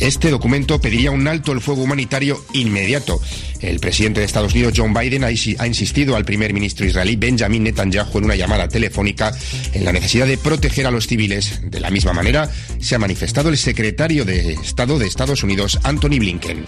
este 0.00 0.30
documento 0.30 0.80
pediría 0.80 1.10
un 1.10 1.26
alto 1.26 1.52
el 1.52 1.62
fuego 1.62 1.82
humanitario 1.82 2.44
inmediato. 2.52 3.20
El 3.60 3.80
presidente 3.80 4.20
de 4.20 4.26
Estados 4.26 4.52
Unidos, 4.52 4.74
John 4.76 4.92
Biden, 4.92 5.24
ha, 5.24 5.32
insistido 5.32 6.14
al 6.14 6.24
primer 6.24 6.52
ministro 6.52 6.86
israelí, 6.86 7.16
Benjamin 7.16 7.64
Netanyahu, 7.64 8.18
en 8.18 8.24
una 8.24 8.36
llamada 8.36 8.68
telefónica 8.68 9.32
en 9.72 9.84
la 9.84 9.92
necesidad 9.92 10.26
de 10.26 10.38
proteger 10.38 10.86
a 10.86 10.90
los 10.90 11.06
civiles. 11.06 11.62
De 11.64 11.80
la 11.80 11.90
misma 11.90 12.12
manera, 12.12 12.50
se 12.80 12.94
ha 12.94 12.98
manifestado 12.98 13.48
el 13.48 13.56
secretario 13.56 14.24
de 14.26 14.52
Estado 14.52 14.98
de 14.98 15.06
Estados 15.06 15.42
Unidos, 15.42 15.80
Anthony 15.82 16.18
Blinken. 16.20 16.66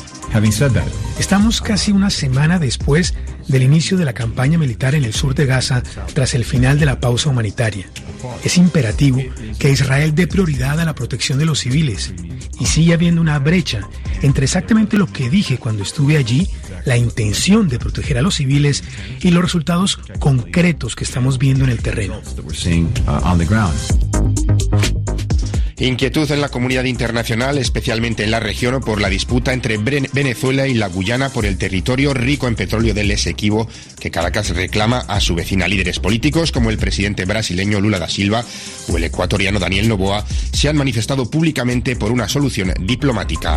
Estamos 1.18 1.60
casi 1.60 1.92
una 1.92 2.10
semana 2.10 2.58
de 2.58 2.69
después 2.70 3.14
del 3.48 3.64
inicio 3.64 3.96
de 3.96 4.04
la 4.04 4.12
campaña 4.12 4.56
militar 4.56 4.94
en 4.94 5.04
el 5.04 5.12
sur 5.12 5.34
de 5.34 5.44
Gaza 5.44 5.82
tras 6.14 6.34
el 6.34 6.44
final 6.44 6.78
de 6.78 6.86
la 6.86 7.00
pausa 7.00 7.28
humanitaria. 7.28 7.86
Es 8.44 8.58
imperativo 8.58 9.20
que 9.58 9.70
Israel 9.70 10.14
dé 10.14 10.28
prioridad 10.28 10.78
a 10.78 10.84
la 10.84 10.94
protección 10.94 11.40
de 11.40 11.46
los 11.46 11.58
civiles 11.58 12.14
y 12.60 12.66
sigue 12.66 12.94
habiendo 12.94 13.20
una 13.20 13.40
brecha 13.40 13.88
entre 14.22 14.44
exactamente 14.44 14.96
lo 14.96 15.08
que 15.08 15.28
dije 15.30 15.58
cuando 15.58 15.82
estuve 15.82 16.16
allí, 16.16 16.48
la 16.84 16.96
intención 16.96 17.68
de 17.68 17.80
proteger 17.80 18.18
a 18.18 18.22
los 18.22 18.36
civiles 18.36 18.84
y 19.20 19.32
los 19.32 19.42
resultados 19.42 19.96
concretos 20.20 20.94
que 20.94 21.02
estamos 21.02 21.38
viendo 21.38 21.64
en 21.64 21.70
el 21.70 21.82
terreno. 21.82 22.20
Inquietud 25.80 26.30
en 26.30 26.42
la 26.42 26.50
comunidad 26.50 26.84
internacional, 26.84 27.56
especialmente 27.56 28.22
en 28.22 28.30
la 28.30 28.38
región, 28.38 28.82
por 28.82 29.00
la 29.00 29.08
disputa 29.08 29.54
entre 29.54 29.78
Venezuela 29.78 30.66
y 30.66 30.74
la 30.74 30.88
Guyana 30.88 31.30
por 31.30 31.46
el 31.46 31.56
territorio 31.56 32.12
rico 32.12 32.46
en 32.48 32.54
petróleo 32.54 32.92
del 32.92 33.10
Esequibo, 33.10 33.66
que 33.98 34.10
Caracas 34.10 34.50
reclama 34.50 34.98
a 34.98 35.20
su 35.20 35.34
vecina. 35.34 35.66
Líderes 35.68 35.98
políticos 35.98 36.52
como 36.52 36.68
el 36.68 36.76
presidente 36.76 37.24
brasileño 37.24 37.80
Lula 37.80 37.98
da 37.98 38.10
Silva 38.10 38.44
o 38.88 38.96
el 38.98 39.04
ecuatoriano 39.04 39.58
Daniel 39.58 39.88
Noboa 39.88 40.26
se 40.52 40.68
han 40.68 40.76
manifestado 40.76 41.30
públicamente 41.30 41.96
por 41.96 42.12
una 42.12 42.28
solución 42.28 42.74
diplomática. 42.80 43.56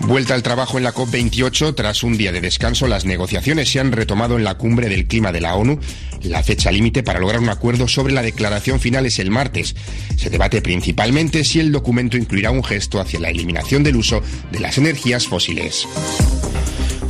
Vuelta 0.00 0.34
al 0.34 0.42
trabajo 0.42 0.78
en 0.78 0.84
la 0.84 0.94
COP28. 0.94 1.74
Tras 1.74 2.02
un 2.02 2.16
día 2.16 2.32
de 2.32 2.40
descanso, 2.40 2.86
las 2.86 3.04
negociaciones 3.04 3.70
se 3.70 3.80
han 3.80 3.92
retomado 3.92 4.36
en 4.36 4.44
la 4.44 4.54
cumbre 4.54 4.88
del 4.88 5.06
clima 5.06 5.30
de 5.30 5.40
la 5.40 5.54
ONU. 5.54 5.78
La 6.22 6.42
fecha 6.42 6.70
límite 6.70 7.02
para 7.02 7.20
lograr 7.20 7.40
un 7.40 7.48
acuerdo 7.48 7.86
sobre 7.86 8.12
la 8.12 8.22
declaración 8.22 8.80
final 8.80 9.06
es 9.06 9.18
el 9.18 9.30
martes. 9.30 9.76
Se 10.16 10.30
debate 10.30 10.62
principalmente 10.62 11.44
si 11.44 11.60
el 11.60 11.70
documento 11.70 12.16
incluirá 12.16 12.50
un 12.50 12.64
gesto 12.64 13.00
hacia 13.00 13.20
la 13.20 13.30
eliminación 13.30 13.82
del 13.82 13.96
uso 13.96 14.22
de 14.50 14.60
las 14.60 14.78
energías 14.78 15.26
fósiles. 15.26 15.86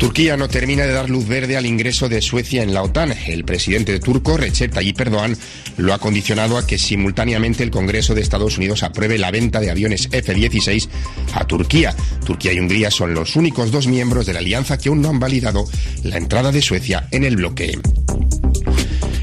Turquía 0.01 0.39
no 0.39 0.49
termina 0.49 0.85
de 0.85 0.95
dar 0.95 1.11
luz 1.11 1.29
verde 1.29 1.59
al 1.59 1.67
ingreso 1.67 2.09
de 2.09 2.23
Suecia 2.23 2.63
en 2.63 2.73
la 2.73 2.83
OTAN. 2.83 3.13
El 3.27 3.45
presidente 3.45 4.01
turco, 4.01 4.39
Recep 4.39 4.73
Tayyip 4.73 4.99
Erdogan, 4.99 5.37
lo 5.77 5.93
ha 5.93 5.99
condicionado 5.99 6.57
a 6.57 6.67
que 6.67 6.79
simultáneamente 6.79 7.63
el 7.63 7.71
Congreso 7.71 8.15
de 8.15 8.23
Estados 8.23 8.57
Unidos 8.57 8.83
apruebe 8.83 9.19
la 9.19 9.31
venta 9.31 9.61
de 9.61 9.71
aviones 9.71 10.09
F-16 10.11 10.89
a 11.35 11.47
Turquía. 11.47 11.95
Turquía 12.25 12.55
y 12.55 12.61
Hungría 12.61 12.91
son 12.91 13.13
los 13.13 13.37
únicos 13.37 13.73
dos 13.73 13.89
miembros 13.89 14.25
de 14.25 14.33
la 14.33 14.39
alianza 14.39 14.79
que 14.79 14.89
aún 14.89 15.03
no 15.03 15.11
han 15.11 15.21
validado 15.21 15.67
la 16.03 16.17
entrada 16.17 16.51
de 16.51 16.63
Suecia 16.63 17.07
en 17.11 17.25
el 17.25 17.37
bloque. 17.37 17.79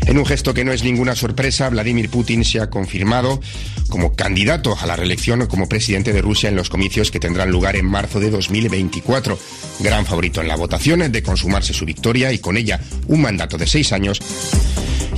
En 0.08 0.18
un 0.18 0.26
gesto 0.26 0.54
que 0.54 0.64
no 0.64 0.72
es 0.72 0.84
ninguna 0.84 1.16
sorpresa, 1.16 1.70
Vladimir 1.70 2.10
Putin 2.10 2.46
se 2.46 2.62
ha 2.62 2.70
confirmado 2.70 3.42
como 3.90 4.14
candidato 4.14 4.78
a 4.80 4.86
la 4.86 4.96
reelección 4.96 5.46
como 5.48 5.68
presidente 5.68 6.14
de 6.14 6.22
Rusia 6.22 6.48
en 6.48 6.56
los 6.56 6.70
comicios 6.70 7.12
que 7.12 7.20
tendrán 7.20 7.52
lugar 7.52 7.76
en 7.76 7.86
marzo 7.86 8.22
de 8.22 8.30
2024. 8.30 9.38
Gran 9.82 10.06
favorito 10.06 10.40
en 10.40 10.48
la 10.48 10.56
votación 10.56 11.12
de 11.12 11.24
consumarse 11.24 11.74
su 11.74 11.86
victoria 11.86 12.32
y 12.32 12.40
con 12.40 12.56
ella 12.56 12.80
un 13.08 13.22
mandato 13.22 13.58
de 13.58 13.68
seis 13.68 13.92
años. 13.92 14.22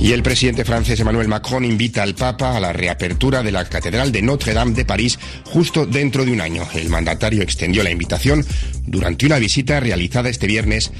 Y 0.00 0.12
el 0.12 0.22
presidente 0.22 0.64
francés 0.64 0.98
Emmanuel 0.98 1.28
Macron 1.28 1.64
invita 1.64 2.02
al 2.02 2.14
Papa 2.14 2.56
a 2.56 2.60
la 2.60 2.72
reapertura 2.72 3.42
de 3.42 3.52
la 3.52 3.68
Catedral 3.68 4.10
de 4.10 4.22
Notre-Dame 4.22 4.72
de 4.72 4.86
París 4.86 5.18
justo 5.44 5.86
dentro 5.86 6.24
de 6.24 6.32
un 6.32 6.40
año. 6.40 6.66
El 6.74 6.88
mandatario 6.88 7.42
extendió 7.42 7.84
la 7.84 7.90
invitación 7.90 8.44
durante 8.86 9.26
una 9.26 9.38
visita 9.38 9.78
realizada 9.78 10.30
este 10.30 10.46
viernes 10.46 10.90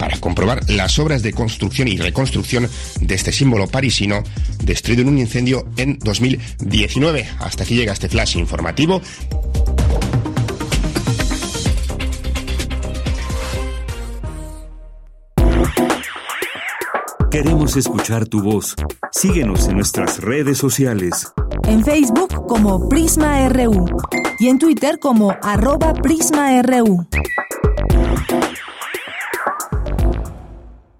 para 0.00 0.18
comprobar 0.18 0.62
las 0.70 0.98
obras 0.98 1.22
de 1.22 1.34
construcción 1.34 1.86
y 1.86 1.98
reconstrucción 1.98 2.66
de 3.02 3.14
este 3.14 3.32
símbolo 3.32 3.66
parisino 3.66 4.22
destruido 4.64 5.02
en 5.02 5.08
un 5.08 5.18
incendio 5.18 5.66
en 5.76 5.98
2019. 5.98 7.28
Hasta 7.38 7.64
aquí 7.64 7.74
llega 7.74 7.92
este 7.92 8.08
flash 8.08 8.38
informativo. 8.38 9.02
Queremos 17.30 17.76
escuchar 17.76 18.26
tu 18.26 18.42
voz. 18.42 18.74
Síguenos 19.12 19.68
en 19.68 19.76
nuestras 19.76 20.18
redes 20.18 20.56
sociales. 20.56 21.30
En 21.64 21.84
Facebook 21.84 22.46
como 22.46 22.88
Prisma 22.88 23.46
RU 23.50 23.86
y 24.38 24.48
en 24.48 24.58
Twitter 24.58 24.98
como 24.98 25.36
arroba 25.42 25.92
PrismaRU. 25.92 27.06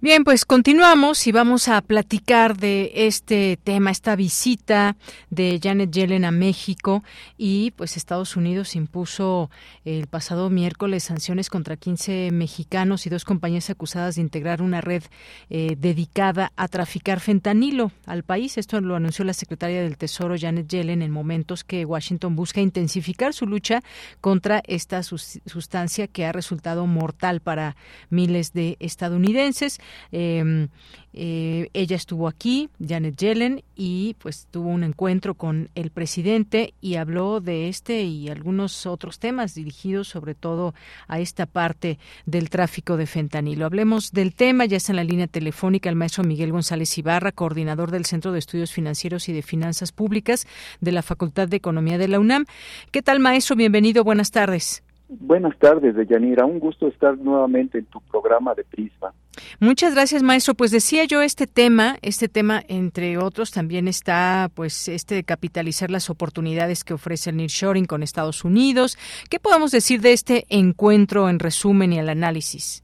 Bien, 0.03 0.23
pues 0.23 0.45
continuamos 0.45 1.27
y 1.27 1.31
vamos 1.31 1.67
a 1.67 1.79
platicar 1.79 2.57
de 2.57 2.91
este 2.95 3.59
tema, 3.63 3.91
esta 3.91 4.15
visita 4.15 4.97
de 5.29 5.59
Janet 5.61 5.91
Yellen 5.91 6.25
a 6.25 6.31
México 6.31 7.03
y 7.37 7.69
pues 7.69 7.97
Estados 7.97 8.35
Unidos 8.35 8.75
impuso 8.75 9.51
el 9.85 10.07
pasado 10.07 10.49
miércoles 10.49 11.03
sanciones 11.03 11.51
contra 11.51 11.77
15 11.77 12.31
mexicanos 12.31 13.05
y 13.05 13.11
dos 13.11 13.25
compañías 13.25 13.69
acusadas 13.69 14.15
de 14.15 14.21
integrar 14.21 14.63
una 14.63 14.81
red 14.81 15.03
eh, 15.51 15.75
dedicada 15.77 16.51
a 16.55 16.67
traficar 16.67 17.19
fentanilo 17.19 17.91
al 18.07 18.23
país. 18.23 18.57
Esto 18.57 18.81
lo 18.81 18.95
anunció 18.95 19.23
la 19.23 19.33
secretaria 19.33 19.83
del 19.83 19.99
Tesoro 19.99 20.33
Janet 20.35 20.67
Yellen 20.67 21.03
en 21.03 21.11
momentos 21.11 21.63
que 21.63 21.85
Washington 21.85 22.35
busca 22.35 22.59
intensificar 22.59 23.35
su 23.35 23.45
lucha 23.45 23.83
contra 24.19 24.63
esta 24.65 25.03
sustancia 25.03 26.07
que 26.07 26.25
ha 26.25 26.31
resultado 26.31 26.87
mortal 26.87 27.39
para 27.39 27.75
miles 28.09 28.51
de 28.53 28.77
estadounidenses. 28.79 29.79
Eh, 30.11 30.67
eh, 31.13 31.69
ella 31.73 31.95
estuvo 31.95 32.27
aquí, 32.27 32.69
Janet 32.85 33.17
Yellen, 33.17 33.63
y 33.75 34.15
pues 34.19 34.47
tuvo 34.49 34.69
un 34.69 34.83
encuentro 34.83 35.33
con 35.35 35.69
el 35.75 35.91
presidente 35.91 36.73
y 36.79 36.95
habló 36.95 37.41
de 37.41 37.67
este 37.67 38.03
y 38.03 38.29
algunos 38.29 38.85
otros 38.85 39.19
temas 39.19 39.53
dirigidos 39.53 40.07
sobre 40.07 40.35
todo 40.35 40.73
a 41.07 41.19
esta 41.19 41.45
parte 41.45 41.99
del 42.25 42.49
tráfico 42.49 42.95
de 42.95 43.07
fentanilo. 43.07 43.65
Hablemos 43.65 44.11
del 44.11 44.33
tema, 44.33 44.65
ya 44.65 44.77
está 44.77 44.93
en 44.93 44.97
la 44.97 45.03
línea 45.03 45.27
telefónica 45.27 45.89
el 45.89 45.95
maestro 45.95 46.23
Miguel 46.23 46.51
González 46.51 46.97
Ibarra, 46.97 47.31
coordinador 47.31 47.91
del 47.91 48.05
Centro 48.05 48.31
de 48.31 48.39
Estudios 48.39 48.71
Financieros 48.71 49.27
y 49.27 49.33
de 49.33 49.41
Finanzas 49.41 49.91
Públicas 49.91 50.47
de 50.79 50.91
la 50.91 51.01
Facultad 51.01 51.47
de 51.47 51.57
Economía 51.57 51.97
de 51.97 52.07
la 52.07 52.19
UNAM. 52.19 52.45
¿Qué 52.91 53.01
tal, 53.01 53.19
maestro? 53.19 53.55
Bienvenido, 53.55 54.03
buenas 54.03 54.31
tardes. 54.31 54.83
Buenas 55.19 55.57
tardes, 55.57 55.93
Deyanira. 55.93 56.45
Un 56.45 56.59
gusto 56.59 56.87
estar 56.87 57.17
nuevamente 57.17 57.79
en 57.79 57.85
tu 57.85 57.99
programa 57.99 58.55
de 58.55 58.63
Prisma. 58.63 59.11
Muchas 59.59 59.93
gracias, 59.93 60.23
maestro. 60.23 60.53
Pues 60.53 60.71
decía 60.71 61.03
yo 61.03 61.21
este 61.21 61.47
tema, 61.47 61.97
este 62.01 62.29
tema 62.29 62.61
entre 62.69 63.17
otros 63.17 63.51
también 63.51 63.89
está 63.89 64.49
pues 64.55 64.87
este 64.87 65.15
de 65.15 65.25
capitalizar 65.25 65.91
las 65.91 66.09
oportunidades 66.09 66.85
que 66.85 66.93
ofrece 66.93 67.31
el 67.31 67.37
nearshoring 67.37 67.87
con 67.87 68.03
Estados 68.03 68.45
Unidos. 68.45 68.97
¿Qué 69.29 69.37
podemos 69.37 69.71
decir 69.71 69.99
de 69.99 70.13
este 70.13 70.45
encuentro 70.47 71.27
en 71.27 71.39
resumen 71.39 71.91
y 71.91 71.99
el 71.99 72.07
análisis? 72.07 72.81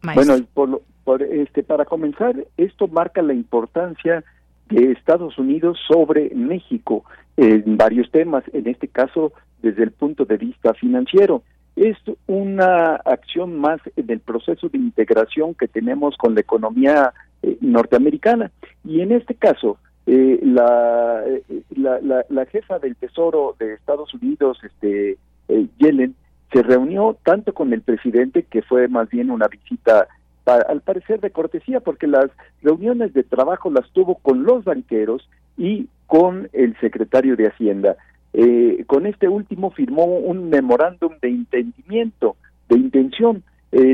Maestro? 0.00 0.46
Bueno, 0.54 0.80
por, 1.04 1.22
este 1.22 1.62
para 1.62 1.84
comenzar, 1.84 2.36
esto 2.56 2.88
marca 2.88 3.20
la 3.20 3.34
importancia 3.34 4.24
de 4.70 4.92
Estados 4.92 5.36
Unidos 5.38 5.78
sobre 5.86 6.34
México 6.34 7.04
en 7.36 7.76
varios 7.76 8.10
temas, 8.10 8.44
en 8.54 8.66
este 8.66 8.88
caso 8.88 9.34
desde 9.60 9.82
el 9.82 9.90
punto 9.90 10.24
de 10.24 10.38
vista 10.38 10.72
financiero 10.72 11.42
es 11.76 11.96
una 12.26 12.96
acción 12.96 13.58
más 13.58 13.80
del 13.94 14.20
proceso 14.20 14.68
de 14.68 14.78
integración 14.78 15.54
que 15.54 15.68
tenemos 15.68 16.16
con 16.16 16.34
la 16.34 16.40
economía 16.40 17.12
eh, 17.42 17.58
norteamericana. 17.60 18.50
Y 18.82 19.02
en 19.02 19.12
este 19.12 19.34
caso, 19.34 19.78
eh, 20.06 20.40
la, 20.42 21.22
la, 21.76 22.24
la, 22.28 22.46
jefa 22.46 22.78
del 22.78 22.96
Tesoro 22.96 23.56
de 23.58 23.74
Estados 23.74 24.14
Unidos, 24.14 24.58
este, 24.64 25.18
eh, 25.48 25.66
Yellen, 25.78 26.14
se 26.52 26.62
reunió 26.62 27.18
tanto 27.24 27.52
con 27.52 27.72
el 27.74 27.82
presidente, 27.82 28.44
que 28.44 28.62
fue 28.62 28.88
más 28.88 29.10
bien 29.10 29.30
una 29.30 29.48
visita, 29.48 30.08
al 30.46 30.80
parecer 30.80 31.20
de 31.20 31.30
cortesía, 31.30 31.80
porque 31.80 32.06
las 32.06 32.30
reuniones 32.62 33.12
de 33.12 33.24
trabajo 33.24 33.68
las 33.68 33.90
tuvo 33.90 34.14
con 34.14 34.44
los 34.44 34.64
banqueros 34.64 35.28
y 35.58 35.88
con 36.06 36.48
el 36.52 36.78
secretario 36.78 37.36
de 37.36 37.48
Hacienda. 37.48 37.96
Eh, 38.32 38.84
con 38.86 39.06
este 39.06 39.28
último 39.28 39.70
firmó 39.70 40.04
un 40.04 40.50
memorándum 40.50 41.12
de 41.22 41.28
entendimiento, 41.28 42.36
de 42.68 42.78
intención, 42.78 43.42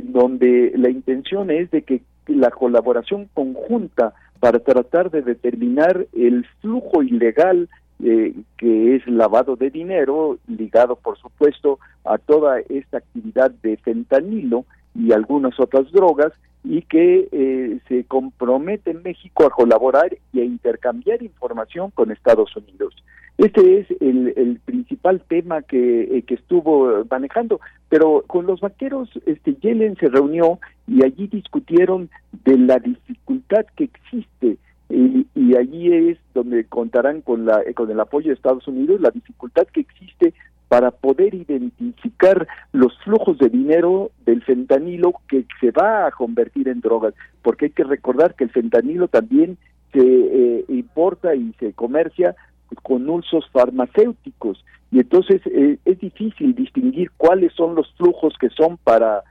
donde 0.05 0.73
la 0.77 0.91
intención 0.91 1.51
es 1.51 1.69
de 1.73 1.83
que 1.83 2.03
la 2.29 2.51
colaboración 2.51 3.29
conjunta 3.35 4.15
para 4.39 4.61
tratar 4.61 5.11
de 5.11 5.23
determinar 5.23 6.07
el 6.13 6.47
flujo 6.61 7.03
ilegal 7.03 7.69
eh, 8.05 8.35
que 8.57 8.97
es 8.97 9.07
lavado 9.07 9.55
de 9.55 9.71
dinero, 9.71 10.37
ligado 10.49 10.97
por 10.97 11.17
supuesto 11.19 11.79
a 12.05 12.19
toda 12.19 12.59
esta 12.59 12.99
actividad 12.99 13.53
de 13.63 13.77
fentanilo 13.77 14.65
y 14.93 15.13
algunas 15.13 15.61
otras 15.61 15.91
drogas, 15.93 16.33
y 16.65 16.83
que 16.83 17.29
eh, 17.31 17.79
se 17.87 18.03
compromete 18.05 18.93
México 18.95 19.47
a 19.47 19.51
colaborar 19.51 20.17
y 20.33 20.41
a 20.41 20.45
intercambiar 20.45 21.23
información 21.23 21.93
con 21.93 22.11
Estados 22.11 22.57
Unidos. 22.57 22.93
Este 23.39 23.81
es 23.81 23.87
el, 24.01 24.61
principal 24.65 25.23
tema 25.27 25.63
que, 25.63 26.03
eh, 26.03 26.23
que, 26.23 26.35
estuvo 26.35 27.05
manejando, 27.11 27.61
pero 27.89 28.25
con 28.27 28.47
los 28.47 28.61
vaqueros, 28.61 29.09
este 29.27 29.55
Yellen 29.55 29.97
se 29.97 30.09
reunió 30.09 30.59
y 30.87 31.03
allí 31.05 31.27
discutieron 31.27 32.11
de 32.45 32.59
la 32.59 32.79
dificultad 32.79 33.65
que 33.77 33.85
existe. 33.85 34.59
Y, 34.89 35.27
y, 35.35 35.57
allí 35.57 35.93
es 36.11 36.19
donde 36.35 36.65
contarán 36.67 37.23
con 37.23 37.47
la 37.47 37.63
con 37.75 37.91
el 37.91 37.99
apoyo 37.99 38.29
de 38.29 38.35
Estados 38.35 38.69
Unidos 38.69 39.01
la 39.01 39.11
dificultad 39.11 39.67
que 39.73 39.81
existe 39.81 40.35
para 40.69 40.91
poder 40.91 41.35
identificar 41.35 42.47
los 42.73 42.97
flujos 43.05 43.39
de 43.39 43.49
dinero 43.49 44.11
del 44.25 44.43
fentanilo 44.43 45.13
que 45.29 45.45
se 45.61 45.71
va 45.71 46.07
a 46.07 46.11
convertir 46.11 46.69
en 46.69 46.81
drogas, 46.81 47.13
porque 47.43 47.67
hay 47.67 47.71
que 47.73 47.85
recordar 47.85 48.35
que 48.35 48.45
el 48.45 48.51
fentanilo 48.51 49.09
también 49.09 49.59
se 49.93 50.01
eh, 50.01 50.65
importa 50.69 51.35
y 51.35 51.53
se 51.61 51.75
comercia 51.75 52.35
con 52.83 53.09
usos 53.09 53.49
farmacéuticos 53.51 54.65
y 54.91 55.01
entonces 55.01 55.41
eh, 55.47 55.79
es 55.85 55.99
difícil 55.99 56.55
distinguir 56.55 57.11
cuáles 57.17 57.53
son 57.55 57.75
los 57.75 57.93
flujos 57.95 58.35
que 58.39 58.51
son 58.51 58.77
para 58.79 59.23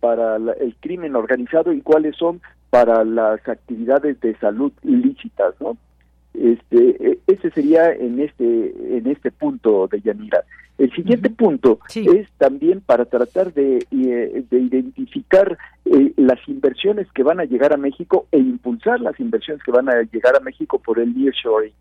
para 0.00 0.36
el 0.36 0.76
crimen 0.80 1.16
organizado 1.16 1.72
y 1.72 1.80
cuáles 1.80 2.16
son 2.16 2.40
para 2.70 3.04
las 3.04 3.46
actividades 3.48 4.20
de 4.20 4.36
salud 4.36 4.72
ilícitas, 4.84 5.54
¿no? 5.60 5.76
Este, 6.34 7.10
e, 7.10 7.18
ese 7.26 7.50
sería 7.50 7.90
en 7.92 8.20
este 8.20 8.96
en 8.96 9.06
este 9.06 9.30
punto 9.30 9.88
de 9.88 10.00
Yanira. 10.00 10.44
El 10.78 10.92
siguiente 10.92 11.28
punto 11.28 11.80
es 11.92 12.30
también 12.38 12.80
para 12.80 13.04
tratar 13.04 13.52
de, 13.52 13.78
eh, 13.90 14.44
de 14.48 14.60
identificar 14.60 15.58
eh, 15.84 16.12
las 16.16 16.38
inversiones 16.46 17.10
que 17.10 17.24
van 17.24 17.40
a 17.40 17.44
llegar 17.44 17.72
a 17.72 17.76
México 17.76 18.28
e 18.30 18.38
impulsar 18.38 19.00
las 19.00 19.18
inversiones 19.18 19.60
que 19.64 19.72
van 19.72 19.88
a 19.88 20.02
llegar 20.02 20.36
a 20.36 20.40
México 20.40 20.78
por 20.78 21.00
el 21.00 21.18
nearshoring. 21.18 21.72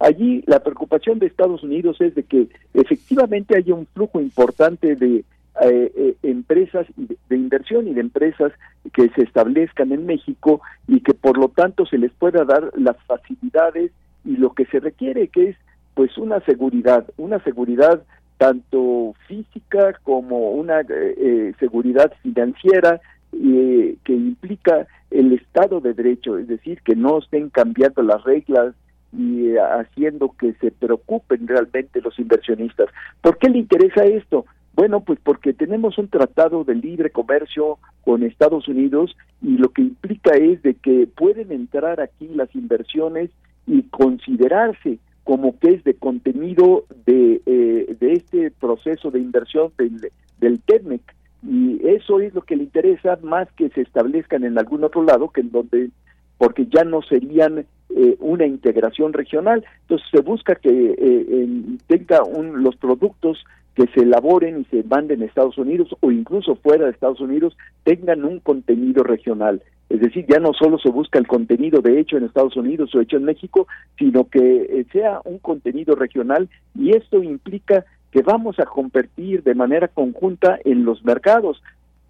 Allí 0.00 0.42
la 0.46 0.60
preocupación 0.60 1.18
de 1.18 1.26
Estados 1.26 1.62
Unidos 1.62 2.00
es 2.00 2.14
de 2.14 2.24
que 2.24 2.48
efectivamente 2.74 3.56
haya 3.56 3.74
un 3.74 3.86
flujo 3.86 4.20
importante 4.20 4.96
de 4.96 5.24
eh, 5.62 6.16
empresas 6.22 6.86
de 6.96 7.36
inversión 7.36 7.86
y 7.86 7.94
de 7.94 8.00
empresas 8.00 8.52
que 8.92 9.10
se 9.10 9.22
establezcan 9.22 9.92
en 9.92 10.06
México 10.06 10.60
y 10.88 11.00
que 11.00 11.14
por 11.14 11.36
lo 11.36 11.48
tanto 11.48 11.84
se 11.86 11.98
les 11.98 12.12
pueda 12.12 12.44
dar 12.44 12.72
las 12.76 12.96
facilidades 13.04 13.92
y 14.24 14.36
lo 14.36 14.52
que 14.54 14.64
se 14.66 14.80
requiere 14.80 15.28
que 15.28 15.50
es 15.50 15.56
pues 15.94 16.16
una 16.18 16.40
seguridad, 16.40 17.04
una 17.16 17.42
seguridad 17.44 18.02
tanto 18.40 19.14
física 19.28 19.92
como 20.02 20.52
una 20.52 20.80
eh, 20.80 20.86
eh, 20.88 21.52
seguridad 21.60 22.10
financiera 22.22 22.98
eh, 23.32 23.96
que 24.02 24.14
implica 24.14 24.86
el 25.10 25.34
Estado 25.34 25.80
de 25.80 25.92
Derecho, 25.92 26.38
es 26.38 26.48
decir, 26.48 26.80
que 26.82 26.96
no 26.96 27.18
estén 27.18 27.50
cambiando 27.50 28.02
las 28.02 28.24
reglas 28.24 28.74
y 29.12 29.56
haciendo 29.56 30.34
que 30.38 30.52
se 30.54 30.70
preocupen 30.70 31.46
realmente 31.46 32.00
los 32.00 32.18
inversionistas. 32.18 32.88
¿Por 33.20 33.38
qué 33.38 33.48
le 33.48 33.58
interesa 33.58 34.04
esto? 34.04 34.46
Bueno, 34.74 35.00
pues 35.00 35.18
porque 35.22 35.52
tenemos 35.52 35.98
un 35.98 36.08
tratado 36.08 36.64
de 36.64 36.74
libre 36.74 37.10
comercio 37.10 37.78
con 38.02 38.22
Estados 38.22 38.68
Unidos 38.68 39.16
y 39.42 39.58
lo 39.58 39.70
que 39.70 39.82
implica 39.82 40.36
es 40.36 40.62
de 40.62 40.74
que 40.74 41.06
pueden 41.06 41.52
entrar 41.52 42.00
aquí 42.00 42.28
las 42.28 42.54
inversiones 42.54 43.30
y 43.66 43.82
considerarse 43.84 44.98
como 45.24 45.58
que 45.58 45.68
es 45.74 45.84
de 45.84 45.94
contenido 45.94 46.84
de, 47.06 47.42
eh, 47.46 47.96
de 48.00 48.12
este 48.12 48.50
proceso 48.50 49.10
de 49.10 49.20
inversión 49.20 49.72
del, 49.76 50.10
del 50.38 50.60
TEDMEC. 50.60 51.02
Y 51.42 51.86
eso 51.86 52.20
es 52.20 52.34
lo 52.34 52.42
que 52.42 52.56
le 52.56 52.64
interesa 52.64 53.18
más 53.22 53.50
que 53.52 53.68
se 53.70 53.82
establezcan 53.82 54.44
en 54.44 54.58
algún 54.58 54.84
otro 54.84 55.02
lado, 55.02 55.30
que 55.30 55.40
en 55.40 55.50
donde, 55.50 55.90
porque 56.38 56.66
ya 56.66 56.84
no 56.84 57.02
serían 57.02 57.66
eh, 57.96 58.16
una 58.20 58.46
integración 58.46 59.12
regional. 59.12 59.64
Entonces 59.82 60.08
se 60.10 60.20
busca 60.20 60.54
que 60.54 60.70
eh, 60.70 61.48
tenga 61.86 62.22
un, 62.22 62.62
los 62.62 62.76
productos 62.76 63.44
que 63.74 63.86
se 63.94 64.00
elaboren 64.00 64.60
y 64.60 64.64
se 64.64 64.82
manden 64.84 65.22
a 65.22 65.26
Estados 65.26 65.56
Unidos 65.58 65.94
o 66.00 66.10
incluso 66.10 66.56
fuera 66.56 66.84
de 66.84 66.90
Estados 66.90 67.20
Unidos 67.20 67.56
tengan 67.84 68.24
un 68.24 68.40
contenido 68.40 69.02
regional. 69.02 69.62
Es 69.88 70.00
decir, 70.00 70.24
ya 70.28 70.38
no 70.38 70.52
solo 70.52 70.78
se 70.78 70.90
busca 70.90 71.18
el 71.18 71.26
contenido 71.26 71.80
de 71.80 71.98
hecho 71.98 72.16
en 72.16 72.24
Estados 72.24 72.56
Unidos 72.56 72.94
o 72.94 73.00
hecho 73.00 73.16
en 73.16 73.24
México, 73.24 73.66
sino 73.98 74.28
que 74.28 74.38
eh, 74.38 74.86
sea 74.92 75.20
un 75.24 75.38
contenido 75.38 75.94
regional 75.94 76.48
y 76.76 76.96
esto 76.96 77.22
implica 77.22 77.84
que 78.12 78.22
vamos 78.22 78.58
a 78.58 78.66
competir 78.66 79.42
de 79.42 79.54
manera 79.54 79.88
conjunta 79.88 80.58
en 80.64 80.84
los 80.84 81.04
mercados, 81.04 81.62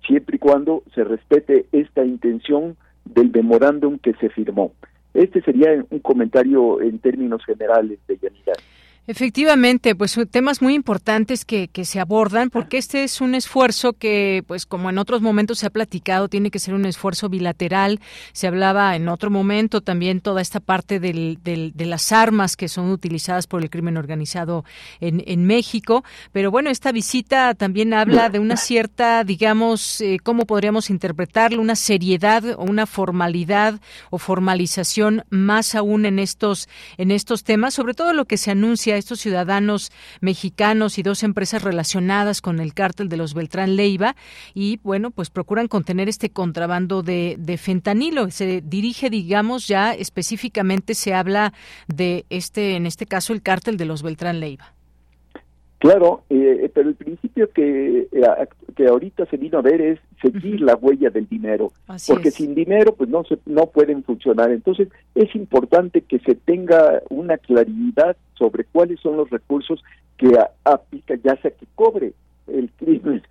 siempre 0.06 0.36
y 0.36 0.38
cuando 0.38 0.82
se 0.94 1.04
respete 1.04 1.66
esta 1.72 2.04
intención 2.04 2.76
del 3.04 3.30
memorándum 3.30 3.98
que 3.98 4.14
se 4.14 4.28
firmó. 4.30 4.72
Este 5.14 5.40
sería 5.42 5.84
un 5.90 5.98
comentario 6.00 6.80
en 6.80 6.98
términos 6.98 7.44
generales 7.44 7.98
de 8.06 8.18
Yanira. 8.18 8.52
Efectivamente, 9.10 9.96
pues 9.96 10.16
temas 10.30 10.62
muy 10.62 10.72
importantes 10.72 11.44
que, 11.44 11.66
que, 11.66 11.84
se 11.84 11.98
abordan, 11.98 12.48
porque 12.48 12.78
este 12.78 13.02
es 13.02 13.20
un 13.20 13.34
esfuerzo 13.34 13.92
que, 13.92 14.44
pues 14.46 14.66
como 14.66 14.88
en 14.88 14.98
otros 14.98 15.20
momentos 15.20 15.58
se 15.58 15.66
ha 15.66 15.70
platicado, 15.70 16.28
tiene 16.28 16.52
que 16.52 16.60
ser 16.60 16.74
un 16.74 16.86
esfuerzo 16.86 17.28
bilateral. 17.28 17.98
Se 18.32 18.46
hablaba 18.46 18.94
en 18.94 19.08
otro 19.08 19.28
momento 19.28 19.80
también 19.80 20.20
toda 20.20 20.40
esta 20.40 20.60
parte 20.60 21.00
del, 21.00 21.40
del, 21.42 21.72
de 21.74 21.86
las 21.86 22.12
armas 22.12 22.56
que 22.56 22.68
son 22.68 22.88
utilizadas 22.92 23.48
por 23.48 23.62
el 23.62 23.68
crimen 23.68 23.96
organizado 23.96 24.64
en, 25.00 25.24
en, 25.26 25.44
México. 25.44 26.04
Pero 26.30 26.52
bueno, 26.52 26.70
esta 26.70 26.92
visita 26.92 27.56
también 27.56 27.92
habla 27.94 28.28
de 28.28 28.38
una 28.38 28.56
cierta, 28.56 29.24
digamos, 29.24 30.00
eh, 30.02 30.18
¿cómo 30.22 30.46
podríamos 30.46 30.88
interpretarlo? 30.88 31.60
Una 31.60 31.74
seriedad 31.74 32.44
o 32.56 32.62
una 32.62 32.86
formalidad 32.86 33.80
o 34.10 34.18
formalización 34.18 35.24
más 35.30 35.74
aún 35.74 36.06
en 36.06 36.20
estos, 36.20 36.68
en 36.96 37.10
estos 37.10 37.42
temas, 37.42 37.74
sobre 37.74 37.94
todo 37.94 38.12
lo 38.12 38.26
que 38.26 38.36
se 38.36 38.52
anuncia 38.52 38.99
estos 39.00 39.20
ciudadanos 39.20 39.90
mexicanos 40.20 40.98
y 40.98 41.02
dos 41.02 41.22
empresas 41.22 41.62
relacionadas 41.62 42.40
con 42.40 42.60
el 42.60 42.74
cártel 42.74 43.08
de 43.08 43.16
los 43.16 43.34
Beltrán 43.34 43.76
Leiva 43.76 44.14
y 44.54 44.78
bueno, 44.82 45.10
pues 45.10 45.30
procuran 45.30 45.68
contener 45.68 46.08
este 46.08 46.30
contrabando 46.30 47.02
de, 47.02 47.36
de 47.38 47.58
fentanilo. 47.58 48.30
Se 48.30 48.60
dirige, 48.60 49.10
digamos, 49.10 49.66
ya 49.66 49.92
específicamente 49.92 50.94
se 50.94 51.14
habla 51.14 51.52
de 51.88 52.26
este, 52.30 52.76
en 52.76 52.86
este 52.86 53.06
caso, 53.06 53.32
el 53.32 53.42
cártel 53.42 53.76
de 53.76 53.84
los 53.84 54.02
Beltrán 54.02 54.40
Leiva. 54.40 54.74
Claro, 55.80 56.24
eh, 56.28 56.70
pero 56.74 56.90
el 56.90 56.94
principio 56.94 57.50
que, 57.52 58.06
eh, 58.12 58.48
que 58.76 58.86
ahorita 58.86 59.24
se 59.24 59.38
vino 59.38 59.58
a 59.58 59.62
ver 59.62 59.80
es 59.80 59.98
seguir 60.20 60.60
la 60.60 60.76
huella 60.76 61.08
del 61.08 61.26
dinero, 61.26 61.72
porque 62.06 62.30
sin 62.30 62.54
dinero 62.54 62.94
pues 62.94 63.08
no 63.08 63.24
se, 63.24 63.38
no 63.46 63.64
pueden 63.64 64.04
funcionar. 64.04 64.50
Entonces 64.50 64.88
es 65.14 65.34
importante 65.34 66.02
que 66.02 66.18
se 66.18 66.34
tenga 66.34 67.00
una 67.08 67.38
claridad 67.38 68.14
sobre 68.34 68.64
cuáles 68.64 69.00
son 69.00 69.16
los 69.16 69.30
recursos 69.30 69.82
que 70.18 70.36
aplica, 70.64 71.14
ya 71.14 71.36
sea 71.36 71.50
que 71.50 71.64
cobre 71.74 72.12
el 72.46 72.70
crimen, 72.76 73.22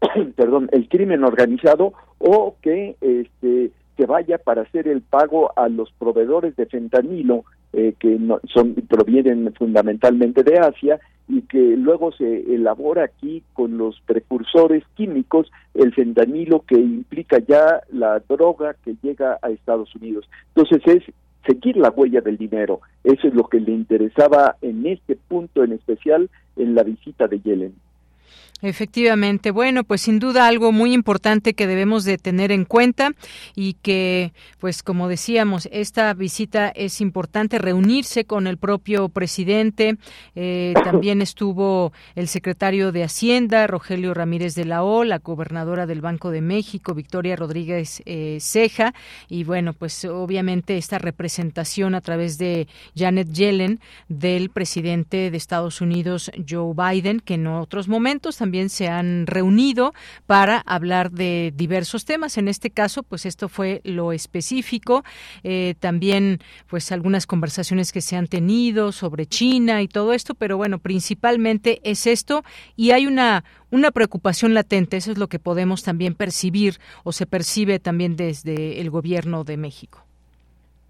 perdón, 0.34 0.68
el 0.72 0.88
crimen 0.88 1.22
organizado 1.22 1.92
o 2.18 2.56
que 2.60 2.96
este 3.00 3.70
que 3.96 4.06
vaya 4.06 4.38
para 4.38 4.62
hacer 4.62 4.88
el 4.88 5.02
pago 5.02 5.52
a 5.56 5.68
los 5.68 5.92
proveedores 5.92 6.56
de 6.56 6.66
fentanilo 6.66 7.44
eh, 7.72 7.94
que 8.00 8.16
no, 8.18 8.40
son 8.52 8.74
provienen 8.74 9.52
fundamentalmente 9.54 10.42
de 10.42 10.58
Asia 10.58 10.98
y 11.28 11.42
que 11.42 11.76
luego 11.76 12.10
se 12.12 12.54
elabora 12.54 13.04
aquí 13.04 13.42
con 13.52 13.76
los 13.76 14.00
precursores 14.06 14.82
químicos 14.94 15.50
el 15.74 15.92
fentanilo 15.94 16.64
que 16.66 16.76
implica 16.76 17.38
ya 17.38 17.82
la 17.92 18.20
droga 18.20 18.74
que 18.84 18.96
llega 19.02 19.38
a 19.42 19.50
Estados 19.50 19.94
Unidos. 19.94 20.28
Entonces 20.54 20.82
es 20.86 21.14
seguir 21.46 21.76
la 21.76 21.90
huella 21.90 22.20
del 22.20 22.38
dinero. 22.38 22.80
Eso 23.04 23.28
es 23.28 23.34
lo 23.34 23.44
que 23.44 23.60
le 23.60 23.72
interesaba 23.72 24.56
en 24.62 24.86
este 24.86 25.16
punto 25.16 25.64
en 25.64 25.72
especial 25.72 26.30
en 26.56 26.74
la 26.74 26.82
visita 26.82 27.28
de 27.28 27.40
Yellen. 27.40 27.74
Efectivamente, 28.60 29.50
bueno, 29.50 29.84
pues 29.84 30.02
sin 30.02 30.18
duda 30.18 30.48
algo 30.48 30.72
muy 30.72 30.92
importante 30.92 31.54
que 31.54 31.66
debemos 31.66 32.04
de 32.04 32.18
tener 32.18 32.50
en 32.50 32.64
cuenta 32.64 33.12
y 33.54 33.74
que, 33.74 34.32
pues 34.58 34.82
como 34.82 35.08
decíamos, 35.08 35.68
esta 35.70 36.12
visita 36.14 36.68
es 36.68 37.00
importante 37.00 37.58
reunirse 37.58 38.24
con 38.24 38.46
el 38.46 38.56
propio 38.56 39.10
presidente. 39.10 39.96
Eh, 40.34 40.74
también 40.82 41.22
estuvo 41.22 41.92
el 42.16 42.26
secretario 42.26 42.90
de 42.90 43.04
Hacienda, 43.04 43.66
Rogelio 43.66 44.14
Ramírez 44.14 44.54
de 44.54 44.64
la 44.64 44.82
O, 44.82 45.04
la 45.04 45.18
gobernadora 45.18 45.86
del 45.86 46.00
Banco 46.00 46.30
de 46.30 46.40
México, 46.40 46.94
Victoria 46.94 47.36
Rodríguez 47.36 48.02
eh, 48.06 48.38
Ceja, 48.40 48.94
y 49.28 49.44
bueno, 49.44 49.72
pues 49.72 50.04
obviamente 50.04 50.78
esta 50.78 50.98
representación 50.98 51.94
a 51.94 52.00
través 52.00 52.38
de 52.38 52.66
Janet 52.96 53.30
Yellen 53.30 53.78
del 54.08 54.50
presidente 54.50 55.30
de 55.30 55.36
Estados 55.36 55.80
Unidos, 55.80 56.30
Joe 56.48 56.74
Biden, 56.74 57.20
que 57.20 57.34
en 57.34 57.46
otros 57.46 57.86
momentos 57.86 57.98
momentos 57.98 58.40
también 58.48 58.70
se 58.70 58.88
han 58.88 59.26
reunido 59.26 59.92
para 60.24 60.60
hablar 60.60 61.10
de 61.10 61.52
diversos 61.54 62.06
temas. 62.06 62.38
En 62.38 62.48
este 62.48 62.70
caso, 62.70 63.02
pues 63.02 63.26
esto 63.26 63.50
fue 63.50 63.82
lo 63.84 64.10
específico. 64.12 65.04
Eh, 65.42 65.74
también, 65.80 66.38
pues 66.66 66.90
algunas 66.90 67.26
conversaciones 67.26 67.92
que 67.92 68.00
se 68.00 68.16
han 68.16 68.26
tenido 68.26 68.90
sobre 68.92 69.26
China 69.26 69.82
y 69.82 69.88
todo 69.88 70.14
esto, 70.14 70.34
pero 70.34 70.56
bueno, 70.56 70.78
principalmente 70.78 71.82
es 71.84 72.06
esto 72.06 72.42
y 72.74 72.92
hay 72.92 73.06
una 73.06 73.44
una 73.70 73.90
preocupación 73.90 74.54
latente. 74.54 74.96
Eso 74.96 75.12
es 75.12 75.18
lo 75.18 75.28
que 75.28 75.38
podemos 75.38 75.82
también 75.82 76.14
percibir 76.14 76.78
o 77.04 77.12
se 77.12 77.26
percibe 77.26 77.78
también 77.78 78.16
desde 78.16 78.80
el 78.80 78.88
gobierno 78.88 79.44
de 79.44 79.58
México. 79.58 80.07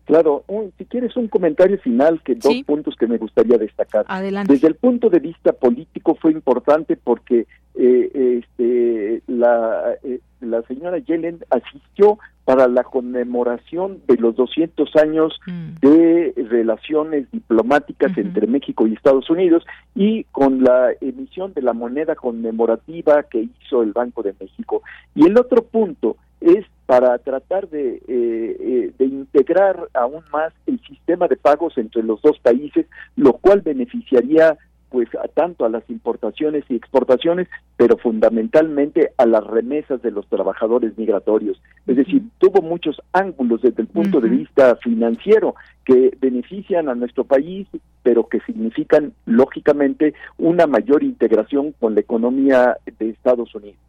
Claro, 0.08 0.42
si 0.78 0.86
quieres 0.86 1.14
un 1.18 1.28
comentario 1.28 1.78
final, 1.80 2.22
que 2.24 2.34
dos 2.34 2.62
puntos 2.64 2.96
que 2.96 3.06
me 3.06 3.18
gustaría 3.18 3.58
destacar. 3.58 4.06
Adelante. 4.08 4.54
Desde 4.54 4.68
el 4.68 4.74
punto 4.74 5.10
de 5.10 5.18
vista 5.18 5.52
político 5.52 6.14
fue 6.14 6.32
importante 6.32 6.96
porque 6.96 7.46
eh, 7.74 8.40
este, 8.40 9.22
la, 9.26 9.98
eh, 10.02 10.20
la 10.40 10.62
señora 10.62 10.96
Yellen 10.96 11.40
asistió 11.50 12.18
para 12.46 12.68
la 12.68 12.84
conmemoración 12.84 14.00
de 14.08 14.16
los 14.16 14.34
200 14.34 14.96
años 14.96 15.38
mm. 15.46 15.74
de 15.82 16.32
relaciones 16.48 17.30
diplomáticas 17.30 18.16
entre 18.16 18.46
México 18.46 18.86
y 18.86 18.94
Estados 18.94 19.28
Unidos 19.28 19.66
y 19.94 20.24
con 20.32 20.64
la 20.64 20.88
emisión 21.02 21.52
de 21.52 21.60
la 21.60 21.74
moneda 21.74 22.14
conmemorativa 22.14 23.24
que 23.24 23.46
hizo 23.62 23.82
el 23.82 23.92
Banco 23.92 24.22
de 24.22 24.34
México. 24.40 24.80
Y 25.14 25.26
el 25.26 25.38
otro 25.38 25.64
punto 25.64 26.16
es 26.40 26.64
para 26.88 27.18
tratar 27.18 27.68
de, 27.68 27.96
eh, 27.96 28.00
eh, 28.08 28.92
de 28.98 29.04
integrar 29.04 29.90
aún 29.92 30.24
más 30.32 30.54
el 30.66 30.80
sistema 30.88 31.28
de 31.28 31.36
pagos 31.36 31.76
entre 31.76 32.02
los 32.02 32.22
dos 32.22 32.38
países, 32.38 32.86
lo 33.14 33.34
cual 33.34 33.60
beneficiaría 33.60 34.56
pues 34.88 35.06
a 35.16 35.28
tanto 35.28 35.66
a 35.66 35.68
las 35.68 35.82
importaciones 35.90 36.64
y 36.70 36.76
exportaciones, 36.76 37.46
pero 37.76 37.98
fundamentalmente 37.98 39.12
a 39.18 39.26
las 39.26 39.46
remesas 39.46 40.00
de 40.00 40.10
los 40.10 40.26
trabajadores 40.28 40.96
migratorios. 40.96 41.60
Es 41.86 41.96
decir, 41.96 42.22
tuvo 42.38 42.62
muchos 42.62 43.02
ángulos 43.12 43.60
desde 43.60 43.82
el 43.82 43.88
punto 43.88 44.22
de 44.22 44.30
vista 44.30 44.76
financiero 44.76 45.56
que 45.84 46.16
benefician 46.18 46.88
a 46.88 46.94
nuestro 46.94 47.24
país, 47.24 47.68
pero 48.02 48.28
que 48.28 48.40
significan 48.40 49.12
lógicamente 49.26 50.14
una 50.38 50.66
mayor 50.66 51.02
integración 51.02 51.72
con 51.78 51.94
la 51.94 52.00
economía 52.00 52.78
de 52.98 53.10
Estados 53.10 53.54
Unidos. 53.54 53.87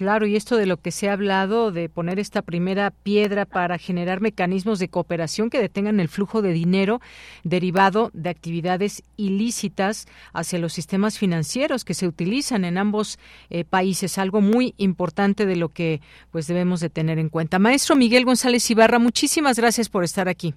Claro, 0.00 0.24
y 0.24 0.34
esto 0.34 0.56
de 0.56 0.64
lo 0.64 0.78
que 0.78 0.92
se 0.92 1.10
ha 1.10 1.12
hablado, 1.12 1.72
de 1.72 1.90
poner 1.90 2.18
esta 2.18 2.40
primera 2.40 2.90
piedra 2.90 3.44
para 3.44 3.76
generar 3.76 4.22
mecanismos 4.22 4.78
de 4.78 4.88
cooperación 4.88 5.50
que 5.50 5.60
detengan 5.60 6.00
el 6.00 6.08
flujo 6.08 6.40
de 6.40 6.54
dinero 6.54 7.02
derivado 7.44 8.10
de 8.14 8.30
actividades 8.30 9.02
ilícitas 9.18 10.08
hacia 10.32 10.58
los 10.58 10.72
sistemas 10.72 11.18
financieros 11.18 11.84
que 11.84 11.92
se 11.92 12.08
utilizan 12.08 12.64
en 12.64 12.78
ambos 12.78 13.18
eh, 13.50 13.66
países, 13.66 14.16
algo 14.16 14.40
muy 14.40 14.72
importante 14.78 15.44
de 15.44 15.56
lo 15.56 15.68
que 15.68 16.00
pues 16.30 16.46
debemos 16.46 16.80
de 16.80 16.88
tener 16.88 17.18
en 17.18 17.28
cuenta. 17.28 17.58
Maestro 17.58 17.94
Miguel 17.94 18.24
González 18.24 18.70
Ibarra, 18.70 18.98
muchísimas 18.98 19.58
gracias 19.58 19.90
por 19.90 20.02
estar 20.02 20.30
aquí. 20.30 20.54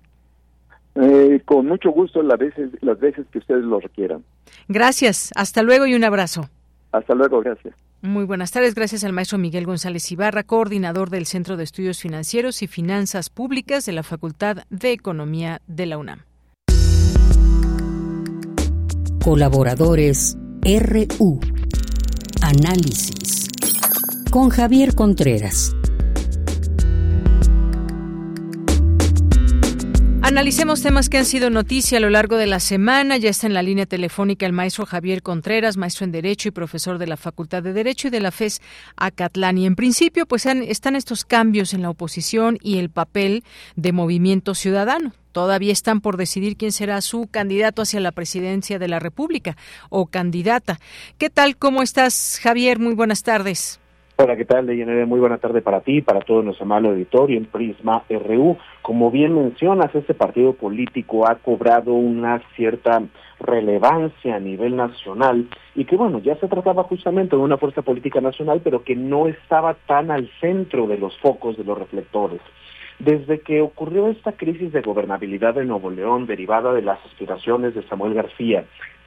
Eh, 0.95 1.41
con 1.43 1.67
mucho 1.67 1.91
gusto 1.91 2.23
las 2.23 2.39
veces, 2.39 2.69
las 2.79 2.97
veces 2.97 3.25
que 3.29 3.39
ustedes 3.39 3.65
lo 3.65 3.81
requieran. 3.81 4.23
Gracias, 4.69 5.31
hasta 5.35 5.63
luego 5.63 5.85
y 5.85 5.95
un 5.95 6.05
abrazo. 6.05 6.47
Hasta 6.93 7.13
luego, 7.13 7.41
gracias. 7.41 7.75
Muy 8.03 8.25
buenas 8.25 8.51
tardes. 8.51 8.75
Gracias 8.75 9.05
al 9.05 9.13
maestro 9.13 9.37
Miguel 9.37 9.65
González 9.65 10.11
Ibarra, 10.11 10.43
coordinador 10.43 11.09
del 11.09 11.25
Centro 11.25 11.55
de 11.55 11.63
Estudios 11.63 12.01
Financieros 12.01 12.61
y 12.61 12.67
Finanzas 12.67 13.29
Públicas 13.29 13.85
de 13.85 13.93
la 13.93 14.03
Facultad 14.03 14.65
de 14.69 14.91
Economía 14.91 15.61
de 15.67 15.85
la 15.85 15.97
UNAM. 15.97 16.23
Colaboradores 19.23 20.37
RU. 20.63 21.39
Análisis. 22.41 23.47
Con 24.29 24.49
Javier 24.49 24.95
Contreras. 24.95 25.73
Analicemos 30.25 30.81
temas 30.81 31.09
que 31.09 31.17
han 31.17 31.25
sido 31.25 31.49
noticia 31.49 31.97
a 31.97 32.01
lo 32.01 32.09
largo 32.09 32.37
de 32.37 32.47
la 32.47 32.61
semana. 32.61 33.17
Ya 33.17 33.29
está 33.29 33.45
en 33.45 33.53
la 33.53 33.61
línea 33.61 33.85
telefónica 33.85 34.45
el 34.45 34.53
maestro 34.53 34.85
Javier 34.85 35.21
Contreras, 35.21 35.75
maestro 35.75 36.05
en 36.05 36.13
Derecho 36.13 36.47
y 36.47 36.51
profesor 36.51 36.97
de 36.97 37.07
la 37.07 37.17
Facultad 37.17 37.61
de 37.61 37.73
Derecho 37.73 38.07
y 38.07 38.11
de 38.11 38.21
la 38.21 38.31
FES 38.31 38.61
Acatlán. 38.95 39.57
Y 39.57 39.65
en 39.65 39.75
principio, 39.75 40.25
pues 40.25 40.45
están 40.45 40.95
estos 40.95 41.25
cambios 41.25 41.73
en 41.73 41.81
la 41.81 41.89
oposición 41.89 42.57
y 42.61 42.77
el 42.77 42.89
papel 42.89 43.43
de 43.75 43.91
Movimiento 43.91 44.55
Ciudadano. 44.55 45.11
Todavía 45.33 45.73
están 45.73 45.99
por 45.99 46.15
decidir 46.15 46.55
quién 46.55 46.71
será 46.71 47.01
su 47.01 47.27
candidato 47.27 47.81
hacia 47.81 47.99
la 47.99 48.13
presidencia 48.13 48.79
de 48.79 48.87
la 48.87 48.99
República 48.99 49.57
o 49.89 50.05
candidata. 50.05 50.79
¿Qué 51.17 51.29
tal? 51.29 51.57
¿Cómo 51.57 51.83
estás, 51.83 52.39
Javier? 52.41 52.79
Muy 52.79 52.93
buenas 52.93 53.23
tardes. 53.23 53.81
Hola, 54.15 54.37
¿qué 54.37 54.45
tal, 54.45 54.67
Deyanere? 54.67 55.07
Muy 55.07 55.19
buena 55.19 55.39
tarde 55.39 55.63
para 55.63 55.81
ti, 55.81 56.03
para 56.03 56.19
todo 56.19 56.43
nuestro 56.43 56.65
amable 56.65 56.89
auditorio 56.89 57.35
en 57.35 57.45
Prisma 57.45 58.03
RU. 58.07 58.57
Como 58.83 59.09
bien 59.09 59.33
mencionas, 59.33 59.93
este 59.95 60.13
partido 60.13 60.53
político 60.53 61.27
ha 61.27 61.33
cobrado 61.37 61.93
una 61.93 62.39
cierta 62.55 63.01
relevancia 63.39 64.35
a 64.35 64.39
nivel 64.39 64.75
nacional 64.75 65.49
y 65.73 65.85
que, 65.85 65.95
bueno, 65.95 66.19
ya 66.19 66.35
se 66.35 66.47
trataba 66.47 66.83
justamente 66.83 67.35
de 67.35 67.41
una 67.41 67.57
fuerza 67.57 67.81
política 67.81 68.21
nacional, 68.21 68.61
pero 68.63 68.83
que 68.83 68.95
no 68.95 69.25
estaba 69.27 69.73
tan 69.87 70.11
al 70.11 70.29
centro 70.39 70.85
de 70.85 70.99
los 70.99 71.17
focos 71.17 71.57
de 71.57 71.63
los 71.63 71.75
reflectores. 71.75 72.39
Desde 72.99 73.39
que 73.39 73.61
ocurrió 73.61 74.09
esta 74.09 74.33
crisis 74.33 74.71
de 74.71 74.81
gobernabilidad 74.81 75.55
de 75.55 75.65
Nuevo 75.65 75.89
León 75.89 76.27
derivada 76.27 76.71
de 76.71 76.83
las 76.83 77.03
aspiraciones 77.07 77.73
de 77.73 77.81
Samuel 77.87 78.13
García 78.13 78.63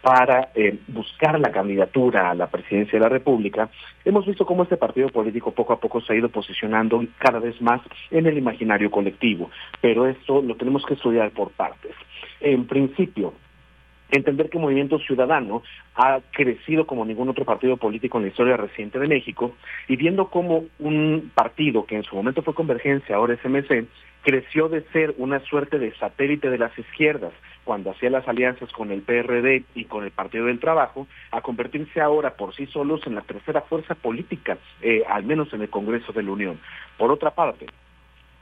para 0.07 0.51
eh, 0.55 0.79
buscar 0.87 1.41
la 1.41 1.51
candidatura 1.51 2.31
a 2.31 2.35
la 2.37 2.47
presidencia 2.47 2.97
de 2.97 3.03
la 3.03 3.09
República, 3.09 3.69
hemos 4.05 4.25
visto 4.25 4.47
cómo 4.47 4.63
este 4.63 4.77
partido 4.77 5.09
político 5.09 5.51
poco 5.51 5.73
a 5.73 5.81
poco 5.81 6.01
se 6.01 6.13
ha 6.13 6.17
ido 6.17 6.29
posicionando 6.29 7.05
cada 7.19 7.41
vez 7.41 7.61
más 7.61 7.81
en 8.13 8.25
el 8.27 8.39
imaginario 8.39 8.89
colectivo, 8.89 9.51
pero 9.81 10.07
esto 10.07 10.43
lo 10.43 10.55
tenemos 10.55 10.87
que 10.87 10.95
estudiar 10.95 11.33
por 11.33 11.51
partes. 11.51 11.91
En 12.41 12.69
principio, 12.69 13.33
entender 14.11 14.51
que 14.51 14.59
Movimiento 14.59 14.99
Ciudadano 14.99 15.63
ha 15.95 16.21
crecido 16.33 16.87
como 16.87 17.05
ningún 17.05 17.29
otro 17.29 17.45
partido 17.45 17.77
político 17.77 18.19
en 18.19 18.25
la 18.25 18.31
historia 18.31 18.57
reciente 18.57 18.99
de 18.99 19.09
México 19.09 19.55
y 19.89 19.97
viendo 19.97 20.29
cómo 20.29 20.65
un 20.79 21.31
partido 21.35 21.87
que 21.87 21.97
en 21.97 22.05
su 22.05 22.15
momento 22.15 22.43
fue 22.43 22.55
Convergencia, 22.55 23.17
ahora 23.17 23.35
es 23.35 23.45
MC, 23.45 23.87
creció 24.23 24.69
de 24.69 24.83
ser 24.93 25.15
una 25.19 25.41
suerte 25.41 25.79
de 25.79 25.95
satélite 25.97 26.51
de 26.51 26.59
las 26.59 26.77
izquierdas, 26.79 27.33
cuando 27.63 27.91
hacía 27.91 28.11
las 28.11 28.27
alianzas 28.29 28.73
con 28.73 28.91
el 28.91 29.03
PRD 29.03 29.65
y 29.75 29.85
con 29.85 30.05
el 30.05 30.11
Partido 30.11 30.47
del 30.47 30.61
Trabajo, 30.61 31.07
a 31.33 31.41
convertirse 31.41 32.01
ahora 32.01 32.35
por 32.35 32.55
sí 32.55 32.67
solos 32.67 33.01
en 33.07 33.17
la 33.17 33.23
tercera 33.23 33.63
fuerza 33.63 33.95
política, 33.95 34.59
eh, 34.83 35.03
al 35.09 35.25
menos 35.25 35.53
en 35.53 35.63
el 35.63 35.71
Congreso 35.71 36.13
de 36.13 36.23
la 36.23 36.31
Unión. 36.31 36.61
Por 36.97 37.11
otra 37.11 37.33
parte, 37.33 37.67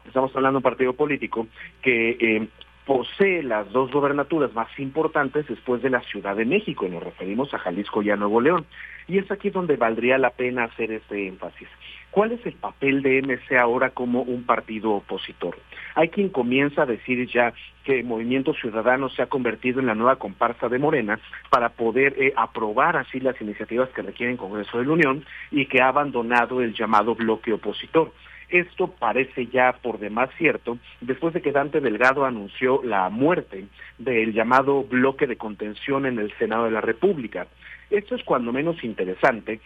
estamos 0.06 0.34
hablando 0.36 0.56
de 0.56 0.58
un 0.58 0.70
partido 0.70 0.92
político 0.92 1.48
que 1.82 2.16
eh, 2.20 2.48
posee 2.86 3.42
las 3.42 3.70
dos 3.72 3.90
gobernaturas 3.90 4.52
más 4.54 4.68
importantes 4.78 5.46
después 5.48 5.82
de 5.82 5.90
la 5.90 6.00
Ciudad 6.00 6.36
de 6.36 6.44
México, 6.44 6.86
y 6.86 6.90
nos 6.90 7.02
referimos 7.02 7.52
a 7.54 7.58
Jalisco 7.58 8.02
y 8.02 8.10
a 8.10 8.16
Nuevo 8.16 8.40
León. 8.40 8.66
Y 9.08 9.18
es 9.18 9.30
aquí 9.30 9.50
donde 9.50 9.76
valdría 9.76 10.18
la 10.18 10.30
pena 10.30 10.64
hacer 10.64 10.92
este 10.92 11.26
énfasis. 11.26 11.68
¿Cuál 12.10 12.30
es 12.30 12.46
el 12.46 12.52
papel 12.52 13.02
de 13.02 13.22
MC 13.22 13.56
ahora 13.56 13.90
como 13.90 14.22
un 14.22 14.44
partido 14.44 14.92
opositor? 14.92 15.58
Hay 15.96 16.10
quien 16.10 16.28
comienza 16.28 16.82
a 16.82 16.86
decir 16.86 17.26
ya 17.28 17.52
que 17.82 18.04
Movimiento 18.04 18.54
Ciudadano 18.54 19.08
se 19.08 19.22
ha 19.22 19.26
convertido 19.26 19.80
en 19.80 19.86
la 19.86 19.96
nueva 19.96 20.16
comparsa 20.16 20.68
de 20.68 20.78
Morena 20.78 21.18
para 21.50 21.70
poder 21.70 22.14
eh, 22.16 22.32
aprobar 22.36 22.96
así 22.96 23.18
las 23.18 23.40
iniciativas 23.40 23.88
que 23.90 24.02
requieren 24.02 24.36
Congreso 24.36 24.78
de 24.78 24.86
la 24.86 24.92
Unión 24.92 25.24
y 25.50 25.66
que 25.66 25.82
ha 25.82 25.88
abandonado 25.88 26.62
el 26.62 26.72
llamado 26.72 27.16
bloque 27.16 27.52
opositor. 27.52 28.12
Esto 28.48 28.88
parece 28.88 29.46
ya 29.46 29.72
por 29.72 29.98
demás 29.98 30.30
cierto 30.36 30.78
después 31.00 31.34
de 31.34 31.42
que 31.42 31.52
Dante 31.52 31.80
Delgado 31.80 32.24
anunció 32.24 32.82
la 32.82 33.08
muerte 33.08 33.66
del 33.98 34.32
llamado 34.32 34.84
bloque 34.84 35.26
de 35.26 35.36
contención 35.36 36.06
en 36.06 36.18
el 36.18 36.32
Senado 36.38 36.64
de 36.64 36.70
la 36.70 36.80
República. 36.80 37.46
Esto 37.90 38.14
es 38.14 38.24
cuando 38.24 38.52
menos 38.52 38.82
interesante 38.84 39.60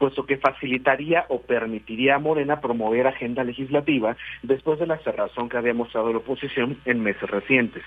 puesto 0.00 0.24
que 0.24 0.38
facilitaría 0.38 1.26
o 1.28 1.42
permitiría 1.42 2.14
a 2.14 2.18
Morena 2.18 2.62
promover 2.62 3.06
agenda 3.06 3.44
legislativa 3.44 4.16
después 4.42 4.78
de 4.80 4.86
la 4.86 4.96
cerrazón 5.00 5.50
que 5.50 5.58
había 5.58 5.74
mostrado 5.74 6.10
la 6.10 6.18
oposición 6.18 6.78
en 6.86 7.02
meses 7.02 7.28
recientes. 7.28 7.82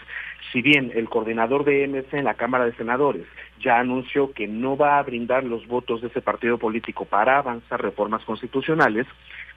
Si 0.51 0.61
bien 0.61 0.91
el 0.93 1.09
coordinador 1.09 1.65
de 1.65 1.87
MC 1.87 2.13
en 2.13 2.25
la 2.25 2.35
Cámara 2.35 2.65
de 2.65 2.75
Senadores 2.75 3.25
ya 3.59 3.79
anunció 3.79 4.31
que 4.31 4.47
no 4.47 4.77
va 4.77 4.99
a 4.99 5.03
brindar 5.03 5.43
los 5.43 5.65
votos 5.65 6.01
de 6.01 6.09
ese 6.09 6.21
partido 6.21 6.59
político 6.59 7.05
para 7.05 7.39
avanzar 7.39 7.81
reformas 7.81 8.23
constitucionales, 8.25 9.07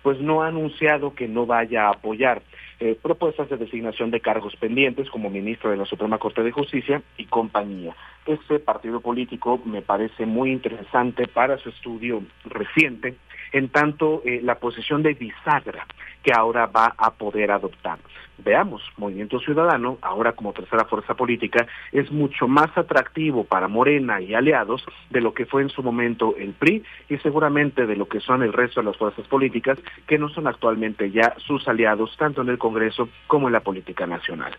pues 0.06 0.20
no 0.20 0.44
ha 0.44 0.46
anunciado 0.46 1.16
que 1.16 1.26
no 1.26 1.46
vaya 1.46 1.88
a 1.88 1.90
apoyar 1.90 2.40
eh, 2.78 2.96
propuestas 3.02 3.50
de 3.50 3.56
designación 3.56 4.12
de 4.12 4.20
cargos 4.20 4.54
pendientes 4.54 5.10
como 5.10 5.30
ministro 5.30 5.72
de 5.72 5.76
la 5.76 5.84
Suprema 5.84 6.18
Corte 6.18 6.44
de 6.44 6.52
Justicia 6.52 7.02
y 7.16 7.24
compañía. 7.24 7.92
Este 8.24 8.60
partido 8.60 9.00
político 9.00 9.60
me 9.64 9.82
parece 9.82 10.24
muy 10.24 10.52
interesante 10.52 11.26
para 11.26 11.58
su 11.58 11.70
estudio 11.70 12.22
reciente, 12.44 13.16
en 13.50 13.68
tanto 13.68 14.22
eh, 14.24 14.38
la 14.44 14.60
posición 14.60 15.02
de 15.02 15.14
bisagra 15.14 15.84
que 16.22 16.30
ahora 16.32 16.66
va 16.66 16.94
a 16.96 17.10
poder 17.10 17.50
adoptar. 17.50 17.98
Veamos, 18.38 18.82
Movimiento 18.96 19.38
Ciudadano, 19.40 19.98
ahora 20.02 20.32
como 20.32 20.52
tercera 20.52 20.84
fuerza 20.84 21.14
política, 21.14 21.66
es 21.92 22.10
mucho 22.10 22.48
más 22.48 22.76
atractivo 22.76 23.44
para 23.44 23.68
Morena 23.68 24.20
y 24.20 24.34
aliados 24.34 24.84
de 25.10 25.20
lo 25.20 25.34
que 25.34 25.46
fue 25.46 25.62
en 25.62 25.70
su 25.70 25.82
momento 25.82 26.34
el 26.36 26.52
PRI 26.52 26.82
y 27.08 27.16
seguramente 27.18 27.86
de 27.86 27.96
lo 27.96 28.08
que 28.08 28.20
son 28.20 28.42
el 28.42 28.52
resto 28.52 28.80
de 28.80 28.86
las 28.86 28.96
fuerzas 28.96 29.26
políticas 29.26 29.78
que 30.06 30.18
no 30.18 30.28
son 30.28 30.46
actualmente 30.46 31.10
ya 31.10 31.34
sus 31.38 31.66
aliados 31.68 32.16
tanto 32.16 32.42
en 32.42 32.48
el 32.48 32.58
Congreso 32.58 33.08
como 33.26 33.48
en 33.48 33.52
la 33.52 33.60
política 33.60 34.06
nacional. 34.06 34.56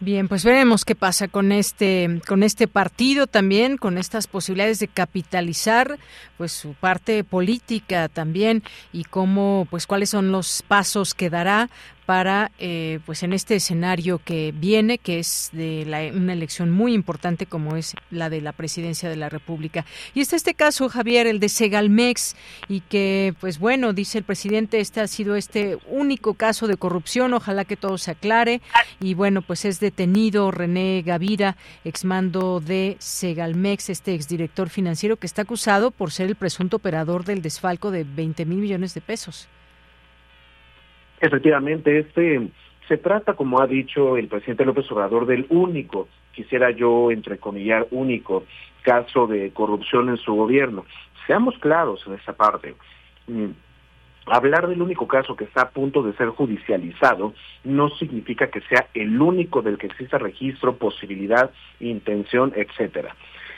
Bien, 0.00 0.28
pues 0.28 0.44
veremos 0.44 0.84
qué 0.84 0.94
pasa 0.94 1.26
con 1.26 1.50
este 1.50 2.20
con 2.28 2.44
este 2.44 2.68
partido 2.68 3.26
también, 3.26 3.76
con 3.76 3.98
estas 3.98 4.28
posibilidades 4.28 4.78
de 4.78 4.86
capitalizar 4.86 5.98
pues 6.36 6.52
su 6.52 6.74
parte 6.74 7.24
política 7.24 8.08
también 8.08 8.62
y 8.92 9.02
cómo 9.02 9.66
pues 9.70 9.88
cuáles 9.88 10.10
son 10.10 10.30
los 10.30 10.62
pasos 10.62 11.14
que 11.14 11.30
dará 11.30 11.68
para 12.08 12.52
eh, 12.58 13.00
pues 13.04 13.22
en 13.22 13.34
este 13.34 13.54
escenario 13.54 14.18
que 14.24 14.54
viene 14.56 14.96
que 14.96 15.18
es 15.18 15.50
de 15.52 16.10
una 16.16 16.32
elección 16.32 16.70
muy 16.70 16.94
importante 16.94 17.44
como 17.44 17.76
es 17.76 17.94
la 18.10 18.30
de 18.30 18.40
la 18.40 18.52
presidencia 18.52 19.10
de 19.10 19.16
la 19.16 19.28
República. 19.28 19.84
Y 20.14 20.22
está 20.22 20.34
este 20.34 20.54
caso 20.54 20.88
Javier 20.88 21.26
el 21.26 21.38
de 21.38 21.50
Segalmex 21.50 22.34
y 22.66 22.80
que 22.80 23.34
pues 23.40 23.58
bueno 23.58 23.92
dice 23.92 24.16
el 24.16 24.24
presidente 24.24 24.80
este 24.80 25.02
ha 25.02 25.06
sido 25.06 25.36
este 25.36 25.76
único 25.86 26.32
caso 26.32 26.66
de 26.66 26.78
corrupción 26.78 27.34
ojalá 27.34 27.66
que 27.66 27.76
todo 27.76 27.98
se 27.98 28.12
aclare. 28.12 28.62
Y 29.00 29.12
bueno 29.12 29.42
pues 29.42 29.66
es 29.66 29.78
detenido 29.78 30.50
René 30.50 31.02
Gavira 31.04 31.58
exmando 31.84 32.60
de 32.60 32.96
Segalmex 33.00 33.90
este 33.90 34.14
exdirector 34.14 34.70
financiero 34.70 35.18
que 35.18 35.26
está 35.26 35.42
acusado 35.42 35.90
por 35.90 36.10
ser 36.10 36.28
el 36.28 36.36
presunto 36.36 36.78
operador 36.78 37.26
del 37.26 37.42
desfalco 37.42 37.90
de 37.90 38.04
20 38.04 38.46
mil 38.46 38.60
millones 38.60 38.94
de 38.94 39.02
pesos 39.02 39.46
Efectivamente, 41.20 41.98
este 41.98 42.48
se 42.88 42.96
trata, 42.96 43.34
como 43.34 43.60
ha 43.60 43.66
dicho 43.66 44.16
el 44.16 44.28
presidente 44.28 44.64
López 44.64 44.90
Obrador, 44.90 45.26
del 45.26 45.46
único, 45.50 46.08
quisiera 46.32 46.70
yo 46.70 47.10
entrecomillar, 47.10 47.86
único 47.90 48.44
caso 48.82 49.26
de 49.26 49.50
corrupción 49.50 50.08
en 50.08 50.16
su 50.16 50.34
gobierno. 50.34 50.86
Seamos 51.26 51.58
claros 51.58 52.02
en 52.06 52.14
esa 52.14 52.32
parte. 52.32 52.74
Mm, 53.26 53.50
hablar 54.26 54.68
del 54.68 54.80
único 54.80 55.06
caso 55.06 55.36
que 55.36 55.44
está 55.44 55.62
a 55.62 55.70
punto 55.70 56.02
de 56.02 56.14
ser 56.14 56.28
judicializado 56.28 57.34
no 57.64 57.90
significa 57.90 58.48
que 58.48 58.62
sea 58.62 58.88
el 58.94 59.20
único 59.20 59.60
del 59.60 59.76
que 59.76 59.88
exista 59.88 60.16
registro, 60.16 60.76
posibilidad, 60.76 61.50
intención, 61.80 62.52
etcétera. 62.56 63.14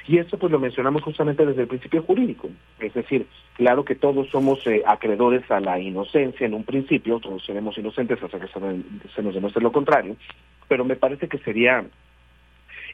Y 0.07 0.19
esto 0.19 0.39
pues 0.39 0.51
lo 0.51 0.59
mencionamos 0.59 1.03
justamente 1.03 1.45
desde 1.45 1.63
el 1.63 1.69
principio 1.69 2.03
jurídico. 2.03 2.49
Es 2.79 2.95
decir, 2.95 3.27
claro 3.55 3.85
que 3.85 3.95
todos 3.95 4.29
somos 4.31 4.67
eh, 4.67 4.83
acreedores 4.87 5.49
a 5.51 5.61
la 5.61 5.79
inocencia 5.79 6.47
en 6.47 6.55
un 6.55 6.65
principio, 6.65 7.21
todos 7.21 7.45
seremos 7.45 7.77
inocentes 7.79 8.23
hasta 8.23 8.41
que 8.41 8.49
se, 8.49 9.23
nos 9.23 9.35
demuestre 9.35 9.63
lo 9.63 9.73
contrario, 9.73 10.17
pero 10.69 10.85
me 10.85 10.97
parece 10.97 11.29
que 11.29 11.39
sería 11.39 11.85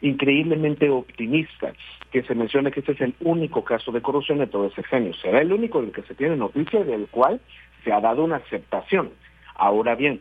increíblemente 0.03 0.91
optimista 0.91 1.73
que 2.11 2.23
se 2.23 2.35
mencione 2.35 2.71
que 2.71 2.81
este 2.81 2.93
es 2.93 3.01
el 3.01 3.15
único 3.21 3.65
caso 3.65 3.93
de 3.93 4.03
corrupción 4.03 4.39
de 4.39 4.47
todo 4.47 4.67
ese 4.67 4.83
genio. 4.83 5.15
Será 5.15 5.41
el 5.41 5.53
único 5.53 5.81
del 5.81 5.93
que 5.93 6.03
se 6.03 6.15
tiene 6.15 6.37
noticia 6.37 6.85
del 6.85 7.07
cual 7.09 7.41
se 7.83 7.93
ha 7.93 8.01
dado 8.01 8.25
una 8.25 8.37
aceptación. 8.37 9.11
Ahora 9.55 9.95
bien, 9.95 10.21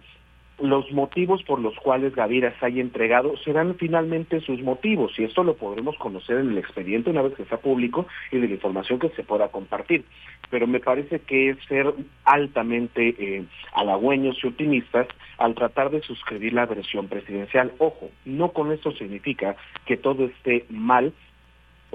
los 0.59 0.91
motivos 0.91 1.43
por 1.43 1.59
los 1.59 1.75
cuales 1.77 2.15
Gavira 2.15 2.57
se 2.59 2.65
haya 2.65 2.81
entregado 2.81 3.35
serán 3.37 3.75
finalmente 3.75 4.39
sus 4.39 4.61
motivos 4.61 5.11
y 5.17 5.23
esto 5.25 5.43
lo 5.43 5.55
podremos 5.55 5.97
conocer 5.97 6.37
en 6.37 6.51
el 6.51 6.57
expediente 6.57 7.09
una 7.09 7.21
vez 7.21 7.33
que 7.35 7.45
sea 7.45 7.57
público 7.57 8.07
y 8.31 8.37
de 8.37 8.47
la 8.47 8.53
información 8.53 8.99
que 8.99 9.09
se 9.09 9.23
pueda 9.23 9.49
compartir. 9.49 10.05
Pero 10.49 10.67
me 10.67 10.79
parece 10.79 11.19
que 11.19 11.49
es 11.49 11.57
ser 11.67 11.93
altamente 12.23 13.15
eh, 13.17 13.45
halagüeños 13.73 14.37
y 14.43 14.47
optimistas 14.47 15.07
al 15.37 15.55
tratar 15.55 15.91
de 15.91 16.01
suscribir 16.01 16.53
la 16.53 16.65
versión 16.65 17.07
presidencial. 17.07 17.73
Ojo, 17.77 18.09
no 18.23 18.51
con 18.51 18.71
esto 18.71 18.91
significa 18.91 19.55
que 19.85 19.97
todo 19.97 20.25
esté 20.25 20.65
mal 20.69 21.13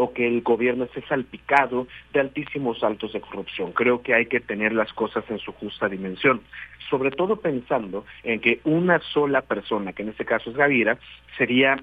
o 0.00 0.14
que 0.14 0.26
el 0.26 0.40
gobierno 0.40 0.84
esté 0.84 1.02
salpicado 1.02 1.86
de 2.14 2.20
altísimos 2.20 2.78
saltos 2.78 3.12
de 3.12 3.20
corrupción. 3.20 3.72
Creo 3.72 4.00
que 4.02 4.14
hay 4.14 4.26
que 4.26 4.40
tener 4.40 4.72
las 4.72 4.90
cosas 4.94 5.24
en 5.28 5.38
su 5.38 5.52
justa 5.52 5.90
dimensión, 5.90 6.40
sobre 6.88 7.10
todo 7.10 7.36
pensando 7.36 8.06
en 8.22 8.40
que 8.40 8.60
una 8.64 8.98
sola 9.12 9.42
persona, 9.42 9.92
que 9.92 10.02
en 10.02 10.08
este 10.08 10.24
caso 10.24 10.48
es 10.48 10.56
Gavira, 10.56 10.98
sería 11.36 11.82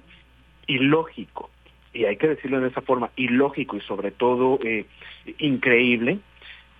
ilógico, 0.66 1.48
y 1.92 2.06
hay 2.06 2.16
que 2.16 2.26
decirlo 2.26 2.60
de 2.60 2.68
esa 2.68 2.80
forma, 2.80 3.10
ilógico 3.14 3.76
y 3.76 3.80
sobre 3.82 4.10
todo 4.10 4.58
eh, 4.64 4.86
increíble, 5.38 6.18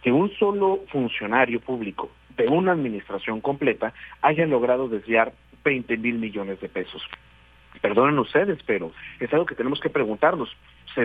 que 0.02 0.10
un 0.10 0.32
solo 0.38 0.80
funcionario 0.90 1.60
público 1.60 2.10
de 2.36 2.48
una 2.48 2.72
administración 2.72 3.40
completa 3.40 3.92
haya 4.22 4.44
logrado 4.44 4.88
desviar 4.88 5.32
20 5.64 5.96
mil 5.98 6.18
millones 6.18 6.60
de 6.60 6.68
pesos. 6.68 7.02
Perdonen 7.80 8.18
ustedes, 8.18 8.58
pero 8.66 8.92
es 9.20 9.32
algo 9.32 9.46
que 9.46 9.54
tenemos 9.54 9.80
que 9.80 9.90
preguntarnos 9.90 10.48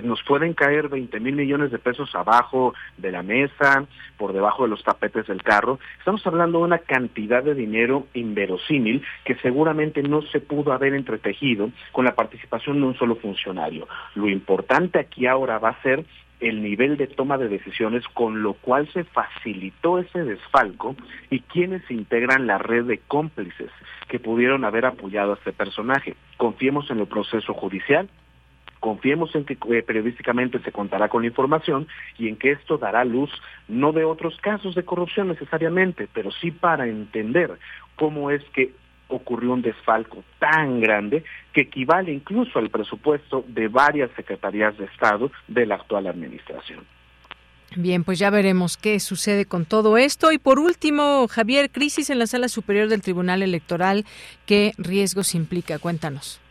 nos 0.01 0.23
pueden 0.23 0.53
caer 0.53 0.89
20 0.89 1.19
mil 1.19 1.35
millones 1.35 1.71
de 1.71 1.79
pesos 1.79 2.13
abajo 2.15 2.73
de 2.97 3.11
la 3.11 3.23
mesa, 3.23 3.85
por 4.17 4.33
debajo 4.33 4.63
de 4.63 4.69
los 4.69 4.83
tapetes 4.83 5.27
del 5.27 5.43
carro. 5.43 5.79
Estamos 5.99 6.25
hablando 6.25 6.59
de 6.59 6.65
una 6.65 6.79
cantidad 6.79 7.43
de 7.43 7.55
dinero 7.55 8.07
inverosímil 8.13 9.03
que 9.25 9.35
seguramente 9.35 10.01
no 10.03 10.21
se 10.21 10.39
pudo 10.39 10.73
haber 10.73 10.93
entretejido 10.93 11.69
con 11.91 12.05
la 12.05 12.15
participación 12.15 12.79
de 12.79 12.87
un 12.87 12.95
solo 12.95 13.15
funcionario. 13.15 13.87
Lo 14.15 14.29
importante 14.29 14.99
aquí 14.99 15.27
ahora 15.27 15.59
va 15.59 15.69
a 15.69 15.81
ser 15.81 16.05
el 16.39 16.61
nivel 16.61 16.97
de 16.97 17.07
toma 17.07 17.37
de 17.37 17.47
decisiones 17.47 18.03
con 18.13 18.43
lo 18.43 18.53
cual 18.53 18.89
se 18.91 19.03
facilitó 19.05 19.99
ese 19.99 20.23
desfalco 20.23 20.95
y 21.29 21.39
quienes 21.39 21.89
integran 21.89 22.47
la 22.47 22.57
red 22.57 22.85
de 22.85 22.97
cómplices 22.99 23.71
que 24.09 24.19
pudieron 24.19 24.65
haber 24.65 24.85
apoyado 24.85 25.31
a 25.31 25.35
este 25.35 25.53
personaje. 25.53 26.15
Confiemos 26.37 26.89
en 26.91 26.99
el 26.99 27.07
proceso 27.07 27.53
judicial, 27.53 28.09
Confiemos 28.83 29.33
en 29.33 29.45
que 29.45 29.53
eh, 29.53 29.81
periodísticamente 29.81 30.59
se 30.59 30.73
contará 30.73 31.07
con 31.07 31.21
la 31.21 31.29
información 31.29 31.87
y 32.17 32.27
en 32.27 32.35
que 32.35 32.51
esto 32.51 32.77
dará 32.77 33.05
luz 33.05 33.31
no 33.69 33.93
de 33.93 34.03
otros 34.03 34.35
casos 34.41 34.75
de 34.75 34.83
corrupción 34.83 35.29
necesariamente, 35.29 36.09
pero 36.13 36.31
sí 36.31 36.51
para 36.51 36.85
entender 36.85 37.57
cómo 37.95 38.29
es 38.29 38.43
que 38.53 38.73
ocurrió 39.07 39.53
un 39.53 39.61
desfalco 39.61 40.25
tan 40.37 40.81
grande 40.81 41.23
que 41.53 41.61
equivale 41.61 42.11
incluso 42.11 42.59
al 42.59 42.69
presupuesto 42.69 43.45
de 43.47 43.69
varias 43.69 44.11
secretarías 44.17 44.77
de 44.77 44.83
Estado 44.83 45.31
de 45.47 45.65
la 45.65 45.75
actual 45.75 46.07
administración. 46.07 46.81
Bien, 47.77 48.03
pues 48.03 48.19
ya 48.19 48.31
veremos 48.31 48.75
qué 48.75 48.99
sucede 48.99 49.45
con 49.45 49.63
todo 49.63 49.97
esto. 49.97 50.33
Y 50.33 50.39
por 50.39 50.59
último, 50.59 51.29
Javier, 51.29 51.71
crisis 51.71 52.09
en 52.09 52.19
la 52.19 52.27
sala 52.27 52.49
superior 52.49 52.89
del 52.89 53.01
Tribunal 53.01 53.43
Electoral, 53.43 54.03
¿qué 54.45 54.73
riesgos 54.77 55.35
implica? 55.35 55.79
Cuéntanos. 55.79 56.42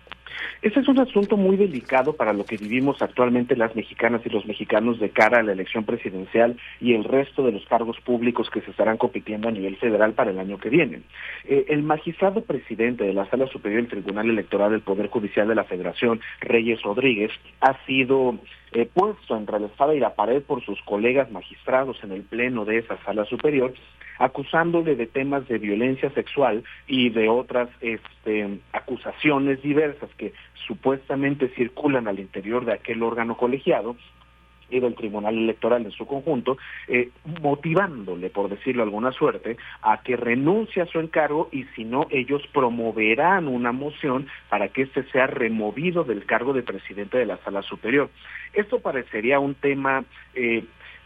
Este 0.62 0.80
es 0.80 0.88
un 0.88 1.00
asunto 1.00 1.36
muy 1.36 1.56
delicado 1.56 2.14
para 2.14 2.32
lo 2.32 2.44
que 2.44 2.56
vivimos 2.56 3.00
actualmente 3.02 3.56
las 3.56 3.74
mexicanas 3.74 4.22
y 4.24 4.30
los 4.30 4.46
mexicanos 4.46 4.98
de 5.00 5.10
cara 5.10 5.40
a 5.40 5.42
la 5.42 5.52
elección 5.52 5.84
presidencial 5.84 6.56
y 6.80 6.94
el 6.94 7.04
resto 7.04 7.44
de 7.44 7.52
los 7.52 7.64
cargos 7.66 7.98
públicos 8.00 8.50
que 8.50 8.60
se 8.60 8.70
estarán 8.70 8.96
compitiendo 8.96 9.48
a 9.48 9.52
nivel 9.52 9.76
federal 9.76 10.12
para 10.12 10.30
el 10.30 10.38
año 10.38 10.58
que 10.58 10.70
viene. 10.70 11.02
Eh, 11.44 11.66
el 11.68 11.82
magistrado 11.82 12.42
presidente 12.42 13.04
de 13.04 13.14
la 13.14 13.28
Sala 13.28 13.46
Superior 13.48 13.82
del 13.82 13.90
Tribunal 13.90 14.30
Electoral 14.30 14.70
del 14.70 14.80
Poder 14.80 15.08
Judicial 15.08 15.48
de 15.48 15.54
la 15.54 15.64
Federación, 15.64 16.20
Reyes 16.40 16.82
Rodríguez, 16.82 17.30
ha 17.60 17.76
sido 17.86 18.38
eh, 18.72 18.88
puesto 18.92 19.36
entre 19.36 19.60
la 19.60 19.66
espada 19.66 19.94
y 19.94 20.00
la 20.00 20.14
pared 20.14 20.42
por 20.42 20.64
sus 20.64 20.80
colegas 20.82 21.30
magistrados 21.30 22.02
en 22.02 22.12
el 22.12 22.22
pleno 22.22 22.64
de 22.64 22.78
esa 22.78 22.96
sala 23.04 23.24
superior 23.24 23.72
acusándole 24.18 24.94
de 24.94 25.06
temas 25.06 25.48
de 25.48 25.58
violencia 25.58 26.10
sexual 26.10 26.62
y 26.86 27.10
de 27.10 27.28
otras 27.28 27.68
este, 27.80 28.60
acusaciones 28.72 29.60
diversas 29.62 30.10
que 30.16 30.32
supuestamente 30.66 31.48
circulan 31.56 32.06
al 32.06 32.20
interior 32.20 32.64
de 32.64 32.74
aquel 32.74 33.02
órgano 33.02 33.36
colegiado 33.36 33.96
y 34.72 34.80
del 34.80 34.94
Tribunal 34.94 35.36
Electoral 35.36 35.84
en 35.84 35.92
su 35.92 36.06
conjunto, 36.06 36.56
eh, 36.88 37.10
motivándole, 37.40 38.30
por 38.30 38.48
decirlo 38.48 38.82
de 38.82 38.88
alguna 38.88 39.12
suerte, 39.12 39.56
a 39.82 40.02
que 40.02 40.16
renuncie 40.16 40.82
a 40.82 40.86
su 40.86 40.98
encargo 40.98 41.48
y 41.52 41.64
si 41.76 41.84
no, 41.84 42.06
ellos 42.10 42.42
promoverán 42.52 43.48
una 43.48 43.72
moción 43.72 44.26
para 44.48 44.68
que 44.68 44.82
éste 44.82 45.04
sea 45.10 45.26
removido 45.26 46.04
del 46.04 46.24
cargo 46.24 46.52
de 46.52 46.62
presidente 46.62 47.18
de 47.18 47.26
la 47.26 47.36
Sala 47.38 47.62
Superior. 47.62 48.10
Esto 48.52 48.80
parecería 48.80 49.38
un 49.38 49.54
tema 49.54 50.04
eh, 50.34 50.64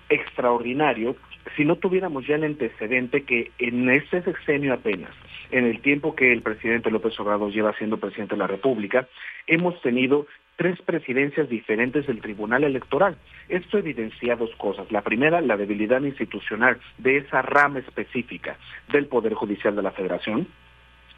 extraordinario 0.09 1.16
si 1.55 1.64
no 1.64 1.77
tuviéramos 1.77 2.27
ya 2.27 2.36
el 2.36 2.44
antecedente 2.44 3.23
que 3.23 3.51
en 3.59 3.89
este 3.90 4.23
sexenio 4.23 4.74
apenas, 4.74 5.12
en 5.51 5.64
el 5.64 5.81
tiempo 5.81 6.14
que 6.14 6.32
el 6.32 6.43
presidente 6.43 6.90
López 6.90 7.18
Obrador 7.20 7.52
lleva 7.52 7.73
siendo 7.74 7.98
presidente 7.98 8.35
de 8.35 8.40
la 8.40 8.47
República, 8.47 9.06
hemos 9.47 9.81
tenido 9.81 10.27
tres 10.56 10.81
presidencias 10.82 11.48
diferentes 11.48 12.06
del 12.06 12.20
Tribunal 12.20 12.64
Electoral. 12.64 13.16
Esto 13.48 13.78
evidencia 13.78 14.36
dos 14.36 14.51
cosas. 14.56 14.90
La 14.90 15.02
primera, 15.02 15.40
la 15.40 15.56
debilidad 15.56 16.01
institucional 16.01 16.78
de 16.98 17.18
esa 17.18 17.43
rama 17.43 17.78
específica 17.78 18.56
del 18.90 19.06
Poder 19.06 19.35
Judicial 19.35 19.77
de 19.77 19.82
la 19.82 19.93
Federación 19.93 20.48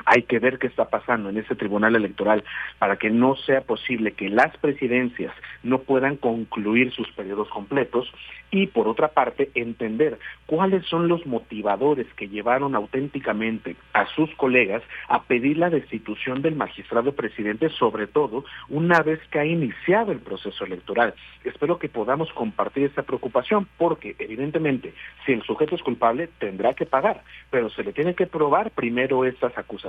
hay 0.04 0.22
que 0.22 0.38
ver 0.38 0.58
qué 0.58 0.66
está 0.66 0.86
pasando 0.86 1.28
en 1.28 1.38
ese 1.38 1.54
tribunal 1.54 1.96
electoral 1.96 2.44
para 2.78 2.96
que 2.96 3.10
no 3.10 3.36
sea 3.36 3.60
posible 3.62 4.12
que 4.12 4.28
las 4.28 4.56
presidencias 4.58 5.34
no 5.62 5.80
puedan 5.80 6.16
concluir 6.16 6.92
sus 6.92 7.10
periodos 7.12 7.48
completos 7.48 8.12
y 8.50 8.66
por 8.68 8.88
otra 8.88 9.08
parte 9.08 9.50
entender 9.54 10.18
cuáles 10.46 10.86
son 10.86 11.08
los 11.08 11.26
motivadores 11.26 12.06
que 12.14 12.28
llevaron 12.28 12.74
auténticamente 12.74 13.76
a 13.92 14.06
sus 14.14 14.34
colegas 14.36 14.82
a 15.08 15.24
pedir 15.24 15.58
la 15.58 15.70
destitución 15.70 16.40
del 16.40 16.56
magistrado 16.56 17.12
presidente, 17.12 17.68
sobre 17.70 18.06
todo 18.06 18.44
una 18.68 19.00
vez 19.02 19.20
que 19.30 19.38
ha 19.38 19.44
iniciado 19.44 20.12
el 20.12 20.20
proceso 20.20 20.64
electoral. 20.64 21.14
Espero 21.44 21.78
que 21.78 21.88
podamos 21.88 22.32
compartir 22.32 22.84
esta 22.84 23.02
preocupación 23.02 23.68
porque 23.76 24.16
evidentemente 24.18 24.94
si 25.26 25.32
el 25.32 25.42
sujeto 25.42 25.74
es 25.74 25.82
culpable 25.82 26.28
tendrá 26.38 26.74
que 26.74 26.86
pagar, 26.86 27.22
pero 27.50 27.68
se 27.70 27.84
le 27.84 27.92
tiene 27.92 28.14
que 28.14 28.26
probar 28.26 28.70
primero 28.70 29.24
estas 29.24 29.56
acusaciones, 29.58 29.87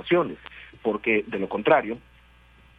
porque 0.82 1.24
de 1.26 1.38
lo 1.38 1.48
contrario 1.48 1.98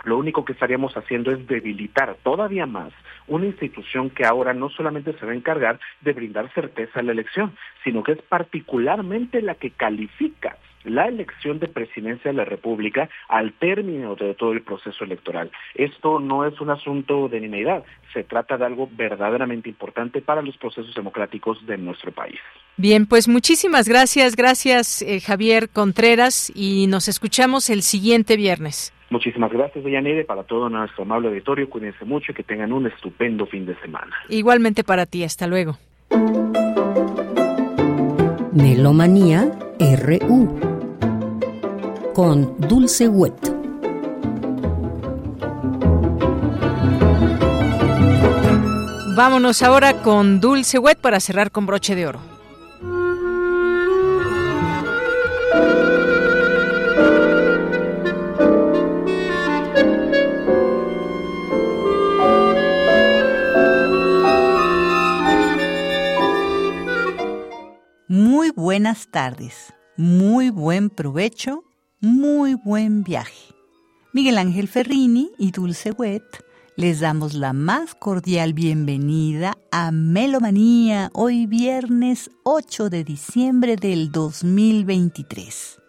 lo 0.03 0.18
único 0.18 0.45
que 0.45 0.53
estaríamos 0.53 0.98
haciendo 0.98 1.31
es 1.31 1.45
debilitar 1.48 2.15
todavía 2.23 2.65
más 2.65 2.91
una 3.27 3.45
institución 3.45 4.10
que 4.10 4.26
ahora 4.26 4.53
no 4.53 4.69
solamente 4.69 5.14
se 5.14 5.26
va 5.26 5.31
a 5.31 5.35
encargar 5.35 5.80
de 6.02 6.14
brindar 6.14 6.52
certeza 6.53 6.99
a 6.99 7.03
la 7.03 7.11
elección, 7.11 7.56
sino 7.84 8.03
que 8.03 8.14
es 8.14 8.22
particularmente 8.23 9.41
la 9.41 9.56
que 9.56 9.72
califica 9.72 10.57
la 10.84 11.08
elección 11.08 11.60
de 11.60 11.68
presidencia 11.68 12.32
de 12.32 12.38
la 12.38 12.45
República 12.45 13.10
al 13.28 13.53
término 13.53 14.16
de 14.16 14.34
todo 14.34 14.53
el 14.53 14.62
proceso 14.62 15.03
electoral. 15.03 15.52
Esto 15.76 16.20
no 16.20 16.45
es 16.45 16.60
un 16.62 16.70
asunto 16.70 17.28
de 17.28 17.40
nimiedad, 17.40 17.84
se 18.14 18.24
trata 18.24 18.58
de 18.58 18.66
algo 18.66 18.90
verdaderamente 18.91 19.70
importante 19.70 20.22
para 20.22 20.41
los 20.41 20.58
procesos 20.58 20.94
democráticos 20.95 21.66
de 21.66 21.78
nuestro 21.78 22.12
país. 22.12 22.40
Bien, 22.78 23.06
pues 23.06 23.28
muchísimas 23.28 23.88
gracias, 23.88 24.36
gracias 24.36 25.02
eh, 25.02 25.20
Javier 25.20 25.70
Contreras 25.70 26.52
y 26.56 26.88
nos 26.88 27.08
escuchamos 27.08 27.70
el 27.70 27.82
siguiente 27.82 28.38
viernes. 28.38 28.94
Muchísimas 29.10 29.52
gracias, 29.52 29.84
Deyanire, 29.84 30.24
para 30.24 30.44
todo 30.44 30.70
nuestro 30.70 31.03
amable 31.03 31.28
auditorio. 31.28 31.70
Cuídense 31.70 32.06
mucho 32.06 32.32
y 32.32 32.36
que 32.36 32.44
tengan 32.44 32.72
un 32.72 32.88
estupendo 32.88 33.45
fin 33.45 33.66
de 33.66 33.76
semana. 33.82 34.16
Igualmente 34.30 34.86
para 34.86 35.06
ti, 35.06 35.26
hasta 35.26 35.48
luego. 35.48 35.78
Melomanía 38.53 39.52
RU 39.80 40.70
con 42.14 42.56
Dulce 42.58 43.08
Wet. 43.08 43.34
Vámonos 49.16 49.62
ahora 49.62 50.02
con 50.02 50.40
Dulce 50.40 50.80
Wet 50.80 50.98
para 51.00 51.20
cerrar 51.20 51.52
con 51.52 51.66
broche 51.66 51.96
de 51.96 52.08
oro. 52.08 52.20
Muy 68.08 68.52
buenas 68.52 69.08
tardes, 69.10 69.74
muy 69.98 70.50
buen 70.50 70.90
provecho, 70.90 71.64
muy 72.02 72.56
buen 72.56 73.03
viaje. 73.03 73.53
Miguel 74.11 74.40
Ángel 74.40 74.68
Ferrini 74.68 75.32
y 75.38 75.52
Dulce 75.52 75.91
Wet 75.91 76.23
les 76.76 76.99
damos 76.99 77.36
la 77.36 77.53
más 77.53 77.94
cordial 77.94 78.53
bienvenida 78.53 79.56
a 79.72 79.91
Melomanía 79.91 81.11
hoy 81.14 81.45
viernes 81.45 82.32
8 82.44 82.90
de 82.90 83.03
diciembre 83.03 83.76
del 83.76 84.11
2023. 84.11 85.80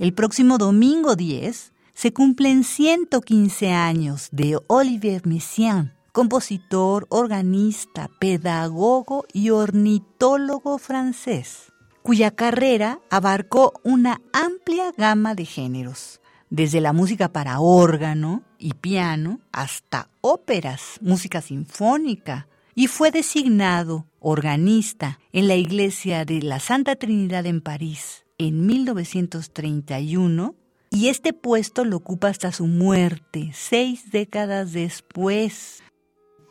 El 0.00 0.12
próximo 0.14 0.58
domingo 0.58 1.14
10 1.14 1.72
se 1.94 2.12
cumplen 2.12 2.64
115 2.64 3.70
años 3.70 4.30
de 4.32 4.58
Olivier 4.66 5.26
Messiaen, 5.26 5.92
compositor, 6.12 7.06
organista, 7.08 8.10
pedagogo 8.18 9.26
y 9.32 9.50
ornitólogo 9.50 10.78
francés, 10.78 11.69
cuya 12.02 12.30
carrera 12.30 13.00
abarcó 13.10 13.74
una 13.82 14.20
amplia 14.32 14.92
gama 14.96 15.34
de 15.34 15.44
géneros, 15.44 16.20
desde 16.48 16.80
la 16.80 16.92
música 16.92 17.32
para 17.32 17.60
órgano 17.60 18.42
y 18.58 18.74
piano 18.74 19.40
hasta 19.52 20.08
óperas, 20.20 20.98
música 21.00 21.40
sinfónica, 21.40 22.48
y 22.74 22.86
fue 22.86 23.10
designado 23.10 24.06
organista 24.20 25.18
en 25.32 25.48
la 25.48 25.56
iglesia 25.56 26.24
de 26.24 26.42
la 26.42 26.60
Santa 26.60 26.96
Trinidad 26.96 27.46
en 27.46 27.60
París 27.60 28.24
en 28.38 28.66
1931 28.66 30.54
y 30.90 31.08
este 31.08 31.32
puesto 31.32 31.84
lo 31.84 31.98
ocupa 31.98 32.28
hasta 32.28 32.52
su 32.52 32.66
muerte, 32.66 33.50
seis 33.52 34.10
décadas 34.10 34.72
después, 34.72 35.82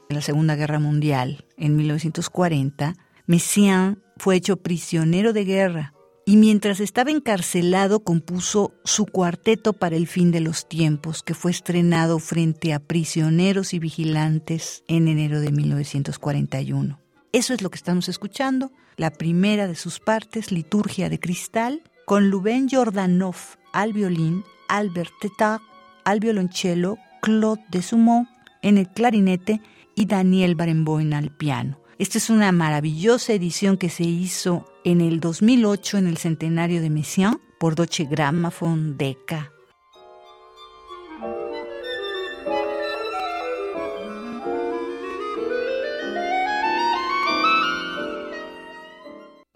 en 0.08 0.16
la 0.16 0.22
Segunda 0.22 0.56
Guerra 0.56 0.80
Mundial, 0.80 1.46
en 1.58 1.76
1940, 1.76 2.96
Messiaen 3.26 4.02
fue 4.20 4.36
hecho 4.36 4.58
prisionero 4.58 5.34
de 5.34 5.46
guerra 5.46 5.94
y 6.26 6.38
mientras 6.38 6.80
estaba 6.80 7.10
encarcelado 7.10 8.02
compuso 8.02 8.72
su 8.84 9.08
cuarteto 9.08 9.74
para 9.74 9.96
el 9.96 10.06
fin 10.06 10.30
de 10.30 10.42
los 10.42 10.70
tiempos, 10.70 11.24
que 11.24 11.34
fue 11.34 11.50
estrenado 11.50 12.20
frente 12.20 12.72
a 12.72 12.80
prisioneros 12.80 13.74
y 13.74 13.80
vigilantes 13.80 14.84
en 14.88 15.08
enero 15.08 15.40
de 15.42 15.52
1941. 15.52 17.00
Eso 17.32 17.54
es 17.56 17.64
lo 17.64 17.72
que 17.72 17.78
estamos 17.78 18.10
escuchando, 18.10 18.72
la 18.96 19.10
primera 19.10 19.68
de 19.68 19.74
sus 19.74 20.00
partes, 20.00 20.52
Liturgia 20.52 21.10
de 21.10 21.20
Cristal, 21.20 21.82
con 22.06 22.30
Lubén 22.30 22.70
Jordanov 22.70 23.38
al 23.74 23.94
violín, 23.94 24.44
Albert 24.68 25.14
Tetard 25.22 25.62
al 26.04 26.20
violonchelo, 26.20 26.98
Claude 27.22 27.64
Desumont 27.72 28.28
en 28.62 28.78
el 28.78 28.88
clarinete 28.90 29.62
y 29.96 30.06
Daniel 30.06 30.56
Barenboim 30.56 31.14
al 31.14 31.32
piano. 31.32 31.80
Esta 32.00 32.18
es 32.18 32.30
una 32.30 32.54
maravillosa 32.54 33.34
edición 33.34 33.76
que 33.76 33.90
se 33.90 34.04
hizo 34.04 34.66
en 34.86 35.02
el 35.02 35.20
2008 35.20 35.98
en 35.98 36.08
el 36.08 36.16
centenario 36.16 36.82
de 36.82 36.90
Messiaen 36.90 37.42
por 37.60 37.76
Deutsche 37.76 38.06
Grammophon 38.06 38.98
Decca. 38.98 39.52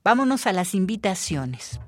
Vámonos 0.04 0.46
a 0.46 0.52
las 0.52 0.76
invitaciones. 0.76 1.80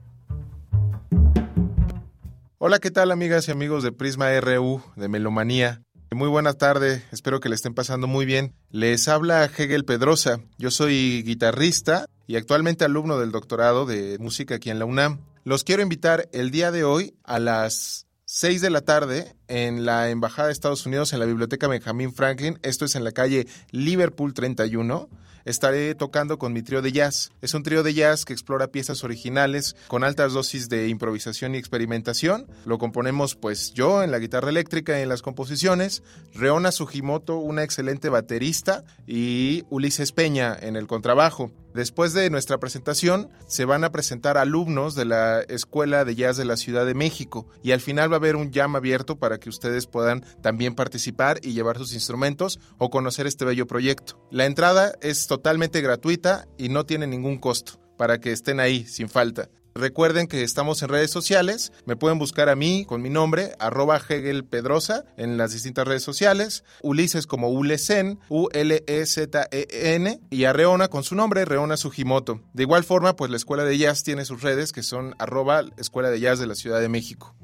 Hola, 2.60 2.80
¿qué 2.80 2.92
tal 2.92 3.12
amigas 3.12 3.50
y 3.50 3.52
amigos 3.52 3.84
de 3.84 3.92
Prisma 3.92 4.40
RU 4.40 4.82
de 4.96 5.10
Melomanía? 5.10 5.85
Muy 6.12 6.30
buena 6.30 6.54
tarde, 6.54 7.04
espero 7.12 7.40
que 7.40 7.50
le 7.50 7.56
estén 7.56 7.74
pasando 7.74 8.08
muy 8.08 8.26
bien. 8.26 8.54
Les 8.70 9.08
habla 9.08 9.44
Hegel 9.46 9.86
Pedrosa, 9.86 10.40
yo 10.58 10.72
soy 10.72 11.24
guitarrista 11.24 12.06
y 12.28 12.38
actualmente 12.38 12.86
alumno 12.86 13.20
del 13.20 13.32
doctorado 13.32 13.86
de 13.86 14.18
música 14.20 14.56
aquí 14.56 14.70
en 14.70 14.80
la 14.80 14.86
UNAM. 14.86 15.20
Los 15.44 15.64
quiero 15.64 15.82
invitar 15.82 16.30
el 16.32 16.52
día 16.52 16.72
de 16.72 16.84
hoy 16.84 17.16
a 17.24 17.40
las 17.40 18.08
6 18.26 18.62
de 18.62 18.70
la 18.70 18.82
tarde 18.82 19.36
en 19.48 19.86
la 19.86 20.10
Embajada 20.10 20.48
de 20.48 20.54
Estados 20.54 20.86
Unidos 20.86 21.12
en 21.12 21.20
la 21.20 21.26
Biblioteca 21.26 21.68
Benjamin 21.68 22.14
Franklin, 22.14 22.60
esto 22.62 22.86
es 22.86 22.96
en 22.96 23.04
la 23.04 23.12
calle 23.12 23.48
Liverpool 23.72 24.34
31 24.34 25.10
estaré 25.46 25.96
tocando 25.96 26.38
con 26.38 26.52
mi 26.54 26.62
trío 26.62 26.82
de 26.82 26.92
jazz. 26.92 27.32
Es 27.42 27.54
un 27.54 27.64
trío 27.64 27.84
de 27.84 27.94
jazz 27.94 28.26
que 28.26 28.34
explora 28.34 28.68
piezas 28.68 29.04
originales 29.04 29.76
con 29.88 30.04
altas 30.04 30.34
dosis 30.34 30.68
de 30.70 30.90
improvisación 30.90 31.56
y 31.56 31.58
experimentación. 31.58 32.48
Lo 32.66 32.78
componemos 32.78 33.36
pues 33.36 33.74
yo 33.74 34.04
en 34.04 34.12
la 34.12 34.20
guitarra 34.20 34.50
eléctrica 34.50 35.00
y 35.00 35.04
en 35.04 35.10
las 35.10 35.22
composiciones, 35.22 36.04
Reona 36.34 36.72
Sugimoto, 36.72 37.38
una 37.38 37.64
excelente 37.64 38.10
baterista, 38.10 38.84
y 39.08 39.64
Ulises 39.70 40.12
Peña 40.12 40.58
en 40.60 40.76
el 40.76 40.88
contrabajo. 40.88 41.52
Después 41.76 42.14
de 42.14 42.30
nuestra 42.30 42.58
presentación, 42.58 43.30
se 43.48 43.66
van 43.66 43.84
a 43.84 43.92
presentar 43.92 44.38
alumnos 44.38 44.96
de 44.96 45.04
la 45.04 45.42
Escuela 45.42 46.06
de 46.06 46.16
Jazz 46.16 46.38
de 46.38 46.46
la 46.46 46.56
Ciudad 46.56 46.86
de 46.86 46.94
México 46.94 47.50
y 47.64 47.74
al 47.74 47.82
final 47.82 48.10
va 48.10 48.16
a 48.16 48.20
haber 48.20 48.38
un 48.38 48.50
jam 48.50 48.78
abierto 48.78 49.18
para 49.18 49.42
que 49.42 49.50
ustedes 49.50 49.86
puedan 49.86 50.24
también 50.42 50.74
participar 50.74 51.42
y 51.44 51.52
llevar 51.52 51.78
sus 51.78 51.94
instrumentos 51.94 52.62
o 52.78 52.90
conocer 52.90 53.28
este 53.28 53.44
bello 53.44 53.68
proyecto. 53.68 54.26
La 54.32 54.46
entrada 54.46 54.94
es 55.02 55.28
totalmente 55.28 55.82
gratuita 55.82 56.48
y 56.58 56.70
no 56.70 56.86
tiene 56.86 57.08
ningún 57.08 57.40
costo 57.40 57.74
para 57.98 58.22
que 58.22 58.32
estén 58.32 58.62
ahí 58.62 58.86
sin 58.86 59.10
falta. 59.10 59.50
Recuerden 59.78 60.28
que 60.28 60.42
estamos 60.42 60.82
en 60.82 60.88
redes 60.88 61.12
sociales. 61.12 61.74
Me 61.86 61.98
pueden 61.98 62.18
buscar 62.18 62.48
a 62.48 62.56
mí 62.56 62.86
con 62.88 63.02
mi 63.02 63.10
nombre, 63.10 63.52
arroba 63.60 63.98
Hegel 63.98 64.46
Pedrosa, 64.46 65.04
en 65.18 65.36
las 65.36 65.52
distintas 65.52 65.86
redes 65.86 66.02
sociales. 66.02 66.64
Ulises 66.82 67.28
como 67.28 67.50
Ulesen, 67.50 68.18
U-L-E-Z-E-N. 68.30 70.22
Y 70.30 70.46
a 70.46 70.54
Reona 70.54 70.88
con 70.88 71.04
su 71.04 71.14
nombre, 71.16 71.44
Reona 71.44 71.76
Sugimoto. 71.76 72.40
De 72.54 72.64
igual 72.64 72.86
forma, 72.86 73.18
pues 73.18 73.30
la 73.30 73.36
Escuela 73.36 73.66
de 73.66 73.78
Jazz 73.78 74.04
tiene 74.04 74.24
sus 74.24 74.42
redes 74.44 74.72
que 74.72 74.82
son 74.82 75.14
arroba 75.20 75.66
Escuela 75.76 76.10
de 76.10 76.22
Jazz 76.22 76.40
de 76.40 76.48
la 76.48 76.56
Ciudad 76.56 76.80
de 76.80 76.88
México. 76.88 77.36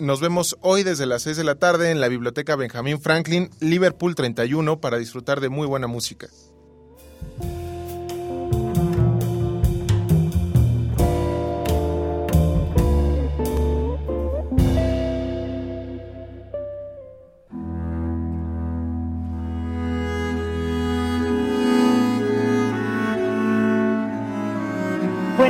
Nos 0.00 0.20
vemos 0.20 0.56
hoy 0.62 0.82
desde 0.82 1.06
las 1.06 1.22
6 1.22 1.36
de 1.36 1.44
la 1.44 1.54
tarde 1.54 1.92
en 1.92 2.00
la 2.00 2.08
Biblioteca 2.08 2.56
Benjamin 2.56 3.00
Franklin, 3.00 3.50
Liverpool 3.60 4.16
31, 4.16 4.80
para 4.80 4.98
disfrutar 4.98 5.40
de 5.40 5.48
muy 5.48 5.68
buena 5.68 5.86
música. 5.86 6.26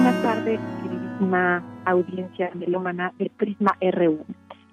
Buenas 0.02 0.22
tardes, 0.22 0.60
queridísima 0.82 1.62
audiencia 1.84 2.50
melómana 2.54 3.12
del 3.20 3.30
Prisma 3.30 3.76
RU. 3.80 4.24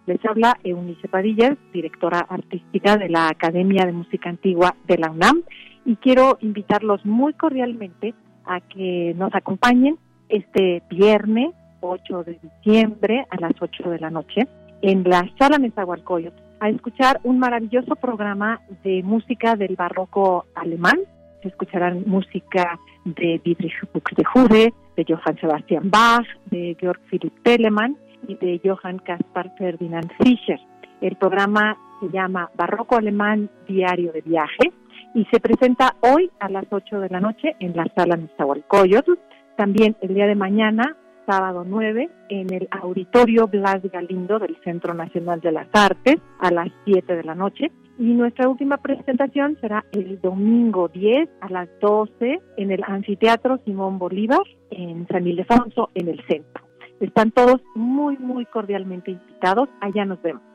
Les 0.08 0.26
habla 0.26 0.58
Eunice 0.64 1.08
Padilla, 1.08 1.56
directora 1.72 2.26
artística 2.28 2.98
de 2.98 3.10
la 3.10 3.28
Academia 3.28 3.86
de 3.86 3.92
Música 3.92 4.28
Antigua 4.28 4.76
de 4.88 4.98
la 4.98 5.12
UNAM, 5.12 5.44
y 5.86 5.98
quiero 5.98 6.40
invitarlos 6.42 7.06
muy 7.06 7.34
cordialmente 7.34 8.16
a 8.44 8.60
que 8.60 9.14
nos 9.18 9.36
acompañen 9.36 10.00
este 10.30 10.82
viernes 10.90 11.54
8 11.82 12.24
de 12.24 12.40
diciembre 12.42 13.28
a 13.30 13.40
las 13.40 13.54
8 13.60 13.88
de 13.88 14.00
la 14.00 14.10
noche 14.10 14.48
en 14.82 15.04
la 15.04 15.30
Sala 15.38 15.60
Nezahualcóyotl 15.60 16.42
a 16.60 16.70
escuchar 16.70 17.20
un 17.24 17.38
maravilloso 17.38 17.96
programa 17.98 18.62
de 18.84 19.04
música 19.04 19.56
del 19.56 19.76
barroco 19.76 20.46
alemán. 20.56 20.98
Se 21.44 21.50
escucharán 21.50 22.04
música 22.08 22.80
de 23.06 23.40
Dietrich 23.46 23.76
Buxtehude, 23.94 24.74
de 25.00 25.06
Johann 25.08 25.40
Sebastian 25.40 25.90
Bach, 25.90 26.28
de 26.52 26.76
Georg 26.78 27.00
Philipp 27.10 27.34
Telemann 27.44 27.98
y 28.28 28.36
de 28.36 28.60
Johann 28.64 29.00
Caspar 29.00 29.54
Ferdinand 29.58 30.12
Fischer. 30.22 30.60
El 31.00 31.16
programa 31.16 31.78
se 32.02 32.10
llama 32.10 32.50
Barroco 32.56 32.98
Alemán 32.98 33.50
Diario 33.68 34.12
de 34.12 34.22
Viaje 34.22 34.74
y 35.16 35.26
se 35.32 35.40
presenta 35.40 35.96
hoy 36.02 36.30
a 36.42 36.50
las 36.50 36.66
8 36.70 37.00
de 37.00 37.10
la 37.10 37.22
noche 37.22 37.56
en 37.62 37.76
la 37.78 37.86
sala 37.96 38.18
Nezahualcóyotl. 38.18 39.14
También 39.56 39.96
el 40.02 40.14
día 40.14 40.28
de 40.28 40.36
mañana, 40.36 40.98
sábado 41.26 41.64
9, 41.66 42.10
en 42.30 42.54
el 42.54 42.68
Auditorio 42.70 43.48
Blas 43.48 43.82
Galindo 43.94 44.38
del 44.38 44.58
Centro 44.66 44.94
Nacional 44.94 45.40
de 45.40 45.54
las 45.54 45.68
Artes 45.74 46.18
a 46.42 46.52
las 46.52 46.68
7 46.84 47.16
de 47.16 47.24
la 47.24 47.36
noche. 47.36 47.72
Y 48.00 48.14
nuestra 48.14 48.48
última 48.48 48.78
presentación 48.78 49.58
será 49.60 49.86
el 49.92 50.22
domingo 50.22 50.88
10 50.88 51.30
a 51.42 51.50
las 51.50 51.68
12 51.82 52.40
en 52.56 52.72
el 52.72 52.82
Anfiteatro 52.88 53.60
Simón 53.66 54.00
Bolívar 54.00 54.40
en 54.72 55.06
San 55.10 55.28
Ildefonso, 55.28 55.90
en 55.96 56.08
el 56.08 56.26
centro. 56.26 56.64
Están 57.02 57.32
todos 57.32 57.62
muy, 57.76 58.18
muy 58.18 58.46
cordialmente 58.46 59.12
invitados. 59.12 59.68
Allá 59.82 60.06
nos 60.06 60.22
vemos. 60.22 60.49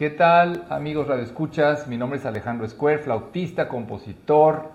¿Qué 0.00 0.08
tal, 0.08 0.64
amigos 0.70 1.08
radioescuchas? 1.08 1.86
Mi 1.86 1.98
nombre 1.98 2.18
es 2.18 2.24
Alejandro 2.24 2.66
Square, 2.66 3.00
flautista, 3.00 3.68
compositor 3.68 4.70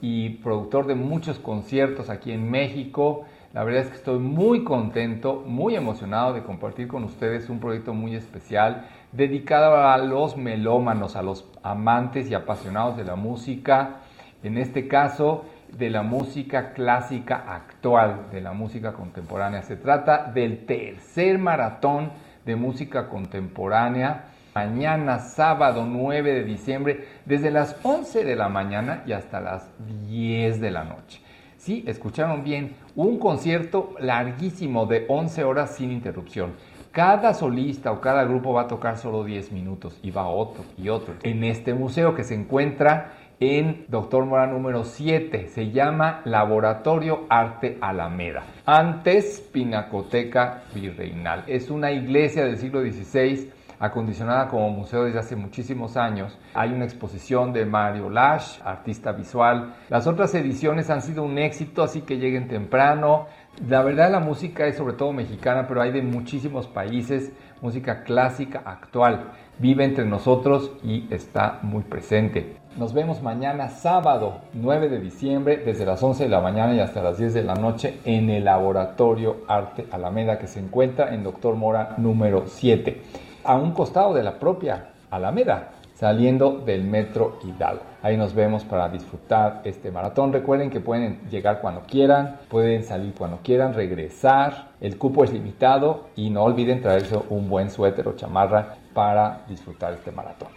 y 0.00 0.38
productor 0.38 0.86
de 0.86 0.94
muchos 0.94 1.38
conciertos 1.38 2.08
aquí 2.08 2.32
en 2.32 2.50
México. 2.50 3.26
La 3.52 3.62
verdad 3.62 3.82
es 3.82 3.88
que 3.88 3.96
estoy 3.96 4.18
muy 4.20 4.64
contento, 4.64 5.44
muy 5.46 5.76
emocionado 5.76 6.32
de 6.32 6.44
compartir 6.44 6.88
con 6.88 7.04
ustedes 7.04 7.50
un 7.50 7.60
proyecto 7.60 7.92
muy 7.92 8.14
especial 8.14 8.86
dedicado 9.12 9.76
a 9.76 9.98
los 9.98 10.38
melómanos, 10.38 11.14
a 11.14 11.20
los 11.20 11.46
amantes 11.62 12.30
y 12.30 12.34
apasionados 12.34 12.96
de 12.96 13.04
la 13.04 13.16
música, 13.16 13.96
en 14.42 14.56
este 14.56 14.88
caso 14.88 15.44
de 15.76 15.90
la 15.90 16.02
música 16.02 16.72
clásica 16.72 17.44
actual, 17.54 18.30
de 18.32 18.40
la 18.40 18.54
música 18.54 18.94
contemporánea. 18.94 19.60
Se 19.60 19.76
trata 19.76 20.32
del 20.32 20.64
tercer 20.64 21.38
maratón 21.38 22.12
de 22.46 22.56
música 22.56 23.10
contemporánea 23.10 24.29
mañana 24.60 25.20
sábado 25.20 25.86
9 25.86 26.34
de 26.34 26.44
diciembre 26.44 27.08
desde 27.24 27.50
las 27.50 27.76
11 27.82 28.24
de 28.24 28.36
la 28.36 28.50
mañana 28.50 29.02
y 29.06 29.12
hasta 29.12 29.40
las 29.40 29.70
10 30.06 30.60
de 30.60 30.70
la 30.70 30.84
noche. 30.84 31.22
Sí, 31.56 31.82
escucharon 31.86 32.44
bien, 32.44 32.74
un 32.94 33.18
concierto 33.18 33.94
larguísimo 33.98 34.84
de 34.84 35.06
11 35.08 35.44
horas 35.44 35.76
sin 35.76 35.90
interrupción. 35.92 36.52
Cada 36.92 37.32
solista 37.32 37.90
o 37.90 38.02
cada 38.02 38.24
grupo 38.24 38.52
va 38.52 38.62
a 38.62 38.68
tocar 38.68 38.98
solo 38.98 39.24
10 39.24 39.52
minutos 39.52 39.98
y 40.02 40.10
va 40.10 40.26
otro 40.26 40.64
y 40.76 40.90
otro. 40.90 41.14
En 41.22 41.42
este 41.44 41.72
museo 41.72 42.14
que 42.14 42.24
se 42.24 42.34
encuentra 42.34 43.12
en 43.40 43.86
Doctor 43.88 44.26
Mora 44.26 44.46
número 44.46 44.84
7. 44.84 45.48
Se 45.48 45.70
llama 45.70 46.20
Laboratorio 46.26 47.24
Arte 47.30 47.78
Alameda. 47.80 48.44
Antes 48.66 49.40
Pinacoteca 49.52 50.64
Virreinal. 50.74 51.44
Es 51.46 51.70
una 51.70 51.90
iglesia 51.92 52.44
del 52.44 52.58
siglo 52.58 52.82
XVI 52.82 53.59
acondicionada 53.80 54.46
como 54.48 54.68
museo 54.70 55.04
desde 55.04 55.18
hace 55.18 55.36
muchísimos 55.36 55.96
años. 55.96 56.38
Hay 56.52 56.70
una 56.70 56.84
exposición 56.84 57.52
de 57.54 57.64
Mario 57.64 58.10
Lash, 58.10 58.60
artista 58.62 59.12
visual. 59.12 59.74
Las 59.88 60.06
otras 60.06 60.34
ediciones 60.34 60.90
han 60.90 61.00
sido 61.00 61.24
un 61.24 61.38
éxito, 61.38 61.82
así 61.82 62.02
que 62.02 62.18
lleguen 62.18 62.46
temprano. 62.46 63.26
La 63.66 63.82
verdad 63.82 64.10
la 64.10 64.20
música 64.20 64.66
es 64.66 64.76
sobre 64.76 64.94
todo 64.94 65.12
mexicana, 65.12 65.66
pero 65.66 65.80
hay 65.80 65.92
de 65.92 66.02
muchísimos 66.02 66.66
países, 66.66 67.32
música 67.62 68.04
clásica 68.04 68.62
actual. 68.66 69.32
Vive 69.58 69.84
entre 69.84 70.04
nosotros 70.04 70.72
y 70.82 71.12
está 71.12 71.58
muy 71.62 71.82
presente. 71.82 72.56
Nos 72.76 72.92
vemos 72.92 73.22
mañana 73.22 73.68
sábado 73.68 74.42
9 74.52 74.88
de 74.88 75.00
diciembre 75.00 75.56
desde 75.56 75.86
las 75.86 76.02
11 76.02 76.24
de 76.24 76.28
la 76.28 76.40
mañana 76.40 76.74
y 76.74 76.80
hasta 76.80 77.02
las 77.02 77.18
10 77.18 77.34
de 77.34 77.42
la 77.42 77.54
noche 77.54 77.98
en 78.04 78.30
el 78.30 78.44
Laboratorio 78.44 79.38
Arte 79.48 79.86
Alameda 79.90 80.38
que 80.38 80.46
se 80.46 80.60
encuentra 80.60 81.12
en 81.12 81.24
Doctor 81.24 81.56
Mora 81.56 81.94
número 81.98 82.44
7 82.46 83.29
a 83.44 83.56
un 83.56 83.72
costado 83.72 84.14
de 84.14 84.22
la 84.22 84.38
propia 84.38 84.90
Alameda, 85.10 85.70
saliendo 85.94 86.58
del 86.58 86.84
metro 86.84 87.38
Hidalgo. 87.44 87.82
Ahí 88.02 88.16
nos 88.16 88.34
vemos 88.34 88.64
para 88.64 88.88
disfrutar 88.88 89.60
este 89.64 89.90
maratón. 89.90 90.32
Recuerden 90.32 90.70
que 90.70 90.80
pueden 90.80 91.20
llegar 91.28 91.60
cuando 91.60 91.82
quieran, 91.82 92.38
pueden 92.48 92.84
salir 92.84 93.12
cuando 93.14 93.38
quieran, 93.42 93.74
regresar. 93.74 94.70
El 94.80 94.96
cupo 94.96 95.24
es 95.24 95.32
limitado 95.32 96.06
y 96.16 96.30
no 96.30 96.44
olviden 96.44 96.80
traerse 96.80 97.18
un 97.28 97.50
buen 97.50 97.70
suéter 97.70 98.08
o 98.08 98.16
chamarra 98.16 98.76
para 98.94 99.42
disfrutar 99.48 99.92
este 99.92 100.10
maratón. 100.10 100.48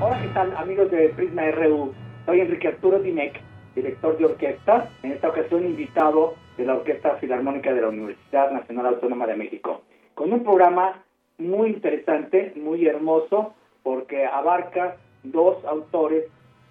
Hola, 0.00 0.20
¿qué 0.20 0.28
tal 0.34 0.54
amigos 0.56 0.90
de 0.90 1.08
Prisma 1.16 1.50
RU? 1.52 1.94
Soy 2.26 2.40
Enrique 2.40 2.68
Arturo 2.68 3.00
Dimec 3.00 3.47
director 3.78 4.18
de 4.18 4.24
orquesta, 4.24 4.90
en 5.02 5.12
esta 5.12 5.28
ocasión 5.28 5.64
invitado 5.64 6.34
de 6.56 6.64
la 6.64 6.74
Orquesta 6.74 7.14
Filarmónica 7.16 7.72
de 7.72 7.80
la 7.80 7.88
Universidad 7.88 8.50
Nacional 8.50 8.86
Autónoma 8.86 9.26
de 9.26 9.36
México, 9.36 9.82
con 10.14 10.32
un 10.32 10.42
programa 10.42 11.04
muy 11.38 11.70
interesante, 11.70 12.52
muy 12.56 12.86
hermoso, 12.86 13.54
porque 13.84 14.26
abarca 14.26 14.96
dos 15.22 15.64
autores 15.64 16.24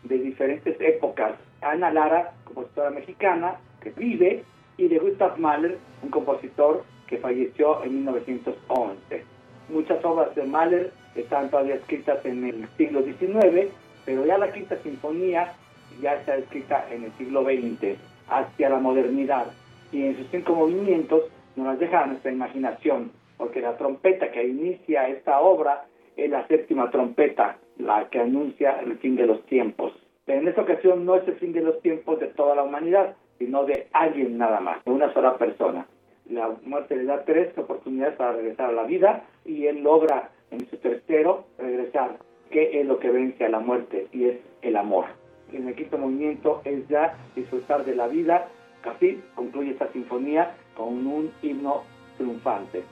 de 0.03 0.17
diferentes 0.17 0.75
épocas. 0.81 1.35
Ana 1.61 1.91
Lara, 1.91 2.33
compositora 2.43 2.89
mexicana, 2.89 3.55
que 3.81 3.91
vive, 3.91 4.43
y 4.77 4.87
de 4.89 4.99
Gustav 4.99 5.39
Mahler, 5.39 5.77
un 6.03 6.09
compositor 6.09 6.83
que 7.07 7.17
falleció 7.17 7.83
en 7.83 7.95
1911. 8.03 9.23
Muchas 9.69 10.03
obras 10.03 10.35
de 10.35 10.43
Mahler 10.43 10.91
están 11.15 11.49
todavía 11.49 11.75
escritas 11.75 12.23
en 12.25 12.45
el 12.45 12.67
siglo 12.77 13.01
XIX, 13.01 13.71
pero 14.05 14.25
ya 14.25 14.37
la 14.37 14.51
quinta 14.51 14.77
sinfonía 14.83 15.53
ya 16.01 16.15
está 16.15 16.35
escrita 16.35 16.85
en 16.91 17.05
el 17.05 17.11
siglo 17.13 17.43
XX 17.43 17.97
hacia 18.29 18.69
la 18.69 18.79
modernidad 18.79 19.47
y 19.91 20.03
en 20.03 20.17
sus 20.17 20.27
cinco 20.31 20.53
movimientos 20.53 21.23
nos 21.55 21.67
las 21.67 21.79
deja 21.79 22.03
a 22.03 22.07
nuestra 22.07 22.31
imaginación, 22.31 23.11
porque 23.37 23.61
la 23.61 23.77
trompeta 23.77 24.31
que 24.31 24.47
inicia 24.47 25.07
esta 25.07 25.39
obra 25.39 25.85
es 26.15 26.29
la 26.29 26.45
séptima 26.47 26.91
trompeta, 26.91 27.57
la 27.77 28.09
que 28.09 28.19
anuncia 28.19 28.79
el 28.81 28.97
fin 28.97 29.15
de 29.15 29.27
los 29.27 29.45
tiempos. 29.45 29.93
Pero 30.25 30.41
en 30.41 30.47
esta 30.47 30.61
ocasión 30.61 31.05
no 31.05 31.15
es 31.15 31.27
el 31.27 31.35
fin 31.35 31.53
de 31.53 31.61
los 31.61 31.81
tiempos 31.81 32.19
de 32.19 32.27
toda 32.27 32.55
la 32.55 32.63
humanidad, 32.63 33.15
sino 33.39 33.65
de 33.65 33.87
alguien 33.93 34.37
nada 34.37 34.59
más, 34.59 34.83
de 34.83 34.91
una 34.91 35.13
sola 35.13 35.37
persona. 35.37 35.87
La 36.29 36.49
muerte 36.65 36.97
le 36.97 37.05
da 37.05 37.23
tres 37.23 37.57
oportunidades 37.57 38.15
para 38.15 38.33
regresar 38.33 38.71
a 38.71 38.73
la 38.73 38.83
vida 38.83 39.23
y 39.45 39.67
él 39.67 39.81
logra 39.83 40.29
en 40.51 40.67
su 40.69 40.77
tercero 40.77 41.45
regresar. 41.57 42.17
¿Qué 42.51 42.81
es 42.81 42.85
lo 42.85 42.99
que 42.99 43.09
vence 43.09 43.45
a 43.45 43.49
la 43.49 43.59
muerte? 43.59 44.07
Y 44.11 44.25
es 44.25 44.37
el 44.61 44.75
amor 44.75 45.05
en 45.53 45.67
el 45.67 45.75
quinto 45.75 45.97
movimiento 45.97 46.61
es 46.65 46.87
ya 46.87 47.15
disfrutar 47.35 47.85
de 47.85 47.95
la 47.95 48.07
vida. 48.07 48.47
Así 48.83 49.21
concluye 49.35 49.71
esta 49.71 49.91
sinfonía 49.91 50.55
con 50.75 51.05
un 51.07 51.31
himno 51.41 51.83
triunfante. 52.17 52.83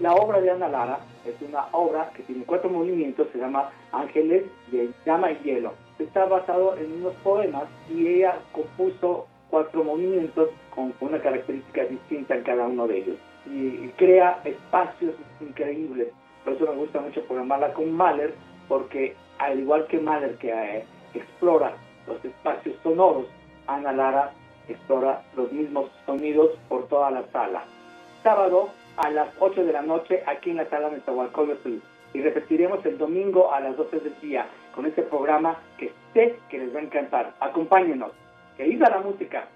La 0.00 0.14
obra 0.14 0.40
de 0.40 0.50
Ana 0.50 0.68
Lara 0.68 1.00
es 1.26 1.34
una 1.42 1.66
obra 1.72 2.10
que 2.14 2.22
tiene 2.22 2.44
cuatro 2.44 2.70
movimientos, 2.70 3.28
se 3.32 3.38
llama 3.38 3.70
Ángeles 3.92 4.44
de 4.70 4.90
Llama 5.04 5.32
y 5.32 5.38
Hielo. 5.42 5.72
Está 5.98 6.26
basado 6.26 6.76
en 6.76 6.92
unos 6.92 7.14
poemas 7.24 7.64
y 7.90 8.06
ella 8.06 8.38
compuso 8.52 9.26
cuatro 9.50 9.82
movimientos 9.82 10.50
con 10.74 10.94
una 11.00 11.20
característica 11.20 11.84
distinta 11.84 12.36
en 12.36 12.44
cada 12.44 12.66
uno 12.66 12.86
de 12.86 12.98
ellos. 12.98 13.16
Y 13.46 13.88
crea 13.96 14.40
espacios 14.44 15.14
increíbles. 15.40 16.08
Por 16.44 16.52
eso 16.52 16.66
me 16.66 16.76
gusta 16.76 17.00
mucho 17.00 17.22
programarla 17.24 17.72
con 17.72 17.90
Mahler, 17.90 18.34
porque 18.68 19.16
al 19.38 19.58
igual 19.58 19.86
que 19.88 19.98
Mahler 19.98 20.36
que 20.36 20.50
eh, 20.50 20.84
explora 21.14 21.74
los 22.08 22.24
espacios 22.24 22.76
sonoros. 22.82 23.26
Ana 23.66 23.92
Lara 23.92 24.32
explora 24.68 25.22
los 25.36 25.52
mismos 25.52 25.90
sonidos 26.06 26.50
por 26.68 26.88
toda 26.88 27.10
la 27.10 27.24
sala. 27.32 27.64
Sábado 28.22 28.70
a 28.96 29.10
las 29.10 29.28
8 29.38 29.64
de 29.64 29.72
la 29.72 29.82
noche 29.82 30.22
aquí 30.26 30.50
en 30.50 30.56
la 30.56 30.68
sala 30.68 30.90
de 30.90 31.00
Tahualcóyotl 31.00 31.76
y 32.14 32.20
repetiremos 32.20 32.84
el 32.86 32.98
domingo 32.98 33.52
a 33.52 33.60
las 33.60 33.76
12 33.76 34.00
del 34.00 34.20
día 34.20 34.46
con 34.74 34.86
este 34.86 35.02
programa 35.02 35.58
que 35.76 35.92
sé 36.14 36.38
que 36.48 36.58
les 36.58 36.74
va 36.74 36.80
a 36.80 36.82
encantar. 36.82 37.34
Acompáñenos. 37.40 38.12
Que 38.56 38.64
viva 38.64 38.88
la 38.88 39.00
música. 39.00 39.46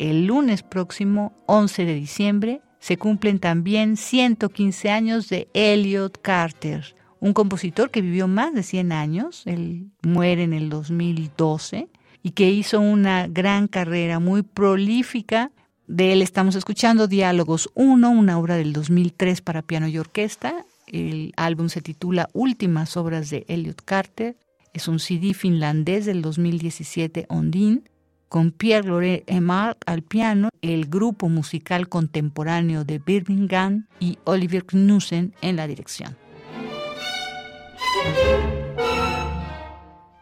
El 0.00 0.24
lunes 0.24 0.62
próximo, 0.62 1.34
11 1.44 1.84
de 1.84 1.94
diciembre, 1.94 2.62
se 2.78 2.96
cumplen 2.96 3.38
también 3.38 3.98
115 3.98 4.88
años 4.88 5.28
de 5.28 5.48
Elliot 5.52 6.22
Carter, 6.22 6.96
un 7.20 7.34
compositor 7.34 7.90
que 7.90 8.00
vivió 8.00 8.26
más 8.26 8.54
de 8.54 8.62
100 8.62 8.92
años, 8.92 9.42
él 9.44 9.90
muere 10.02 10.44
en 10.44 10.54
el 10.54 10.70
2012 10.70 11.90
y 12.22 12.30
que 12.30 12.48
hizo 12.48 12.80
una 12.80 13.28
gran 13.28 13.68
carrera 13.68 14.20
muy 14.20 14.40
prolífica. 14.40 15.52
De 15.86 16.14
él 16.14 16.22
estamos 16.22 16.54
escuchando 16.54 17.06
Diálogos 17.06 17.68
1, 17.74 18.10
una 18.10 18.38
obra 18.38 18.56
del 18.56 18.72
2003 18.72 19.42
para 19.42 19.60
piano 19.60 19.86
y 19.86 19.98
orquesta. 19.98 20.64
El 20.86 21.34
álbum 21.36 21.68
se 21.68 21.82
titula 21.82 22.30
Últimas 22.32 22.96
obras 22.96 23.28
de 23.28 23.44
Elliot 23.48 23.82
Carter. 23.84 24.38
Es 24.72 24.88
un 24.88 24.98
CD 24.98 25.34
finlandés 25.34 26.06
del 26.06 26.22
2017 26.22 27.26
Ondine 27.28 27.82
con 28.30 28.52
Pierre-Laurent 28.52 29.24
al 29.86 30.02
piano, 30.02 30.50
el 30.62 30.86
grupo 30.86 31.28
musical 31.28 31.88
contemporáneo 31.88 32.84
de 32.84 33.00
Birmingham 33.00 33.86
y 33.98 34.18
Oliver 34.24 34.64
Knudsen 34.64 35.34
en 35.42 35.56
la 35.56 35.66
dirección. 35.66 36.16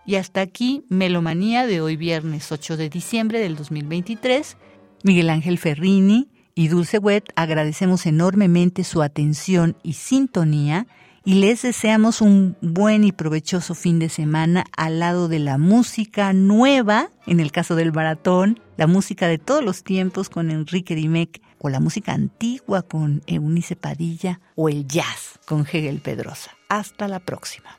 Y 0.06 0.14
hasta 0.14 0.40
aquí, 0.40 0.84
Melomanía 0.88 1.66
de 1.66 1.82
hoy 1.82 1.96
viernes 1.96 2.50
8 2.50 2.78
de 2.78 2.88
diciembre 2.88 3.40
del 3.40 3.56
2023. 3.56 4.56
Miguel 5.04 5.28
Ángel 5.28 5.58
Ferrini 5.58 6.28
y 6.54 6.68
Dulce 6.68 6.96
Wet 6.96 7.30
agradecemos 7.36 8.06
enormemente 8.06 8.84
su 8.84 9.02
atención 9.02 9.76
y 9.82 9.92
sintonía 9.92 10.86
y 11.24 11.34
les 11.34 11.62
deseamos 11.62 12.20
un 12.20 12.56
buen 12.60 13.04
y 13.04 13.12
provechoso 13.12 13.74
fin 13.74 13.98
de 13.98 14.08
semana 14.08 14.64
al 14.76 15.00
lado 15.00 15.28
de 15.28 15.38
la 15.38 15.58
música 15.58 16.32
nueva, 16.32 17.10
en 17.26 17.40
el 17.40 17.52
caso 17.52 17.76
del 17.76 17.92
maratón, 17.92 18.60
la 18.76 18.86
música 18.86 19.26
de 19.26 19.38
todos 19.38 19.64
los 19.64 19.82
tiempos 19.82 20.28
con 20.28 20.50
Enrique 20.50 20.94
Dimec, 20.94 21.42
o 21.58 21.68
la 21.68 21.80
música 21.80 22.12
antigua 22.12 22.82
con 22.82 23.22
Eunice 23.26 23.76
Padilla, 23.76 24.40
o 24.54 24.68
el 24.68 24.86
jazz 24.86 25.38
con 25.44 25.66
Hegel 25.70 26.00
Pedrosa. 26.00 26.52
Hasta 26.68 27.08
la 27.08 27.18
próxima. 27.18 27.78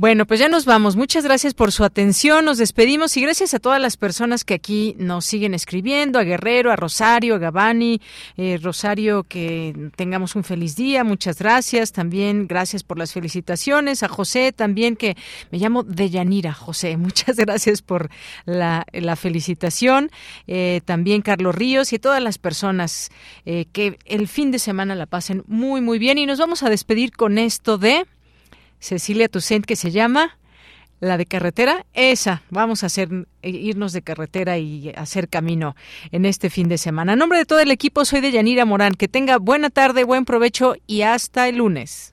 Bueno, 0.00 0.24
pues 0.26 0.40
ya 0.40 0.48
nos 0.48 0.64
vamos. 0.64 0.96
Muchas 0.96 1.24
gracias 1.24 1.52
por 1.52 1.72
su 1.72 1.84
atención. 1.84 2.46
Nos 2.46 2.56
despedimos 2.56 3.14
y 3.18 3.20
gracias 3.20 3.52
a 3.52 3.58
todas 3.58 3.78
las 3.78 3.98
personas 3.98 4.44
que 4.44 4.54
aquí 4.54 4.96
nos 4.98 5.26
siguen 5.26 5.52
escribiendo, 5.52 6.18
a 6.18 6.22
Guerrero, 6.22 6.72
a 6.72 6.76
Rosario, 6.76 7.34
a 7.34 7.38
Gabani. 7.38 8.00
Eh, 8.38 8.58
Rosario, 8.62 9.24
que 9.24 9.90
tengamos 9.96 10.36
un 10.36 10.42
feliz 10.42 10.74
día. 10.74 11.04
Muchas 11.04 11.38
gracias. 11.38 11.92
También 11.92 12.46
gracias 12.46 12.82
por 12.82 12.96
las 12.96 13.12
felicitaciones. 13.12 14.02
A 14.02 14.08
José 14.08 14.52
también, 14.52 14.96
que 14.96 15.18
me 15.50 15.58
llamo 15.58 15.82
Deyanira. 15.82 16.54
José, 16.54 16.96
muchas 16.96 17.36
gracias 17.36 17.82
por 17.82 18.08
la, 18.46 18.86
felicitación. 19.16 20.10
Eh, 20.46 20.80
también 20.86 21.20
Carlos 21.20 21.54
Ríos 21.54 21.92
y 21.92 21.98
todas 21.98 22.22
las 22.22 22.38
personas 22.38 23.10
eh, 23.44 23.66
que 23.70 23.98
el 24.06 24.28
fin 24.28 24.50
de 24.50 24.60
semana 24.60 24.94
la 24.94 25.04
pasen 25.04 25.44
muy, 25.46 25.82
muy 25.82 25.98
bien. 25.98 26.16
Y 26.16 26.24
nos 26.24 26.38
vamos 26.38 26.62
a 26.62 26.70
despedir 26.70 27.12
con 27.12 27.36
esto 27.36 27.76
de... 27.76 28.06
Cecilia 28.80 29.28
Toussaint 29.28 29.64
que 29.64 29.76
se 29.76 29.90
llama 29.90 30.36
la 31.00 31.16
de 31.16 31.24
carretera, 31.24 31.86
esa, 31.94 32.42
vamos 32.50 32.82
a 32.82 32.86
hacer 32.86 33.08
irnos 33.42 33.92
de 33.92 34.02
carretera 34.02 34.58
y 34.58 34.90
hacer 34.90 35.28
camino 35.28 35.74
en 36.12 36.26
este 36.26 36.50
fin 36.50 36.68
de 36.68 36.76
semana. 36.76 37.14
A 37.14 37.16
nombre 37.16 37.38
de 37.38 37.46
todo 37.46 37.60
el 37.60 37.70
equipo, 37.70 38.04
soy 38.04 38.20
de 38.20 38.32
Yanira 38.32 38.66
Morán. 38.66 38.94
Que 38.94 39.08
tenga 39.08 39.38
buena 39.38 39.70
tarde, 39.70 40.04
buen 40.04 40.26
provecho 40.26 40.74
y 40.86 41.02
hasta 41.02 41.48
el 41.48 41.56
lunes. 41.56 42.12